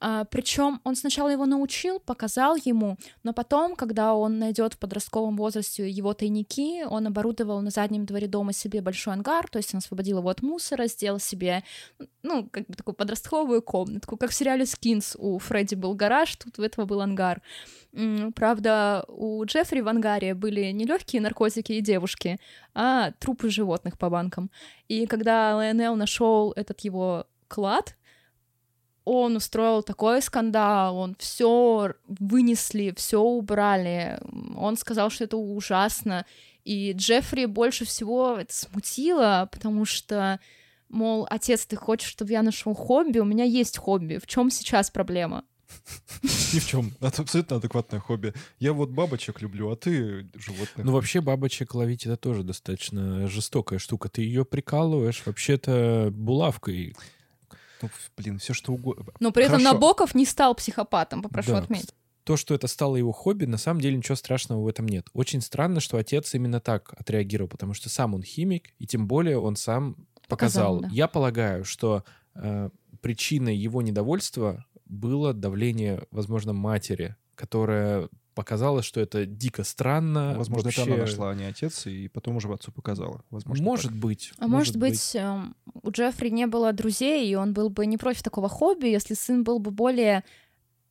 А, 0.00 0.24
причем 0.24 0.80
он 0.84 0.96
сначала 0.96 1.28
его 1.28 1.46
научил, 1.46 2.00
показал 2.00 2.56
ему, 2.56 2.96
но 3.22 3.32
потом, 3.32 3.76
когда 3.76 4.14
он 4.14 4.38
найдет 4.38 4.74
в 4.74 4.78
подростковом 4.78 5.36
возрасте 5.36 5.88
его 5.88 6.14
тайники, 6.14 6.84
он 6.84 7.06
оборудовал 7.06 7.60
на 7.60 7.70
заднем 7.70 8.06
дворе 8.06 8.26
дома 8.26 8.52
себе 8.52 8.80
большой 8.80 9.14
ангар, 9.14 9.48
то 9.48 9.58
есть 9.58 9.74
он 9.74 9.78
освободил 9.78 10.18
его 10.18 10.28
от 10.28 10.42
мусора, 10.42 10.86
сделал 10.86 11.18
себе, 11.18 11.62
ну, 12.22 12.48
как 12.50 12.66
бы 12.66 12.74
такую 12.74 12.94
подростковую 12.94 13.62
комнатку, 13.62 14.16
как 14.16 14.30
в 14.30 14.34
сериале 14.34 14.66
«Скинс» 14.66 15.16
у 15.18 15.38
Фредди 15.38 15.74
был 15.74 15.94
гараж, 15.94 16.36
тут 16.36 16.58
у 16.58 16.62
этого 16.62 16.84
был 16.84 17.00
ангар. 17.00 17.40
Правда, 18.34 19.04
у 19.08 19.44
Джеффри 19.44 19.80
в 19.80 19.88
ангаре 19.88 20.34
были 20.34 20.70
не 20.72 20.84
легкие 20.84 21.22
наркотики 21.22 21.72
и 21.72 21.80
девушки, 21.80 22.38
а 22.74 23.12
трупы 23.12 23.48
животных 23.48 23.98
по 23.98 24.10
банкам. 24.10 24.50
И 24.88 25.06
когда 25.06 25.56
Лайонел 25.56 25.96
нашел 25.96 26.52
этот 26.52 26.80
его 26.80 27.26
клад, 27.48 27.96
он 29.06 29.36
устроил 29.36 29.84
такой 29.84 30.20
скандал, 30.20 30.96
он 30.98 31.14
все 31.18 31.94
вынесли, 32.08 32.92
все 32.96 33.20
убрали. 33.20 34.18
Он 34.56 34.76
сказал, 34.76 35.10
что 35.10 35.22
это 35.24 35.36
ужасно. 35.36 36.26
И 36.64 36.92
Джеффри 36.92 37.44
больше 37.44 37.84
всего 37.84 38.36
это 38.36 38.52
смутило, 38.52 39.48
потому 39.52 39.84
что, 39.84 40.40
мол, 40.88 41.24
отец, 41.30 41.66
ты 41.66 41.76
хочешь, 41.76 42.10
чтобы 42.10 42.32
я 42.32 42.42
нашел 42.42 42.74
хобби? 42.74 43.20
У 43.20 43.24
меня 43.24 43.44
есть 43.44 43.78
хобби. 43.78 44.18
В 44.18 44.26
чем 44.26 44.50
сейчас 44.50 44.90
проблема? 44.90 45.44
Ни 46.22 46.58
в 46.58 46.66
чем. 46.66 46.92
Это 47.00 47.22
абсолютно 47.22 47.58
адекватное 47.58 48.00
хобби. 48.00 48.34
Я 48.58 48.72
вот 48.72 48.90
бабочек 48.90 49.40
люблю, 49.40 49.70
а 49.70 49.76
ты 49.76 50.28
животных. 50.34 50.84
Ну, 50.84 50.90
вообще, 50.90 51.20
бабочек 51.20 51.76
ловить 51.76 52.06
это 52.06 52.16
тоже 52.16 52.42
достаточно 52.42 53.28
жестокая 53.28 53.78
штука. 53.78 54.08
Ты 54.08 54.22
ее 54.22 54.44
прикалываешь 54.44 55.22
вообще-то 55.24 56.08
булавкой. 56.12 56.96
Ну, 57.82 57.90
блин, 58.16 58.38
все 58.38 58.54
что 58.54 58.72
угодно. 58.72 59.12
Но 59.20 59.32
при 59.32 59.44
этом 59.44 59.62
Набоков 59.62 60.14
не 60.14 60.24
стал 60.24 60.54
психопатом, 60.54 61.22
попрошу 61.22 61.52
да. 61.52 61.58
отметить. 61.58 61.94
То, 62.24 62.36
что 62.36 62.54
это 62.54 62.66
стало 62.66 62.96
его 62.96 63.12
хобби, 63.12 63.44
на 63.44 63.56
самом 63.56 63.80
деле 63.80 63.96
ничего 63.96 64.16
страшного 64.16 64.60
в 64.60 64.66
этом 64.66 64.86
нет. 64.86 65.06
Очень 65.12 65.40
странно, 65.40 65.78
что 65.78 65.96
отец 65.96 66.34
именно 66.34 66.58
так 66.60 66.92
отреагировал, 66.98 67.48
потому 67.48 67.72
что 67.72 67.88
сам 67.88 68.14
он 68.14 68.22
химик, 68.24 68.70
и 68.80 68.86
тем 68.86 69.06
более 69.06 69.38
он 69.38 69.54
сам 69.54 69.94
показал. 70.28 70.78
показал 70.78 70.80
да. 70.80 70.88
Я 70.90 71.06
полагаю, 71.06 71.64
что 71.64 72.02
э, 72.34 72.70
причиной 73.00 73.56
его 73.56 73.80
недовольства 73.80 74.66
было 74.86 75.32
давление, 75.32 76.04
возможно, 76.10 76.52
матери, 76.52 77.14
которая 77.36 78.08
показалось, 78.36 78.84
что 78.84 79.00
это 79.00 79.26
дико 79.26 79.64
странно. 79.64 80.34
Возможно, 80.36 80.66
вообще... 80.66 80.82
это 80.82 80.92
она 80.92 81.00
нашла, 81.02 81.30
а 81.30 81.34
не 81.34 81.44
отец, 81.44 81.86
и 81.86 82.06
потом 82.08 82.36
уже 82.36 82.52
отцу 82.52 82.70
показала. 82.70 83.24
Возможно, 83.30 83.64
может 83.64 83.90
так. 83.90 83.98
быть. 83.98 84.32
А 84.38 84.46
может 84.46 84.76
быть, 84.76 84.92
быть, 84.92 85.16
эм, 85.16 85.56
у 85.82 85.90
Джеффри 85.90 86.28
не 86.28 86.46
было 86.46 86.72
друзей, 86.72 87.28
и 87.28 87.34
он 87.34 87.54
был 87.54 87.70
бы 87.70 87.86
не 87.86 87.96
против 87.96 88.22
такого 88.22 88.48
хобби, 88.48 88.86
если 88.88 89.14
сын 89.14 89.42
был 89.42 89.58
бы 89.58 89.70
более 89.70 90.22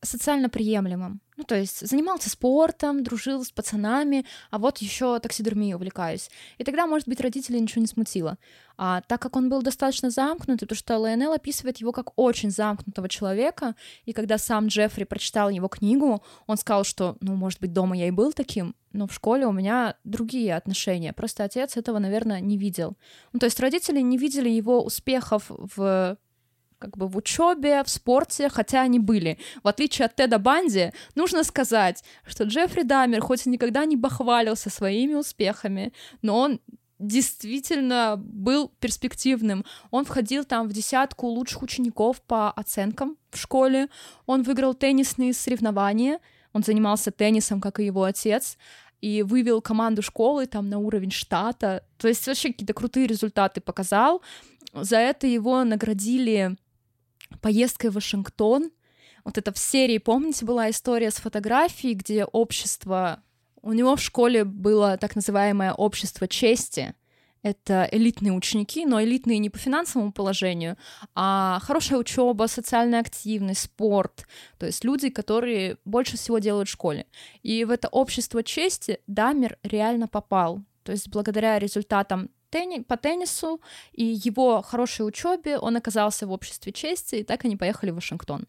социально 0.05 0.49
приемлемым. 0.49 1.21
Ну, 1.37 1.43
то 1.43 1.55
есть 1.55 1.85
занимался 1.85 2.29
спортом, 2.29 3.03
дружил 3.03 3.43
с 3.43 3.51
пацанами, 3.51 4.25
а 4.51 4.57
вот 4.57 4.77
еще 4.77 5.19
таксидермией 5.19 5.75
увлекаюсь. 5.75 6.29
И 6.57 6.63
тогда, 6.63 6.87
может 6.87 7.07
быть, 7.07 7.19
родителей 7.19 7.59
ничего 7.59 7.81
не 7.81 7.87
смутило. 7.87 8.37
А 8.77 9.01
так 9.01 9.21
как 9.21 9.35
он 9.35 9.49
был 9.49 9.61
достаточно 9.61 10.09
замкнутый, 10.09 10.67
потому 10.67 10.77
что 10.77 10.97
Лайонел 10.97 11.33
описывает 11.33 11.77
его 11.77 11.91
как 11.91 12.11
очень 12.17 12.51
замкнутого 12.51 13.09
человека, 13.09 13.75
и 14.05 14.13
когда 14.13 14.37
сам 14.37 14.67
Джеффри 14.67 15.03
прочитал 15.03 15.49
его 15.49 15.67
книгу, 15.67 16.23
он 16.47 16.57
сказал, 16.57 16.83
что, 16.85 17.17
ну, 17.19 17.35
может 17.35 17.59
быть, 17.59 17.73
дома 17.73 17.97
я 17.97 18.07
и 18.07 18.11
был 18.11 18.31
таким, 18.31 18.75
но 18.93 19.07
в 19.07 19.13
школе 19.13 19.45
у 19.45 19.51
меня 19.51 19.95
другие 20.05 20.55
отношения. 20.55 21.11
Просто 21.11 21.43
отец 21.43 21.75
этого, 21.75 21.99
наверное, 21.99 22.39
не 22.39 22.57
видел. 22.57 22.97
Ну, 23.33 23.39
то 23.39 23.45
есть 23.45 23.59
родители 23.59 23.99
не 23.99 24.17
видели 24.17 24.49
его 24.49 24.81
успехов 24.81 25.45
в 25.49 26.17
как 26.85 26.97
бы 26.97 27.07
в 27.07 27.17
учебе, 27.17 27.83
в 27.83 27.89
спорте, 27.89 28.49
хотя 28.49 28.81
они 28.81 28.99
были. 28.99 29.37
В 29.63 29.67
отличие 29.67 30.05
от 30.05 30.15
Теда 30.15 30.39
Банди, 30.39 30.91
нужно 31.15 31.43
сказать, 31.43 32.03
что 32.25 32.43
Джеффри 32.43 32.83
Дамер 32.83 33.21
хоть 33.21 33.45
и 33.45 33.49
никогда 33.49 33.85
не 33.85 33.95
бахвалился 33.95 34.69
своими 34.69 35.13
успехами, 35.13 35.93
но 36.21 36.37
он 36.39 36.59
действительно 36.99 38.15
был 38.17 38.71
перспективным. 38.79 39.65
Он 39.91 40.05
входил 40.05 40.45
там 40.45 40.67
в 40.67 40.73
десятку 40.73 41.27
лучших 41.27 41.61
учеников 41.61 42.21
по 42.21 42.51
оценкам 42.51 43.17
в 43.31 43.37
школе. 43.37 43.89
Он 44.25 44.43
выиграл 44.43 44.73
теннисные 44.73 45.33
соревнования. 45.33 46.19
Он 46.53 46.63
занимался 46.63 47.11
теннисом, 47.11 47.59
как 47.59 47.79
и 47.79 47.85
его 47.85 48.03
отец 48.03 48.57
и 49.01 49.21
вывел 49.21 49.61
команду 49.61 50.01
школы 50.01 50.47
там 50.47 50.69
на 50.69 50.79
уровень 50.79 51.11
штата. 51.11 51.83
То 51.97 52.07
есть 52.07 52.25
вообще 52.25 52.49
какие-то 52.49 52.73
крутые 52.73 53.05
результаты 53.05 53.61
показал. 53.61 54.23
За 54.73 54.97
это 54.97 55.27
его 55.27 55.63
наградили 55.63 56.57
поездкой 57.41 57.89
в 57.89 57.93
Вашингтон. 57.93 58.71
Вот 59.23 59.37
это 59.37 59.51
в 59.51 59.57
серии, 59.57 59.97
помните, 59.97 60.45
была 60.45 60.69
история 60.69 61.11
с 61.11 61.15
фотографией, 61.15 61.95
где 61.95 62.25
общество... 62.25 63.21
У 63.61 63.73
него 63.73 63.95
в 63.95 64.01
школе 64.01 64.43
было 64.43 64.97
так 64.97 65.15
называемое 65.15 65.73
общество 65.73 66.27
чести. 66.27 66.93
Это 67.41 67.87
элитные 67.91 68.33
ученики, 68.33 68.85
но 68.85 69.03
элитные 69.03 69.37
не 69.37 69.49
по 69.51 69.57
финансовому 69.57 70.11
положению, 70.11 70.77
а 71.13 71.59
хорошая 71.61 71.99
учеба, 71.99 72.47
социальная 72.47 73.01
активность, 73.01 73.61
спорт. 73.61 74.27
То 74.57 74.65
есть 74.65 74.83
люди, 74.83 75.09
которые 75.09 75.77
больше 75.85 76.17
всего 76.17 76.39
делают 76.39 76.69
в 76.69 76.71
школе. 76.71 77.05
И 77.43 77.63
в 77.63 77.71
это 77.71 77.87
общество 77.87 78.41
чести 78.43 78.99
Дамер 79.05 79.57
реально 79.63 80.07
попал. 80.07 80.63
То 80.83 80.91
есть 80.91 81.09
благодаря 81.09 81.57
результатам 81.57 82.29
тенни, 82.55 82.83
по 82.83 82.95
теннису 82.95 83.59
и 83.91 84.03
его 84.27 84.61
хорошей 84.61 85.05
учебе 85.05 85.57
он 85.57 85.75
оказался 85.75 86.25
в 86.25 86.31
обществе 86.31 86.71
чести, 86.71 87.15
и 87.15 87.23
так 87.23 87.45
они 87.45 87.57
поехали 87.57 87.91
в 87.91 87.95
Вашингтон. 87.95 88.45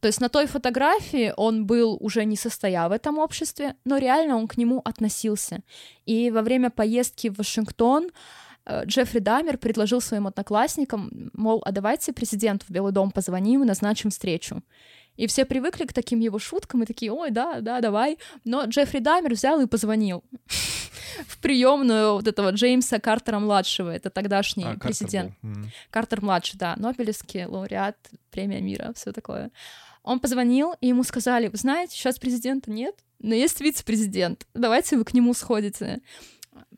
То 0.00 0.08
есть 0.08 0.20
на 0.20 0.28
той 0.28 0.46
фотографии 0.46 1.34
он 1.36 1.66
был 1.66 1.98
уже 2.00 2.24
не 2.24 2.36
состоя 2.36 2.88
в 2.88 2.92
этом 2.92 3.18
обществе, 3.18 3.74
но 3.84 3.98
реально 3.98 4.36
он 4.36 4.48
к 4.48 4.56
нему 4.56 4.80
относился. 4.84 5.60
И 6.06 6.30
во 6.30 6.40
время 6.40 6.70
поездки 6.70 7.28
в 7.28 7.36
Вашингтон 7.36 8.08
э, 8.64 8.84
Джеффри 8.86 9.18
Дамер 9.18 9.58
предложил 9.58 10.00
своим 10.00 10.26
одноклассникам, 10.26 11.30
мол, 11.34 11.62
а 11.66 11.72
давайте 11.72 12.12
президенту 12.12 12.64
в 12.66 12.70
Белый 12.70 12.92
дом 12.92 13.10
позвоним 13.10 13.62
и 13.62 13.66
назначим 13.66 14.08
встречу. 14.08 14.62
И 15.16 15.26
все 15.26 15.44
привыкли 15.44 15.84
к 15.84 15.92
таким 15.92 16.20
его 16.20 16.38
шуткам 16.38 16.82
и 16.82 16.86
такие, 16.86 17.12
ой, 17.12 17.30
да, 17.30 17.60
да, 17.60 17.80
давай. 17.80 18.16
Но 18.44 18.64
Джеффри 18.64 19.00
Дамер 19.00 19.34
взял 19.34 19.60
и 19.60 19.66
позвонил 19.66 20.24
в 21.26 21.38
приемную 21.38 22.14
вот 22.14 22.26
этого 22.26 22.50
Джеймса 22.50 22.98
Картера-младшего, 22.98 23.90
это 23.90 24.10
тогдашний 24.10 24.64
а, 24.64 24.78
президент. 24.78 25.34
Картер, 25.40 25.72
Картер-младший, 25.90 26.58
да, 26.58 26.74
Нобелевский 26.76 27.44
лауреат, 27.44 27.96
премия 28.30 28.60
мира, 28.60 28.92
все 28.94 29.12
такое. 29.12 29.50
Он 30.02 30.18
позвонил, 30.18 30.74
и 30.80 30.88
ему 30.88 31.04
сказали, 31.04 31.48
вы 31.48 31.56
знаете, 31.56 31.94
сейчас 31.94 32.18
президента 32.18 32.70
нет, 32.70 32.94
но 33.18 33.34
есть 33.34 33.60
вице-президент, 33.60 34.46
давайте 34.54 34.96
вы 34.96 35.04
к 35.04 35.12
нему 35.12 35.34
сходите. 35.34 36.00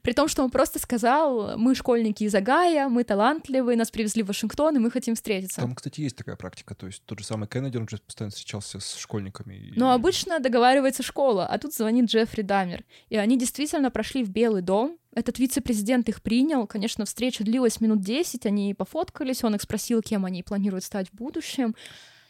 При 0.02 0.12
том, 0.12 0.26
что 0.26 0.42
он 0.42 0.50
просто 0.50 0.80
сказал, 0.80 1.56
мы 1.56 1.74
школьники 1.76 2.24
из 2.24 2.34
Агая, 2.34 2.88
мы 2.88 3.04
талантливые, 3.04 3.76
нас 3.76 3.90
привезли 3.92 4.22
в 4.24 4.26
Вашингтон, 4.26 4.74
и 4.76 4.78
мы 4.80 4.90
хотим 4.90 5.14
встретиться. 5.14 5.60
Там, 5.60 5.74
кстати, 5.76 6.00
есть 6.00 6.16
такая 6.16 6.34
практика. 6.34 6.74
То 6.74 6.86
есть 6.86 7.02
тот 7.04 7.20
же 7.20 7.24
самый 7.24 7.46
Кеннеди, 7.46 7.76
он 7.76 7.88
же 7.88 7.98
постоянно 7.98 8.32
встречался 8.32 8.80
с 8.80 8.96
школьниками. 8.96 9.54
и- 9.54 9.78
Но 9.78 9.92
обычно 9.92 10.40
договаривается 10.40 11.02
школа, 11.04 11.46
а 11.46 11.58
тут 11.58 11.72
звонит 11.72 12.06
Джеффри 12.10 12.42
Дамер. 12.42 12.84
И 13.10 13.16
они 13.16 13.38
действительно 13.38 13.90
прошли 13.92 14.24
в 14.24 14.30
Белый 14.30 14.62
дом. 14.62 14.98
Этот 15.14 15.38
вице-президент 15.38 16.08
их 16.08 16.20
принял. 16.22 16.66
Конечно, 16.66 17.04
встреча 17.04 17.44
длилась 17.44 17.80
минут 17.80 18.00
10, 18.00 18.44
они 18.46 18.74
пофоткались, 18.74 19.44
он 19.44 19.54
их 19.54 19.62
спросил, 19.62 20.02
кем 20.02 20.24
они 20.24 20.42
планируют 20.42 20.84
стать 20.84 21.08
в 21.10 21.14
будущем. 21.14 21.76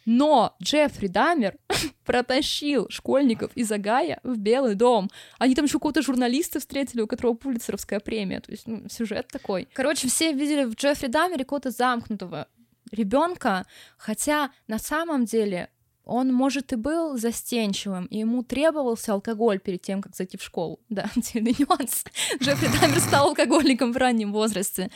Но 0.04 0.54
Джеффри 0.62 1.08
Дамер 1.08 1.56
протащил 2.04 2.88
школьников 2.90 3.52
из 3.54 3.70
Агая 3.70 4.20
в 4.22 4.38
Белый 4.38 4.74
дом. 4.74 5.10
Они 5.38 5.54
там 5.54 5.66
еще 5.66 5.74
какого-то 5.74 6.02
журналиста 6.02 6.60
встретили, 6.60 7.02
у 7.02 7.06
которого 7.06 7.34
пулицеровская 7.34 8.00
премия. 8.00 8.40
То 8.40 8.50
есть, 8.50 8.66
ну, 8.66 8.88
сюжет 8.88 9.28
такой. 9.28 9.68
Короче, 9.72 10.08
все 10.08 10.32
видели 10.32 10.64
в 10.64 10.74
Джеффри 10.74 11.08
Дамере 11.08 11.44
какого-то 11.44 11.70
замкнутого 11.70 12.48
ребенка, 12.90 13.66
хотя 13.96 14.50
на 14.68 14.78
самом 14.78 15.24
деле 15.24 15.70
он, 16.04 16.32
может, 16.32 16.72
и 16.72 16.76
был 16.76 17.16
застенчивым, 17.16 18.06
и 18.06 18.18
ему 18.18 18.42
требовался 18.42 19.12
алкоголь 19.12 19.60
перед 19.60 19.82
тем, 19.82 20.02
как 20.02 20.16
зайти 20.16 20.36
в 20.36 20.42
школу. 20.42 20.80
Да, 20.88 21.10
отдельный 21.16 21.54
нюанс. 21.58 22.04
Джеффри 22.40 22.68
Дамер 22.80 23.00
стал 23.00 23.28
алкоголиком 23.28 23.92
в 23.92 23.96
раннем 23.96 24.32
возрасте. 24.32 24.90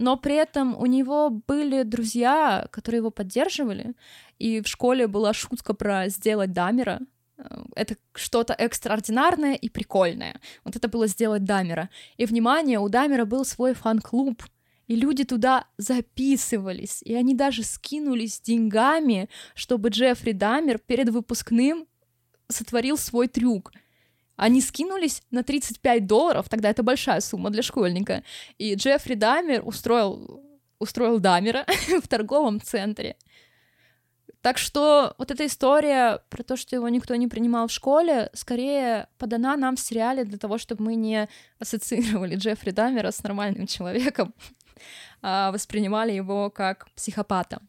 Но 0.00 0.16
при 0.16 0.34
этом 0.34 0.74
у 0.78 0.86
него 0.86 1.28
были 1.28 1.82
друзья, 1.82 2.66
которые 2.70 3.00
его 3.00 3.10
поддерживали, 3.10 3.92
и 4.38 4.62
в 4.62 4.66
школе 4.66 5.06
была 5.06 5.34
шутка 5.34 5.74
про 5.74 6.08
сделать 6.08 6.52
Дамера. 6.54 7.00
Э, 7.36 7.64
Это 7.76 7.96
что-то 8.14 8.54
экстраординарное 8.54 9.56
и 9.56 9.68
прикольное. 9.68 10.40
Вот 10.64 10.74
это 10.74 10.88
было 10.88 11.06
сделать 11.06 11.44
Дамера. 11.44 11.90
И, 12.16 12.24
внимание, 12.24 12.78
у 12.78 12.88
Дамера 12.88 13.26
был 13.26 13.44
свой 13.44 13.74
фан-клуб, 13.74 14.42
и 14.86 14.96
люди 14.96 15.24
туда 15.24 15.66
записывались, 15.76 17.02
и 17.02 17.14
они 17.14 17.34
даже 17.34 17.62
скинулись 17.62 18.40
деньгами, 18.40 19.28
чтобы 19.54 19.90
Джеффри 19.90 20.32
Дамер 20.32 20.78
перед 20.78 21.10
выпускным 21.10 21.86
сотворил 22.48 22.96
свой 22.96 23.28
трюк. 23.28 23.70
Они 24.40 24.62
скинулись 24.62 25.22
на 25.30 25.42
35 25.42 26.06
долларов, 26.06 26.48
тогда 26.48 26.70
это 26.70 26.82
большая 26.82 27.20
сумма 27.20 27.50
для 27.50 27.62
школьника, 27.62 28.22
и 28.56 28.74
Джеффри 28.74 29.14
Дамер 29.14 29.60
устроил, 29.68 30.42
устроил 30.78 31.20
Дамера 31.20 31.66
в 32.02 32.08
торговом 32.08 32.58
центре. 32.58 33.16
Так 34.40 34.56
что 34.56 35.14
вот 35.18 35.30
эта 35.30 35.44
история 35.44 36.22
про 36.30 36.42
то, 36.42 36.56
что 36.56 36.74
его 36.74 36.88
никто 36.88 37.14
не 37.16 37.28
принимал 37.28 37.68
в 37.68 37.70
школе, 37.70 38.30
скорее 38.32 39.08
подана 39.18 39.58
нам 39.58 39.76
в 39.76 39.80
сериале 39.80 40.24
для 40.24 40.38
того, 40.38 40.56
чтобы 40.56 40.84
мы 40.84 40.94
не 40.94 41.28
ассоциировали 41.58 42.36
Джеффри 42.36 42.70
Дамера 42.70 43.10
с 43.10 43.22
нормальным 43.22 43.66
человеком, 43.66 44.32
а 45.20 45.52
воспринимали 45.52 46.12
его 46.12 46.48
как 46.48 46.90
психопата. 46.92 47.60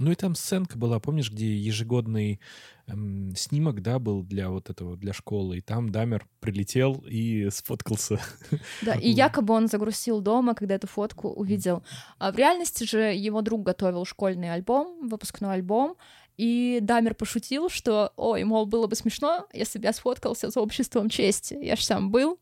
Ну 0.00 0.12
и 0.12 0.14
там 0.14 0.34
сценка 0.34 0.78
была, 0.78 1.00
помнишь, 1.00 1.30
где 1.30 1.56
ежегодный 1.56 2.40
эм, 2.86 3.34
снимок, 3.36 3.82
да, 3.82 3.98
был 3.98 4.22
для 4.22 4.48
вот 4.48 4.70
этого, 4.70 4.96
для 4.96 5.12
школы, 5.12 5.58
и 5.58 5.60
там 5.60 5.90
Дамер 5.90 6.26
прилетел 6.40 7.04
и 7.06 7.50
сфоткался. 7.50 8.20
Да, 8.82 8.94
и 8.94 9.10
якобы 9.10 9.54
он 9.54 9.66
загрузил 9.66 10.20
дома, 10.20 10.54
когда 10.54 10.76
эту 10.76 10.86
фотку 10.86 11.28
увидел. 11.28 11.82
А 12.18 12.30
в 12.30 12.36
реальности 12.36 12.84
же 12.84 13.12
его 13.12 13.42
друг 13.42 13.64
готовил 13.64 14.04
школьный 14.04 14.52
альбом, 14.52 15.08
выпускной 15.08 15.54
альбом, 15.54 15.96
и 16.36 16.78
Дамер 16.80 17.16
пошутил, 17.16 17.68
что, 17.68 18.12
ой, 18.16 18.44
мол, 18.44 18.64
было 18.64 18.86
бы 18.86 18.94
смешно, 18.94 19.48
если 19.52 19.80
бы 19.80 19.86
я 19.86 19.92
сфоткался 19.92 20.50
за 20.50 20.60
обществом 20.60 21.08
чести. 21.10 21.58
Я 21.60 21.74
ж 21.74 21.82
сам 21.82 22.12
был. 22.12 22.38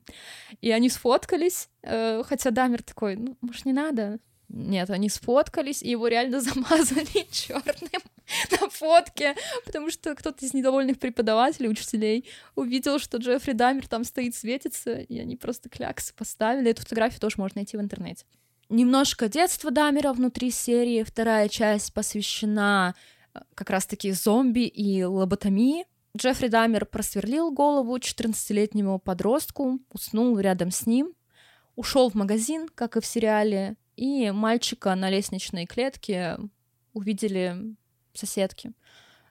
И 0.61 0.71
они 0.71 0.91
сфоткались, 0.91 1.71
э, 1.83 2.23
хотя 2.27 2.51
Дамер 2.51 2.83
такой, 2.83 3.17
ну, 3.17 3.39
может, 3.41 3.65
не 3.65 3.73
надо? 3.73 4.19
Нет, 4.49 4.91
они 4.91 5.09
сфоткались, 5.09 5.83
и 5.83 5.91
его 5.91 6.09
реально 6.09 6.41
замазали 6.41 7.27
черным 7.31 8.03
на 8.61 8.69
фотке, 8.69 9.35
потому 9.65 9.91
что 9.91 10.15
кто-то 10.15 10.45
из 10.45 10.55
недовольных 10.55 10.99
преподавателей, 10.99 11.69
учителей 11.69 12.29
увидел, 12.55 12.99
что 12.99 13.19
Джеффри 13.19 13.53
Дамер 13.53 13.89
там 13.89 14.05
стоит, 14.05 14.35
светится, 14.35 14.95
и 14.95 15.19
они 15.19 15.37
просто 15.37 15.69
кляксы 15.69 16.15
поставили. 16.15 16.71
Эту 16.71 16.83
фотографию 16.83 17.21
тоже 17.21 17.37
можно 17.39 17.61
найти 17.61 17.77
в 17.77 17.81
интернете. 17.81 18.25
Немножко 18.69 19.29
детства 19.29 19.71
Дамера 19.71 20.13
внутри 20.13 20.51
серии. 20.51 21.05
Вторая 21.05 21.49
часть 21.49 21.93
посвящена 21.93 22.95
э, 23.33 23.41
как 23.55 23.71
раз-таки 23.71 24.11
зомби 24.11 24.67
и 24.67 25.05
лоботомии. 25.05 25.85
Джеффри 26.17 26.49
Дамер 26.49 26.87
просверлил 26.87 27.53
голову 27.53 27.97
14-летнему 27.97 28.99
подростку, 28.99 29.79
уснул 29.93 30.39
рядом 30.39 30.71
с 30.71 30.87
ним, 30.87 31.13
ушел 31.77 32.11
в 32.11 32.15
магазин, 32.15 32.69
как 32.75 32.97
и 32.97 33.01
в 33.01 33.07
сериале, 33.07 33.77
и 33.97 34.31
мальчика 34.31 34.95
на 34.95 35.11
лестничной 35.11 35.67
клетке 35.67 36.39
увидели 36.93 37.75
соседки, 38.15 38.73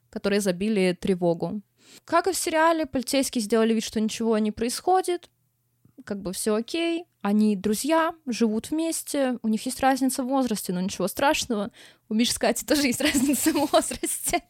которые 0.09 0.41
забили 0.41 0.97
тревогу. 0.99 1.61
Как 2.03 2.27
и 2.27 2.31
в 2.31 2.37
сериале, 2.37 2.85
полицейские 2.85 3.41
сделали 3.41 3.73
вид, 3.73 3.83
что 3.83 4.01
ничего 4.01 4.37
не 4.37 4.51
происходит, 4.51 5.29
как 6.03 6.21
бы 6.21 6.33
все 6.33 6.55
окей, 6.55 7.05
они 7.21 7.55
друзья, 7.55 8.13
живут 8.25 8.69
вместе, 8.69 9.39
у 9.41 9.47
них 9.47 9.65
есть 9.65 9.79
разница 9.79 10.23
в 10.23 10.27
возрасте, 10.27 10.73
но 10.73 10.81
ничего 10.81 11.07
страшного. 11.07 11.71
У 12.09 12.13
Миши 12.13 12.33
с 12.33 12.37
Катей 12.37 12.65
тоже 12.65 12.83
есть 12.83 13.01
разница 13.01 13.51
в 13.51 13.71
возрасте. 13.71 14.43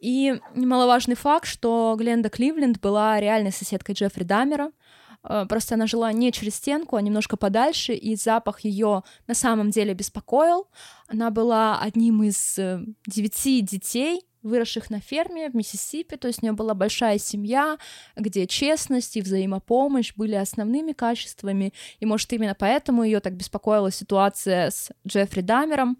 И 0.00 0.40
немаловажный 0.54 1.14
факт, 1.14 1.46
что 1.46 1.94
Гленда 1.96 2.28
Кливленд 2.28 2.80
была 2.80 3.20
реальной 3.20 3.52
соседкой 3.52 3.94
Джеффри 3.94 4.24
Дамера, 4.24 4.72
Просто 5.22 5.74
она 5.74 5.86
жила 5.86 6.12
не 6.12 6.32
через 6.32 6.56
стенку, 6.56 6.96
а 6.96 7.02
немножко 7.02 7.36
подальше, 7.36 7.94
и 7.94 8.16
запах 8.16 8.60
ее 8.60 9.02
на 9.26 9.34
самом 9.34 9.70
деле 9.70 9.94
беспокоил. 9.94 10.68
Она 11.06 11.30
была 11.30 11.80
одним 11.80 12.22
из 12.22 12.58
э, 12.58 12.80
девяти 13.06 13.60
детей, 13.60 14.22
выросших 14.42 14.90
на 14.90 15.00
ферме 15.00 15.50
в 15.50 15.54
Миссисипи, 15.54 16.16
то 16.16 16.26
есть 16.28 16.42
у 16.42 16.46
нее 16.46 16.52
была 16.52 16.74
большая 16.74 17.18
семья, 17.18 17.78
где 18.16 18.46
честность 18.46 19.16
и 19.16 19.22
взаимопомощь 19.22 20.12
были 20.16 20.34
основными 20.34 20.92
качествами, 20.92 21.72
и, 22.00 22.06
может, 22.06 22.32
именно 22.32 22.56
поэтому 22.58 23.04
ее 23.04 23.20
так 23.20 23.34
беспокоила 23.34 23.90
ситуация 23.90 24.70
с 24.70 24.90
Джеффри 25.06 25.42
Дамером. 25.42 25.96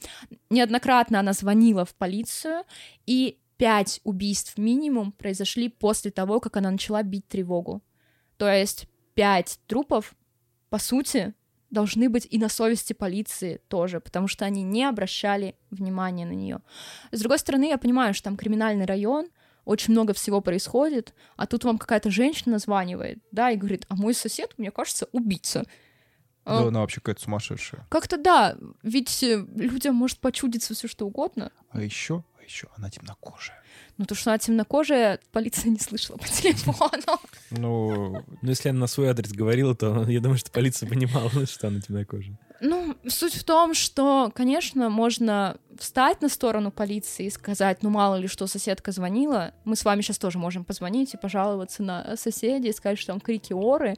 Неоднократно 0.51 1.21
она 1.21 1.33
звонила 1.33 1.85
в 1.85 1.95
полицию, 1.95 2.65
и 3.07 3.39
пять 3.57 4.01
убийств 4.03 4.59
минимум 4.59 5.13
произошли 5.13 5.69
после 5.69 6.11
того, 6.11 6.41
как 6.41 6.57
она 6.57 6.71
начала 6.71 7.03
бить 7.03 7.29
тревогу. 7.29 7.83
То 8.37 8.51
есть 8.51 8.89
пять 9.15 9.59
трупов, 9.67 10.15
по 10.71 10.79
сути, 10.79 11.35
должны 11.71 12.09
быть 12.09 12.27
и 12.31 12.39
на 12.39 12.49
совести 12.49 12.93
полиции 12.93 13.61
тоже, 13.69 14.01
потому 14.01 14.29
что 14.29 14.45
они 14.45 14.63
не 14.63 14.85
обращали 14.85 15.57
внимания 15.71 16.27
на 16.27 16.33
нее. 16.33 16.61
С 17.13 17.21
другой 17.21 17.39
стороны, 17.39 17.69
я 17.69 17.79
понимаю, 17.79 18.15
что 18.15 18.25
там 18.25 18.37
криминальный 18.37 18.85
район, 18.85 19.29
очень 19.65 19.93
много 19.93 20.13
всего 20.13 20.41
происходит, 20.41 21.15
а 21.37 21.47
тут 21.47 21.65
вам 21.65 21.79
какая-то 21.79 22.11
женщина 22.11 22.53
названивает, 22.53 23.21
да, 23.31 23.51
и 23.51 23.57
говорит, 23.57 23.87
а 23.89 23.95
мой 23.97 24.13
сосед, 24.13 24.53
мне 24.59 24.71
кажется, 24.71 25.07
убийца. 25.13 25.65
Да, 26.45 26.59
А, 26.59 26.67
она 26.67 26.81
вообще 26.81 27.01
какая-то 27.01 27.23
сумасшедшая. 27.23 27.87
Как-то 27.89 28.17
да, 28.17 28.57
ведь 28.83 29.23
э, 29.23 29.47
людям 29.55 29.95
может 29.95 30.19
почудиться 30.19 30.75
все 30.75 30.89
что 30.89 31.07
угодно. 31.07 31.53
А 31.71 31.81
еще, 31.81 32.25
еще 32.53 32.69
она 32.77 32.91
темнокожая. 32.91 33.63
Ну, 33.99 34.05
то, 34.05 34.15
что 34.15 34.31
она 34.31 34.39
темнокожая, 34.39 35.19
полиция 35.33 35.71
не 35.71 35.79
слышала 35.79 36.17
по 36.17 36.29
телефону. 36.29 37.21
Ну, 37.51 38.25
Ну, 38.43 38.51
если 38.51 38.69
она 38.69 38.81
на 38.81 38.87
свой 38.87 39.09
адрес 39.09 39.33
говорила, 39.33 39.75
то 39.75 40.05
я 40.09 40.21
думаю, 40.21 40.39
что 40.39 40.51
полиция 40.51 40.89
понимала, 40.89 41.31
что 41.47 41.69
она 41.69 41.81
темнокожая. 41.81 42.39
Ну, 42.61 42.97
суть 43.09 43.35
в 43.35 43.45
том, 43.45 43.75
что, 43.75 44.31
конечно, 44.35 44.89
можно 44.89 45.57
встать 45.79 46.21
на 46.23 46.29
сторону 46.29 46.71
полиции 46.71 47.27
и 47.27 47.31
сказать, 47.31 47.83
ну, 47.83 47.91
мало 47.91 48.17
ли 48.17 48.29
что, 48.29 48.47
соседка 48.47 48.93
звонила. 48.93 49.53
Мы 49.65 49.75
с 49.75 49.85
вами 49.85 50.03
сейчас 50.03 50.19
тоже 50.19 50.39
можем 50.39 50.65
позвонить 50.65 51.15
и 51.15 51.17
пожаловаться 51.17 51.83
на 51.83 52.17
соседей, 52.17 52.69
и 52.69 52.73
сказать, 52.73 52.99
что 52.99 53.13
там 53.13 53.21
крики 53.21 53.53
оры, 53.53 53.97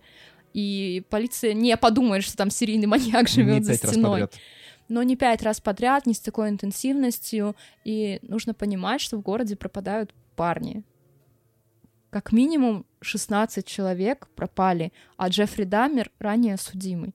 и 0.55 1.05
полиция 1.11 1.53
не 1.53 1.77
подумает, 1.77 2.25
что 2.25 2.37
там 2.37 2.51
серийный 2.51 2.87
маньяк 2.87 3.29
живет 3.29 3.65
за 3.65 3.73
раз 3.73 3.81
стеной. 3.81 4.11
подряд. 4.23 4.35
Но 4.89 5.03
не 5.03 5.17
пять 5.17 5.43
раз 5.43 5.61
подряд, 5.61 6.07
не 6.07 6.15
с 6.15 6.21
такой 6.21 6.49
интенсивностью, 6.49 7.57
и 7.85 8.19
нужно 8.23 8.55
понимать, 8.55 9.01
что 9.01 9.17
в 9.17 9.23
городе 9.23 9.57
пропадают 9.57 10.15
парни. 10.37 10.83
Как 12.11 12.33
минимум 12.33 12.87
16 13.01 13.67
человек 13.67 14.29
пропали, 14.37 14.93
а 15.17 15.29
Джеффри 15.29 15.65
Даммер 15.65 16.11
ранее 16.19 16.57
судимый. 16.57 17.15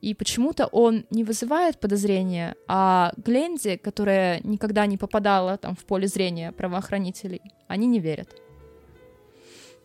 И 0.00 0.14
почему-то 0.14 0.66
он 0.66 1.06
не 1.10 1.24
вызывает 1.24 1.80
подозрения, 1.80 2.54
а 2.68 3.12
Гленди, 3.16 3.76
которая 3.76 4.40
никогда 4.44 4.86
не 4.86 4.98
попадала 4.98 5.56
там 5.56 5.74
в 5.74 5.84
поле 5.84 6.06
зрения 6.06 6.52
правоохранителей, 6.52 7.40
они 7.66 7.86
не 7.86 7.98
верят. 7.98 8.28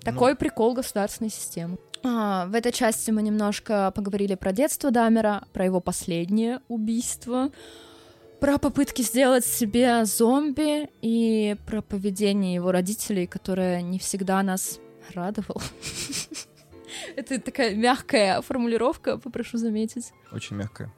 Такой 0.04 0.36
прикол 0.36 0.74
государственной 0.74 1.30
системы. 1.30 1.78
А, 2.04 2.48
в 2.48 2.56
этой 2.56 2.72
части 2.72 3.12
мы 3.12 3.22
немножко 3.22 3.92
поговорили 3.96 4.36
про 4.36 4.52
детство 4.52 4.92
Дамера, 4.92 5.44
про 5.54 5.66
его 5.66 5.80
последнее 5.80 6.62
убийство, 6.68 7.52
про 8.40 8.58
попытки 8.58 9.04
сделать 9.04 9.46
себе 9.46 10.06
зомби 10.06 10.90
и 11.02 11.56
про 11.68 11.82
поведение 11.82 12.56
его 12.56 12.72
родителей, 12.72 13.28
которое 13.28 13.82
не 13.82 14.00
всегда 14.00 14.42
нас 14.42 14.80
радовало. 15.14 15.62
Это 17.16 17.40
такая 17.40 17.76
мягкая 17.76 18.42
формулировка, 18.42 19.18
попрошу 19.18 19.58
заметить. 19.58 20.12
Очень 20.32 20.56
мягкая. 20.56 20.92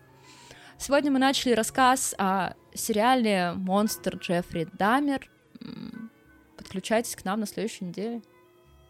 Сегодня 0.78 1.12
мы 1.12 1.20
начали 1.20 1.54
рассказ 1.54 2.16
о 2.18 2.54
сериале 2.74 3.54
«Монстр 3.56 4.18
Джеффри 4.18 4.70
Дамер». 4.74 5.30
Подключайтесь 6.58 7.16
к 7.16 7.26
нам 7.26 7.42
на 7.42 7.46
следующей 7.46 7.86
неделе. 7.86 8.22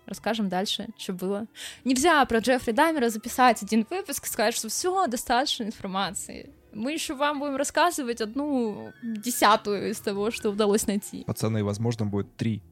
Расскажем 0.05 0.49
дальше, 0.49 0.87
что 0.97 1.13
было. 1.13 1.47
Нельзя 1.83 2.23
про 2.25 2.39
Джеффри 2.39 2.71
Дамера 2.71 3.09
записать 3.09 3.63
один 3.63 3.85
выпуск 3.89 4.25
и 4.25 4.29
сказать, 4.29 4.55
что 4.55 4.69
все, 4.69 5.07
достаточно 5.07 5.63
информации. 5.63 6.53
Мы 6.73 6.93
еще 6.93 7.13
вам 7.13 7.39
будем 7.39 7.55
рассказывать 7.55 8.19
одну 8.19 8.91
десятую 9.03 9.91
из 9.91 9.99
того, 9.99 10.31
что 10.31 10.49
удалось 10.49 10.87
найти. 10.87 11.23
Пацаны, 11.23 11.63
возможно, 11.63 12.05
будет 12.05 12.35
три. 12.35 12.63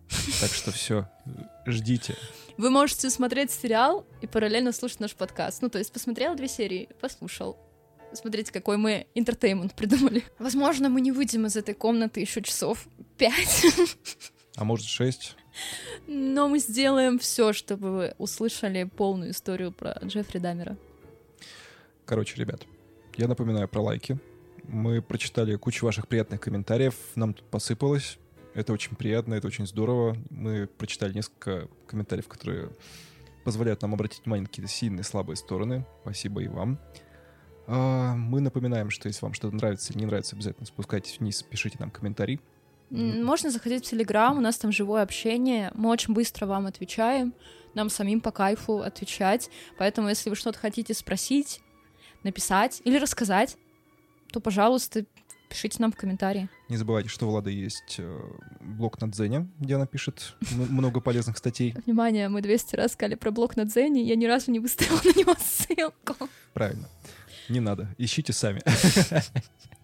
Так 0.41 0.52
что 0.52 0.72
все, 0.72 1.08
ждите. 1.66 2.16
Вы 2.58 2.70
можете 2.70 3.10
смотреть 3.10 3.52
сериал 3.52 4.06
и 4.22 4.28
параллельно 4.28 4.72
слушать 4.72 4.99
наш 4.99 5.14
подкаст. 5.14 5.62
Ну, 5.62 5.70
то 5.70 5.78
есть 5.78 5.94
посмотрел 5.94 6.36
две 6.36 6.48
серии, 6.48 6.90
послушал. 6.99 7.58
Смотрите, 8.14 8.52
какой 8.52 8.78
мы 8.78 9.08
интертеймент 9.16 9.74
придумали. 9.74 10.24
Возможно, 10.38 10.90
мы 10.90 10.99
не 10.99 11.12
выйдем 11.12 11.45
из 11.45 11.56
этой 11.56 11.76
комнаты 11.76 12.20
еще 12.20 12.41
часов 12.41 12.88
пять. 13.18 13.66
А 14.58 14.64
может, 14.64 14.86
шесть? 14.86 15.38
Но 16.07 16.48
мы 16.48 16.60
сделаем 16.60 17.19
все, 17.19 17.53
чтобы 17.53 17.91
вы 17.91 18.15
услышали 18.18 18.84
полную 18.84 19.32
историю 19.32 19.72
про 19.72 19.98
Джеффри 20.03 20.40
Дамера. 20.40 20.78
Короче, 22.06 22.38
ребят, 22.38 22.64
я 23.15 23.28
напоминаю 23.28 23.68
про 23.68 23.82
лайки. 23.82 24.19
Мы 24.64 25.02
прочитали 25.02 25.56
кучу 25.56 25.86
ваших 25.86 26.07
приятных 26.07 26.41
комментариев. 26.41 26.95
Нам 27.15 27.34
тут 27.34 27.45
посыпалось. 27.45 28.18
Это 28.53 28.73
очень 28.73 28.95
приятно, 28.95 29.34
это 29.34 29.48
очень 29.48 29.65
здорово. 29.65 30.18
Мы 30.30 30.68
прочитали 30.68 31.14
несколько 31.14 31.68
комментариев, 31.88 32.28
которые 32.28 32.69
позволяют 33.44 33.82
нам 33.82 33.94
обратить 33.94 34.23
внимание 34.26 34.44
на 34.44 34.49
какие-то 34.49 34.72
сильные, 34.72 35.03
слабые 35.03 35.38
стороны. 35.38 35.86
Спасибо 36.02 36.44
и 36.44 36.48
вам. 36.48 36.80
А, 37.68 38.14
Мы 38.15 38.41
напоминаем, 38.41 38.90
что 38.90 39.07
если 39.07 39.23
вам 39.23 39.34
что-то 39.34 39.56
нравится 39.56 39.94
или 39.94 39.99
не 39.99 40.06
нравится, 40.06 40.36
обязательно 40.36 40.65
спускайтесь 40.65 41.19
вниз, 41.19 41.41
пишите 41.44 41.78
нам 41.80 41.91
комментарий. 41.91 42.41
Можно 42.92 43.50
заходить 43.50 43.86
в 43.86 43.90
Телеграм, 43.90 44.38
у 44.38 44.42
нас 44.42 44.58
там 44.58 44.72
живое 44.72 45.02
общение. 45.02 45.72
Мы 45.76 45.90
очень 45.90 46.14
быстро 46.14 46.46
вам 46.46 46.68
отвечаем. 46.68 47.34
Нам 47.74 47.90
самим 47.90 48.20
по 48.20 48.32
кайфу 48.32 48.82
отвечать. 48.82 49.50
Поэтому, 49.78 50.10
если 50.10 50.30
вы 50.30 50.36
что-то 50.36 50.60
хотите 50.60 50.94
спросить, 50.94 51.62
написать 52.24 52.82
или 52.84 52.98
рассказать, 52.98 53.58
то, 54.34 54.42
пожалуйста, 54.42 55.06
пишите 55.50 55.78
нам 55.80 55.94
в 55.94 55.96
комментарии. 55.96 56.50
Не 56.68 56.76
забывайте, 56.76 57.08
что 57.08 57.28
у 57.28 57.30
Влады 57.30 57.52
есть 57.52 57.96
э, 57.98 58.22
блог 58.60 59.00
на 59.00 59.10
Дзене, 59.10 59.50
где 59.60 59.76
она 59.76 59.86
пишет 59.86 60.36
много 60.52 61.00
полезных 61.00 61.38
статей. 61.38 61.74
Внимание, 61.86 62.28
мы 62.28 62.42
200 62.42 62.76
раз 62.76 62.94
сказали 62.94 63.16
про 63.16 63.32
блог 63.32 63.56
на 63.56 63.64
Дзене, 63.64 64.04
я 64.04 64.16
ни 64.16 64.26
разу 64.26 64.52
не 64.52 64.60
выставила 64.60 65.00
на 65.06 65.18
него 65.18 65.34
ссылку. 65.40 66.30
Правильно. 66.54 66.90
Не 67.48 67.62
надо. 67.62 67.94
Ищите 67.98 68.34
сами. 68.34 68.62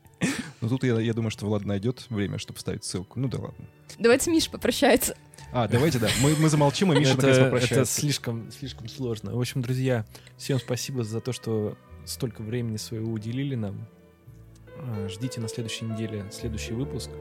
Но 0.62 0.70
тут 0.70 0.84
я, 0.84 1.00
я 1.00 1.14
думаю, 1.14 1.32
что 1.32 1.46
Влад 1.46 1.66
найдет 1.66 2.06
время, 2.10 2.38
чтобы 2.40 2.58
вставить 2.58 2.84
ссылку. 2.84 3.20
Ну 3.20 3.28
да 3.28 3.40
ладно. 3.40 3.66
Давайте 4.00 4.32
Миша 4.32 4.50
попрощается. 4.50 5.16
А, 5.52 5.68
давайте, 5.68 6.00
да. 6.00 6.10
Мы, 6.22 6.36
мы 6.36 6.50
замолчим, 6.50 6.92
и 6.94 6.98
Миша 6.98 7.12
это, 7.12 7.18
наконец 7.18 7.38
это 7.38 7.46
попрощается. 7.46 8.02
слишком, 8.02 8.52
слишком 8.52 8.88
сложно. 8.90 9.36
В 9.36 9.40
общем, 9.40 9.62
друзья, 9.62 10.06
всем 10.38 10.60
спасибо 10.60 11.04
за 11.04 11.22
то, 11.22 11.32
что 11.32 11.78
столько 12.06 12.42
времени 12.42 12.78
своего 12.78 13.12
уделили 13.12 13.56
нам. 13.56 13.88
А, 14.78 15.08
Ждите 15.10 15.40
на 15.40 15.48
следующей 15.48 15.86
неделе 15.86 16.26
следующий 16.32 16.74
выпуск. 16.74 17.12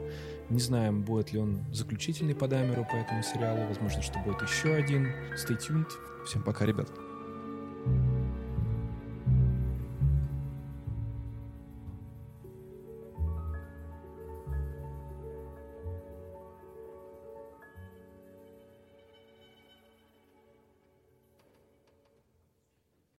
Не 0.49 0.59
знаем, 0.59 1.03
будет 1.03 1.31
ли 1.33 1.39
он 1.39 1.59
заключительный 1.73 2.33
по 2.35 2.47
Дамеру 2.47 2.85
по 2.85 2.95
этому 2.95 3.21
сериалу. 3.21 3.67
Возможно, 3.67 4.01
что 4.01 4.17
будет 4.19 4.41
еще 4.41 4.73
один. 4.73 5.07
Stay 5.35 5.57
tuned. 5.57 5.87
Всем 6.25 6.41
пока, 6.41 6.65
ребят. 6.65 6.89